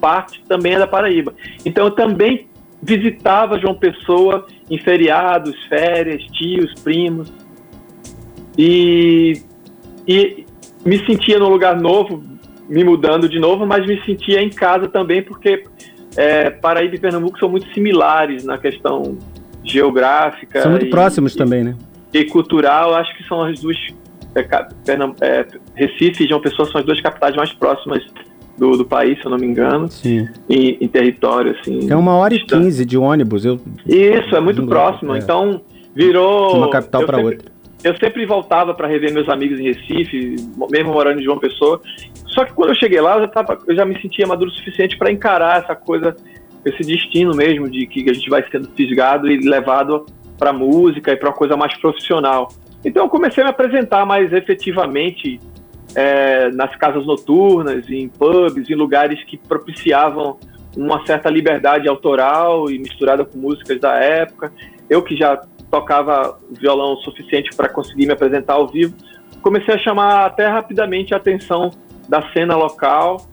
parte 0.00 0.42
também 0.46 0.74
é 0.74 0.78
da 0.78 0.86
Paraíba. 0.86 1.34
Então 1.64 1.86
eu 1.86 1.90
também 1.90 2.48
visitava 2.82 3.58
João 3.58 3.74
Pessoa 3.74 4.46
em 4.70 4.78
feriados, 4.78 5.54
férias, 5.68 6.22
tios, 6.32 6.72
primos. 6.82 7.32
E, 8.56 9.42
e 10.06 10.44
me 10.84 10.98
sentia 11.06 11.38
num 11.38 11.48
lugar 11.48 11.80
novo, 11.80 12.22
me 12.68 12.84
mudando 12.84 13.28
de 13.28 13.38
novo, 13.38 13.66
mas 13.66 13.86
me 13.86 14.00
sentia 14.04 14.40
em 14.40 14.50
casa 14.50 14.88
também, 14.88 15.22
porque 15.22 15.64
é, 16.16 16.50
Paraíba 16.50 16.94
e 16.94 16.98
Pernambuco 16.98 17.38
são 17.38 17.48
muito 17.48 17.72
similares 17.72 18.44
na 18.44 18.58
questão 18.58 19.18
geográfica. 19.62 20.62
São 20.62 20.70
muito 20.70 20.86
e, 20.86 20.90
próximos 20.90 21.34
e, 21.34 21.38
também, 21.38 21.64
né? 21.64 21.76
E 22.12 22.24
cultural, 22.24 22.94
acho 22.94 23.16
que 23.16 23.24
são 23.24 23.42
as 23.42 23.60
duas 23.60 23.76
é, 24.36 25.26
é, 25.26 25.46
Recife 25.74 26.24
e 26.24 26.28
João 26.28 26.40
Pessoa 26.40 26.68
são 26.70 26.80
as 26.80 26.86
duas 26.86 27.00
capitais 27.00 27.34
mais 27.34 27.52
próximas 27.54 28.04
do, 28.58 28.76
do 28.76 28.84
país, 28.84 29.18
se 29.18 29.26
eu 29.26 29.30
não 29.30 29.38
me 29.38 29.46
engano. 29.46 29.88
Sim. 29.88 30.28
Em, 30.48 30.76
em 30.80 30.88
território, 30.88 31.56
assim. 31.58 31.90
É 31.90 31.96
uma 31.96 32.14
hora 32.14 32.34
e 32.34 32.44
quinze 32.44 32.84
de 32.84 32.98
ônibus. 32.98 33.44
Eu... 33.44 33.58
Isso, 33.86 34.36
é 34.36 34.40
muito 34.40 34.66
próximo. 34.66 35.14
É. 35.14 35.18
Então, 35.18 35.60
virou. 35.94 36.50
De 36.50 36.56
uma 36.56 36.70
capital 36.70 37.04
para 37.04 37.18
outra. 37.18 37.56
Eu 37.84 37.96
sempre 37.98 38.26
voltava 38.26 38.74
para 38.74 38.88
rever 38.88 39.12
meus 39.12 39.28
amigos 39.28 39.60
em 39.60 39.64
Recife, 39.64 40.36
mesmo 40.70 40.92
morando 40.92 41.20
em 41.20 41.24
João 41.24 41.38
Pessoa. 41.38 41.80
Só 42.36 42.44
que 42.44 42.52
quando 42.52 42.68
eu 42.68 42.74
cheguei 42.74 43.00
lá, 43.00 43.14
eu 43.14 43.22
já, 43.22 43.28
tava, 43.28 43.58
eu 43.66 43.74
já 43.74 43.86
me 43.86 43.98
sentia 43.98 44.26
maduro 44.26 44.50
o 44.50 44.54
suficiente 44.54 44.98
para 44.98 45.10
encarar 45.10 45.62
essa 45.62 45.74
coisa, 45.74 46.14
esse 46.66 46.82
destino 46.82 47.34
mesmo 47.34 47.66
de 47.70 47.86
que 47.86 48.10
a 48.10 48.12
gente 48.12 48.28
vai 48.28 48.44
sendo 48.50 48.68
fisgado 48.72 49.26
e 49.26 49.38
levado 49.38 50.04
para 50.38 50.52
música 50.52 51.12
e 51.12 51.16
para 51.16 51.30
uma 51.30 51.34
coisa 51.34 51.56
mais 51.56 51.74
profissional. 51.78 52.48
Então 52.84 53.04
eu 53.04 53.08
comecei 53.08 53.42
a 53.42 53.46
me 53.46 53.50
apresentar 53.50 54.04
mais 54.04 54.34
efetivamente 54.34 55.40
é, 55.94 56.50
nas 56.50 56.76
casas 56.76 57.06
noturnas, 57.06 57.88
em 57.88 58.06
pubs, 58.06 58.68
em 58.68 58.74
lugares 58.74 59.24
que 59.24 59.38
propiciavam 59.38 60.38
uma 60.76 61.06
certa 61.06 61.30
liberdade 61.30 61.88
autoral 61.88 62.70
e 62.70 62.78
misturada 62.78 63.24
com 63.24 63.38
músicas 63.38 63.80
da 63.80 63.94
época. 63.94 64.52
Eu 64.90 65.02
que 65.02 65.16
já 65.16 65.40
tocava 65.70 66.38
violão 66.50 66.92
o 66.92 66.96
suficiente 66.98 67.56
para 67.56 67.66
conseguir 67.66 68.04
me 68.04 68.12
apresentar 68.12 68.54
ao 68.54 68.68
vivo, 68.68 68.94
comecei 69.40 69.72
a 69.74 69.78
chamar 69.78 70.26
até 70.26 70.46
rapidamente 70.46 71.14
a 71.14 71.16
atenção 71.16 71.70
da 72.08 72.22
cena 72.32 72.56
local. 72.56 73.26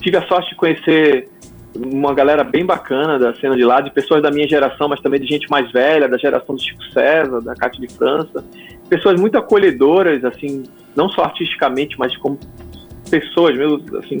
Tive 0.00 0.16
a 0.16 0.26
sorte 0.26 0.50
de 0.50 0.56
conhecer 0.56 1.28
uma 1.74 2.12
galera 2.12 2.42
bem 2.42 2.64
bacana 2.64 3.18
da 3.18 3.34
cena 3.34 3.56
de 3.56 3.64
lá, 3.64 3.80
de 3.80 3.90
pessoas 3.90 4.22
da 4.22 4.30
minha 4.30 4.48
geração, 4.48 4.88
mas 4.88 5.00
também 5.00 5.20
de 5.20 5.26
gente 5.26 5.48
mais 5.50 5.70
velha, 5.70 6.08
da 6.08 6.18
geração 6.18 6.54
do 6.54 6.60
Chico 6.60 6.82
César, 6.92 7.40
da 7.40 7.54
Cátia 7.54 7.86
de 7.86 7.94
França. 7.94 8.44
Pessoas 8.88 9.20
muito 9.20 9.38
acolhedoras, 9.38 10.24
assim, 10.24 10.64
não 10.96 11.08
só 11.08 11.22
artisticamente, 11.24 11.96
mas 11.98 12.16
como 12.16 12.38
pessoas 13.08 13.56
mesmo, 13.56 13.82
assim, 13.98 14.18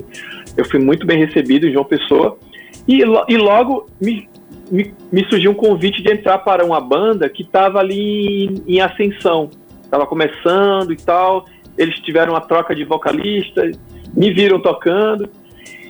eu 0.56 0.64
fui 0.64 0.78
muito 0.78 1.06
bem 1.06 1.18
recebido 1.24 1.66
em 1.66 1.72
João 1.72 1.84
Pessoa, 1.84 2.38
e, 2.86 3.02
e 3.02 3.36
logo 3.36 3.86
me, 4.00 4.28
me, 4.70 4.94
me, 5.12 5.24
surgiu 5.28 5.50
um 5.50 5.54
convite 5.54 6.02
de 6.02 6.12
entrar 6.12 6.38
para 6.38 6.64
uma 6.64 6.80
banda 6.80 7.28
que 7.28 7.42
estava 7.42 7.78
ali 7.78 8.46
em, 8.46 8.76
em 8.76 8.80
ascensão, 8.80 9.50
estava 9.82 10.06
começando 10.06 10.92
e 10.92 10.96
tal, 10.96 11.44
eles 11.80 11.98
tiveram 12.00 12.34
uma 12.34 12.42
troca 12.42 12.74
de 12.74 12.84
vocalistas, 12.84 13.78
me 14.14 14.32
viram 14.32 14.60
tocando, 14.60 15.30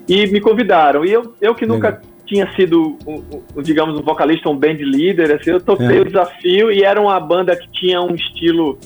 e 0.09 0.26
me 0.28 0.41
convidaram, 0.41 1.05
e 1.05 1.12
eu, 1.12 1.34
eu 1.41 1.55
que 1.55 1.66
nunca 1.66 2.01
tinha 2.24 2.49
sido, 2.55 2.97
um, 3.05 3.43
um, 3.57 3.62
digamos, 3.62 3.99
um 3.99 4.03
vocalista, 4.03 4.49
um 4.49 4.57
band 4.57 4.78
leader, 4.80 5.34
assim, 5.34 5.51
eu 5.51 5.61
topei 5.61 5.99
é. 5.99 6.01
o 6.01 6.05
desafio 6.05 6.70
e 6.70 6.84
era 6.84 7.01
uma 7.01 7.18
banda 7.18 7.57
que 7.57 7.68
tinha 7.72 8.01
um 8.01 8.14
estilo 8.14 8.78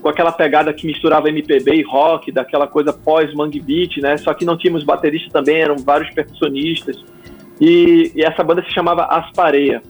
com 0.00 0.08
aquela 0.08 0.32
pegada 0.32 0.72
que 0.72 0.86
misturava 0.86 1.28
MPB 1.28 1.74
e 1.74 1.82
rock, 1.82 2.32
daquela 2.32 2.66
coisa 2.66 2.90
pós-mangue 2.90 3.60
beat, 3.60 3.98
né? 3.98 4.16
Só 4.16 4.32
que 4.32 4.44
não 4.46 4.56
tínhamos 4.56 4.82
baterista 4.82 5.28
também, 5.30 5.60
eram 5.60 5.76
vários 5.76 6.10
percussionistas. 6.14 7.04
E, 7.60 8.12
e 8.14 8.22
essa 8.22 8.42
banda 8.42 8.62
se 8.62 8.70
chamava 8.70 9.04
Aspareia. 9.04 9.82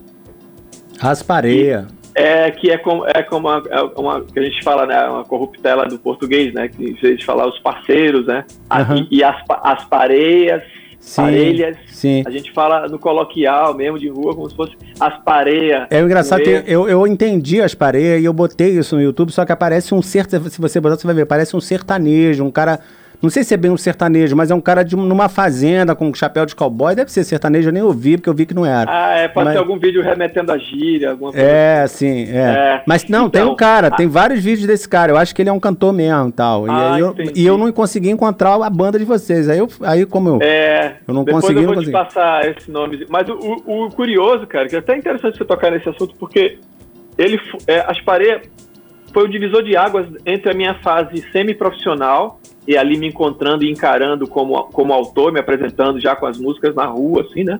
Aspareia. 1.00 1.86
É, 2.18 2.50
que 2.50 2.70
é 2.70 2.78
como, 2.78 3.06
é 3.06 3.22
como 3.22 3.48
uma, 3.48 3.62
é 3.70 3.80
uma, 4.00 4.20
que 4.22 4.38
a 4.38 4.42
gente 4.42 4.62
fala, 4.62 4.86
né? 4.86 5.08
Uma 5.08 5.24
corruptela 5.24 5.86
do 5.86 5.98
português, 5.98 6.52
né? 6.52 6.68
Que 6.68 6.96
a 7.02 7.06
gente 7.06 7.24
fala 7.24 7.48
os 7.48 7.58
parceiros, 7.60 8.26
né? 8.26 8.44
Uhum. 8.70 9.06
E, 9.10 9.18
e 9.18 9.24
as, 9.24 9.36
as 9.48 9.84
pareias 9.84 10.62
sim, 10.98 11.22
parelhas. 11.22 11.76
Sim. 11.86 12.22
A 12.26 12.30
gente 12.30 12.52
fala 12.52 12.88
no 12.88 12.98
coloquial 12.98 13.74
mesmo 13.74 13.98
de 13.98 14.08
rua, 14.08 14.34
como 14.34 14.48
se 14.48 14.56
fosse 14.56 14.76
as 14.98 15.16
pareias. 15.22 15.86
É 15.90 16.00
engraçado 16.00 16.42
que 16.42 16.62
eu, 16.66 16.88
eu 16.88 17.06
entendi 17.06 17.62
as 17.62 17.74
pareias 17.74 18.20
e 18.20 18.24
eu 18.24 18.32
botei 18.32 18.78
isso 18.78 18.96
no 18.96 19.02
YouTube, 19.02 19.32
só 19.32 19.44
que 19.44 19.52
aparece 19.52 19.94
um 19.94 20.02
sertanejo. 20.02 20.50
Se 20.50 20.60
você 20.60 20.80
botar, 20.80 20.96
você 20.96 21.06
vai 21.06 21.14
ver, 21.14 21.26
parece 21.26 21.56
um 21.56 21.60
sertanejo, 21.60 22.44
um 22.44 22.50
cara 22.50 22.80
não 23.20 23.30
sei 23.30 23.42
se 23.42 23.52
é 23.52 23.56
bem 23.56 23.70
um 23.70 23.76
sertanejo, 23.76 24.36
mas 24.36 24.50
é 24.50 24.54
um 24.54 24.60
cara 24.60 24.84
de 24.84 24.94
numa 24.94 25.28
fazenda 25.28 25.94
com 25.96 26.08
um 26.08 26.14
chapéu 26.14 26.46
de 26.46 26.54
cowboy. 26.54 26.94
Deve 26.94 27.10
ser 27.10 27.24
sertanejo, 27.24 27.68
eu 27.68 27.72
nem 27.72 27.82
ouvi, 27.82 28.16
porque 28.16 28.28
eu 28.28 28.34
vi 28.34 28.46
que 28.46 28.54
não 28.54 28.64
era. 28.64 28.88
Ah, 28.88 29.18
é, 29.18 29.26
pode 29.26 29.46
mas... 29.46 29.54
ser 29.54 29.58
algum 29.58 29.76
vídeo 29.76 30.02
remetendo 30.02 30.52
a 30.52 30.58
gíria, 30.58 31.10
alguma 31.10 31.32
coisa. 31.32 31.44
É, 31.44 31.82
assim. 31.82 32.26
sim, 32.26 32.32
é. 32.32 32.38
é. 32.38 32.82
Mas 32.86 33.08
não, 33.08 33.26
então, 33.26 33.30
tem 33.30 33.52
um 33.52 33.56
cara, 33.56 33.88
a... 33.88 33.90
tem 33.90 34.06
vários 34.06 34.42
vídeos 34.42 34.68
desse 34.68 34.88
cara. 34.88 35.10
Eu 35.10 35.16
acho 35.16 35.34
que 35.34 35.42
ele 35.42 35.48
é 35.48 35.52
um 35.52 35.58
cantor 35.58 35.92
mesmo 35.92 36.30
tal. 36.30 36.66
Ah, 36.70 36.96
e, 36.96 37.00
eu, 37.00 37.14
e 37.34 37.44
eu 37.44 37.58
não 37.58 37.72
consegui 37.72 38.08
encontrar 38.08 38.54
a 38.54 38.70
banda 38.70 38.98
de 38.98 39.04
vocês. 39.04 39.48
Aí, 39.48 39.58
eu, 39.58 39.68
aí 39.82 40.06
como 40.06 40.28
eu. 40.28 40.38
É, 40.40 40.98
eu 41.06 41.12
não 41.12 41.24
consegui. 41.24 41.62
Eu 41.64 41.74
vou 41.74 41.82
te 41.82 41.90
passar 41.90 42.48
esse 42.48 42.70
nome. 42.70 43.04
Mas 43.08 43.28
o, 43.28 43.34
o, 43.34 43.86
o, 43.86 43.90
curioso, 43.90 44.46
cara, 44.46 44.68
que 44.68 44.76
é 44.76 44.78
até 44.78 44.96
interessante 44.96 45.36
você 45.36 45.44
tocar 45.44 45.72
nesse 45.72 45.88
assunto, 45.88 46.14
porque 46.20 46.58
ele, 47.18 47.40
é, 47.66 47.80
as 47.80 48.00
paredes 48.00 48.48
foi 49.12 49.24
o 49.24 49.28
divisor 49.28 49.62
de 49.62 49.76
águas 49.76 50.06
entre 50.24 50.50
a 50.50 50.54
minha 50.54 50.74
fase 50.74 51.24
semi-profissional 51.32 52.40
e 52.66 52.76
ali 52.76 52.98
me 52.98 53.08
encontrando 53.08 53.64
e 53.64 53.70
encarando 53.70 54.26
como, 54.26 54.64
como 54.64 54.92
autor, 54.92 55.32
me 55.32 55.40
apresentando 55.40 56.00
já 56.00 56.14
com 56.14 56.26
as 56.26 56.38
músicas 56.38 56.74
na 56.74 56.84
rua, 56.84 57.22
assim, 57.22 57.44
né? 57.44 57.58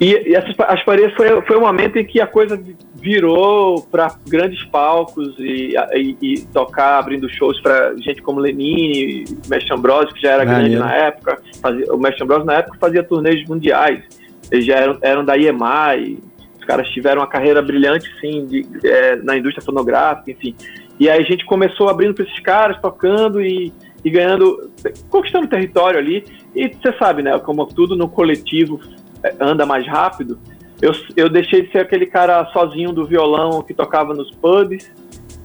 E, 0.00 0.30
e 0.30 0.34
essas, 0.34 0.54
as 0.60 0.82
paredes 0.84 1.14
foi, 1.16 1.40
foi 1.42 1.56
um 1.56 1.62
momento 1.62 1.96
em 1.96 2.04
que 2.04 2.20
a 2.20 2.26
coisa 2.26 2.62
virou 2.94 3.82
para 3.82 4.14
grandes 4.28 4.62
palcos 4.64 5.34
e, 5.38 5.74
e, 5.94 6.16
e, 6.20 6.46
tocar 6.52 6.98
abrindo 6.98 7.28
shows 7.28 7.60
para 7.60 7.94
gente 7.96 8.20
como 8.20 8.40
Lenine, 8.40 9.24
Mestre 9.48 9.72
Ambrosio, 9.72 10.12
que 10.12 10.20
já 10.20 10.32
era 10.32 10.44
grande 10.44 10.76
na 10.76 10.92
época. 10.92 11.40
Fazia, 11.62 11.94
o 11.94 11.98
Mestre 11.98 12.24
Ambrosio, 12.24 12.44
na 12.44 12.54
época, 12.54 12.76
fazia 12.78 13.02
turnês 13.02 13.46
mundiais. 13.48 14.02
Eles 14.50 14.66
já 14.66 14.76
eram, 14.76 14.98
eram 15.02 15.24
da 15.24 15.34
os 15.36 16.18
caras 16.66 16.88
tiveram 16.88 17.20
uma 17.22 17.26
carreira 17.26 17.62
brilhante, 17.62 18.10
sim, 18.20 18.44
de, 18.44 18.66
é, 18.84 19.16
na 19.16 19.36
indústria 19.36 19.64
fonográfica, 19.64 20.30
enfim. 20.30 20.54
E 20.98 21.08
aí 21.08 21.20
a 21.20 21.24
gente 21.24 21.44
começou 21.46 21.88
abrindo 21.88 22.14
para 22.14 22.24
esses 22.24 22.40
caras, 22.40 22.80
tocando 22.80 23.40
e, 23.40 23.72
e 24.04 24.10
ganhando, 24.10 24.70
conquistando 25.08 25.46
território 25.46 25.98
ali. 25.98 26.24
E 26.54 26.68
você 26.68 26.92
sabe, 26.98 27.22
né? 27.22 27.38
Como 27.38 27.64
tudo 27.66 27.94
no 27.94 28.08
coletivo 28.08 28.80
é, 29.22 29.34
anda 29.40 29.64
mais 29.64 29.86
rápido, 29.86 30.38
eu, 30.80 30.92
eu 31.16 31.28
deixei 31.28 31.62
de 31.62 31.72
ser 31.72 31.78
aquele 31.78 32.06
cara 32.06 32.44
sozinho 32.52 32.92
do 32.92 33.06
violão 33.06 33.62
que 33.62 33.72
tocava 33.72 34.12
nos 34.12 34.30
pubs 34.32 34.90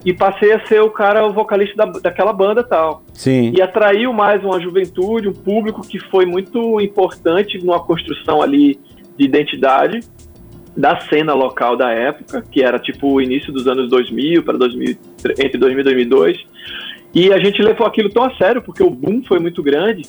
e 0.03 0.13
passei 0.13 0.51
a 0.51 0.65
ser 0.65 0.81
o 0.81 0.89
cara, 0.89 1.25
o 1.25 1.31
vocalista 1.31 1.75
da, 1.75 1.85
daquela 1.99 2.33
banda 2.33 2.63
tal. 2.63 3.03
Sim. 3.13 3.53
E 3.55 3.61
atraiu 3.61 4.11
mais 4.11 4.43
uma 4.43 4.59
juventude, 4.59 5.29
um 5.29 5.33
público 5.33 5.81
que 5.81 5.99
foi 5.99 6.25
muito 6.25 6.81
importante 6.81 7.57
numa 7.59 7.79
construção 7.79 8.41
ali 8.41 8.79
de 9.17 9.25
identidade 9.25 9.99
da 10.75 10.99
cena 11.01 11.33
local 11.33 11.75
da 11.75 11.91
época, 11.91 12.43
que 12.49 12.63
era 12.63 12.79
tipo 12.79 13.13
o 13.13 13.21
início 13.21 13.51
dos 13.51 13.67
anos 13.67 13.89
2000 13.89 14.43
para 14.43 14.57
2000, 14.57 14.95
entre 15.39 15.57
2000 15.57 15.79
e 15.79 15.83
2002. 15.83 16.37
E 17.13 17.33
a 17.33 17.37
gente 17.39 17.61
levou 17.61 17.85
aquilo 17.85 18.09
tão 18.09 18.23
a 18.23 18.33
sério, 18.35 18.61
porque 18.61 18.81
o 18.81 18.89
boom 18.89 19.21
foi 19.23 19.37
muito 19.39 19.61
grande, 19.61 20.03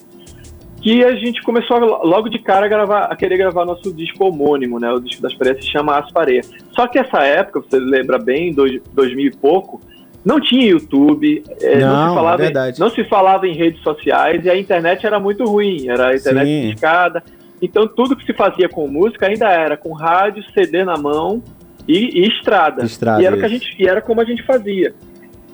que 0.81 1.05
a 1.05 1.15
gente 1.17 1.43
começou 1.43 1.77
a, 1.77 1.81
logo 2.05 2.29
de 2.29 2.39
cara 2.39 2.67
a, 2.67 2.69
gravar, 2.69 3.05
a 3.05 3.17
querer 3.17 3.37
gravar 3.37 3.65
nosso 3.65 3.93
disco 3.93 4.25
homônimo, 4.25 4.79
né? 4.79 4.93
O 4.93 5.01
disco 5.01 5.21
das 5.21 5.35
paredes 5.35 5.65
se 5.65 5.73
chama 5.73 5.99
As 5.99 6.11
Pareias. 6.13 6.51
Só 6.73 6.87
que 6.87 6.99
essa 6.99 7.19
época, 7.23 7.61
você 7.61 7.79
lembra 7.79 8.19
bem, 8.19 8.53
dois, 8.53 8.81
2000 8.93 9.27
e 9.27 9.37
pouco, 9.37 9.81
não 10.25 10.41
tinha 10.41 10.65
YouTube, 10.65 11.43
é, 11.61 11.81
não, 11.81 11.89
não, 11.89 12.09
se 12.09 12.15
falava, 12.15 12.45
é 12.45 12.75
não 12.79 12.91
se 12.91 13.05
falava 13.05 13.49
em 13.49 13.55
redes 13.55 13.83
sociais 13.83 14.45
e 14.45 14.51
a 14.51 14.57
internet 14.57 15.05
era 15.05 15.19
muito 15.19 15.45
ruim, 15.45 15.89
era 15.89 16.09
a 16.11 16.15
internet 16.15 16.69
discada 16.69 17.23
Então 17.63 17.87
tudo 17.87 18.17
que 18.17 18.27
se 18.27 18.35
fazia 18.35 18.69
com 18.69 18.89
música 18.89 19.27
ainda 19.27 19.49
era 19.49 19.77
com 19.77 19.93
rádio, 19.93 20.43
CD 20.53 20.85
na 20.85 20.97
mão 20.97 21.43
e, 21.87 22.21
e 22.21 22.29
estrada. 22.29 22.85
Estrada, 22.85 23.23
e 23.23 23.27
era 23.27 23.37
que 23.37 23.45
a 23.45 23.49
gente 23.49 23.75
e 23.79 23.87
era 23.87 24.03
como 24.03 24.21
a 24.21 24.25
gente 24.25 24.43
fazia. 24.43 24.93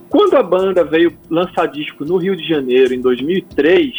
Quando 0.09 0.35
a 0.37 0.43
banda 0.43 0.83
veio 0.83 1.13
lançar 1.29 1.67
disco 1.67 2.05
no 2.05 2.17
Rio 2.17 2.35
de 2.35 2.49
Janeiro 2.49 2.95
em 2.95 3.01
2003, 3.01 3.93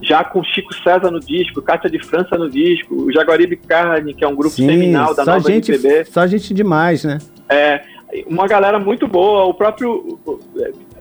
já 0.00 0.24
com 0.24 0.42
Chico 0.42 0.74
César 0.74 1.10
no 1.10 1.20
disco, 1.20 1.60
Cátia 1.60 1.90
de 1.90 2.02
França 2.02 2.38
no 2.38 2.48
disco, 2.48 2.94
o 2.94 3.12
Jaguaribe 3.12 3.56
Carne, 3.56 4.14
que 4.14 4.24
é 4.24 4.28
um 4.28 4.34
grupo 4.34 4.54
Sim, 4.54 4.66
seminal 4.66 5.14
da 5.14 5.24
nova 5.26 5.50
gente, 5.50 5.72
MPB, 5.72 6.06
só 6.06 6.26
gente 6.26 6.54
demais, 6.54 7.04
né? 7.04 7.18
é, 7.48 7.82
uma 8.26 8.46
galera 8.46 8.78
muito 8.78 9.06
boa, 9.06 9.44
o 9.44 9.54
próprio. 9.54 10.18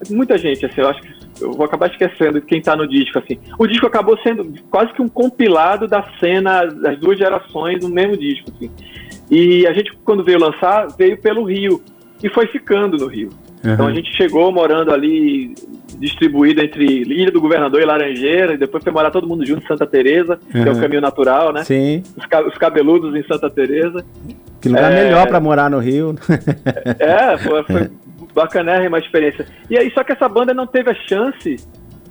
Muita 0.09 0.37
gente, 0.37 0.65
assim, 0.65 0.81
eu 0.81 0.89
acho 0.89 1.01
que 1.01 1.14
eu 1.41 1.51
vou 1.53 1.65
acabar 1.65 1.89
esquecendo 1.89 2.39
de 2.39 2.45
quem 2.45 2.61
tá 2.61 2.75
no 2.75 2.87
disco, 2.87 3.19
assim. 3.19 3.37
O 3.59 3.67
disco 3.67 3.85
acabou 3.87 4.17
sendo 4.23 4.53
quase 4.69 4.93
que 4.93 5.01
um 5.01 5.09
compilado 5.09 5.87
da 5.87 6.03
cena 6.19 6.65
das 6.65 6.97
duas 6.99 7.17
gerações 7.17 7.83
no 7.83 7.89
mesmo 7.89 8.15
disco, 8.17 8.51
assim. 8.55 8.69
E 9.29 9.65
a 9.67 9.73
gente, 9.73 9.91
quando 10.05 10.23
veio 10.23 10.39
lançar, 10.39 10.87
veio 10.97 11.17
pelo 11.17 11.43
Rio. 11.43 11.81
E 12.23 12.29
foi 12.29 12.47
ficando 12.47 12.97
no 12.97 13.07
Rio. 13.07 13.29
Então 13.63 13.85
a 13.85 13.89
Uhum. 13.89 13.95
gente 13.95 14.15
chegou 14.15 14.51
morando 14.51 14.91
ali, 14.93 15.53
distribuído 15.97 16.61
entre 16.61 16.85
Ilha 16.85 17.31
do 17.31 17.41
Governador 17.41 17.81
e 17.81 17.85
Laranjeira, 17.85 18.53
e 18.53 18.57
depois 18.57 18.83
foi 18.83 18.93
morar 18.93 19.09
todo 19.11 19.27
mundo 19.27 19.45
junto 19.45 19.63
em 19.63 19.67
Santa 19.67 19.85
Teresa, 19.87 20.39
que 20.51 20.57
é 20.57 20.61
Uhum. 20.71 20.77
o 20.77 20.79
caminho 20.81 21.01
natural, 21.01 21.51
né? 21.51 21.63
Sim, 21.63 22.03
Os, 22.15 22.25
ca- 22.27 22.45
os 22.45 22.55
cabeludos 22.57 23.15
em 23.15 23.23
Santa 23.23 23.49
Teresa. 23.49 24.05
que 24.61 24.69
lugar 24.69 24.91
É. 24.91 25.03
melhor 25.03 25.27
pra 25.27 25.39
morar 25.39 25.69
no 25.69 25.79
Rio. 25.79 26.15
É, 26.99 27.37
foi, 27.37 27.63
foi 27.63 27.89
bacanérrima 28.35 28.97
a 28.97 28.99
experiência. 28.99 29.47
E 29.69 29.77
aí, 29.77 29.89
só 29.91 30.03
que 30.03 30.11
essa 30.11 30.27
banda 30.27 30.53
não 30.53 30.67
teve 30.67 30.91
a 30.91 30.95
chance, 31.07 31.55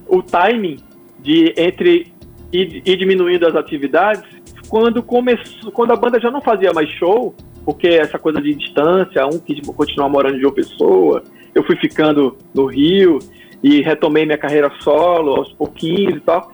o 0.08 0.22
timing 0.22 0.78
de 1.20 1.54
entre 1.56 2.12
ir, 2.50 2.82
ir 2.84 2.96
diminuindo 2.96 3.46
as 3.46 3.54
atividades 3.54 4.24
quando 4.68 5.02
começou, 5.02 5.70
quando 5.70 5.92
a 5.92 5.96
banda 5.96 6.18
já 6.18 6.30
não 6.30 6.40
fazia 6.40 6.72
mais 6.72 6.88
show, 6.90 7.34
porque 7.64 7.88
essa 7.88 8.18
coisa 8.18 8.40
de 8.40 8.54
distância, 8.54 9.26
um 9.26 9.38
quis 9.38 9.60
continuar 9.68 10.08
morando 10.08 10.36
em 10.36 10.40
João 10.40 10.54
Pessoa, 10.54 11.22
eu 11.54 11.62
fui 11.62 11.76
ficando 11.76 12.36
no 12.54 12.66
Rio 12.66 13.18
e 13.62 13.82
retomei 13.82 14.24
minha 14.24 14.38
carreira 14.38 14.70
solo 14.80 15.36
aos 15.36 15.52
pouquinhos 15.52 16.16
e 16.16 16.20
tal. 16.20 16.52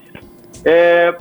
É, 0.64 1.16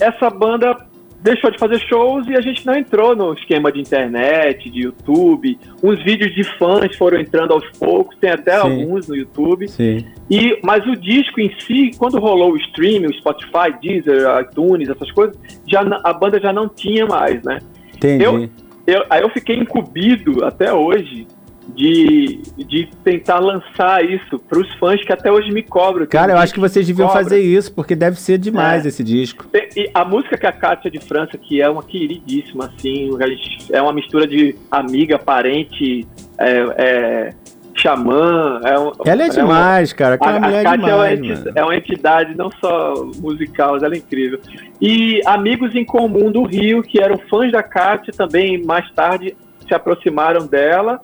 essa 0.00 0.28
banda 0.30 0.76
deixou 1.24 1.50
de 1.50 1.58
fazer 1.58 1.80
shows 1.80 2.26
e 2.28 2.36
a 2.36 2.40
gente 2.42 2.64
não 2.66 2.76
entrou 2.76 3.16
no 3.16 3.32
esquema 3.32 3.72
de 3.72 3.80
internet, 3.80 4.68
de 4.70 4.82
YouTube. 4.82 5.58
Uns 5.82 6.00
vídeos 6.04 6.32
de 6.34 6.44
fãs 6.58 6.94
foram 6.96 7.18
entrando 7.18 7.54
aos 7.54 7.66
poucos, 7.78 8.14
tem 8.18 8.30
até 8.30 8.52
Sim. 8.60 8.82
alguns 8.82 9.08
no 9.08 9.16
YouTube. 9.16 9.66
Sim. 9.66 10.04
E, 10.30 10.58
mas 10.62 10.86
o 10.86 10.94
disco 10.94 11.40
em 11.40 11.50
si, 11.58 11.90
quando 11.98 12.20
rolou 12.20 12.52
o 12.52 12.56
streaming, 12.58 13.06
o 13.06 13.14
Spotify, 13.14 13.74
Deezer, 13.82 14.22
iTunes, 14.42 14.88
essas 14.90 15.10
coisas, 15.10 15.36
já, 15.66 15.80
a 16.04 16.12
banda 16.12 16.38
já 16.38 16.52
não 16.52 16.68
tinha 16.68 17.06
mais, 17.06 17.42
né? 17.42 17.58
Entendi. 17.96 18.22
Eu- 18.22 18.48
Eu, 18.86 19.02
aí 19.08 19.22
eu 19.22 19.30
fiquei 19.30 19.56
incumbido 19.56 20.44
até 20.44 20.70
hoje 20.70 21.26
de, 21.74 22.40
de 22.56 22.88
tentar 23.02 23.40
lançar 23.40 24.04
isso 24.04 24.38
para 24.38 24.58
os 24.58 24.72
fãs 24.74 25.02
que 25.04 25.12
até 25.12 25.30
hoje 25.30 25.50
me 25.50 25.62
cobram. 25.62 26.06
Cara, 26.06 26.32
eu 26.32 26.38
acho 26.38 26.54
que 26.54 26.60
vocês 26.60 26.86
deviam 26.86 27.08
cobra. 27.08 27.22
fazer 27.22 27.40
isso, 27.40 27.72
porque 27.74 27.94
deve 27.96 28.18
ser 28.20 28.38
demais 28.38 28.84
É. 28.84 28.88
esse 28.88 29.02
disco. 29.02 29.46
E 29.52 29.90
a 29.92 30.04
música 30.04 30.36
que 30.38 30.46
a 30.46 30.52
Kátia 30.52 30.90
de 30.90 31.00
França, 31.00 31.36
que 31.36 31.60
é 31.60 31.68
uma 31.68 31.82
queridíssima, 31.82 32.66
assim, 32.66 33.10
a 33.20 33.76
é 33.76 33.82
uma 33.82 33.92
mistura 33.92 34.26
de 34.26 34.54
amiga, 34.70 35.18
parente, 35.18 36.06
é, 36.38 36.74
é, 36.76 37.30
xamã. 37.76 38.60
É 38.64 38.78
um- 38.78 38.92
Ela 39.04 39.22
é 39.22 39.26
uma- 39.26 39.34
demais, 39.34 39.92
cara. 39.92 40.12
a, 40.12 40.14
Aquela 40.14 40.36
a 40.36 40.40
mulher 40.40 40.60
é 40.60 40.62
Kátia 40.62 40.76
é, 40.90 40.94
uma 40.94 41.08
demais, 41.08 41.18
enti- 41.18 41.44
mano. 41.44 41.52
é 41.56 41.62
uma 41.64 41.76
entidade 41.76 42.36
não 42.36 42.50
só 42.60 42.94
musical, 43.20 43.72
mas 43.72 43.82
ela 43.82 43.94
é 43.94 43.98
incrível. 43.98 44.38
E 44.80 45.20
amigos 45.26 45.74
em 45.74 45.84
comum 45.84 46.30
do 46.30 46.44
Rio, 46.44 46.82
que 46.82 47.00
eram 47.00 47.18
fãs 47.28 47.50
da 47.50 47.62
Kátia, 47.64 48.12
também 48.16 48.62
mais 48.64 48.88
tarde 48.92 49.36
se 49.66 49.74
aproximaram 49.74 50.46
dela 50.46 51.00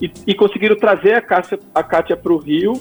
e, 0.00 0.10
e 0.26 0.34
conseguiram 0.34 0.76
trazer 0.76 1.14
a 1.14 1.20
Kátia, 1.20 1.58
a 1.74 1.82
Kátia 1.82 2.16
para 2.16 2.32
o 2.32 2.36
Rio 2.38 2.74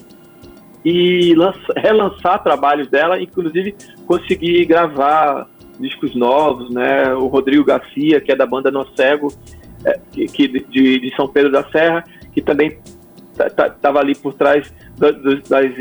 e 0.84 1.34
lança- 1.36 1.74
relançar 1.76 2.42
trabalhos 2.42 2.88
dela, 2.90 3.22
inclusive 3.22 3.76
conseguir 4.08 4.66
gravar 4.66 5.48
discos 5.80 6.16
novos, 6.16 6.70
né? 6.70 7.14
O 7.14 7.28
Rodrigo 7.28 7.64
Garcia, 7.64 8.20
que 8.22 8.32
é 8.32 8.36
da 8.36 8.46
banda 8.46 8.70
No 8.72 8.86
Cego, 8.96 9.34
é, 9.86 10.00
que, 10.12 10.48
de, 10.48 11.00
de 11.00 11.16
São 11.16 11.28
Pedro 11.28 11.52
da 11.52 11.64
Serra, 11.70 12.04
que 12.34 12.42
também 12.42 12.78
estava 13.38 14.00
ali 14.00 14.16
por 14.16 14.34
trás 14.34 14.74
da- 14.98 15.12
dos- 15.12 15.42
das, 15.48 15.72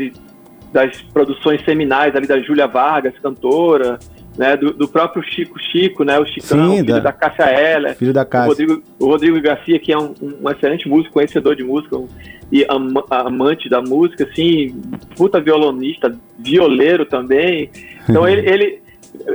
das 0.71 1.01
produções 1.13 1.63
seminais 1.65 2.15
ali 2.15 2.27
da 2.27 2.39
Júlia 2.39 2.67
Vargas, 2.67 3.17
cantora, 3.19 3.99
né? 4.39 4.55
Do, 4.55 4.71
do 4.73 4.87
próprio 4.87 5.21
Chico 5.21 5.59
Chico, 5.59 6.05
né? 6.05 6.17
O 6.17 6.25
Chicão, 6.25 6.69
Sim, 6.71 6.77
filho 6.77 6.93
da- 6.93 6.99
da, 7.01 7.11
Cássia 7.13 7.43
Heller. 7.51 7.95
Filho 7.95 8.13
da 8.13 8.21
O 8.21 8.25
casa. 8.25 8.47
Rodrigo, 8.47 8.81
o 8.97 9.05
Rodrigo 9.05 9.41
Garcia, 9.41 9.77
que 9.77 9.91
é 9.91 9.97
um, 9.97 10.13
um 10.41 10.49
excelente 10.49 10.87
músico, 10.87 11.13
conhecedor 11.13 11.57
de 11.57 11.63
música 11.63 11.97
um- 11.97 12.07
e 12.49 12.65
ama- 12.69 13.03
amante 13.09 13.67
da 13.69 13.81
música, 13.81 14.23
assim, 14.23 14.81
puta 15.17 15.41
violonista, 15.41 16.17
violeiro 16.39 17.05
também. 17.05 17.69
Então 18.09 18.25
ele, 18.27 18.41
ele 18.49 18.81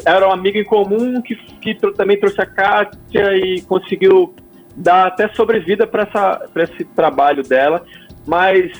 era 0.06 0.26
um 0.26 0.32
amigo 0.32 0.56
em 0.56 0.64
comum 0.64 1.20
que, 1.20 1.36
que 1.60 1.74
também 1.92 2.18
trouxe 2.18 2.40
a 2.40 2.46
Kátia 2.46 3.36
e 3.36 3.60
conseguiu 3.62 4.34
dar 4.74 5.06
até 5.08 5.28
sobrevida 5.28 5.86
para 5.86 6.08
esse 6.56 6.82
trabalho 6.96 7.42
dela. 7.42 7.84
Mas 8.26 8.72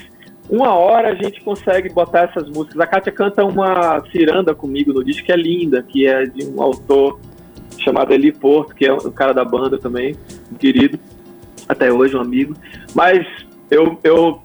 uma 0.49 0.73
hora 0.73 1.09
a 1.09 1.15
gente 1.15 1.41
consegue 1.41 1.89
botar 1.89 2.29
essas 2.29 2.47
músicas. 2.49 2.79
A 2.79 2.87
Kátia 2.87 3.11
canta 3.11 3.43
uma 3.43 4.03
ciranda 4.11 4.53
comigo 4.53 4.93
no 4.93 5.03
disco 5.03 5.25
que 5.25 5.31
é 5.31 5.37
linda, 5.37 5.81
que 5.83 6.05
é 6.05 6.25
de 6.25 6.45
um 6.45 6.61
autor 6.61 7.19
chamado 7.79 8.13
Eli 8.13 8.31
Porto, 8.31 8.75
que 8.75 8.85
é 8.85 8.93
um 8.93 9.11
cara 9.11 9.33
da 9.33 9.43
banda 9.43 9.77
também, 9.77 10.15
um 10.51 10.55
querido, 10.55 10.99
até 11.67 11.91
hoje 11.91 12.15
um 12.15 12.21
amigo. 12.21 12.55
Mas 12.93 13.25
eu, 13.69 13.99
eu 14.03 14.41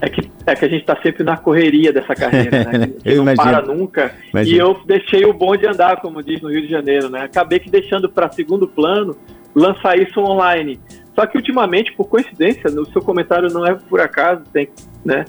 é 0.00 0.08
que 0.08 0.30
é 0.46 0.54
que 0.54 0.64
a 0.64 0.68
gente 0.68 0.80
está 0.80 1.00
sempre 1.00 1.24
na 1.24 1.36
correria 1.36 1.92
dessa 1.92 2.14
carreira, 2.14 2.64
né? 2.64 2.92
Eu 3.04 3.24
não 3.24 3.32
imagino. 3.32 3.36
para 3.36 3.62
nunca. 3.62 4.14
Imagino. 4.30 4.56
E 4.56 4.58
eu 4.58 4.80
deixei 4.84 5.24
o 5.24 5.32
bonde 5.32 5.66
andar, 5.66 6.00
como 6.00 6.22
diz 6.22 6.40
no 6.42 6.50
Rio 6.50 6.62
de 6.62 6.68
Janeiro, 6.68 7.08
né? 7.08 7.22
Acabei 7.22 7.58
que 7.58 7.70
deixando 7.70 8.08
para 8.08 8.30
segundo 8.30 8.68
plano 8.68 9.16
lançar 9.54 9.98
isso 9.98 10.20
online. 10.20 10.78
Só 11.14 11.26
que 11.26 11.36
ultimamente, 11.38 11.92
por 11.92 12.06
coincidência, 12.08 12.70
no 12.70 12.84
seu 12.92 13.00
comentário 13.00 13.48
não 13.52 13.64
é 13.66 13.74
por 13.74 14.00
acaso, 14.00 14.42
tem, 14.52 14.68
né? 15.04 15.24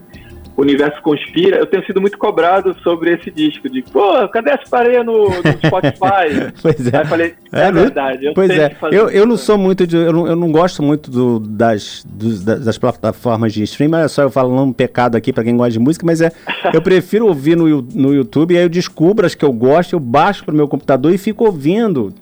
O 0.57 0.61
universo 0.61 1.01
conspira. 1.01 1.57
Eu 1.57 1.65
tenho 1.65 1.85
sido 1.85 1.99
muito 1.99 2.17
cobrado 2.17 2.73
sobre 2.81 3.13
esse 3.13 3.29
disco. 3.29 3.69
De, 3.69 3.81
pô, 3.81 4.25
cadê 4.29 4.51
as 4.51 4.69
pareias 4.69 5.05
no, 5.05 5.23
no 5.27 5.57
Spotify? 5.65 6.53
Pois 6.61 6.87
é. 6.87 6.95
Aí 6.95 7.03
eu 7.03 7.07
falei, 7.07 7.33
é, 7.51 7.61
É, 7.67 7.71
verdade. 7.73 8.25
Eu 8.27 8.33
Pois 8.33 8.49
é, 8.49 8.73
eu, 8.89 9.09
eu 9.09 9.25
não 9.25 9.35
sou 9.35 9.57
muito 9.57 9.85
de. 9.85 9.97
Eu 9.97 10.13
não, 10.13 10.27
eu 10.27 10.35
não 10.35 10.49
gosto 10.53 10.81
muito 10.81 11.11
do- 11.11 11.39
das, 11.41 12.05
dos- 12.07 12.41
das, 12.41 12.77
plataformas 12.77 13.51
de 13.51 13.63
streaming. 13.63 13.95
Olha 13.97 14.07
só, 14.07 14.21
eu 14.21 14.29
falando 14.31 14.61
um 14.69 14.71
pecado 14.71 15.17
aqui 15.17 15.33
pra 15.33 15.43
quem 15.43 15.57
gosta 15.57 15.71
de 15.73 15.79
música, 15.79 16.05
mas 16.05 16.21
é. 16.21 16.31
Eu 16.73 16.81
prefiro 16.81 17.27
ouvir 17.27 17.57
no, 17.57 17.81
no 17.93 18.13
YouTube 18.13 18.53
e 18.53 18.57
aí 18.57 18.63
eu 18.63 18.69
descubro 18.69 19.25
as 19.25 19.35
que 19.35 19.43
eu 19.43 19.51
gosto, 19.51 19.91
eu 19.93 19.99
baixo 19.99 20.45
pro 20.45 20.55
meu 20.55 20.69
computador 20.69 21.13
e 21.13 21.17
fico 21.17 21.43
ouvindo 21.43 22.13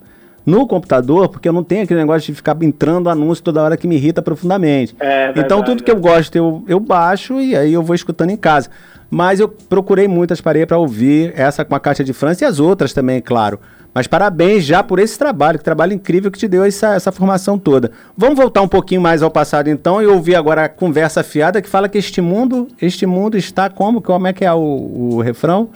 no 0.46 0.68
computador, 0.68 1.30
porque 1.30 1.48
eu 1.48 1.54
não 1.54 1.64
tenho 1.64 1.84
aquele 1.84 2.00
negócio 2.00 2.28
de 2.28 2.36
ficar 2.36 2.58
entrando 2.62 3.10
anúncio 3.10 3.44
toda 3.44 3.62
hora 3.62 3.78
que 3.78 3.88
me 3.88 3.96
irrita 3.96 4.22
profundamente. 4.22 4.96
É, 5.00 5.30
então 5.30 5.60
verdade, 5.60 5.66
tudo 5.66 5.84
que 5.84 5.92
eu 5.92 6.00
gosto 6.00 6.36
eu, 6.36 6.64
eu 6.68 6.80
baixo 6.80 7.40
e 7.40 7.56
aí 7.56 7.74
eu 7.74 7.82
vou 7.82 7.96
escutando 7.96 8.32
em 8.32 8.38
casa. 8.38 8.70
Mas 9.10 9.40
eu 9.40 9.48
procurei 9.48 10.08
muitas 10.08 10.42
pareias 10.42 10.68
para 10.68 10.78
ouvir, 10.78 11.34
essa 11.36 11.64
com 11.64 11.76
a 11.76 11.80
Caixa 11.80 12.04
de 12.04 12.14
França 12.14 12.44
e 12.44 12.48
as 12.48 12.60
outras 12.60 12.94
também, 12.94 13.22
claro. 13.22 13.60
Mas 13.94 14.08
parabéns 14.08 14.66
já 14.66 14.82
por 14.82 14.98
esse 14.98 15.20
trabalho, 15.20 15.60
que 15.60 15.64
trabalho 15.64 15.94
incrível 15.94 16.32
que 16.32 16.40
te 16.40 16.48
deu 16.48 16.64
essa, 16.64 16.96
essa 16.96 17.12
formação 17.12 17.60
toda. 17.60 17.92
Vamos 18.18 18.36
voltar 18.36 18.64
um 18.64 18.68
pouquinho 18.68 19.02
mais 19.02 19.22
ao 19.22 19.30
passado 19.30 19.70
então 19.70 20.02
e 20.02 20.08
ouvir 20.08 20.36
agora 20.36 20.66
a 20.66 20.70
conversa 20.70 21.24
fiada 21.24 21.62
que 21.62 21.70
fala 21.70 21.88
que 21.88 21.98
este 21.98 22.20
mundo, 22.20 22.68
este 22.82 23.06
mundo 23.06 23.38
está 23.38 23.70
como? 23.70 24.02
Como 24.02 24.26
é 24.26 24.34
que 24.34 24.44
é 24.44 24.52
o, 24.52 24.58
o 24.58 25.22
refrão? 25.22 25.70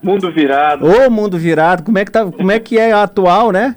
Mundo 0.00 0.30
virado. 0.30 0.86
Ô 0.86 1.10
mundo 1.10 1.36
virado, 1.36 1.82
como 1.82 1.98
é 1.98 2.04
que 2.04 2.12
tá, 2.12 2.24
como 2.26 2.52
é 2.52 2.60
que 2.60 2.78
é 2.78 2.92
atual, 2.92 3.50
né? 3.50 3.74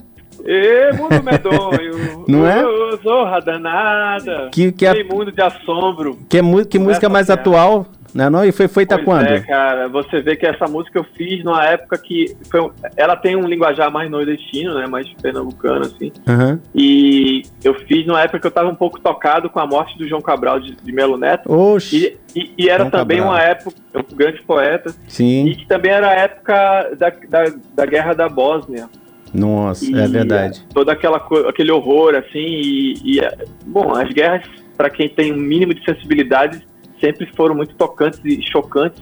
Ê, 0.47 0.91
mundo 0.93 1.21
medonho. 1.23 2.23
Não 2.27 2.47
é? 2.47 2.61
Zorra 3.03 3.39
danada. 3.41 4.49
Que- 4.51 4.71
que 4.71 4.85
é- 4.85 5.03
mundo 5.03 5.31
de 5.31 5.41
assombro. 5.41 6.17
Que, 6.29 6.37
é 6.37 6.41
que 6.69 6.79
música 6.79 7.09
mais 7.09 7.29
atual, 7.29 7.85
né? 8.13 8.29
Não? 8.29 8.45
E 8.45 8.51
foi 8.53 8.67
feita 8.69 8.95
Pois 8.95 9.05
quando? 9.05 9.27
É, 9.27 9.39
cara, 9.41 9.87
você 9.89 10.21
vê 10.21 10.35
que 10.37 10.45
essa 10.45 10.65
música 10.65 10.99
eu 10.99 11.05
fiz 11.15 11.43
numa 11.43 11.65
época 11.65 11.97
que 11.97 12.35
foi 12.49 12.61
um- 12.61 12.71
ela 12.95 13.15
tem 13.17 13.35
um 13.35 13.45
linguajar 13.45 13.91
mais 13.91 14.09
nordestino, 14.09 14.73
né, 14.75 14.87
mais 14.87 15.07
pernambucano 15.21 15.81
assim. 15.85 16.11
Aham. 16.27 16.59
E 16.73 17.43
eu 17.63 17.73
fiz 17.85 18.05
numa 18.07 18.21
época 18.21 18.39
que 18.39 18.47
eu 18.47 18.51
tava 18.51 18.69
um 18.69 18.75
pouco 18.75 18.99
tocado 19.01 19.49
com 19.49 19.59
a 19.59 19.67
morte 19.67 19.97
do 19.97 20.07
João 20.07 20.21
Cabral 20.21 20.59
de, 20.61 20.75
de 20.75 20.91
Melo 20.93 21.17
Neto. 21.17 21.51
Oxi, 21.51 22.17
E, 22.33 22.39
e- 22.39 22.51
e 22.57 22.69
era 22.69 22.79
João 22.85 22.91
também 22.91 23.17
Cabral. 23.17 23.35
uma 23.35 23.43
época, 23.43 23.75
um 23.95 24.15
grande 24.15 24.41
poeta, 24.43 24.93
sim. 25.07 25.45
e 25.47 25.55
que 25.55 25.67
também 25.67 25.91
era 25.91 26.07
a 26.09 26.13
época 26.13 26.89
da, 26.97 27.09
da, 27.29 27.53
da 27.75 27.85
guerra 27.85 28.13
da 28.13 28.29
Bósnia. 28.29 28.87
Nossa, 29.33 29.85
E 29.85 29.93
é 29.99 30.07
verdade. 30.07 30.63
Todo 30.73 30.89
aquela, 30.89 31.17
aquele 31.49 31.71
horror, 31.71 32.15
assim, 32.15 32.39
e, 32.39 32.93
e, 33.03 33.19
é, 33.19 33.37
bom, 33.65 33.93
as 33.95 34.09
guerras, 34.11 34.43
para 34.77 34.89
quem 34.89 35.09
tem 35.09 35.33
um 35.33 35.37
mínimo 35.37 35.73
de 35.73 35.83
sensibilidade, 35.83 36.61
sempre 37.01 37.25
foram 37.35 37.55
muito 37.55 37.75
tocantes 37.75 38.19
e 38.23 38.41
chocantes. 38.41 39.01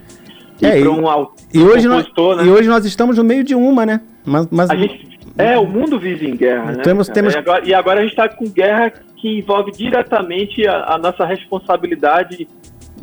É, 0.61 0.80
e 0.80 0.88
um 0.88 1.07
au- 1.09 1.36
E 1.53 1.59
hoje, 1.59 1.88
nós, 1.88 2.05
né? 2.05 2.45
e 2.45 2.49
hoje 2.49 2.69
nós 2.69 2.86
estamos 2.86 3.17
no 3.17 3.23
meio 3.23 3.43
de 3.43 3.53
uma, 3.55 3.86
né? 3.86 4.01
Mas, 4.26 4.47
mas 4.49 4.69
gente, 4.69 5.15
É, 5.38 5.57
o 5.57 5.65
mundo 5.67 5.99
vive 5.99 6.30
em 6.30 6.36
guerra, 6.36 6.71
né? 6.71 6.82
Temos- 6.84 7.09
temos- 7.09 7.34
E, 7.34 7.38
agora, 7.38 7.67
e 7.67 7.73
agora 7.73 7.99
a 7.99 8.03
gente 8.03 8.11
está 8.11 8.30
com 8.30 8.45
guerra 8.49 8.93
que 9.17 9.39
envolve 9.39 9.71
diretamente 9.71 10.65
a, 10.65 10.93
a 10.93 10.97
nossa 10.97 11.26
responsabilidade, 11.26 12.47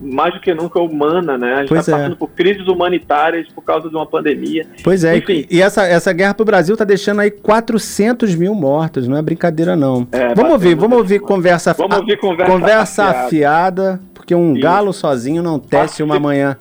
mais 0.03 0.34
do 0.34 0.40
que 0.40 0.53
nunca 0.53 0.80
humana, 0.80 1.38
né? 1.38 1.55
A 1.55 1.59
gente 1.61 1.68
Pois 1.68 1.80
está 1.80 1.92
é. 1.92 2.00
passando 2.00 2.16
por 2.16 2.30
crises 2.30 2.66
humanitárias 2.66 3.46
por 3.55 3.62
causa 3.62 3.88
de 3.88 3.94
uma 3.94 4.05
pandemia. 4.07 4.66
Pois 4.82 5.05
é, 5.05 5.16
Enfim. 5.16 5.46
e, 5.48 5.59
e 5.59 5.62
essa, 5.62 5.86
essa 5.86 6.12
guerra 6.12 6.34
pro 6.34 6.44
Brasil 6.44 6.76
tá 6.76 6.84
deixando 6.84 7.20
aí 7.20 7.30
400 7.30 8.34
mil 8.34 8.55
mortos, 8.55 9.07
não 9.07 9.16
é 9.16 9.22
brincadeira 9.22 9.76
não. 9.76 10.07
É, 10.11 10.34
vamos 10.34 10.53
ouvir, 10.53 10.74
vamos 10.74 10.98
ouvir 10.98 11.20
conversa, 11.20 11.72
Vamos 11.74 11.96
ouvir 11.98 12.18
conversa 12.18 12.53
conversa 12.53 13.05
afiada. 13.05 13.24
afiada, 13.26 14.00
porque 14.12 14.34
um 14.34 14.53
Isso. 14.53 14.62
galo 14.62 14.92
sozinho 14.92 15.42
não 15.42 15.59
tece 15.59 16.03
uma 16.03 16.18
manhã. 16.18 16.57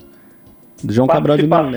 Do 0.84 0.92
João 0.92 1.08
Cabral 1.08 1.38
de 1.38 1.46
Melo. 1.46 1.72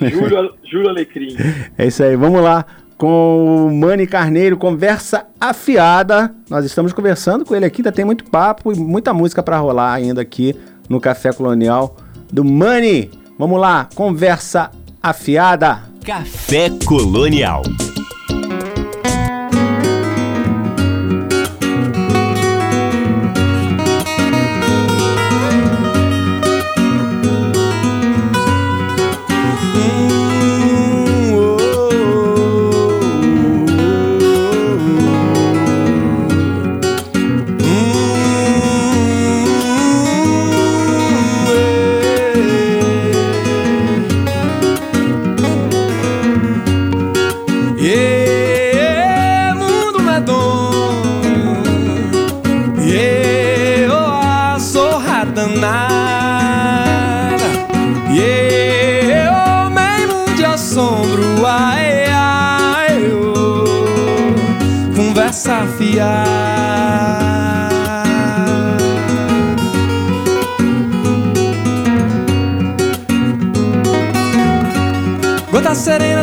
Júlio, 0.00 0.54
Júlio 0.68 0.88
Alecrim. 0.88 1.36
É 1.78 1.86
isso 1.86 2.02
aí, 2.02 2.16
vamos 2.16 2.42
lá 2.42 2.64
com 2.98 3.66
o 3.68 3.74
Mani 3.74 4.06
Carneiro, 4.06 4.56
conversa 4.56 5.26
afiada. 5.40 6.32
Nós 6.48 6.64
estamos 6.64 6.92
conversando 6.92 7.44
com 7.44 7.54
ele 7.54 7.64
aqui, 7.64 7.80
ainda 7.80 7.90
tem 7.90 8.04
muito 8.04 8.24
papo 8.24 8.72
e 8.72 8.76
muita 8.76 9.12
música 9.12 9.42
pra 9.42 9.58
rolar 9.58 9.92
ainda 9.92 10.20
aqui 10.20 10.54
no 10.92 11.00
Café 11.00 11.32
Colonial 11.32 11.96
do 12.30 12.44
Mani. 12.44 13.10
Vamos 13.38 13.58
lá, 13.58 13.88
conversa 13.94 14.70
afiada. 15.02 15.84
Café 16.04 16.70
Colonial. 16.84 17.62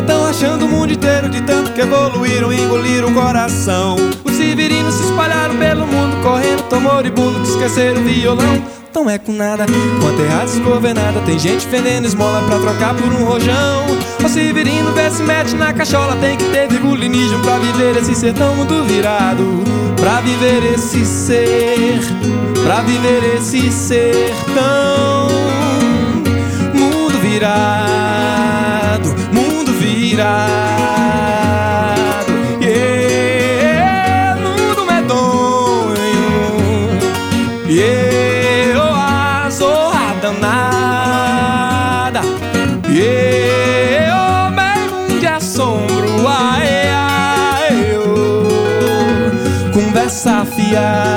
serena 0.00 0.02
tão 0.02 0.26
achando 0.26 0.66
o 0.66 0.68
mundo 0.68 0.92
inteiro 0.92 1.28
De 1.28 1.40
tanto 1.42 1.72
que 1.72 1.80
evoluíram 1.80 2.52
engoliram 2.52 3.08
o 3.08 3.14
coração. 3.14 3.96
Os 4.24 4.32
sibirinos 4.32 4.94
se 4.94 5.04
espalharam 5.04 5.56
pelo 5.56 5.86
mundo 5.86 6.16
Correndo, 6.22 6.62
tão 6.68 6.80
moribundo 6.80 7.40
que 7.40 7.48
esqueceram 7.48 8.00
o 8.00 8.04
violão. 8.04 8.62
Tão 8.92 9.08
é 9.08 9.18
com 9.18 9.32
nada, 9.32 9.64
a 9.64 9.66
terra 10.16 10.44
desgovernada 10.44 11.20
Tem 11.20 11.38
gente 11.38 11.66
vendendo 11.68 12.06
esmola 12.06 12.42
pra 12.42 12.58
trocar 12.58 12.94
por 12.94 13.06
um 13.06 13.24
rojão. 13.24 13.86
O 14.24 14.28
severino 14.28 14.92
vê 14.92 15.10
se 15.10 15.22
mete 15.22 15.54
na 15.54 15.72
cachola 15.72 16.16
Tem 16.16 16.36
que 16.36 16.44
ter 16.46 16.68
virgulinismo 16.68 17.40
pra 17.40 17.58
viver 17.58 17.96
esse 17.96 18.14
sertão 18.14 18.54
mundo 18.56 18.84
virado. 18.84 19.44
Pra 19.96 20.20
viver 20.20 20.74
esse 20.74 21.04
ser 21.04 22.00
Pra 22.64 22.82
viver 22.82 23.36
esse 23.36 23.70
sertão 23.70 25.28
Mundo 26.74 27.18
virado, 27.20 27.99
mundo 30.10 30.16
virado. 30.16 32.02
Yeah, 32.60 34.36
mundo 34.36 34.84
medonho. 34.86 35.94
Yeah, 37.68 38.76
oh, 38.76 38.94
a 38.94 39.48
zorra 39.50 40.14
danada. 40.20 42.20
Yeah, 42.88 44.12
oh, 44.14 44.50
bem 44.54 45.18
de 45.20 45.26
assombro. 45.26 46.26
Ai, 46.26 46.88
ai, 46.88 47.96
oh, 47.96 49.72
conversa 49.72 50.40
afiada. 50.40 51.09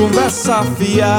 Conversa 0.00 0.60
afiada. 0.60 1.10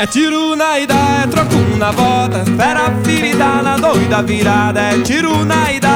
É 0.00 0.06
tiro 0.06 0.56
na 0.56 0.80
ida, 0.80 0.94
é 1.22 1.26
troco 1.28 1.76
na 1.78 1.92
volta. 1.92 2.44
Fera 2.44 2.90
ferida 3.04 3.62
na 3.62 3.76
doida 3.76 4.22
virada. 4.22 4.80
É 4.80 4.98
tiro 5.02 5.44
na 5.44 5.72
ida, 5.72 5.89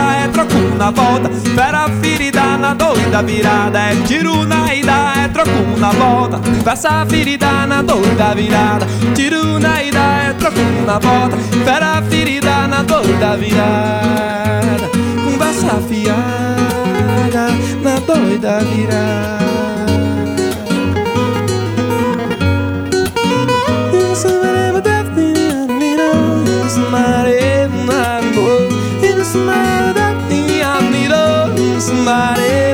troco 0.44 0.76
na 0.76 0.90
volta. 0.90 1.30
Fera 1.54 1.88
ferida 2.00 2.56
na 2.58 2.74
doida 2.74 3.22
virada 3.22 3.78
É 3.78 3.96
tiro 4.06 4.44
na 4.44 4.74
ida, 4.74 5.14
é 5.16 5.28
troco 5.28 5.78
na 5.78 5.90
volta. 5.90 6.38
Fera 6.62 7.06
ferida 7.06 7.66
na 7.66 7.82
doida 7.82 8.34
virada 8.34 8.86
Tiro 9.14 9.58
na 9.58 9.82
ida, 9.82 9.98
é 9.98 10.32
troco 10.34 10.60
na 10.86 10.98
volta. 10.98 11.36
Fera 11.64 12.02
ferida 12.02 12.68
na 12.68 12.82
doida 12.82 13.36
virada 13.36 14.90
Conversa 15.24 15.80
fiada 15.88 17.48
na 17.82 17.98
doida 18.00 18.60
virada. 18.60 19.44
Somebody 29.34 29.93
somebody 32.04 32.73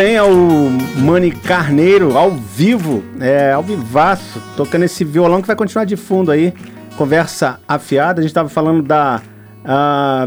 bem, 0.00 0.16
é 0.16 0.22
o 0.22 0.70
Mani 0.96 1.30
Carneiro 1.30 2.16
ao 2.16 2.30
vivo, 2.30 3.04
é, 3.20 3.52
ao 3.52 3.62
vivaço, 3.62 4.40
tocando 4.56 4.86
esse 4.86 5.04
violão 5.04 5.42
que 5.42 5.46
vai 5.46 5.54
continuar 5.54 5.84
de 5.84 5.94
fundo 5.94 6.30
aí. 6.30 6.54
Conversa 6.96 7.60
afiada, 7.68 8.20
a 8.20 8.22
gente 8.22 8.30
estava 8.30 8.48
falando 8.48 8.82
da 8.82 9.20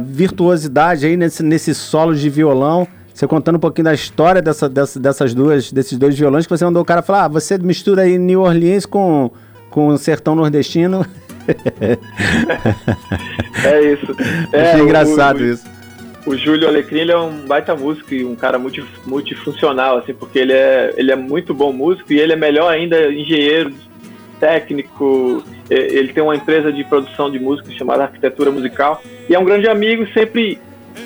virtuosidade 0.06 1.08
aí 1.08 1.18
nesse, 1.18 1.42
nesse 1.42 1.74
solo 1.74 2.14
de 2.14 2.30
violão. 2.30 2.88
Você 3.12 3.26
contando 3.26 3.56
um 3.56 3.60
pouquinho 3.60 3.86
da 3.86 3.96
história 3.96 4.44
dessa, 4.44 4.70
dessa, 4.70 5.00
dessas 5.00 5.34
duas, 5.34 5.72
desses 5.72 5.98
dois 5.98 6.16
violões, 6.16 6.46
que 6.46 6.56
você 6.56 6.64
mandou 6.64 6.84
o 6.84 6.86
cara 6.86 7.02
falar, 7.02 7.24
ah, 7.24 7.28
você 7.28 7.58
mistura 7.58 8.04
aí 8.04 8.20
New 8.20 8.42
Orleans 8.42 8.86
com, 8.86 9.32
com 9.72 9.88
o 9.88 9.98
sertão 9.98 10.36
nordestino. 10.36 11.04
é 13.66 13.92
isso. 13.92 14.16
É, 14.52 14.70
Achei 14.70 14.84
engraçado 14.84 15.40
o, 15.40 15.46
isso 15.46 15.73
o 16.26 16.38
Júlio 16.38 16.68
Alecrim 16.68 17.00
ele 17.00 17.12
é 17.12 17.18
um 17.18 17.46
baita 17.46 17.76
músico 17.76 18.14
e 18.14 18.24
um 18.24 18.36
cara 18.36 18.58
multi, 18.58 18.84
multifuncional, 19.06 19.98
assim, 19.98 20.14
porque 20.14 20.40
ele 20.40 20.54
é, 20.54 20.94
ele 20.96 21.12
é 21.12 21.16
muito 21.16 21.54
bom 21.54 21.74
músico 21.74 22.14
e 22.14 22.20
ele 22.20 22.34
é 22.34 22.36
melhor 22.36 22.72
ainda 22.72 23.12
engenheiro, 23.12 23.74
técnico. 24.40 25.44
Ele 25.70 26.14
tem 26.14 26.24
uma 26.24 26.36
empresa 26.36 26.72
de 26.72 26.84
produção 26.84 27.32
de 27.32 27.40
música 27.40 27.72
chamada 27.72 28.04
Arquitetura 28.04 28.52
Musical 28.52 29.02
e 29.30 29.36
é 29.36 29.40
um 29.40 29.46
grande 29.46 29.68
amigo, 29.68 30.08
sempre 30.14 30.60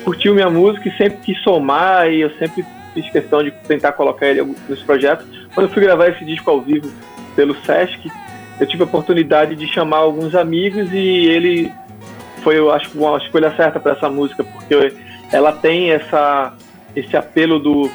curtiu 0.04 0.34
minha 0.34 0.50
música 0.50 0.88
e 0.88 0.96
sempre 0.96 1.18
quis 1.18 1.38
somar 1.42 2.10
e 2.10 2.20
eu 2.20 2.30
sempre 2.38 2.64
fiz 2.94 3.10
questão 3.10 3.42
de 3.42 3.50
tentar 3.66 3.92
colocar 3.92 4.26
ele 4.26 4.54
nos 4.68 4.82
projetos. 4.82 5.26
Quando 5.54 5.68
eu 5.68 5.72
fui 5.72 5.82
gravar 5.82 6.08
esse 6.08 6.24
disco 6.24 6.50
ao 6.50 6.60
vivo 6.60 6.90
pelo 7.34 7.56
Sesc, 7.64 8.10
eu 8.60 8.66
tive 8.66 8.82
a 8.82 8.86
oportunidade 8.86 9.54
de 9.54 9.66
chamar 9.66 9.98
alguns 9.98 10.34
amigos 10.34 10.92
e 10.92 11.26
ele 11.26 11.72
foi, 12.42 12.58
eu 12.58 12.70
acho, 12.70 12.90
uma 12.98 13.16
escolha 13.18 13.54
certa 13.56 13.80
para 13.80 13.92
essa 13.92 14.08
música, 14.08 14.44
porque 14.44 14.74
ela 15.32 15.52
tem 15.52 15.90
essa, 15.90 16.54
esse 16.94 17.16
apelo 17.16 17.58
do, 17.58 17.90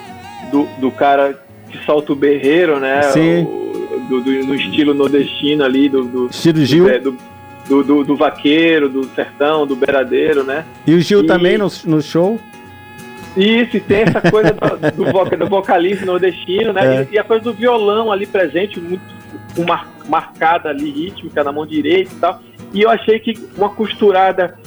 do, 0.52 0.68
do 0.80 0.92
cara 0.92 1.40
que 1.70 1.78
solta 1.86 2.14
o 2.14 2.16
berreiro, 2.16 2.80
né? 2.80 3.02
Sim. 3.04 3.44
O, 3.44 4.06
do, 4.10 4.22
do, 4.22 4.46
do, 4.46 4.56
estilo 4.56 4.94
nordestino 4.94 5.64
ali, 5.64 5.90
do, 5.90 6.04
do 6.04 6.28
estilo 6.28 6.66
Gil. 6.66 6.86
Do, 7.68 7.82
do, 7.82 8.04
do, 8.04 8.16
vaqueiro, 8.16 8.90
do 8.90 9.06
sertão, 9.16 9.66
do 9.66 9.76
beiradeiro, 9.76 10.44
né? 10.44 10.66
E 10.86 10.94
o 10.94 11.00
Gil 11.00 11.24
e, 11.24 11.26
também 11.26 11.58
no, 11.58 11.68
no 11.86 12.02
show? 12.02 12.38
Isso, 13.38 13.78
e 13.78 13.80
tem 13.80 14.02
essa 14.02 14.22
coisa 14.30 14.52
do, 14.52 14.92
do, 15.06 15.38
do 15.38 15.48
vocalista 15.48 16.06
nordestino, 16.06 16.74
né? 16.74 16.98
É. 16.98 17.08
E, 17.10 17.16
e, 17.16 17.20
a 17.20 17.24
coisa 17.24 17.44
do 17.44 17.54
violão 17.54 18.12
ali 18.12 18.28
presente, 18.28 18.80
muito 18.80 19.02
uma, 19.58 19.86
marcada 20.08 20.70
ali, 20.70 20.90
rítmica 20.92 21.44
na 21.44 21.52
mão 21.52 21.66
direita 21.66 22.12
e 22.14 22.18
tal. 22.18 22.42
E 22.74 22.82
eu 22.82 22.90
achei 22.90 23.20
que 23.20 23.34
uma 23.56 23.70
costurada 23.70 24.58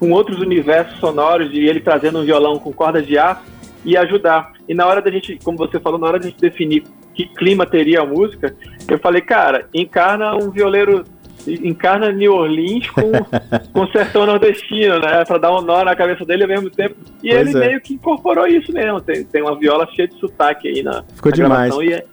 com 0.00 0.10
outros 0.10 0.40
universos 0.40 0.98
sonoros 0.98 1.52
e 1.52 1.58
ele 1.58 1.78
trazendo 1.78 2.18
um 2.18 2.24
violão 2.24 2.58
com 2.58 2.72
cordas 2.72 3.06
de 3.06 3.18
aço 3.18 3.42
ia 3.84 4.00
ajudar. 4.00 4.52
E 4.66 4.74
na 4.74 4.86
hora 4.86 5.02
da 5.02 5.10
gente, 5.10 5.38
como 5.44 5.58
você 5.58 5.78
falou, 5.78 5.98
na 5.98 6.06
hora 6.06 6.18
da 6.18 6.26
gente 6.26 6.40
definir 6.40 6.84
que 7.14 7.26
clima 7.26 7.66
teria 7.66 8.00
a 8.00 8.06
música, 8.06 8.54
eu 8.88 8.98
falei, 8.98 9.20
cara, 9.20 9.66
encarna 9.74 10.34
um 10.34 10.50
violeiro, 10.50 11.04
encarna 11.46 12.10
New 12.12 12.32
Orleans 12.32 12.88
com, 12.90 13.12
com 13.72 13.86
sertão 13.88 14.24
nordestino, 14.26 14.98
né? 15.00 15.24
Pra 15.24 15.38
dar 15.38 15.54
um 15.54 15.60
nó 15.60 15.84
na 15.84 15.94
cabeça 15.94 16.24
dele 16.24 16.44
ao 16.44 16.48
mesmo 16.48 16.70
tempo. 16.70 16.96
E 17.22 17.30
pois 17.30 17.48
ele 17.48 17.56
é. 17.56 17.68
meio 17.68 17.80
que 17.80 17.94
incorporou 17.94 18.46
isso 18.46 18.72
mesmo. 18.72 19.00
Tem, 19.00 19.24
tem 19.24 19.42
uma 19.42 19.58
viola 19.58 19.86
cheia 19.94 20.08
de 20.08 20.18
sotaque 20.18 20.68
aí 20.68 20.82
na, 20.82 21.02
Ficou 21.14 21.30
na 21.30 21.36
demais. 21.36 21.74
E 21.76 21.92
é, 21.92 22.04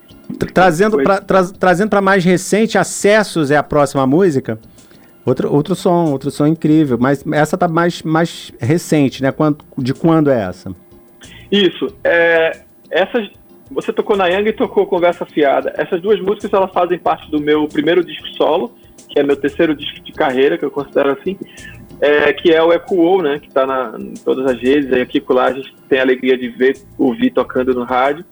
trazendo 0.54 0.98
para 0.98 1.22
tra, 1.22 1.44
trazendo 1.46 1.90
para 1.90 2.02
mais 2.02 2.26
recente, 2.26 2.78
Acessos 2.78 3.52
é 3.52 3.58
a 3.58 3.64
próxima 3.64 4.06
música. 4.06 4.60
Outro, 5.28 5.54
outro 5.54 5.76
som, 5.76 6.06
outro 6.14 6.32
som 6.32 6.48
incrível, 6.48 6.98
mas 6.98 7.22
essa 7.34 7.58
tá 7.58 7.68
mais, 7.68 8.02
mais 8.02 8.54
recente, 8.62 9.22
né? 9.22 9.28
De 9.78 9.94
quando 9.94 10.32
é 10.32 10.44
essa? 10.44 10.74
Isso. 11.52 11.88
É, 12.02 12.62
essas, 12.90 13.30
você 13.70 13.92
tocou 13.92 14.16
na 14.16 14.28
Yang 14.28 14.50
e 14.52 14.54
tocou 14.54 14.88
Conversa 14.88 15.26
Fiada. 15.26 15.74
Essas 15.76 16.02
duas 16.02 16.22
músicas 16.22 16.54
elas 16.54 16.72
fazem 16.72 16.98
parte 16.98 17.30
do 17.30 17.42
meu 17.42 17.68
primeiro 17.68 18.06
disco 18.06 18.26
solo, 18.38 18.74
que 19.10 19.20
é 19.20 19.24
meu 19.24 19.36
terceiro 19.36 19.76
disco 19.76 20.00
de 20.00 20.14
carreira, 20.14 20.58
que 20.58 20.64
eu 20.64 20.72
considero 20.72 21.12
assim, 21.12 21.38
é, 22.00 22.32
que 22.32 22.54
é 22.54 22.64
o 22.64 22.72
Echo, 22.72 23.22
né? 23.22 23.38
Que 23.38 23.50
está 23.50 23.66
em 24.00 24.14
todas 24.14 24.46
as 24.46 24.58
redes. 24.62 24.94
Aí 24.94 25.02
aqui 25.02 25.22
lá 25.28 25.48
a 25.48 25.52
gente 25.52 25.76
tem 25.90 26.00
a 26.00 26.04
alegria 26.04 26.38
de 26.38 26.48
ver, 26.48 26.78
ouvir 26.98 27.32
tocando 27.32 27.74
no 27.74 27.84
rádio. 27.84 28.24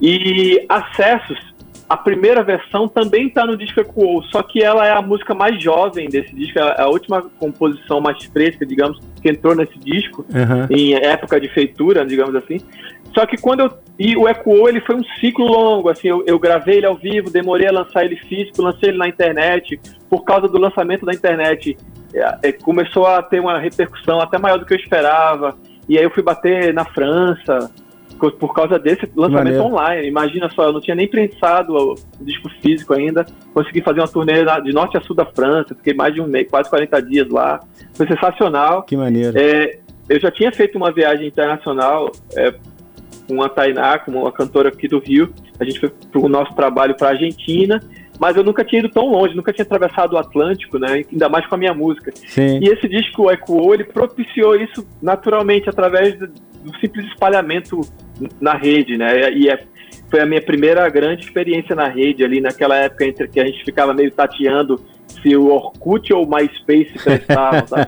E 0.00 0.64
Acessos 0.68 1.48
a 1.88 1.96
primeira 1.96 2.42
versão 2.42 2.86
também 2.86 3.28
está 3.28 3.46
no 3.46 3.56
disco 3.56 3.80
Equal, 3.80 4.22
só 4.24 4.42
que 4.42 4.62
ela 4.62 4.86
é 4.86 4.92
a 4.92 5.00
música 5.00 5.34
mais 5.34 5.62
jovem 5.62 6.08
desse 6.08 6.34
disco, 6.34 6.58
é 6.58 6.82
a 6.82 6.86
última 6.86 7.22
composição 7.38 8.00
mais 8.00 8.22
fresca, 8.24 8.66
digamos, 8.66 9.00
que 9.22 9.30
entrou 9.30 9.54
nesse 9.54 9.78
disco, 9.78 10.26
uhum. 10.28 10.66
em 10.68 10.94
época 10.94 11.40
de 11.40 11.48
feitura, 11.48 12.04
digamos 12.04 12.34
assim. 12.34 12.58
Só 13.14 13.24
que 13.24 13.36
quando 13.36 13.60
eu. 13.60 13.72
E 13.98 14.16
o 14.16 14.28
Equal, 14.28 14.68
ele 14.68 14.80
foi 14.82 14.94
um 14.94 15.04
ciclo 15.18 15.44
longo, 15.44 15.88
assim, 15.88 16.08
eu, 16.08 16.22
eu, 16.24 16.38
gravei 16.38 16.76
ele 16.76 16.86
ao 16.86 16.94
vivo, 16.94 17.30
demorei 17.30 17.66
a 17.66 17.72
lançar 17.72 18.04
ele 18.04 18.14
físico, 18.14 18.62
lancei 18.62 18.90
ele 18.90 18.98
na 18.98 19.08
internet. 19.08 19.80
Por 20.08 20.22
causa 20.24 20.46
do 20.46 20.56
lançamento 20.56 21.04
da 21.04 21.12
internet, 21.12 21.76
é, 22.14 22.38
é, 22.48 22.52
começou 22.52 23.06
a 23.06 23.20
ter 23.22 23.40
uma 23.40 23.58
repercussão 23.58 24.20
até 24.20 24.38
maior 24.38 24.58
do 24.58 24.66
que 24.66 24.74
eu 24.74 24.78
esperava. 24.78 25.56
E 25.88 25.98
aí 25.98 26.04
eu 26.04 26.10
fui 26.10 26.22
bater 26.22 26.72
na 26.72 26.84
França, 26.84 27.72
por 28.18 28.54
causa 28.54 28.78
desse 28.78 29.08
lançamento 29.14 29.60
online. 29.60 30.06
Imagina 30.06 30.48
só, 30.50 30.64
eu 30.64 30.72
não 30.72 30.80
tinha 30.80 30.94
nem 30.94 31.08
pensado 31.08 31.74
o 31.74 31.94
disco 32.20 32.48
físico 32.60 32.92
ainda. 32.94 33.24
Consegui 33.54 33.80
fazer 33.80 34.00
uma 34.00 34.08
turnê 34.08 34.44
de 34.62 34.72
norte 34.72 34.96
a 34.96 35.00
sul 35.00 35.14
da 35.14 35.24
França, 35.24 35.74
fiquei 35.74 35.94
mais 35.94 36.14
de 36.14 36.20
um 36.20 36.26
mês, 36.26 36.48
quase 36.48 36.68
40 36.68 37.02
dias 37.02 37.28
lá. 37.28 37.60
Foi 37.94 38.06
sensacional. 38.06 38.82
Que 38.82 38.96
maneiro. 38.96 39.38
É, 39.38 39.78
eu 40.08 40.20
já 40.20 40.30
tinha 40.30 40.50
feito 40.52 40.76
uma 40.76 40.92
viagem 40.92 41.26
internacional 41.26 42.10
é, 42.36 42.54
com 43.26 43.42
a 43.42 43.48
Tainá, 43.48 43.98
com 43.98 44.12
uma 44.12 44.32
cantora 44.32 44.68
aqui 44.70 44.88
do 44.88 44.98
Rio. 44.98 45.32
A 45.60 45.64
gente 45.64 45.80
foi 45.80 45.90
para 45.90 46.20
o 46.20 46.28
nosso 46.28 46.54
trabalho 46.54 46.94
para 46.96 47.08
a 47.08 47.10
Argentina 47.12 47.80
mas 48.18 48.36
eu 48.36 48.42
nunca 48.42 48.64
tinha 48.64 48.80
ido 48.80 48.88
tão 48.88 49.06
longe, 49.06 49.34
nunca 49.34 49.52
tinha 49.52 49.64
atravessado 49.64 50.14
o 50.14 50.18
Atlântico, 50.18 50.78
né? 50.78 51.04
Ainda 51.10 51.28
mais 51.28 51.46
com 51.46 51.54
a 51.54 51.58
minha 51.58 51.74
música. 51.74 52.10
Sim. 52.14 52.58
E 52.60 52.68
esse 52.68 52.88
disco, 52.88 53.24
o 53.24 53.30
Echo, 53.30 53.74
ele 53.74 53.84
propiciou 53.84 54.56
isso 54.56 54.86
naturalmente 55.00 55.68
através 55.68 56.18
do, 56.18 56.26
do 56.26 56.78
simples 56.80 57.06
espalhamento 57.06 57.80
na 58.40 58.54
rede, 58.54 58.96
né? 58.96 59.32
E 59.32 59.48
é, 59.48 59.58
foi 60.10 60.20
a 60.20 60.26
minha 60.26 60.40
primeira 60.40 60.88
grande 60.88 61.24
experiência 61.24 61.74
na 61.74 61.88
rede 61.88 62.24
ali 62.24 62.40
naquela 62.40 62.76
época 62.76 63.04
entre 63.04 63.28
que 63.28 63.40
a 63.40 63.44
gente 63.44 63.64
ficava 63.64 63.92
meio 63.92 64.10
tateando 64.10 64.80
se 65.22 65.36
o 65.36 65.48
Orkut 65.48 66.12
ou 66.12 66.24
o 66.24 66.30
MySpace 66.30 66.92
prestavam, 67.02 67.78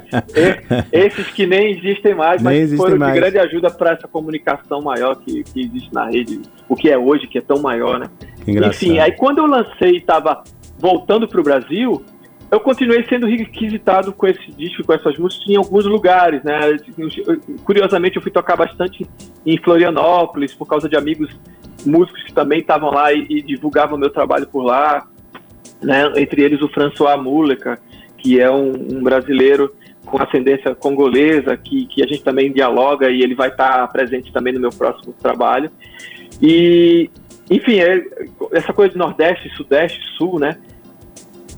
Esses 0.93 1.29
que 1.29 1.47
nem 1.47 1.73
existem 1.73 2.14
mais, 2.14 2.43
nem 2.43 2.62
mas 2.62 2.77
foram 2.77 2.99
mais. 2.99 3.14
de 3.14 3.21
grande 3.21 3.39
ajuda 3.39 3.71
para 3.71 3.93
essa 3.93 4.09
comunicação 4.09 4.81
maior 4.83 5.16
que, 5.16 5.45
que 5.45 5.61
existe 5.61 5.93
na 5.93 6.07
rede, 6.07 6.41
o 6.68 6.75
que 6.75 6.91
é 6.91 6.99
hoje, 6.99 7.27
que 7.27 7.39
é 7.39 7.41
tão 7.41 7.61
maior, 7.61 7.99
né? 7.99 8.07
Enfim, 8.47 8.99
aí 8.99 9.12
quando 9.12 9.39
eu 9.39 9.47
lancei 9.47 9.93
e 9.93 9.99
estava 9.99 10.43
voltando 10.79 11.29
para 11.29 11.41
o 11.41 11.45
Brasil, 11.45 12.03
eu 12.51 12.59
continuei 12.59 13.05
sendo 13.09 13.27
requisitado 13.27 14.12
com 14.12 14.27
esse 14.27 14.51
disco, 14.53 14.85
com 14.85 14.93
essas 14.93 15.16
músicas, 15.16 15.49
em 15.49 15.57
alguns 15.57 15.85
lugares, 15.85 16.43
né? 16.43 16.59
Curiosamente, 17.64 18.16
eu 18.16 18.23
fui 18.23 18.33
tocar 18.33 18.57
bastante 18.57 19.07
em 19.47 19.57
Florianópolis, 19.59 20.53
por 20.53 20.66
causa 20.66 20.89
de 20.89 20.97
amigos 20.97 21.31
músicos 21.85 22.22
que 22.24 22.33
também 22.33 22.61
estavam 22.61 22.91
lá 22.91 23.12
e, 23.12 23.26
e 23.28 23.43
divulgavam 23.43 23.99
meu 23.99 24.11
trabalho 24.11 24.47
por 24.47 24.62
lá 24.62 25.07
né? 25.83 26.12
Entre 26.16 26.43
eles 26.43 26.61
o 26.61 26.68
François 26.68 27.20
Múleca, 27.20 27.78
que 28.18 28.41
é 28.41 28.51
um, 28.51 28.72
um, 28.72 29.03
brasileiro 29.03 29.74
com 30.05 30.22
ascendência 30.22 30.74
congolesa, 30.74 31.57
que, 31.57 31.87
que 31.87 32.03
a 32.03 32.07
gente 32.07 32.22
também 32.22 32.53
dialoga 32.53 33.11
e 33.11 33.22
ele 33.22 33.35
vai 33.35 33.49
estar 33.49 33.87
presente 33.89 34.33
também 34.33 34.53
no 34.53 34.61
meu 34.61 34.70
próximo 34.70 35.14
trabalho. 35.14 35.70
E, 36.41 37.11
enfim, 37.51 37.81
é, 37.81 38.05
essa 38.53 38.72
coisa 38.72 38.93
de 38.93 38.99
Nordeste, 38.99 39.49
Sudeste, 39.57 40.01
Sul, 40.16 40.39
né? 40.39 40.57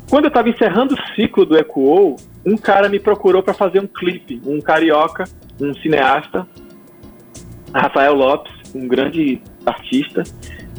Quando 0.09 0.25
eu 0.25 0.29
estava 0.29 0.49
encerrando 0.49 0.95
o 0.95 1.14
ciclo 1.14 1.47
do 1.47 1.57
Ecoou, 1.57 2.16
um 2.45 2.57
cara 2.57 2.89
me 2.89 3.01
procurou 3.01 3.43
para 3.43 3.55
fazer 3.55 3.81
um 3.81 3.87
clipe, 3.87 4.43
um 4.45 4.61
carioca, 4.61 5.25
um 5.61 5.73
cineasta, 5.75 6.47
Rafael 7.73 8.14
Lopes, 8.14 8.53
um 8.75 8.87
grande 8.87 9.41
artista, 9.67 10.23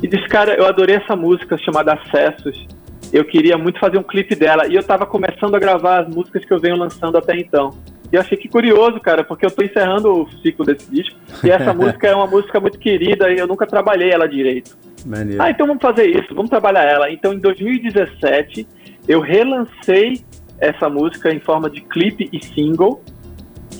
e 0.01 0.07
disse, 0.07 0.27
cara, 0.27 0.53
eu 0.55 0.65
adorei 0.65 0.95
essa 0.95 1.15
música 1.15 1.57
chamada 1.57 1.93
Acessos, 1.93 2.67
eu 3.11 3.23
queria 3.23 3.57
muito 3.57 3.79
fazer 3.79 3.97
um 3.97 4.03
clipe 4.03 4.35
dela, 4.35 4.67
e 4.67 4.73
eu 4.73 4.81
estava 4.81 5.05
começando 5.05 5.55
a 5.55 5.59
gravar 5.59 6.01
as 6.01 6.13
músicas 6.13 6.43
que 6.43 6.53
eu 6.53 6.59
venho 6.59 6.75
lançando 6.75 7.17
até 7.17 7.35
então. 7.37 7.71
E 8.11 8.15
eu 8.15 8.21
achei 8.21 8.37
que 8.37 8.47
curioso, 8.47 8.99
cara, 8.99 9.23
porque 9.23 9.45
eu 9.45 9.49
estou 9.49 9.65
encerrando 9.65 10.21
o 10.21 10.31
ciclo 10.41 10.65
desse 10.65 10.89
disco, 10.89 11.15
e 11.43 11.49
essa 11.49 11.73
música 11.75 12.07
é 12.07 12.15
uma 12.15 12.27
música 12.27 12.59
muito 12.59 12.77
querida 12.79 13.31
e 13.31 13.37
eu 13.37 13.47
nunca 13.47 13.65
trabalhei 13.65 14.11
ela 14.11 14.27
direito. 14.27 14.77
Maneiro. 15.05 15.41
Ah, 15.41 15.49
então 15.49 15.67
vamos 15.67 15.81
fazer 15.81 16.07
isso, 16.07 16.33
vamos 16.33 16.49
trabalhar 16.49 16.83
ela. 16.83 17.11
Então 17.11 17.33
em 17.33 17.39
2017 17.39 18.67
eu 19.07 19.19
relancei 19.19 20.23
essa 20.59 20.89
música 20.89 21.33
em 21.33 21.39
forma 21.39 21.69
de 21.69 21.81
clipe 21.81 22.29
e 22.31 22.43
single, 22.43 23.03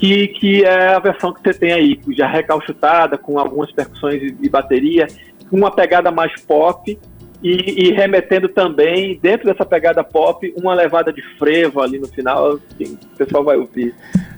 que, 0.04 0.28
que 0.28 0.66
é 0.66 0.90
a 0.90 1.00
versão 1.00 1.34
que 1.34 1.40
você 1.40 1.54
tem 1.58 1.72
aí, 1.72 1.98
já 2.12 2.28
recalchutada, 2.28 3.18
com 3.18 3.40
algumas 3.40 3.72
percussões 3.72 4.22
e 4.42 4.50
bateria, 4.50 5.08
uma 5.50 5.72
pegada 5.72 6.12
mais 6.12 6.42
pop 6.42 7.00
e, 7.44 7.88
e, 7.88 7.92
remetendo 7.92 8.48
também, 8.48 9.20
dentro 9.22 9.46
dessa 9.46 9.66
pegada 9.66 10.02
pop, 10.02 10.54
uma 10.58 10.74
levada 10.74 11.12
de 11.12 11.22
frevo 11.38 11.82
ali 11.82 12.00
no 12.00 12.08
final, 12.08 12.54
assim, 12.54 12.98
o 13.14 13.18
pessoal 13.18 13.44
vai 13.44 13.58
ouvir. 13.58 13.94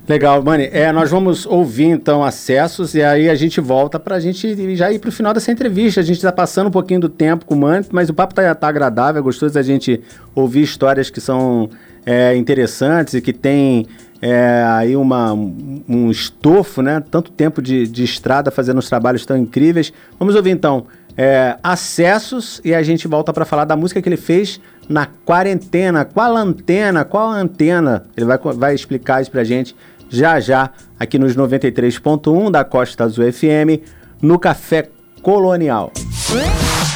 Legal, 0.07 0.41
Mani. 0.41 0.69
É, 0.71 0.91
nós 0.91 1.11
vamos 1.11 1.45
ouvir 1.45 1.85
então 1.85 2.23
acessos 2.23 2.95
e 2.95 3.03
aí 3.03 3.29
a 3.29 3.35
gente 3.35 3.61
volta 3.61 3.99
para 3.99 4.15
a 4.15 4.19
gente 4.19 4.75
já 4.75 4.91
ir 4.91 4.97
para 4.97 5.09
o 5.09 5.11
final 5.11 5.33
dessa 5.33 5.51
entrevista. 5.51 5.99
A 5.99 6.03
gente 6.03 6.17
está 6.17 6.31
passando 6.31 6.67
um 6.67 6.71
pouquinho 6.71 6.99
do 6.99 7.09
tempo 7.09 7.45
com 7.45 7.53
o 7.53 7.57
Mani, 7.57 7.85
mas 7.91 8.09
o 8.09 8.13
papo 8.13 8.33
tá, 8.33 8.53
tá 8.55 8.67
agradável, 8.67 9.19
é 9.19 9.23
gostoso 9.23 9.57
a 9.57 9.63
gente 9.63 10.01
ouvir 10.33 10.63
histórias 10.63 11.11
que 11.11 11.21
são 11.21 11.69
é, 12.05 12.35
interessantes 12.35 13.13
e 13.13 13.21
que 13.21 13.33
tem 13.33 13.85
é, 14.21 14.63
aí 14.67 14.95
uma, 14.95 15.33
um 15.33 16.09
estofo, 16.09 16.81
né? 16.81 17.03
Tanto 17.11 17.31
tempo 17.31 17.61
de, 17.61 17.87
de 17.87 18.03
estrada 18.03 18.49
fazendo 18.49 18.79
os 18.79 18.89
trabalhos 18.89 19.25
tão 19.25 19.37
incríveis. 19.37 19.93
Vamos 20.19 20.35
ouvir 20.35 20.51
então 20.51 20.87
é, 21.17 21.57
Acessos 21.63 22.61
e 22.63 22.73
a 22.73 22.83
gente 22.83 23.07
volta 23.07 23.31
para 23.31 23.45
falar 23.45 23.65
da 23.65 23.75
música 23.75 24.01
que 24.01 24.09
ele 24.09 24.17
fez 24.17 24.59
na 24.89 25.05
quarentena. 25.05 26.05
Qual 26.05 26.35
antena? 26.35 27.05
Qual 27.05 27.29
antena? 27.29 28.05
Ele 28.15 28.25
vai, 28.25 28.37
vai 28.37 28.75
explicar 28.75 29.21
isso 29.21 29.31
pra 29.31 29.43
gente 29.43 29.75
já 30.09 30.39
já 30.39 30.69
aqui 30.99 31.17
nos 31.17 31.35
93.1 31.35 32.51
da 32.51 32.63
Costa 32.63 33.03
Azul 33.03 33.31
FM 33.31 33.81
no 34.21 34.39
Café 34.39 34.89
Colonial. 35.21 35.91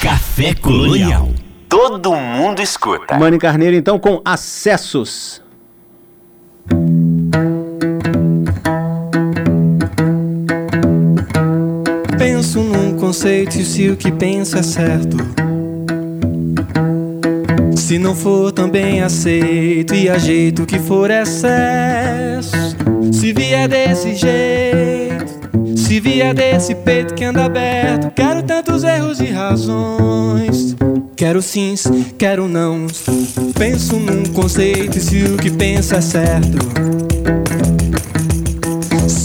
Café 0.02 0.54
Colonial. 0.54 1.30
Todo 1.68 2.14
mundo 2.16 2.62
escuta. 2.62 3.18
Mani 3.18 3.38
Carneiro, 3.38 3.76
então, 3.76 4.00
com 4.00 4.22
acessos. 4.26 5.42
Penso 13.10 13.26
num 13.26 13.32
conceito 13.32 13.56
e 13.60 13.66
se 13.66 13.90
o 13.90 13.98
que 13.98 14.12
penso 14.12 14.56
é 14.56 14.62
certo. 14.62 15.18
Se 17.76 17.98
não 17.98 18.14
for 18.14 18.52
também 18.52 19.02
aceito 19.02 19.96
e 19.96 20.08
ajeito 20.08 20.64
que 20.64 20.78
for 20.78 21.10
excesso. 21.10 22.56
Se 23.12 23.34
vier 23.34 23.68
desse 23.68 24.14
jeito, 24.14 25.26
se 25.76 26.00
vier 26.00 26.36
desse 26.36 26.76
peito 26.76 27.16
que 27.16 27.24
anda 27.24 27.46
aberto, 27.46 28.12
quero 28.14 28.44
tantos 28.44 28.84
erros 28.84 29.20
e 29.20 29.26
razões. 29.26 30.76
Quero 31.16 31.42
sims, 31.42 31.88
quero 32.16 32.48
não. 32.48 32.86
Penso 33.58 33.96
num 33.96 34.24
conceito 34.34 35.00
e 35.00 35.02
se 35.02 35.24
o 35.24 35.36
que 35.36 35.50
penso 35.50 35.96
é 35.96 36.02
certo. 36.02 37.09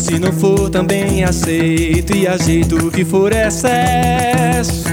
Se 0.04 0.18
não 0.18 0.30
for 0.34 0.68
também 0.68 1.24
aceito 1.24 2.14
e 2.14 2.28
ajeito 2.28 2.90
que 2.90 3.06
for 3.06 3.32
excesso. 3.32 4.84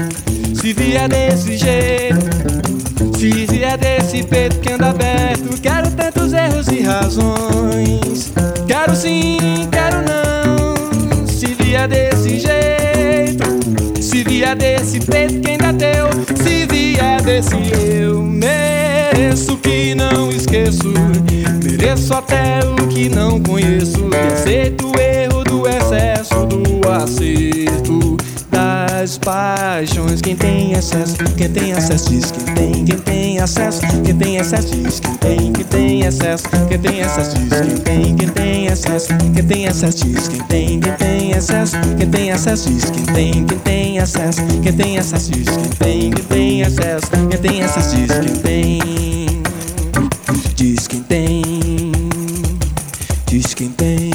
Se 0.54 0.72
vier 0.72 1.06
desse 1.06 1.58
jeito, 1.58 3.18
se 3.18 3.44
vier 3.44 3.76
desse 3.76 4.22
peito 4.22 4.58
que 4.60 4.72
anda 4.72 4.88
aberto, 4.88 5.60
quero 5.60 5.90
tantos 5.90 6.32
erros 6.32 6.66
e 6.68 6.80
razões. 6.80 8.32
Quero 8.66 8.96
sim, 8.96 9.36
quero 9.70 9.96
não. 9.98 10.31
Vier 11.72 11.88
desse 11.88 12.38
jeito, 12.38 14.02
se 14.02 14.22
vier 14.24 14.54
desse 14.54 15.00
peito 15.00 15.40
que 15.40 15.52
ainda 15.52 15.72
deu, 15.72 16.06
se 16.36 16.66
vier 16.66 17.22
desse 17.22 17.54
eu 17.98 18.22
mereço 18.22 19.56
que 19.56 19.94
não 19.94 20.28
esqueço. 20.28 20.92
Mereço 21.64 22.12
até 22.12 22.60
o 22.62 22.86
que 22.88 23.08
não 23.08 23.40
conheço. 23.40 24.06
Aceito 24.34 24.92
o 24.92 25.00
erro 25.00 25.42
do 25.44 25.66
excesso 25.66 26.44
do 26.44 26.90
acerto 26.90 28.18
das 28.50 29.16
paixões. 29.16 30.20
Quem 30.20 30.36
tem 30.36 30.74
acesso, 30.74 31.16
quem 31.38 31.48
tem 31.48 31.72
acesso 31.72 32.10
diz 32.10 32.30
quem 32.30 32.54
tem, 32.54 32.84
quem 32.84 32.98
tem 32.98 33.40
acesso, 33.40 33.80
quem 34.04 34.14
tem 34.14 34.38
acesso 34.38 34.76
diz 34.76 35.00
quem 35.00 35.16
tem, 35.16 35.52
quem 35.54 35.64
tem 35.64 36.06
acesso, 36.06 36.44
quem 36.68 36.78
tem 36.78 37.02
acesso 37.02 37.34
diz 37.38 37.60
quem 37.60 37.78
tem, 37.78 38.16
quem 38.16 38.28
tem 38.28 38.61
acesso, 38.72 39.08
quem 39.34 39.44
tem 39.44 39.68
acesso 39.68 40.04
diz 40.06 40.28
quem 40.28 40.42
tem, 40.44 40.80
quem 40.80 40.92
tem 40.92 41.34
acesso, 41.34 41.76
quem 41.96 42.10
tem 42.10 42.32
acesso 42.32 42.70
diz 42.70 42.84
quem 42.90 43.04
tem, 43.04 43.46
quem 43.46 43.58
tem 43.58 43.98
acesso, 43.98 44.40
quem 44.62 44.72
tem 44.72 44.98
acesso 44.98 45.30
diz 45.30 45.48
quem 45.48 45.68
tem, 45.68 46.10
quem 46.10 46.24
tem 46.24 46.62
acesso, 46.62 47.06
quem 47.28 47.40
tem 47.40 47.62
acesso 47.62 47.96
diz 47.96 48.08
quem 48.18 48.36
tem, 48.36 49.42
diz 50.56 50.86
quem 50.88 51.02
tem, 51.02 51.92
diz 53.26 53.54
quem 53.54 53.68
tem. 53.68 54.10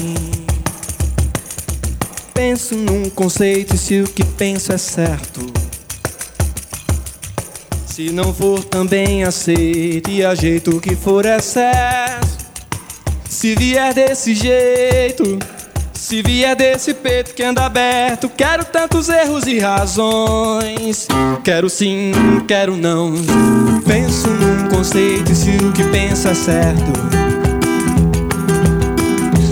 Penso 2.34 2.74
num 2.74 3.08
conceito 3.10 3.74
e 3.74 3.78
se 3.78 4.00
o 4.00 4.08
que 4.08 4.24
penso 4.24 4.72
é 4.72 4.78
certo. 4.78 5.40
Se 7.86 8.10
não 8.10 8.32
for 8.32 8.62
também 8.64 9.24
aceito 9.24 10.10
e 10.10 10.24
ajeito 10.24 10.80
que 10.80 10.94
for 10.94 11.26
excesso. 11.26 12.37
Se 13.38 13.54
vier 13.54 13.94
desse 13.94 14.34
jeito, 14.34 15.38
se 15.92 16.22
vier 16.22 16.56
desse 16.56 16.92
peito 16.92 17.32
que 17.32 17.44
anda 17.44 17.66
aberto, 17.66 18.28
quero 18.28 18.64
tantos 18.64 19.08
erros 19.08 19.46
e 19.46 19.60
razões. 19.60 21.06
Quero 21.44 21.70
sim, 21.70 22.10
quero 22.48 22.76
não. 22.76 23.14
Penso 23.86 24.26
num 24.26 24.68
conceito 24.68 25.30
e 25.30 25.36
se 25.36 25.50
o 25.50 25.70
que 25.70 25.84
pensa 25.84 26.30
é 26.30 26.34
certo. 26.34 26.92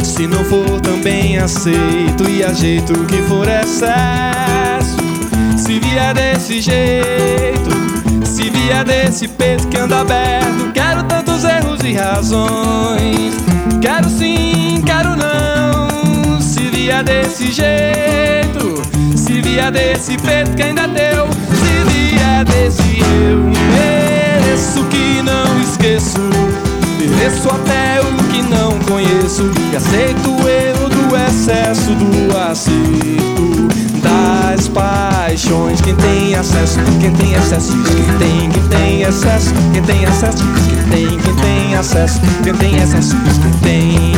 Se 0.02 0.26
não 0.26 0.44
for 0.46 0.80
também 0.80 1.38
aceito 1.38 2.28
e 2.28 2.42
ajeito 2.42 2.92
que 3.04 3.22
for 3.28 3.46
excesso. 3.46 4.96
Se 5.56 5.78
vier 5.78 6.12
desse 6.12 6.60
jeito, 6.60 7.70
se 8.24 8.50
vier 8.50 8.84
desse 8.84 9.28
peito 9.28 9.68
que 9.68 9.78
anda 9.78 10.00
aberto, 10.00 10.72
quero 10.74 11.04
tantos 11.04 11.44
erros 11.44 11.78
e 11.84 11.92
razões. 11.92 13.55
Quero 13.80 14.08
sim, 14.08 14.82
quero 14.84 15.16
não. 15.16 16.40
Se 16.40 16.68
vier 16.70 17.02
desse 17.04 17.52
jeito, 17.52 18.82
se 19.16 19.40
vier 19.40 19.70
desse 19.70 20.16
peito 20.18 20.52
que 20.54 20.62
ainda 20.62 20.86
deu, 20.86 21.28
se 21.50 21.92
vier 21.92 22.44
desse 22.44 23.00
eu 23.00 23.38
mereço 23.70 24.84
que 24.84 25.22
não 25.22 25.60
esqueço. 25.60 26.18
Mereço 26.98 27.48
até 27.48 28.00
o 28.00 28.24
que 28.30 28.42
não 28.42 28.78
conheço 28.80 29.50
E 29.72 29.76
aceito 29.76 30.30
o 30.30 30.48
erro 30.48 30.88
do 30.88 31.16
excesso 31.16 31.90
do 31.92 32.36
acerto 32.36 33.95
Das 34.56 34.68
paixões 34.68 35.82
Quem 35.82 35.94
tem 35.96 36.34
acesso, 36.34 36.78
quem 36.98 37.12
tem 37.12 37.36
acesso 37.36 37.72
Quem 37.72 38.18
tem, 38.18 38.48
quem 38.48 38.62
tem 38.68 39.04
acesso 39.04 39.52
Quem 39.70 39.82
tem 39.82 40.06
acesso 40.06 40.44
Quem 40.66 41.06
tem, 41.06 41.18
quem 41.18 41.34
tem 41.34 41.76
acesso 41.76 42.20
Quem 42.42 42.54
tem 42.54 42.82
acesso 42.82 43.16
Quem 43.42 43.52
tem 43.60 44.12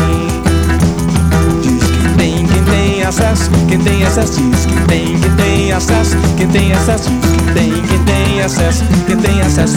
Diz 1.60 1.82
quem 1.90 2.14
tem, 2.16 2.46
quem 2.46 2.62
tem 2.62 3.02
acesso 3.02 3.50
Quem 3.66 3.78
tem 3.80 4.04
acesso 4.04 4.40
diz 4.40 4.66
Quem 4.66 4.86
tem, 4.86 5.18
quem 5.18 5.36
tem 5.36 5.72
acesso 5.72 6.16
Quem 6.36 6.46
tem 6.46 6.72
acesso 6.72 7.10
Quem 7.10 7.54
tem, 7.54 7.82
quem 7.82 8.04
tem 8.04 8.40
acesso 8.40 8.84
Quem 9.08 9.16
tem 9.16 9.40
acesso 9.40 9.76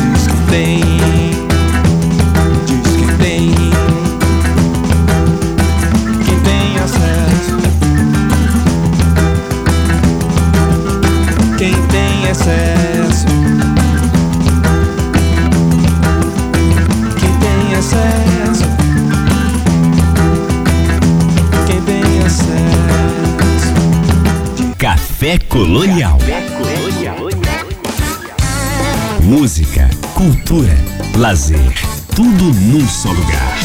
Quem 0.52 0.70
tem 0.70 1.51
Colonial. 25.40 26.18
Música, 29.24 29.90
cultura, 30.14 30.74
lazer, 31.18 31.58
tudo 32.14 32.44
num 32.44 32.86
só 32.86 33.10
lugar. 33.10 33.58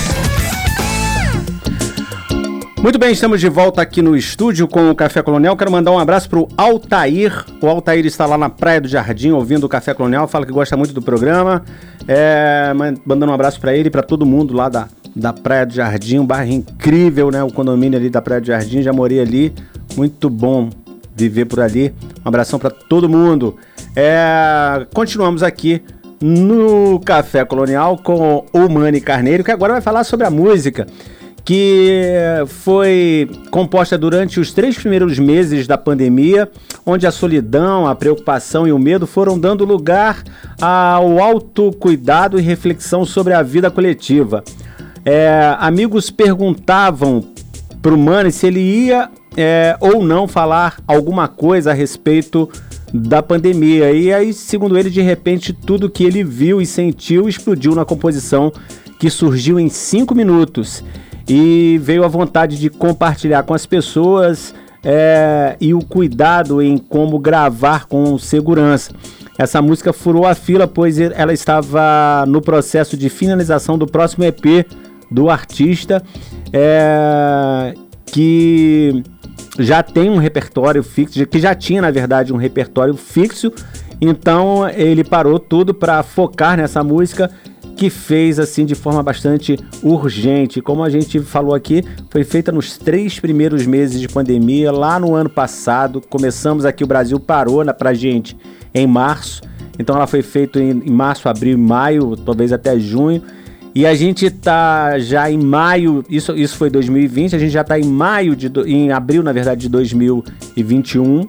Muito 2.80 3.00
bem, 3.00 3.10
estamos 3.10 3.40
de 3.40 3.48
volta 3.48 3.82
aqui 3.82 4.00
no 4.00 4.16
estúdio 4.16 4.68
com 4.68 4.90
o 4.90 4.94
Café 4.94 5.22
Colonial. 5.22 5.56
Quero 5.56 5.72
mandar 5.72 5.90
um 5.90 5.98
abraço 5.98 6.28
pro 6.28 6.46
Altair. 6.56 7.44
O 7.60 7.66
Altair 7.66 8.06
está 8.06 8.26
lá 8.26 8.38
na 8.38 8.48
Praia 8.48 8.80
do 8.80 8.86
Jardim 8.86 9.32
ouvindo 9.32 9.64
o 9.64 9.68
Café 9.68 9.92
Colonial, 9.92 10.28
fala 10.28 10.46
que 10.46 10.52
gosta 10.52 10.76
muito 10.76 10.94
do 10.94 11.02
programa. 11.02 11.64
É, 12.06 12.72
mandando 13.04 13.32
um 13.32 13.34
abraço 13.34 13.60
para 13.60 13.74
ele 13.76 13.88
e 13.88 13.90
para 13.90 14.02
todo 14.02 14.24
mundo 14.24 14.54
lá 14.54 14.68
da, 14.68 14.88
da 15.16 15.32
Praia 15.32 15.66
do 15.66 15.74
Jardim, 15.74 16.20
um 16.20 16.26
bairro 16.26 16.52
incrível, 16.52 17.32
né? 17.32 17.42
O 17.42 17.50
condomínio 17.50 17.98
ali 17.98 18.08
da 18.08 18.22
Praia 18.22 18.40
do 18.40 18.46
Jardim, 18.46 18.82
já 18.82 18.92
morei 18.92 19.18
ali. 19.18 19.52
Muito 19.96 20.30
bom 20.30 20.70
viver 21.16 21.46
por 21.46 21.60
ali. 21.60 21.94
Um 22.24 22.28
abração 22.28 22.58
para 22.58 22.70
todo 22.70 23.08
mundo. 23.08 23.56
É, 23.94 24.86
continuamos 24.92 25.42
aqui 25.42 25.82
no 26.20 27.00
Café 27.00 27.44
Colonial 27.44 27.98
com 27.98 28.44
o 28.52 28.68
Mani 28.68 29.00
Carneiro, 29.00 29.44
que 29.44 29.50
agora 29.50 29.74
vai 29.74 29.82
falar 29.82 30.04
sobre 30.04 30.26
a 30.26 30.30
música 30.30 30.86
que 31.46 32.02
foi 32.48 33.30
composta 33.52 33.96
durante 33.96 34.40
os 34.40 34.52
três 34.52 34.76
primeiros 34.76 35.16
meses 35.16 35.64
da 35.64 35.78
pandemia, 35.78 36.50
onde 36.84 37.06
a 37.06 37.12
solidão, 37.12 37.86
a 37.86 37.94
preocupação 37.94 38.66
e 38.66 38.72
o 38.72 38.78
medo 38.80 39.06
foram 39.06 39.38
dando 39.38 39.64
lugar 39.64 40.24
ao 40.60 41.20
autocuidado 41.20 42.36
e 42.36 42.42
reflexão 42.42 43.04
sobre 43.04 43.32
a 43.32 43.42
vida 43.42 43.70
coletiva. 43.70 44.42
É, 45.04 45.54
amigos 45.60 46.10
perguntavam 46.10 47.24
para 47.80 47.94
o 47.94 47.98
Mani 47.98 48.32
se 48.32 48.48
ele 48.48 48.58
ia 48.58 49.08
é, 49.36 49.76
ou 49.80 50.02
não 50.02 50.26
falar 50.26 50.78
alguma 50.86 51.28
coisa 51.28 51.70
a 51.70 51.74
respeito 51.74 52.48
da 52.92 53.22
pandemia. 53.22 53.92
E 53.92 54.12
aí, 54.12 54.32
segundo 54.32 54.78
ele, 54.78 54.90
de 54.90 55.02
repente, 55.02 55.52
tudo 55.52 55.90
que 55.90 56.04
ele 56.04 56.24
viu 56.24 56.60
e 56.60 56.66
sentiu 56.66 57.28
explodiu 57.28 57.74
na 57.74 57.84
composição 57.84 58.52
que 58.98 59.10
surgiu 59.10 59.60
em 59.60 59.68
cinco 59.68 60.14
minutos. 60.14 60.82
E 61.28 61.78
veio 61.82 62.04
a 62.04 62.08
vontade 62.08 62.58
de 62.58 62.70
compartilhar 62.70 63.42
com 63.42 63.52
as 63.52 63.66
pessoas 63.66 64.54
é, 64.84 65.56
e 65.60 65.74
o 65.74 65.80
cuidado 65.80 66.62
em 66.62 66.78
como 66.78 67.18
gravar 67.18 67.86
com 67.86 68.16
segurança. 68.16 68.92
Essa 69.36 69.60
música 69.60 69.92
furou 69.92 70.24
a 70.24 70.34
fila, 70.34 70.66
pois 70.66 70.98
ela 70.98 71.32
estava 71.32 72.24
no 72.26 72.40
processo 72.40 72.96
de 72.96 73.10
finalização 73.10 73.76
do 73.76 73.86
próximo 73.86 74.24
EP 74.24 74.66
do 75.10 75.28
artista, 75.28 76.02
é, 76.52 77.74
que 78.06 79.02
já 79.58 79.82
tem 79.82 80.10
um 80.10 80.18
repertório 80.18 80.82
fixo, 80.82 81.26
que 81.26 81.38
já 81.38 81.54
tinha, 81.54 81.80
na 81.80 81.90
verdade, 81.90 82.32
um 82.32 82.36
repertório 82.36 82.94
fixo. 82.94 83.52
Então 84.00 84.68
ele 84.68 85.02
parou 85.02 85.38
tudo 85.38 85.72
para 85.72 86.02
focar 86.02 86.56
nessa 86.56 86.84
música 86.84 87.30
que 87.76 87.90
fez 87.90 88.38
assim 88.38 88.64
de 88.64 88.74
forma 88.74 89.02
bastante 89.02 89.58
urgente. 89.82 90.62
Como 90.62 90.82
a 90.82 90.88
gente 90.88 91.20
falou 91.20 91.54
aqui, 91.54 91.84
foi 92.10 92.24
feita 92.24 92.50
nos 92.50 92.78
três 92.78 93.20
primeiros 93.20 93.66
meses 93.66 94.00
de 94.00 94.08
pandemia, 94.08 94.72
lá 94.72 94.98
no 94.98 95.14
ano 95.14 95.28
passado. 95.28 96.00
Começamos 96.00 96.64
aqui, 96.64 96.82
o 96.82 96.86
Brasil 96.86 97.20
parou 97.20 97.64
na, 97.64 97.74
pra 97.74 97.92
gente 97.92 98.36
em 98.74 98.86
março. 98.86 99.42
Então 99.78 99.94
ela 99.94 100.06
foi 100.06 100.22
feita 100.22 100.58
em, 100.58 100.70
em 100.70 100.90
março, 100.90 101.28
abril, 101.28 101.58
maio, 101.58 102.16
talvez 102.16 102.52
até 102.52 102.78
junho. 102.78 103.22
E 103.76 103.84
a 103.84 103.94
gente 103.94 104.30
tá 104.30 104.98
já 104.98 105.30
em 105.30 105.36
maio, 105.36 106.02
isso, 106.08 106.34
isso 106.34 106.56
foi 106.56 106.70
2020, 106.70 107.36
a 107.36 107.38
gente 107.38 107.50
já 107.50 107.62
tá 107.62 107.78
em 107.78 107.84
maio, 107.84 108.34
de, 108.34 108.50
em 108.64 108.90
abril, 108.90 109.22
na 109.22 109.32
verdade, 109.32 109.60
de 109.60 109.68
2021. 109.68 111.28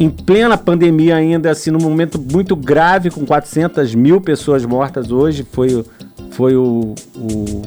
Em 0.00 0.08
plena 0.08 0.56
pandemia 0.56 1.16
ainda, 1.16 1.50
assim, 1.50 1.70
num 1.70 1.82
momento 1.82 2.18
muito 2.18 2.56
grave, 2.56 3.10
com 3.10 3.26
400 3.26 3.94
mil 3.94 4.22
pessoas 4.22 4.64
mortas 4.64 5.12
hoje, 5.12 5.46
foi, 5.52 5.84
foi 6.30 6.56
o, 6.56 6.94
o, 7.14 7.62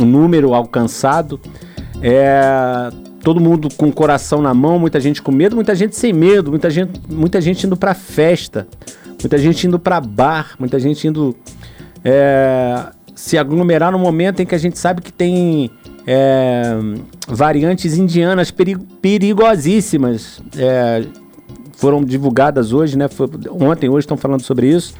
o 0.00 0.04
número 0.04 0.52
alcançado. 0.52 1.40
É, 2.02 2.90
todo 3.22 3.40
mundo 3.40 3.70
com 3.78 3.88
o 3.88 3.92
coração 3.94 4.42
na 4.42 4.52
mão, 4.52 4.78
muita 4.78 5.00
gente 5.00 5.22
com 5.22 5.32
medo, 5.32 5.56
muita 5.56 5.74
gente 5.74 5.96
sem 5.96 6.12
medo, 6.12 6.50
muita 6.50 6.68
gente, 6.68 7.00
muita 7.08 7.40
gente 7.40 7.66
indo 7.66 7.78
para 7.78 7.94
festa, 7.94 8.68
muita 9.22 9.38
gente 9.38 9.66
indo 9.66 9.78
para 9.78 9.98
bar, 10.02 10.54
muita 10.58 10.78
gente 10.78 11.08
indo 11.08 11.34
é, 12.04 12.86
se 13.14 13.38
aglomerar 13.38 13.90
no 13.90 13.98
momento 13.98 14.40
em 14.40 14.46
que 14.46 14.54
a 14.54 14.58
gente 14.58 14.78
sabe 14.78 15.00
que 15.00 15.12
tem 15.12 15.70
é, 16.06 16.76
variantes 17.26 17.96
indianas 17.96 18.52
perigosíssimas. 19.00 20.42
É, 20.56 21.04
foram 21.76 22.04
divulgadas 22.04 22.72
hoje, 22.72 22.96
né? 22.96 23.08
Foi, 23.08 23.28
ontem, 23.50 23.88
hoje 23.88 24.04
estão 24.04 24.16
falando 24.16 24.42
sobre 24.42 24.68
isso. 24.68 24.94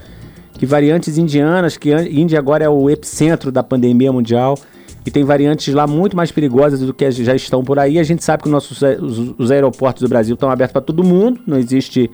Que 0.55 0.67
variantes 0.67 1.19
indianas, 1.19 1.77
que 1.77 1.93
a 1.93 2.03
Índia 2.03 2.39
agora 2.39 2.65
é 2.65 2.69
o 2.69 2.89
epicentro 2.89 3.51
da 3.51 3.63
pandemia 3.63 4.13
mundial 4.13 4.57
e 5.05 5.11
tem 5.11 5.25
variantes 5.25 5.75
lá 5.75 5.87
muito 5.87 6.17
mais 6.17 6.31
perigosas 6.31 6.81
do 6.81 6.95
que 6.95 7.11
já 7.11 7.35
estão 7.35 7.63
por 7.63 7.79
aí. 7.79 7.99
A 7.99 8.03
gente 8.03 8.25
sabe 8.25 8.45
que 8.45 8.49
nossos, 8.49 8.81
os, 8.81 9.35
os 9.37 9.51
aeroportos 9.51 10.03
do 10.03 10.09
Brasil 10.09 10.35
estão 10.35 10.51
abertos 10.51 10.73
para 10.73 10.81
todo 10.81 11.05
mundo, 11.05 11.41
não 11.47 11.59
existe 11.59 12.11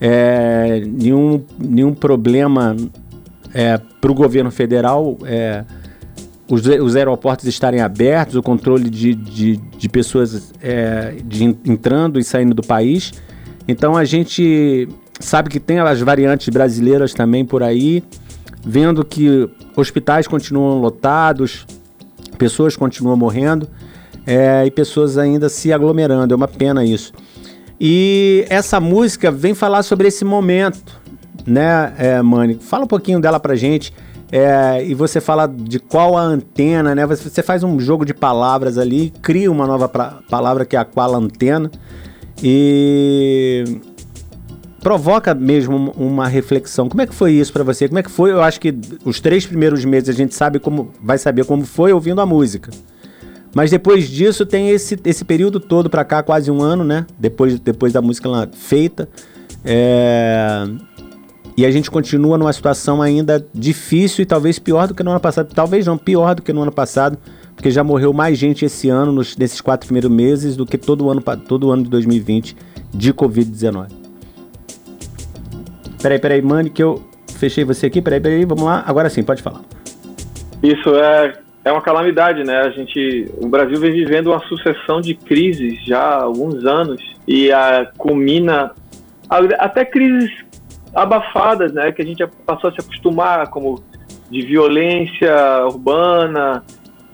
é, 0.00 0.82
nenhum, 0.84 1.44
nenhum 1.58 1.94
problema 1.94 2.74
é, 3.54 3.78
para 4.00 4.10
o 4.10 4.14
governo 4.14 4.50
federal 4.50 5.18
é, 5.24 5.64
os, 6.50 6.66
os, 6.66 6.96
aeroportos 6.96 7.46
estarem 7.46 7.80
abertos, 7.80 8.34
o 8.34 8.42
controle 8.42 8.90
de, 8.90 9.14
de, 9.14 9.56
de 9.56 9.88
pessoas 9.88 10.52
é, 10.60 11.16
de 11.24 11.44
entrando 11.44 12.18
e 12.18 12.24
saindo 12.24 12.54
do 12.54 12.62
país. 12.62 13.12
Então 13.66 13.96
a 13.96 14.04
gente 14.04 14.88
sabe 15.18 15.48
que 15.48 15.60
tem 15.60 15.78
as 15.78 16.00
variantes 16.00 16.48
brasileiras 16.48 17.14
também 17.14 17.44
por 17.44 17.62
aí, 17.62 18.02
vendo 18.64 19.04
que 19.04 19.48
hospitais 19.76 20.26
continuam 20.26 20.78
lotados, 20.78 21.66
pessoas 22.36 22.76
continuam 22.76 23.16
morrendo 23.16 23.68
é, 24.26 24.66
e 24.66 24.70
pessoas 24.70 25.16
ainda 25.16 25.48
se 25.48 25.72
aglomerando. 25.72 26.34
É 26.34 26.36
uma 26.36 26.48
pena 26.48 26.84
isso. 26.84 27.12
E 27.80 28.44
essa 28.48 28.78
música 28.78 29.30
vem 29.30 29.54
falar 29.54 29.82
sobre 29.82 30.08
esse 30.08 30.24
momento 30.24 31.01
né, 31.46 31.92
é, 31.98 32.22
Mani? 32.22 32.58
Fala 32.60 32.84
um 32.84 32.88
pouquinho 32.88 33.20
dela 33.20 33.40
pra 33.40 33.54
gente. 33.54 33.92
É, 34.30 34.82
e 34.82 34.94
você 34.94 35.20
fala 35.20 35.46
de 35.46 35.78
qual 35.78 36.16
a 36.16 36.22
antena, 36.22 36.94
né? 36.94 37.04
Você 37.04 37.42
faz 37.42 37.62
um 37.62 37.78
jogo 37.78 38.06
de 38.06 38.14
palavras 38.14 38.78
ali, 38.78 39.12
cria 39.20 39.52
uma 39.52 39.66
nova 39.66 39.88
pra, 39.88 40.20
palavra 40.30 40.64
que 40.64 40.74
é 40.74 40.78
a 40.78 40.86
qual 40.86 41.14
antena 41.14 41.70
e 42.42 43.62
provoca 44.82 45.34
mesmo 45.34 45.92
uma 45.96 46.26
reflexão. 46.26 46.88
Como 46.88 47.02
é 47.02 47.06
que 47.06 47.14
foi 47.14 47.32
isso 47.32 47.52
para 47.52 47.62
você? 47.62 47.86
Como 47.86 47.98
é 47.98 48.02
que 48.02 48.10
foi? 48.10 48.32
Eu 48.32 48.42
acho 48.42 48.58
que 48.58 48.74
os 49.04 49.20
três 49.20 49.46
primeiros 49.46 49.84
meses 49.84 50.08
a 50.08 50.12
gente 50.12 50.34
sabe 50.34 50.58
como 50.58 50.90
vai 51.00 51.18
saber 51.18 51.44
como 51.44 51.64
foi 51.64 51.92
ouvindo 51.92 52.20
a 52.20 52.26
música. 52.26 52.70
Mas 53.54 53.70
depois 53.70 54.08
disso 54.08 54.46
tem 54.46 54.70
esse, 54.70 54.98
esse 55.04 55.24
período 55.24 55.60
todo 55.60 55.90
para 55.90 56.04
cá, 56.04 56.22
quase 56.22 56.50
um 56.50 56.62
ano, 56.62 56.82
né? 56.82 57.06
Depois, 57.18 57.60
depois 57.60 57.92
da 57.92 58.00
música 58.00 58.48
feita. 58.54 59.08
É, 59.64 60.64
e 61.56 61.66
a 61.66 61.70
gente 61.70 61.90
continua 61.90 62.38
numa 62.38 62.52
situação 62.52 63.02
ainda 63.02 63.44
difícil 63.52 64.22
e 64.22 64.26
talvez 64.26 64.58
pior 64.58 64.88
do 64.88 64.94
que 64.94 65.02
no 65.02 65.10
ano 65.10 65.20
passado. 65.20 65.52
Talvez 65.54 65.86
não, 65.86 65.98
pior 65.98 66.34
do 66.34 66.42
que 66.42 66.52
no 66.52 66.62
ano 66.62 66.72
passado, 66.72 67.18
porque 67.54 67.70
já 67.70 67.84
morreu 67.84 68.12
mais 68.12 68.38
gente 68.38 68.64
esse 68.64 68.88
ano, 68.88 69.12
nos, 69.12 69.36
nesses 69.36 69.60
quatro 69.60 69.86
primeiros 69.86 70.10
meses, 70.10 70.56
do 70.56 70.64
que 70.64 70.78
todo 70.78 71.10
ano, 71.10 71.20
todo 71.46 71.70
ano 71.70 71.82
de 71.82 71.90
2020 71.90 72.56
de 72.94 73.12
Covid-19. 73.12 73.88
Peraí, 76.02 76.18
peraí, 76.18 76.42
mano, 76.42 76.70
que 76.70 76.82
eu 76.82 77.02
fechei 77.36 77.64
você 77.64 77.86
aqui. 77.86 78.00
Peraí, 78.00 78.20
peraí, 78.20 78.44
vamos 78.44 78.64
lá. 78.64 78.82
Agora 78.86 79.10
sim, 79.10 79.22
pode 79.22 79.42
falar. 79.42 79.60
Isso 80.62 80.94
é, 80.96 81.34
é 81.64 81.70
uma 81.70 81.82
calamidade, 81.82 82.44
né? 82.44 82.60
A 82.60 82.70
gente, 82.70 83.30
o 83.40 83.48
Brasil 83.48 83.78
vem 83.78 83.92
vivendo 83.92 84.28
uma 84.28 84.40
sucessão 84.46 85.00
de 85.00 85.14
crises 85.14 85.84
já 85.84 86.00
há 86.00 86.22
alguns 86.22 86.64
anos 86.64 87.00
e 87.28 87.52
a 87.52 87.90
culmina 87.98 88.72
até 89.58 89.84
crises 89.84 90.30
abafadas, 90.94 91.72
né, 91.72 91.92
que 91.92 92.02
a 92.02 92.04
gente 92.04 92.26
passou 92.46 92.70
a 92.70 92.72
se 92.72 92.80
acostumar, 92.80 93.48
como 93.50 93.82
de 94.30 94.42
violência 94.42 95.34
urbana, 95.66 96.64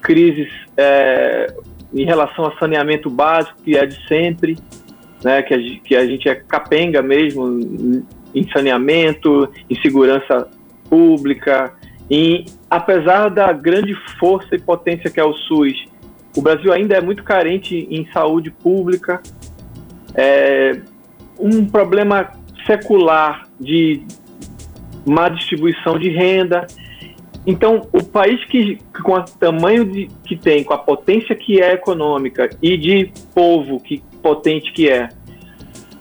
crises 0.00 0.48
é, 0.76 1.52
em 1.92 2.04
relação 2.04 2.44
ao 2.44 2.56
saneamento 2.58 3.10
básico, 3.10 3.60
que 3.62 3.76
é 3.76 3.86
de 3.86 4.06
sempre, 4.06 4.58
né, 5.22 5.42
que, 5.42 5.54
a, 5.54 5.58
que 5.84 5.96
a 5.96 6.06
gente 6.06 6.28
é 6.28 6.34
capenga 6.34 7.02
mesmo 7.02 8.04
em 8.34 8.48
saneamento, 8.50 9.48
em 9.68 9.80
segurança 9.80 10.48
pública, 10.88 11.72
e 12.10 12.46
apesar 12.70 13.28
da 13.28 13.52
grande 13.52 13.94
força 14.18 14.54
e 14.54 14.58
potência 14.58 15.10
que 15.10 15.20
é 15.20 15.24
o 15.24 15.34
SUS, 15.34 15.84
o 16.36 16.40
Brasil 16.40 16.72
ainda 16.72 16.96
é 16.96 17.00
muito 17.00 17.22
carente 17.22 17.86
em 17.90 18.08
saúde 18.12 18.50
pública. 18.50 19.20
É 20.14 20.80
um 21.38 21.66
problema 21.66 22.32
secular 22.66 23.46
de 23.60 24.02
má 25.06 25.28
distribuição 25.28 25.98
de 25.98 26.10
renda. 26.10 26.66
Então, 27.46 27.88
o 27.92 28.04
país 28.04 28.44
que, 28.44 28.78
com 29.02 29.12
o 29.12 29.22
tamanho 29.22 29.84
de, 29.84 30.08
que 30.24 30.36
tem, 30.36 30.62
com 30.62 30.74
a 30.74 30.78
potência 30.78 31.34
que 31.34 31.60
é 31.60 31.72
econômica 31.72 32.50
e 32.62 32.76
de 32.76 33.10
povo 33.34 33.80
que 33.80 34.02
potente 34.22 34.72
que 34.72 34.88
é, 34.88 35.08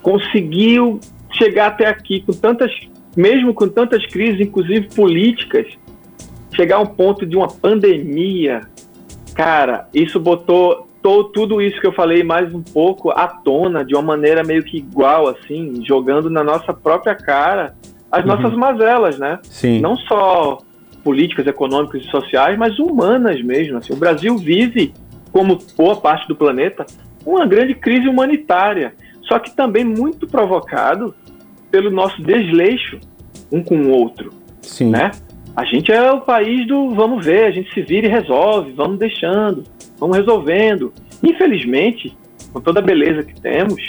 conseguiu 0.01 0.99
chegar 1.31 1.67
até 1.67 1.87
aqui 1.87 2.21
com 2.21 2.33
tantas, 2.33 2.71
mesmo 3.15 3.53
com 3.53 3.67
tantas 3.67 4.05
crises, 4.07 4.41
inclusive 4.41 4.89
políticas, 4.93 5.67
chegar 6.53 6.77
a 6.77 6.79
um 6.79 6.87
ponto 6.87 7.25
de 7.25 7.35
uma 7.35 7.47
pandemia, 7.47 8.61
cara, 9.35 9.87
isso 9.93 10.19
botou 10.19 10.86
tudo 11.25 11.61
isso 11.61 11.79
que 11.79 11.87
eu 11.87 11.93
falei 11.93 12.23
mais 12.23 12.53
um 12.53 12.61
pouco 12.61 13.11
à 13.11 13.27
tona 13.27 13.83
de 13.83 13.95
uma 13.95 14.01
maneira 14.01 14.43
meio 14.43 14.63
que 14.63 14.77
igual, 14.77 15.27
assim, 15.27 15.83
jogando 15.85 16.29
na 16.29 16.43
nossa 16.43 16.73
própria 16.73 17.15
cara 17.15 17.75
as 18.11 18.21
uhum. 18.21 18.27
nossas 18.27 18.53
mazelas, 18.53 19.17
né? 19.17 19.39
Sim. 19.43 19.79
Não 19.79 19.95
só 19.95 20.59
políticas, 21.03 21.47
econômicas 21.47 22.03
e 22.03 22.09
sociais, 22.09 22.57
mas 22.57 22.77
humanas 22.79 23.41
mesmo. 23.41 23.77
Assim. 23.77 23.93
O 23.93 23.97
Brasil 23.97 24.37
vive, 24.37 24.93
como 25.31 25.59
boa 25.77 25.95
parte 25.95 26.27
do 26.27 26.35
planeta, 26.35 26.85
uma 27.25 27.45
grande 27.45 27.73
crise 27.75 28.07
humanitária, 28.07 28.93
só 29.21 29.39
que 29.39 29.55
também 29.55 29.83
muito 29.83 30.27
provocado 30.27 31.13
pelo 31.69 31.91
nosso 31.91 32.21
desleixo 32.21 32.99
um 33.51 33.61
com 33.61 33.77
o 33.77 33.89
outro, 33.89 34.31
Sim. 34.61 34.89
né? 34.89 35.11
A 35.55 35.63
gente 35.63 35.91
é 35.91 36.11
o 36.11 36.21
país 36.21 36.67
do 36.67 36.91
vamos 36.91 37.25
ver, 37.25 37.45
a 37.45 37.51
gente 37.51 37.73
se 37.73 37.81
vira 37.81 38.07
e 38.07 38.09
resolve, 38.09 38.71
vamos 38.73 38.99
deixando, 38.99 39.63
vamos 39.99 40.17
resolvendo. 40.17 40.93
Infelizmente, 41.23 42.15
com 42.51 42.61
toda 42.61 42.79
a 42.79 42.83
beleza 42.83 43.23
que 43.23 43.39
temos, 43.39 43.81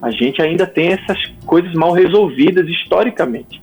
a 0.00 0.10
gente 0.10 0.40
ainda 0.40 0.66
tem 0.66 0.92
essas 0.92 1.18
coisas 1.44 1.72
mal 1.74 1.92
resolvidas 1.92 2.68
historicamente. 2.68 3.62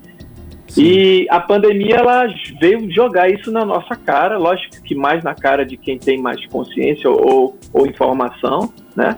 Sim. 0.68 0.84
E 0.84 1.28
a 1.30 1.40
pandemia 1.40 1.96
ela 1.96 2.28
veio 2.60 2.92
jogar 2.92 3.30
isso 3.30 3.52
na 3.52 3.64
nossa 3.64 3.96
cara, 3.96 4.38
lógico 4.38 4.82
que 4.84 4.94
mais 4.94 5.24
na 5.24 5.34
cara 5.34 5.66
de 5.66 5.78
quem 5.78 5.98
tem 5.98 6.22
mais 6.22 6.46
consciência 6.48 7.10
ou, 7.10 7.58
ou 7.72 7.88
informação, 7.88 8.74
né? 8.96 9.18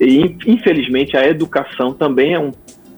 E 0.00 0.36
infelizmente 0.46 1.16
a 1.16 1.26
educação 1.26 1.92
também 1.92 2.34
é 2.34 2.38
um 2.38 2.50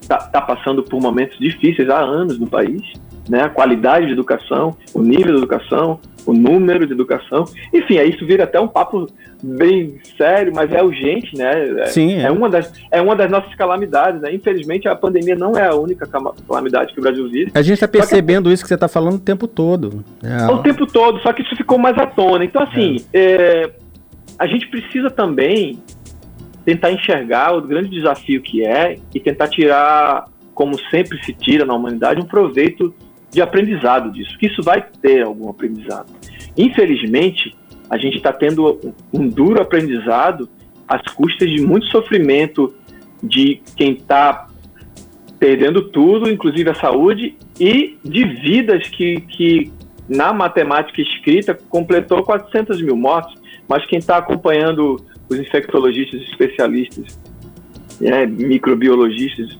tá, 0.07 0.19
tá 0.19 0.41
passando 0.41 0.83
por 0.83 1.01
momentos 1.01 1.39
difíceis 1.39 1.89
há 1.89 1.99
anos 1.99 2.39
no 2.39 2.47
país 2.47 2.83
né, 3.29 3.43
a 3.43 3.49
qualidade 3.49 4.07
de 4.07 4.13
educação, 4.13 4.77
o 4.95 5.03
nível 5.03 5.35
de 5.35 5.39
educação, 5.39 6.01
o 6.29 6.35
número 6.35 6.87
de 6.87 6.93
educação. 6.93 7.47
Enfim, 7.73 7.97
aí 7.97 8.11
isso 8.11 8.27
vira 8.27 8.45
até 8.45 8.61
um 8.61 8.69
papo 8.69 9.07
bem 9.43 9.99
sério, 10.19 10.53
mas 10.55 10.71
é 10.71 10.83
urgente, 10.83 11.35
né? 11.35 11.81
É, 11.81 11.87
Sim. 11.87 12.17
É, 12.17 12.25
é 12.25 12.31
uma, 12.31 12.51
das, 12.51 12.71
é 12.91 13.01
uma 13.01 13.17
das 13.17 13.31
nossas 13.31 13.55
calamidades, 13.55 14.21
né? 14.21 14.35
Infelizmente, 14.35 14.87
a 14.87 14.95
pandemia 14.95 15.35
não 15.35 15.57
é 15.57 15.67
a 15.67 15.75
única 15.75 16.07
calamidade 16.07 16.93
que 16.93 17.01
o 17.01 17.03
Brasil 17.03 17.27
vive. 17.31 17.51
A 17.55 17.63
gente 17.63 17.75
está 17.75 17.89
percebendo 17.89 18.51
que... 18.51 18.55
isso 18.55 18.63
que 18.63 18.69
você 18.69 18.75
está 18.75 18.89
falando 18.89 19.15
o 19.15 19.21
tempo 19.21 19.49
todo. 19.49 20.05
É. 20.23 20.53
O 20.53 20.59
tempo 20.59 20.87
todo, 20.87 21.19
só 21.21 21.33
que 21.33 21.41
isso 21.41 21.57
ficou 21.57 21.79
mais 21.79 21.97
à 21.97 22.07
tona. 22.07 22.45
Então, 22.45 22.63
assim, 22.63 22.97
é. 23.11 23.23
é. 23.23 23.71
a 24.39 24.47
gente 24.47 24.69
precisa 24.69 25.09
também 25.09 25.83
tentar 26.63 26.93
enxergar 26.93 27.57
o 27.57 27.63
grande 27.63 27.89
desafio 27.89 28.43
que 28.43 28.63
é 28.67 28.99
e 29.15 29.19
tentar 29.19 29.49
tirar, 29.49 30.27
como 30.53 30.79
sempre 30.91 31.25
se 31.25 31.33
tira 31.33 31.65
na 31.65 31.73
humanidade, 31.73 32.21
um 32.21 32.27
proveito 32.27 32.95
de 33.31 33.41
aprendizado 33.41 34.11
disso, 34.11 34.37
que 34.39 34.47
isso 34.47 34.63
vai 34.63 34.85
ter 35.03 35.23
algum 35.23 35.49
aprendizado. 35.49 36.18
Infelizmente, 36.59 37.55
a 37.89 37.97
gente 37.97 38.17
está 38.17 38.33
tendo 38.33 38.81
um 39.13 39.29
duro 39.29 39.63
aprendizado 39.63 40.49
às 40.87 41.03
custas 41.15 41.49
de 41.49 41.63
muito 41.63 41.87
sofrimento 41.87 42.75
de 43.23 43.63
quem 43.77 43.93
está 43.93 44.49
perdendo 45.39 45.89
tudo, 45.91 46.29
inclusive 46.29 46.69
a 46.69 46.75
saúde, 46.75 47.37
e 47.61 47.97
de 48.05 48.25
vidas 48.25 48.89
que, 48.89 49.21
que 49.21 49.73
na 50.09 50.33
matemática 50.33 51.01
escrita 51.01 51.55
completou 51.69 52.25
400 52.25 52.83
mil 52.83 52.97
mortes, 52.97 53.41
mas 53.69 53.87
quem 53.87 53.99
está 53.99 54.17
acompanhando 54.17 54.97
os 55.29 55.39
infectologistas 55.39 56.23
especialistas, 56.23 57.21
né, 58.01 58.27
microbiologistas, 58.27 59.53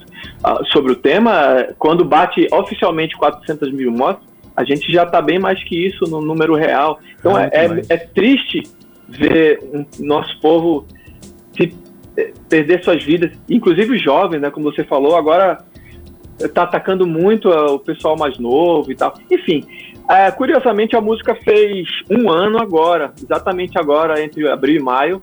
uh, 0.45 0.65
sobre 0.73 0.93
o 0.93 0.97
tema, 0.97 1.69
quando 1.79 2.05
bate 2.05 2.49
oficialmente 2.53 3.17
400 3.17 3.71
mil 3.73 3.93
mortes, 3.93 4.28
a 4.59 4.65
gente 4.65 4.91
já 4.93 5.05
está 5.05 5.23
bem 5.23 5.39
mais 5.39 5.63
que 5.63 5.87
isso 5.87 6.05
no 6.11 6.21
número 6.21 6.57
real. 6.57 6.99
Então 7.21 7.37
ah, 7.37 7.45
é, 7.45 7.67
é, 7.67 7.83
é, 7.91 7.97
triste 7.97 8.65
ver 9.09 9.61
nosso 10.01 10.39
povo 10.41 10.85
se, 11.57 11.73
é, 12.17 12.33
perder 12.49 12.83
suas 12.83 13.05
vidas, 13.05 13.31
inclusive 13.49 13.95
os 13.95 14.03
jovens, 14.03 14.41
né, 14.41 14.51
como 14.51 14.71
você 14.71 14.83
falou, 14.83 15.17
agora 15.17 15.59
está 16.41 16.65
atacando 16.65 17.07
muito 17.07 17.49
o 17.49 17.79
pessoal 17.79 18.17
mais 18.19 18.37
novo 18.37 18.91
e 18.91 18.97
tal. 18.97 19.15
Enfim, 19.31 19.65
é, 20.11 20.29
curiosamente 20.33 20.97
a 20.97 21.01
música 21.01 21.37
fez 21.37 21.89
um 22.11 22.29
ano 22.29 22.61
agora, 22.61 23.13
exatamente 23.23 23.79
agora, 23.79 24.21
entre 24.21 24.49
abril 24.49 24.81
e 24.81 24.83
maio 24.83 25.23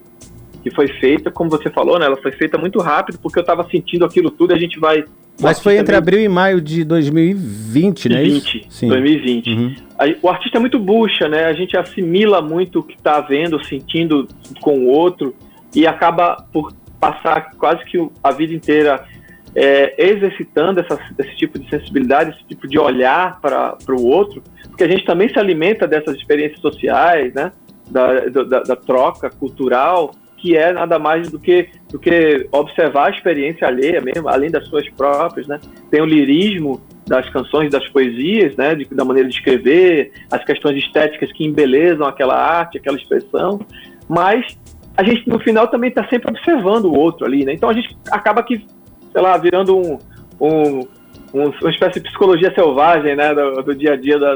que 0.65 0.71
foi 0.71 0.87
feita, 0.87 1.29
como 1.29 1.47
você 1.47 1.69
falou, 1.69 1.99
né? 1.99 2.07
Ela 2.07 2.17
foi 2.17 2.31
feita 2.31 2.57
muito 2.57 2.79
rápido, 2.79 3.19
porque 3.19 3.37
eu 3.37 3.41
estava 3.41 3.63
sentindo 3.69 4.03
aquilo 4.03 4.31
tudo 4.31 4.51
e 4.51 4.55
a 4.55 4.59
gente 4.59 4.79
vai. 4.79 5.05
Mas 5.39 5.59
foi 5.59 5.77
entre 5.77 5.95
abril 5.95 6.19
e 6.19 6.27
maio 6.27 6.59
de 6.59 6.83
2020, 6.83 8.09
né? 8.09 8.15
2020, 8.15 8.65
Sim. 8.67 8.87
2020. 8.87 9.49
Uhum. 9.51 9.75
O 10.23 10.27
artista 10.27 10.57
é 10.57 10.59
muito 10.59 10.79
bucha, 10.79 11.29
né? 11.29 11.45
A 11.45 11.53
gente 11.53 11.77
assimila 11.77 12.41
muito 12.41 12.79
o 12.79 12.83
que 12.83 12.95
está 12.95 13.21
vendo, 13.21 13.63
sentindo 13.63 14.27
com 14.59 14.79
o 14.79 14.87
outro 14.87 15.35
e 15.75 15.85
acaba 15.85 16.43
por 16.51 16.73
passar 16.99 17.51
quase 17.59 17.85
que 17.85 18.03
a 18.23 18.31
vida 18.31 18.51
inteira 18.51 19.05
é, 19.53 19.93
exercitando 20.03 20.79
essa, 20.79 20.99
esse 21.19 21.35
tipo 21.35 21.59
de 21.59 21.69
sensibilidade, 21.69 22.31
esse 22.31 22.43
tipo 22.45 22.67
de 22.67 22.79
olhar 22.79 23.39
para 23.39 23.77
o 23.89 24.03
outro, 24.03 24.41
porque 24.67 24.83
a 24.83 24.87
gente 24.87 25.05
também 25.05 25.29
se 25.29 25.37
alimenta 25.37 25.87
dessas 25.87 26.17
experiências 26.17 26.59
sociais, 26.59 27.35
né? 27.35 27.51
Da, 27.87 28.21
da, 28.29 28.63
da 28.63 28.75
troca 28.75 29.29
cultural 29.29 30.11
que 30.37 30.55
é 30.55 30.71
nada 30.73 30.99
mais 30.99 31.29
do 31.29 31.39
que, 31.39 31.69
do 31.89 31.99
que 31.99 32.47
observar 32.51 33.07
a 33.07 33.09
experiência 33.11 33.67
alheia 33.67 34.01
mesmo, 34.01 34.27
além 34.27 34.51
das 34.51 34.67
suas 34.67 34.87
próprias, 34.89 35.47
né? 35.47 35.59
Tem 35.89 36.01
o 36.01 36.05
lirismo 36.05 36.81
das 37.07 37.29
canções, 37.29 37.71
das 37.71 37.87
poesias, 37.89 38.55
né? 38.55 38.75
De, 38.75 38.85
da 38.85 39.05
maneira 39.05 39.29
de 39.29 39.35
escrever, 39.35 40.11
as 40.31 40.43
questões 40.43 40.77
estéticas 40.83 41.31
que 41.31 41.45
embelezam 41.45 42.05
aquela 42.05 42.35
arte, 42.35 42.77
aquela 42.77 42.97
expressão, 42.97 43.59
mas 44.07 44.57
a 44.97 45.03
gente 45.03 45.27
no 45.27 45.39
final 45.39 45.67
também 45.67 45.89
está 45.89 46.07
sempre 46.07 46.29
observando 46.29 46.85
o 46.85 46.93
outro 46.93 47.25
ali, 47.25 47.43
né? 47.45 47.53
Então 47.53 47.69
a 47.69 47.73
gente 47.73 47.95
acaba 48.11 48.43
que, 48.43 48.65
sei 49.11 49.21
lá, 49.21 49.37
virando 49.37 49.77
um, 49.77 49.99
um 50.39 50.87
uma 51.33 51.69
espécie 51.69 51.99
de 51.99 52.07
psicologia 52.07 52.53
selvagem, 52.53 53.15
né, 53.15 53.33
do, 53.33 53.61
do 53.61 53.75
dia 53.75 53.93
a 53.93 53.97
dia 53.97 54.17
da, 54.17 54.35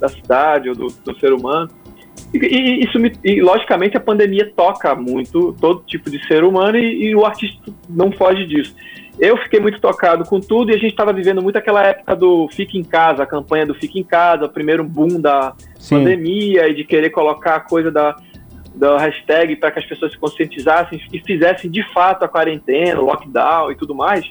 da 0.00 0.08
cidade 0.08 0.68
ou 0.68 0.74
do, 0.74 0.88
do 0.88 1.18
ser 1.20 1.32
humano. 1.32 1.70
E, 2.32 2.38
e 2.38 2.84
isso 2.84 2.98
me, 2.98 3.12
e, 3.22 3.40
logicamente 3.40 3.96
a 3.96 4.00
pandemia 4.00 4.50
toca 4.56 4.94
muito 4.94 5.54
todo 5.60 5.84
tipo 5.86 6.10
de 6.10 6.24
ser 6.26 6.44
humano 6.44 6.78
e, 6.78 7.08
e, 7.08 7.14
o 7.14 7.24
artista 7.24 7.72
não 7.88 8.10
foge 8.10 8.46
disso. 8.46 8.74
Eu 9.18 9.36
fiquei 9.36 9.60
muito 9.60 9.78
tocado 9.78 10.24
com 10.24 10.40
tudo 10.40 10.70
e 10.70 10.74
a 10.74 10.78
gente 10.78 10.92
estava 10.92 11.12
vivendo 11.12 11.42
muito 11.42 11.56
aquela 11.56 11.82
época 11.82 12.16
do 12.16 12.48
Fique 12.50 12.78
em 12.78 12.82
Casa, 12.82 13.22
a 13.22 13.26
campanha 13.26 13.66
do 13.66 13.74
Fique 13.74 14.00
em 14.00 14.02
Casa, 14.02 14.46
o 14.46 14.48
primeiro 14.48 14.82
boom 14.82 15.20
da 15.20 15.54
Sim. 15.78 15.96
pandemia 15.96 16.68
e 16.68 16.74
de 16.74 16.84
querer 16.84 17.10
colocar 17.10 17.56
a 17.56 17.60
coisa 17.60 17.90
da, 17.90 18.16
da 18.74 18.96
hashtag 18.98 19.56
para 19.56 19.70
que 19.70 19.80
as 19.80 19.84
pessoas 19.84 20.12
se 20.12 20.18
conscientizassem 20.18 20.98
e 21.12 21.20
fizessem 21.20 21.70
de 21.70 21.82
fato 21.92 22.24
a 22.24 22.28
quarentena, 22.28 23.00
o 23.00 23.04
lockdown 23.04 23.70
e 23.70 23.76
tudo 23.76 23.94
mais. 23.94 24.24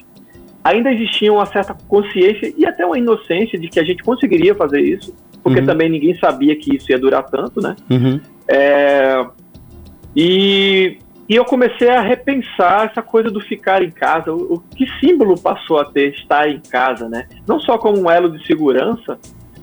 Ainda 0.63 0.91
existia 0.91 1.31
uma 1.31 1.45
certa 1.45 1.75
consciência 1.87 2.51
e 2.57 2.65
até 2.65 2.83
uma 2.83 2.97
inocência 2.97 3.59
de 3.59 3.67
que 3.67 3.79
a 3.79 3.83
gente 3.83 4.03
conseguiria 4.03 4.55
fazer 4.55 4.81
isso 4.81 5.15
porque 5.43 5.59
uhum. 5.59 5.65
também 5.65 5.89
ninguém 5.89 6.17
sabia 6.17 6.55
que 6.55 6.75
isso 6.75 6.91
ia 6.91 6.99
durar 6.99 7.23
tanto, 7.23 7.61
né? 7.61 7.75
Uhum. 7.89 8.19
É, 8.47 9.25
e, 10.15 10.97
e 11.27 11.35
eu 11.35 11.45
comecei 11.45 11.89
a 11.89 12.01
repensar 12.01 12.89
essa 12.91 13.01
coisa 13.01 13.29
do 13.29 13.39
ficar 13.39 13.81
em 13.81 13.89
casa, 13.89 14.33
o, 14.33 14.55
o, 14.55 14.59
que 14.59 14.85
símbolo 14.99 15.39
passou 15.39 15.79
a 15.79 15.85
ter 15.85 16.13
estar 16.13 16.49
em 16.49 16.59
casa, 16.59 17.07
né? 17.07 17.27
Não 17.47 17.59
só 17.59 17.77
como 17.77 17.99
um 17.99 18.09
elo 18.09 18.29
de 18.29 18.45
segurança, 18.45 19.17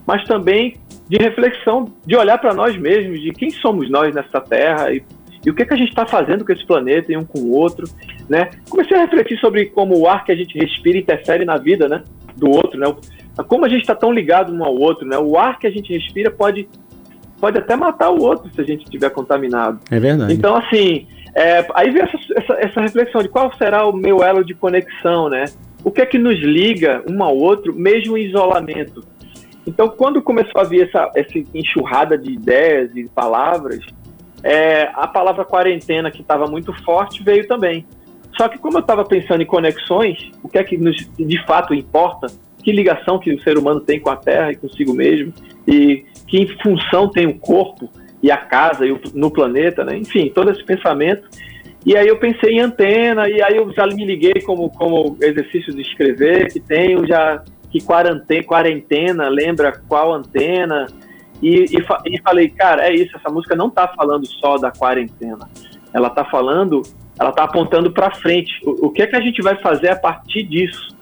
mas 0.06 0.24
também 0.24 0.76
de 1.08 1.16
reflexão, 1.16 1.86
de 2.04 2.16
olhar 2.16 2.38
para 2.38 2.54
nós 2.54 2.76
mesmos, 2.76 3.20
de 3.20 3.30
quem 3.32 3.50
somos 3.50 3.90
nós 3.90 4.14
nessa 4.14 4.40
terra 4.40 4.92
e, 4.92 5.02
e 5.44 5.50
o 5.50 5.54
que, 5.54 5.64
que 5.64 5.74
a 5.74 5.76
gente 5.76 5.90
está 5.90 6.06
fazendo 6.06 6.44
com 6.44 6.52
esse 6.52 6.66
planeta 6.66 7.12
e 7.12 7.16
um 7.16 7.24
com 7.24 7.38
o 7.40 7.52
outro, 7.52 7.86
né? 8.28 8.50
Comecei 8.68 8.96
a 8.96 9.02
refletir 9.02 9.38
sobre 9.38 9.66
como 9.66 9.98
o 9.98 10.08
ar 10.08 10.24
que 10.24 10.32
a 10.32 10.36
gente 10.36 10.58
respira 10.58 10.98
interfere 10.98 11.44
na 11.44 11.56
vida, 11.56 11.88
né? 11.88 12.02
Do 12.36 12.50
outro, 12.50 12.78
né? 12.78 12.86
Como 13.44 13.64
a 13.64 13.68
gente 13.68 13.82
está 13.82 13.94
tão 13.94 14.12
ligado 14.12 14.52
um 14.52 14.64
ao 14.64 14.74
outro, 14.74 15.06
né? 15.06 15.16
O 15.18 15.38
ar 15.38 15.58
que 15.58 15.66
a 15.66 15.70
gente 15.70 15.92
respira 15.92 16.30
pode, 16.30 16.68
pode 17.40 17.58
até 17.58 17.76
matar 17.76 18.10
o 18.10 18.22
outro 18.22 18.50
se 18.52 18.60
a 18.60 18.64
gente 18.64 18.84
estiver 18.84 19.10
contaminado. 19.10 19.80
É 19.90 20.00
verdade. 20.00 20.32
Então, 20.32 20.56
assim, 20.56 21.06
é, 21.34 21.66
aí 21.74 21.90
vem 21.90 22.02
essa, 22.02 22.18
essa, 22.36 22.52
essa, 22.54 22.80
reflexão 22.80 23.22
de 23.22 23.28
qual 23.28 23.54
será 23.56 23.86
o 23.86 23.92
meu 23.92 24.22
elo 24.22 24.44
de 24.44 24.54
conexão, 24.54 25.28
né? 25.28 25.44
O 25.84 25.90
que 25.90 26.00
é 26.00 26.06
que 26.06 26.18
nos 26.18 26.38
liga 26.40 27.04
um 27.08 27.22
ao 27.22 27.36
outro, 27.36 27.74
mesmo 27.74 28.18
em 28.18 28.24
isolamento? 28.24 29.04
Então, 29.66 29.88
quando 29.88 30.20
começou 30.20 30.60
a 30.60 30.64
vir 30.64 30.88
essa, 30.88 31.10
essa 31.14 31.38
enxurrada 31.54 32.18
de 32.18 32.32
ideias 32.32 32.90
e 32.96 33.08
palavras, 33.08 33.84
é, 34.42 34.90
a 34.94 35.06
palavra 35.06 35.44
quarentena, 35.44 36.10
que 36.10 36.22
estava 36.22 36.46
muito 36.46 36.72
forte, 36.82 37.22
veio 37.22 37.46
também. 37.46 37.86
Só 38.36 38.48
que 38.48 38.58
como 38.58 38.78
eu 38.78 38.80
estava 38.80 39.04
pensando 39.04 39.42
em 39.42 39.46
conexões, 39.46 40.18
o 40.42 40.48
que 40.48 40.58
é 40.58 40.64
que 40.64 40.76
nos, 40.76 40.96
de 41.16 41.46
fato 41.46 41.74
importa, 41.74 42.28
que 42.68 42.72
ligação 42.72 43.18
que 43.18 43.32
o 43.32 43.40
ser 43.40 43.56
humano 43.56 43.80
tem 43.80 43.98
com 43.98 44.10
a 44.10 44.16
Terra 44.16 44.52
e 44.52 44.56
consigo 44.56 44.92
mesmo, 44.92 45.32
e 45.66 46.04
que 46.26 46.46
função 46.62 47.08
tem 47.08 47.26
o 47.26 47.38
corpo 47.38 47.90
e 48.22 48.30
a 48.30 48.36
casa 48.36 48.84
e 48.84 48.92
o, 48.92 49.00
no 49.14 49.30
planeta, 49.30 49.82
né? 49.82 49.96
enfim, 49.96 50.28
todo 50.28 50.50
esse 50.50 50.62
pensamento. 50.62 51.26
E 51.86 51.96
aí 51.96 52.06
eu 52.06 52.18
pensei 52.18 52.56
em 52.56 52.60
antena, 52.60 53.26
e 53.26 53.40
aí 53.42 53.56
eu 53.56 53.72
já 53.72 53.86
me 53.86 54.04
liguei 54.04 54.42
como, 54.42 54.68
como 54.68 55.16
exercício 55.22 55.72
de 55.72 55.80
escrever, 55.80 56.52
que 56.52 56.60
tenho 56.60 57.06
já 57.06 57.42
que 57.70 57.82
quarentena, 57.82 58.42
quarentena 58.42 59.28
lembra 59.30 59.80
qual 59.88 60.12
antena. 60.12 60.88
E, 61.40 61.64
e, 61.74 61.78
e, 62.04 62.20
falei, 62.20 62.50
cara, 62.50 62.86
é 62.86 62.94
isso, 62.94 63.16
essa 63.16 63.30
música 63.30 63.56
não 63.56 63.70
tá 63.70 63.88
falando 63.88 64.26
só 64.26 64.58
da 64.58 64.70
quarentena. 64.70 65.48
Ela 65.94 66.10
tá 66.10 66.22
falando, 66.22 66.82
ela 67.18 67.32
tá 67.32 67.44
apontando 67.44 67.90
para 67.90 68.14
frente. 68.14 68.52
O, 68.62 68.88
o 68.88 68.90
que 68.90 69.00
é 69.00 69.06
que 69.06 69.16
a 69.16 69.22
gente 69.22 69.40
vai 69.40 69.56
fazer 69.56 69.88
a 69.88 69.96
partir 69.96 70.42
disso, 70.42 70.94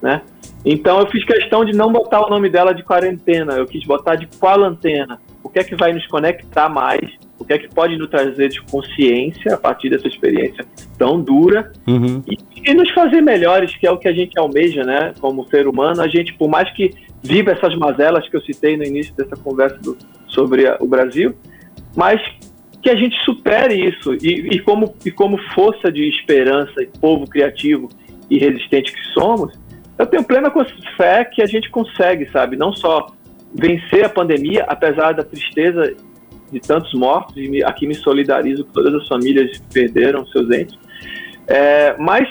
né? 0.00 0.22
Então 0.64 1.00
eu 1.00 1.06
fiz 1.06 1.24
questão 1.24 1.64
de 1.64 1.72
não 1.72 1.92
botar 1.92 2.26
o 2.26 2.30
nome 2.30 2.48
dela 2.48 2.72
de 2.72 2.82
quarentena, 2.82 3.54
eu 3.54 3.66
quis 3.66 3.84
botar 3.84 4.16
de 4.16 4.26
qual 4.38 4.62
antena. 4.62 5.18
O 5.42 5.48
que 5.48 5.58
é 5.58 5.64
que 5.64 5.74
vai 5.74 5.92
nos 5.92 6.06
conectar 6.06 6.68
mais 6.68 7.00
o 7.40 7.44
que 7.44 7.54
é 7.54 7.58
que 7.58 7.68
pode 7.74 7.96
nos 7.96 8.10
trazer 8.10 8.50
de 8.50 8.60
consciência 8.60 9.54
a 9.54 9.56
partir 9.56 9.88
dessa 9.88 10.06
experiência 10.06 10.62
tão 10.98 11.18
dura 11.18 11.72
uhum. 11.88 12.22
e, 12.28 12.36
e, 12.70 12.74
nos 12.74 12.90
fazer 12.90 13.22
melhores, 13.22 13.74
que 13.74 13.86
é 13.86 13.90
o 13.90 13.96
que 13.96 14.06
a 14.06 14.12
gente 14.12 14.38
almeja, 14.38 14.84
né? 14.84 15.14
Como 15.18 15.48
ser 15.48 15.66
humano, 15.66 16.02
a 16.02 16.06
gente, 16.06 16.34
por 16.34 16.50
mais 16.50 16.70
que 16.74 16.90
viva 17.22 17.52
essas 17.52 17.74
mazelas 17.76 18.28
que 18.28 18.36
eu 18.36 18.42
citei 18.42 18.76
no 18.76 18.84
início 18.84 19.14
dessa 19.16 19.36
conversa 19.36 19.78
do, 19.78 19.96
sobre 20.28 20.68
a, 20.68 20.76
o 20.80 20.86
Brasil, 20.86 21.34
mas 21.96 22.20
que 22.82 22.90
a 22.90 22.94
gente 22.94 23.16
supere 23.24 23.88
isso 23.88 24.14
e, 24.22 24.56
e, 24.56 24.58
como, 24.58 24.94
e 25.04 25.10
como 25.10 25.38
força 25.54 25.90
de 25.90 26.08
esperança 26.10 26.82
e 26.82 26.86
povo 27.00 27.26
criativo 27.26 27.88
e 28.28 28.38
resistente 28.38 28.92
que 28.92 29.02
somos, 29.14 29.58
eu 30.00 30.06
tenho 30.06 30.24
plena 30.24 30.50
fé 30.96 31.24
que 31.24 31.42
a 31.42 31.46
gente 31.46 31.70
consegue, 31.70 32.28
sabe? 32.30 32.56
Não 32.56 32.72
só 32.72 33.06
vencer 33.54 34.04
a 34.04 34.08
pandemia, 34.08 34.64
apesar 34.66 35.12
da 35.12 35.22
tristeza 35.22 35.94
de 36.50 36.60
tantos 36.60 36.92
mortos, 36.94 37.36
e 37.36 37.62
aqui 37.62 37.86
me 37.86 37.94
solidarizo 37.94 38.64
com 38.64 38.72
todas 38.72 38.94
as 38.94 39.06
famílias 39.06 39.58
que 39.58 39.72
perderam 39.72 40.26
seus 40.26 40.50
entes, 40.50 40.78
é, 41.46 41.94
mas 41.98 42.28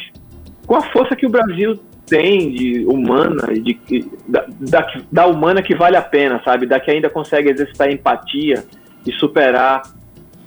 com 0.65 0.75
a 0.75 0.81
força 0.81 1.15
que 1.15 1.25
o 1.25 1.29
Brasil 1.29 1.79
tem 2.05 2.51
de 2.51 2.85
humana, 2.85 3.47
de, 3.53 3.79
da, 4.27 4.45
da, 4.59 4.93
da, 5.11 5.27
humana 5.27 5.61
que 5.61 5.75
vale 5.75 5.95
a 5.95 6.01
pena, 6.01 6.41
sabe? 6.43 6.65
Da 6.65 6.79
que 6.79 6.89
ainda 6.89 7.09
consegue 7.09 7.49
exercitar 7.49 7.91
empatia 7.91 8.63
e 9.05 9.11
superar 9.13 9.83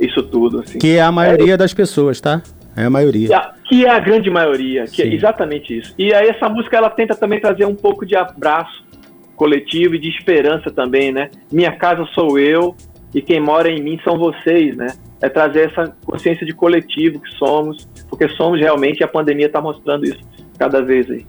isso 0.00 0.22
tudo. 0.24 0.60
Assim. 0.60 0.78
Que 0.78 0.96
é 0.96 1.02
a 1.02 1.12
maioria 1.12 1.54
é, 1.54 1.56
das 1.56 1.72
pessoas, 1.72 2.20
tá? 2.20 2.42
É 2.76 2.84
a 2.84 2.90
maioria. 2.90 3.28
Que 3.28 3.34
é, 3.34 3.50
que 3.64 3.86
é 3.86 3.90
a 3.90 3.98
grande 3.98 4.30
maioria, 4.30 4.84
que 4.84 5.02
é 5.02 5.06
exatamente 5.06 5.76
isso. 5.76 5.94
E 5.98 6.12
aí 6.12 6.28
essa 6.28 6.48
música 6.48 6.76
ela 6.76 6.90
tenta 6.90 7.14
também 7.14 7.40
trazer 7.40 7.64
um 7.64 7.74
pouco 7.74 8.06
de 8.06 8.16
abraço 8.16 8.84
coletivo 9.36 9.94
e 9.94 9.98
de 9.98 10.08
esperança 10.08 10.70
também, 10.70 11.12
né? 11.12 11.30
Minha 11.50 11.72
casa 11.72 12.06
sou 12.14 12.38
eu, 12.38 12.76
e 13.14 13.20
quem 13.20 13.40
mora 13.40 13.70
em 13.70 13.82
mim 13.82 14.00
são 14.02 14.18
vocês, 14.18 14.76
né? 14.76 14.86
É 15.20 15.28
trazer 15.28 15.70
essa 15.70 15.94
consciência 16.04 16.46
de 16.46 16.52
coletivo 16.52 17.20
que 17.20 17.30
somos, 17.32 17.86
porque 18.08 18.28
somos 18.30 18.58
realmente 18.60 19.00
e 19.00 19.04
a 19.04 19.08
pandemia 19.08 19.46
está 19.46 19.60
mostrando 19.60 20.04
isso 20.04 20.20
cada 20.58 20.80
vez 20.80 21.10
aí. 21.10 21.26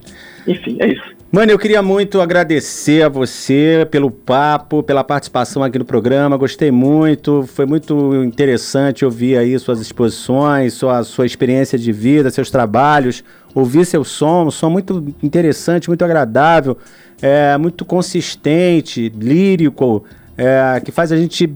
Enfim, 0.48 0.78
é 0.80 0.88
isso. 0.88 1.14
Mano, 1.32 1.52
eu 1.52 1.58
queria 1.58 1.82
muito 1.82 2.22
agradecer 2.22 3.02
a 3.02 3.10
você 3.10 3.88
pelo 3.90 4.12
papo, 4.12 4.84
pela 4.84 5.04
participação 5.04 5.64
aqui 5.64 5.80
no 5.80 5.86
programa. 5.86 6.38
Gostei 6.38 6.70
muito, 6.70 7.44
foi 7.48 7.66
muito 7.66 8.24
interessante 8.24 9.04
ouvir 9.04 9.38
aí 9.38 9.58
suas 9.58 9.82
exposições, 9.82 10.74
sua, 10.74 11.04
sua 11.04 11.26
experiência 11.26 11.78
de 11.78 11.92
vida, 11.92 12.30
seus 12.30 12.52
trabalhos, 12.52 13.24
ouvir 13.56 13.84
seu 13.86 14.04
som, 14.04 14.46
um 14.46 14.52
som 14.52 14.70
muito 14.70 15.14
interessante, 15.24 15.88
muito 15.88 16.06
agradável, 16.06 16.78
é, 17.20 17.58
muito 17.58 17.84
consistente, 17.84 19.10
lírico 19.10 20.06
é, 20.38 20.82
que 20.84 20.92
faz 20.92 21.12
a 21.12 21.18
gente 21.18 21.48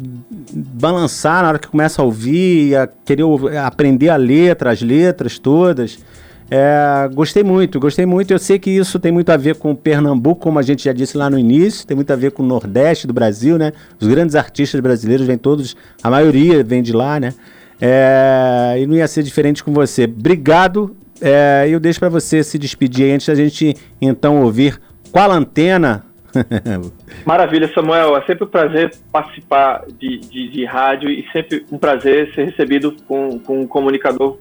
balançar 0.51 1.41
na 1.41 1.49
hora 1.49 1.59
que 1.59 1.67
começa 1.67 2.01
a 2.01 2.05
ouvir, 2.05 2.75
a 2.75 2.87
querer 2.87 3.23
aprender 3.63 4.09
a 4.09 4.15
letra, 4.15 4.71
as 4.71 4.81
letras 4.81 5.39
todas. 5.39 5.99
É, 6.49 7.09
gostei 7.13 7.43
muito, 7.43 7.79
gostei 7.79 8.05
muito. 8.05 8.31
Eu 8.31 8.39
sei 8.39 8.57
que 8.57 8.69
isso 8.69 8.99
tem 8.99 9.11
muito 9.11 9.29
a 9.31 9.37
ver 9.37 9.55
com 9.55 9.75
Pernambuco, 9.75 10.41
como 10.41 10.59
a 10.59 10.61
gente 10.61 10.85
já 10.85 10.93
disse 10.93 11.17
lá 11.17 11.29
no 11.29 11.37
início, 11.37 11.85
tem 11.85 11.95
muito 11.95 12.11
a 12.11 12.15
ver 12.15 12.31
com 12.31 12.43
o 12.43 12.45
Nordeste 12.45 13.05
do 13.05 13.13
Brasil, 13.13 13.57
né? 13.57 13.73
Os 13.99 14.07
grandes 14.07 14.35
artistas 14.35 14.79
brasileiros 14.79 15.27
vêm 15.27 15.37
todos, 15.37 15.75
a 16.01 16.09
maioria 16.09 16.63
vem 16.63 16.81
de 16.81 16.93
lá, 16.93 17.19
né? 17.19 17.33
É, 17.81 18.77
e 18.79 18.87
não 18.87 18.95
ia 18.95 19.07
ser 19.07 19.23
diferente 19.23 19.63
com 19.63 19.73
você. 19.73 20.05
Obrigado. 20.05 20.95
É, 21.19 21.65
eu 21.69 21.79
deixo 21.79 21.99
para 21.99 22.09
você 22.09 22.43
se 22.43 22.57
despedir 22.57 23.13
antes 23.13 23.27
da 23.27 23.35
gente 23.35 23.75
então 23.99 24.43
ouvir 24.43 24.79
qual 25.11 25.31
antena 25.31 26.03
Maravilha, 27.25 27.71
Samuel. 27.73 28.17
É 28.17 28.21
sempre 28.23 28.45
um 28.45 28.47
prazer 28.47 28.93
participar 29.11 29.85
de, 29.99 30.19
de, 30.19 30.49
de, 30.49 30.65
rádio 30.65 31.09
e 31.09 31.25
sempre 31.31 31.65
um 31.71 31.77
prazer 31.77 32.33
ser 32.33 32.45
recebido 32.45 32.95
com, 33.07 33.39
com 33.39 33.61
um 33.61 33.67
comunicador, 33.67 34.37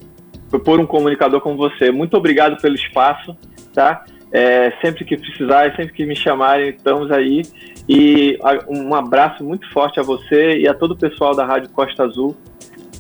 por 0.51 0.81
um 0.81 0.87
comunicador 0.87 1.41
como 1.41 1.57
você. 1.57 1.91
Muito 1.91 2.17
obrigado 2.17 2.61
pelo 2.61 2.75
espaço, 2.75 3.37
tá? 3.75 4.05
É, 4.33 4.73
sempre 4.83 5.05
que 5.05 5.17
precisar, 5.17 5.75
sempre 5.77 5.93
que 5.93 6.05
me 6.05 6.17
chamarem, 6.17 6.71
estamos 6.71 7.11
aí. 7.11 7.43
E 7.89 8.39
um 8.69 8.95
abraço 8.95 9.45
muito 9.45 9.71
forte 9.73 10.01
a 10.01 10.03
você 10.03 10.59
e 10.59 10.69
a 10.69 10.75
todo 10.75 10.93
o 10.93 10.97
pessoal 10.97 11.35
da 11.35 11.45
Rádio 11.45 11.71
Costa 11.71 12.05
Azul. 12.05 12.37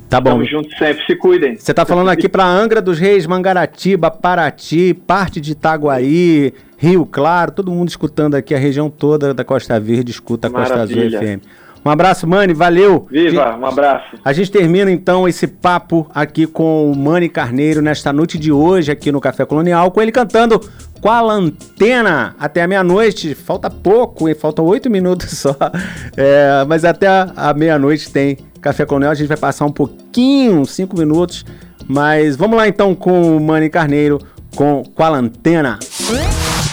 Tá 0.08 0.20
bom. 0.20 0.30
Tamo 0.30 0.44
junto 0.44 0.70
sempre, 0.78 1.04
se 1.04 1.16
cuidem. 1.16 1.56
Você 1.56 1.74
tá 1.74 1.84
falando 1.84 2.10
aqui 2.10 2.28
para 2.28 2.44
Angra 2.44 2.80
dos 2.80 2.98
Reis, 2.98 3.26
Mangaratiba, 3.26 4.10
Paraty, 4.10 4.94
parte 4.94 5.40
de 5.40 5.52
Itaguaí, 5.52 6.54
Rio 6.78 7.04
Claro, 7.04 7.50
todo 7.50 7.72
mundo 7.72 7.88
escutando 7.88 8.36
aqui, 8.36 8.54
a 8.54 8.58
região 8.58 8.88
toda 8.88 9.34
da 9.34 9.44
Costa 9.44 9.80
Verde 9.80 10.12
escuta 10.12 10.46
a 10.46 10.50
Costa 10.50 10.82
Azul 10.82 11.10
FM. 11.10 11.44
Um 11.86 11.90
abraço, 11.90 12.26
Mani, 12.26 12.52
valeu. 12.52 13.06
Viva, 13.08 13.56
um 13.56 13.64
abraço. 13.64 14.16
A 14.24 14.32
gente 14.32 14.50
termina 14.50 14.90
então 14.90 15.28
esse 15.28 15.46
papo 15.46 16.10
aqui 16.12 16.44
com 16.44 16.90
o 16.90 16.96
Mani 16.96 17.28
Carneiro 17.28 17.80
nesta 17.80 18.12
noite 18.12 18.36
de 18.36 18.50
hoje 18.50 18.90
aqui 18.90 19.12
no 19.12 19.20
Café 19.20 19.44
Colonial, 19.44 19.92
com 19.92 20.02
ele 20.02 20.10
cantando 20.10 20.60
com 21.00 21.08
a 21.08 21.20
Lantena 21.20 22.34
até 22.40 22.64
a 22.64 22.66
meia-noite. 22.66 23.36
Falta 23.36 23.70
pouco, 23.70 24.34
faltam 24.34 24.64
oito 24.64 24.90
minutos 24.90 25.38
só. 25.38 25.56
É, 26.18 26.64
mas 26.66 26.84
até 26.84 27.06
a 27.06 27.54
meia-noite 27.54 28.10
tem 28.10 28.38
Café 28.60 28.84
Colonial. 28.84 29.12
A 29.12 29.14
gente 29.14 29.28
vai 29.28 29.36
passar 29.36 29.64
um 29.66 29.70
pouquinho, 29.70 30.64
cinco 30.66 30.98
minutos. 30.98 31.44
Mas 31.86 32.34
vamos 32.34 32.56
lá 32.56 32.66
então 32.66 32.96
com 32.96 33.36
o 33.36 33.40
Mani 33.40 33.70
Carneiro 33.70 34.18
com, 34.56 34.82
com 34.82 35.02
a 35.04 35.08
Lantena. 35.10 35.78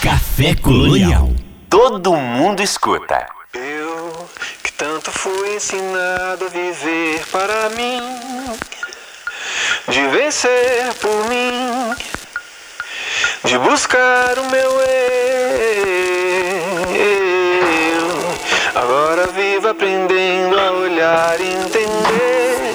Café 0.01 0.55
Colonial. 0.55 1.29
Todo 1.69 2.15
mundo 2.15 2.63
escuta. 2.63 3.32
Fui 5.15 5.55
ensinado 5.55 6.45
a 6.45 6.49
viver 6.49 7.23
para 7.31 7.69
mim, 7.69 8.01
de 9.87 10.07
vencer 10.07 10.93
por 11.01 11.27
mim, 11.29 11.95
de 13.45 13.57
buscar 13.57 14.37
o 14.37 14.49
meu 14.49 14.81
eu. 14.81 15.63
Agora 18.75 19.27
vivo 19.27 19.69
aprendendo 19.69 20.59
a 20.59 20.71
olhar 20.71 21.39
e 21.39 21.53
entender 21.53 22.73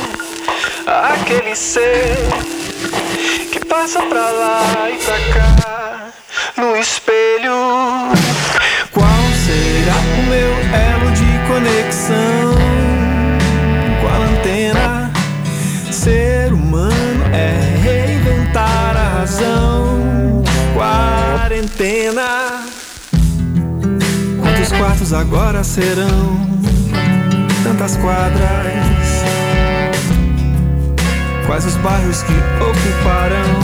aquele 0.87 1.55
ser 1.55 2.17
que 3.53 3.65
passa 3.67 4.01
pra 4.03 4.31
lá 4.31 4.91
e 4.91 4.97
pra 4.97 5.19
cá 5.35 6.13
no 6.57 6.77
espelho. 6.77 8.11
Qual 8.93 9.23
será 9.45 9.97
o 9.97 10.23
meu 10.29 10.53
elo 10.75 11.11
de 11.13 11.28
conexão 11.49 12.55
com 14.01 14.07
a 14.07 14.17
antena? 14.17 15.11
Ser 15.91 16.53
humano 16.53 17.25
é 17.33 17.81
reinventar 17.83 18.97
a 18.97 19.19
razão. 19.21 20.45
Quarentena. 20.75 22.63
Quantos 24.41 24.73
quartos 24.73 25.13
agora 25.13 25.65
serão? 25.65 26.39
Tantas 27.65 27.97
quadras. 27.97 29.09
Quais 31.47 31.65
os 31.65 31.77
bairros 31.77 32.23
que 32.23 32.35
ocuparão 32.63 33.59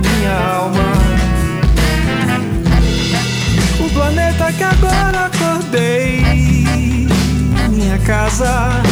minha 0.00 0.56
alma? 0.56 1.02
planeta 3.92 4.52
que 4.52 4.62
agora 4.62 5.26
acordei. 5.26 6.11
Minha 7.92 8.04
casa. 8.06 8.82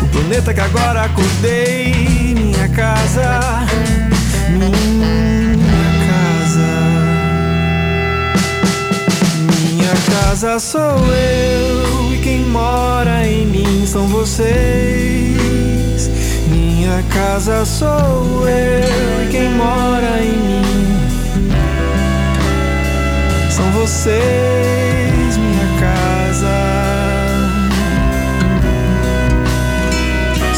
O 0.00 0.06
planeta 0.06 0.54
que 0.54 0.60
agora 0.60 1.02
acordei. 1.02 2.34
Minha 2.34 2.66
casa. 2.70 3.40
Minha 4.48 4.72
casa. 6.08 6.70
Minha 9.60 9.94
casa 10.10 10.58
sou 10.58 10.80
eu. 11.12 12.14
E 12.14 12.20
quem 12.22 12.40
mora 12.46 13.26
em 13.26 13.44
mim 13.44 13.86
são 13.86 14.06
vocês. 14.08 14.48
Minha 16.48 17.02
casa 17.12 17.66
sou 17.66 18.48
eu. 18.48 19.26
E 19.26 19.28
quem 19.30 19.50
mora 19.50 20.22
em 20.22 20.38
mim 20.38 20.62
são 23.50 23.70
vocês, 23.72 25.11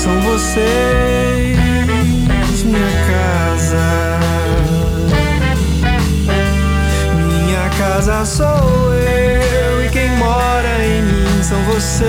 são 0.04 0.20
vocês, 0.20 1.56
minha 2.62 2.92
casa. 3.08 4.18
Minha 7.16 7.70
casa 7.78 8.26
sou 8.26 8.92
eu 8.92 9.82
e 9.82 9.88
quem 9.88 10.10
mora 10.18 10.84
em 10.84 11.02
mim 11.02 11.42
são 11.42 11.58
vocês. 11.62 12.04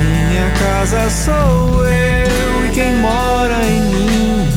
Minha 0.00 0.50
casa 0.58 1.10
sou 1.10 1.86
eu 1.86 2.66
e 2.66 2.70
quem 2.72 2.94
mora 2.94 3.62
em 3.66 3.80
mim 3.82 4.48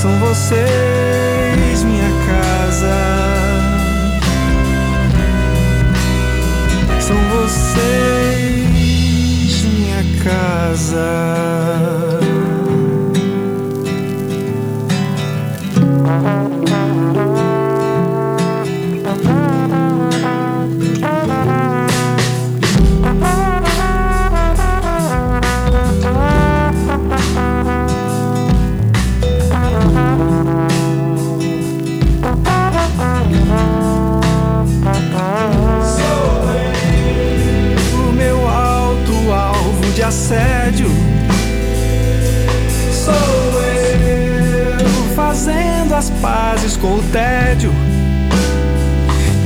são 0.00 0.18
vocês. 0.18 1.17
Casa. 10.90 11.47
Com 46.80 46.96
o 46.96 47.02
tédio. 47.12 47.72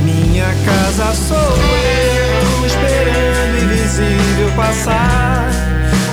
Minha 0.03 0.53
casa 0.65 1.13
sou 1.13 1.37
eu 1.37 2.65
esperando 2.65 3.63
invisível 3.63 4.51
passar. 4.55 5.49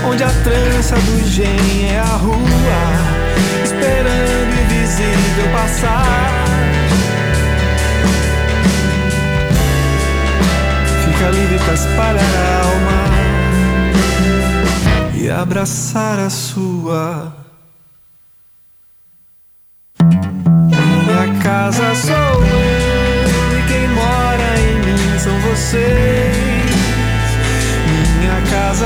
Onde 0.09 0.25
a 0.25 0.31
trança 0.43 0.97
do 0.97 1.29
gen 1.29 1.91
é 1.91 1.99
a 1.99 2.17
rua, 2.17 2.39
esperando 3.63 4.61
invisível 4.63 5.51
passar. 5.53 6.45
Fica 11.05 11.31
livre 11.31 11.59
pra 11.59 11.75
espalhar 11.75 12.35
a 12.35 12.65
alma 12.65 13.01
e 15.15 15.31
abraçar 15.31 16.19
a 16.19 16.31
sua. 16.31 17.40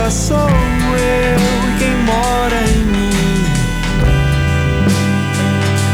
Casa 0.04 0.16
sou 0.26 0.36
eu 0.36 1.40
e 1.66 1.78
quem 1.78 1.96
mora 2.04 2.60
em 2.68 2.84
mim 2.84 3.10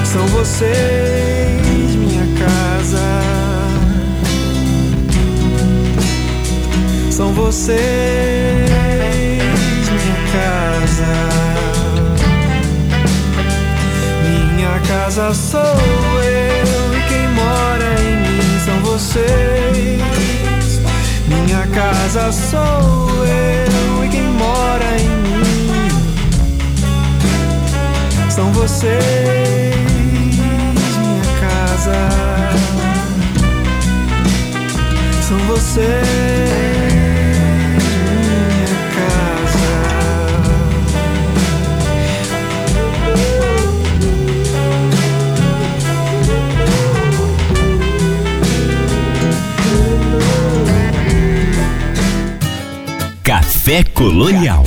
são 0.05 0.27
vocês. 0.27 1.95
Minha 1.95 2.27
casa. 2.37 3.07
são 7.09 7.32
vocês, 7.35 7.78
minha 9.91 10.16
casa. 10.32 11.15
Minha 14.24 14.81
casa 14.89 15.32
sou 15.35 15.61
eu 15.61 16.97
e 16.97 17.03
quem 17.09 17.28
mora 17.28 17.95
em 18.01 18.16
mim 18.16 18.59
são 18.65 18.81
vocês. 18.81 20.01
Minha 21.28 21.65
casa 21.69 22.32
sou 22.32 23.24
eu 23.24 23.70
são 28.41 28.53
vocês, 28.53 29.75
minha 30.97 31.23
casa 31.41 32.09
são 35.29 35.39
vocês, 35.41 35.85
minha 38.09 38.79
casa. 38.97 39.73
Café 53.23 53.85
Colonial. 53.93 54.65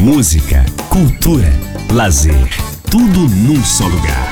Música, 0.00 0.64
cultura, 0.88 1.52
lazer, 1.92 2.48
tudo 2.90 3.28
num 3.28 3.62
só 3.62 3.86
lugar. 3.86 4.29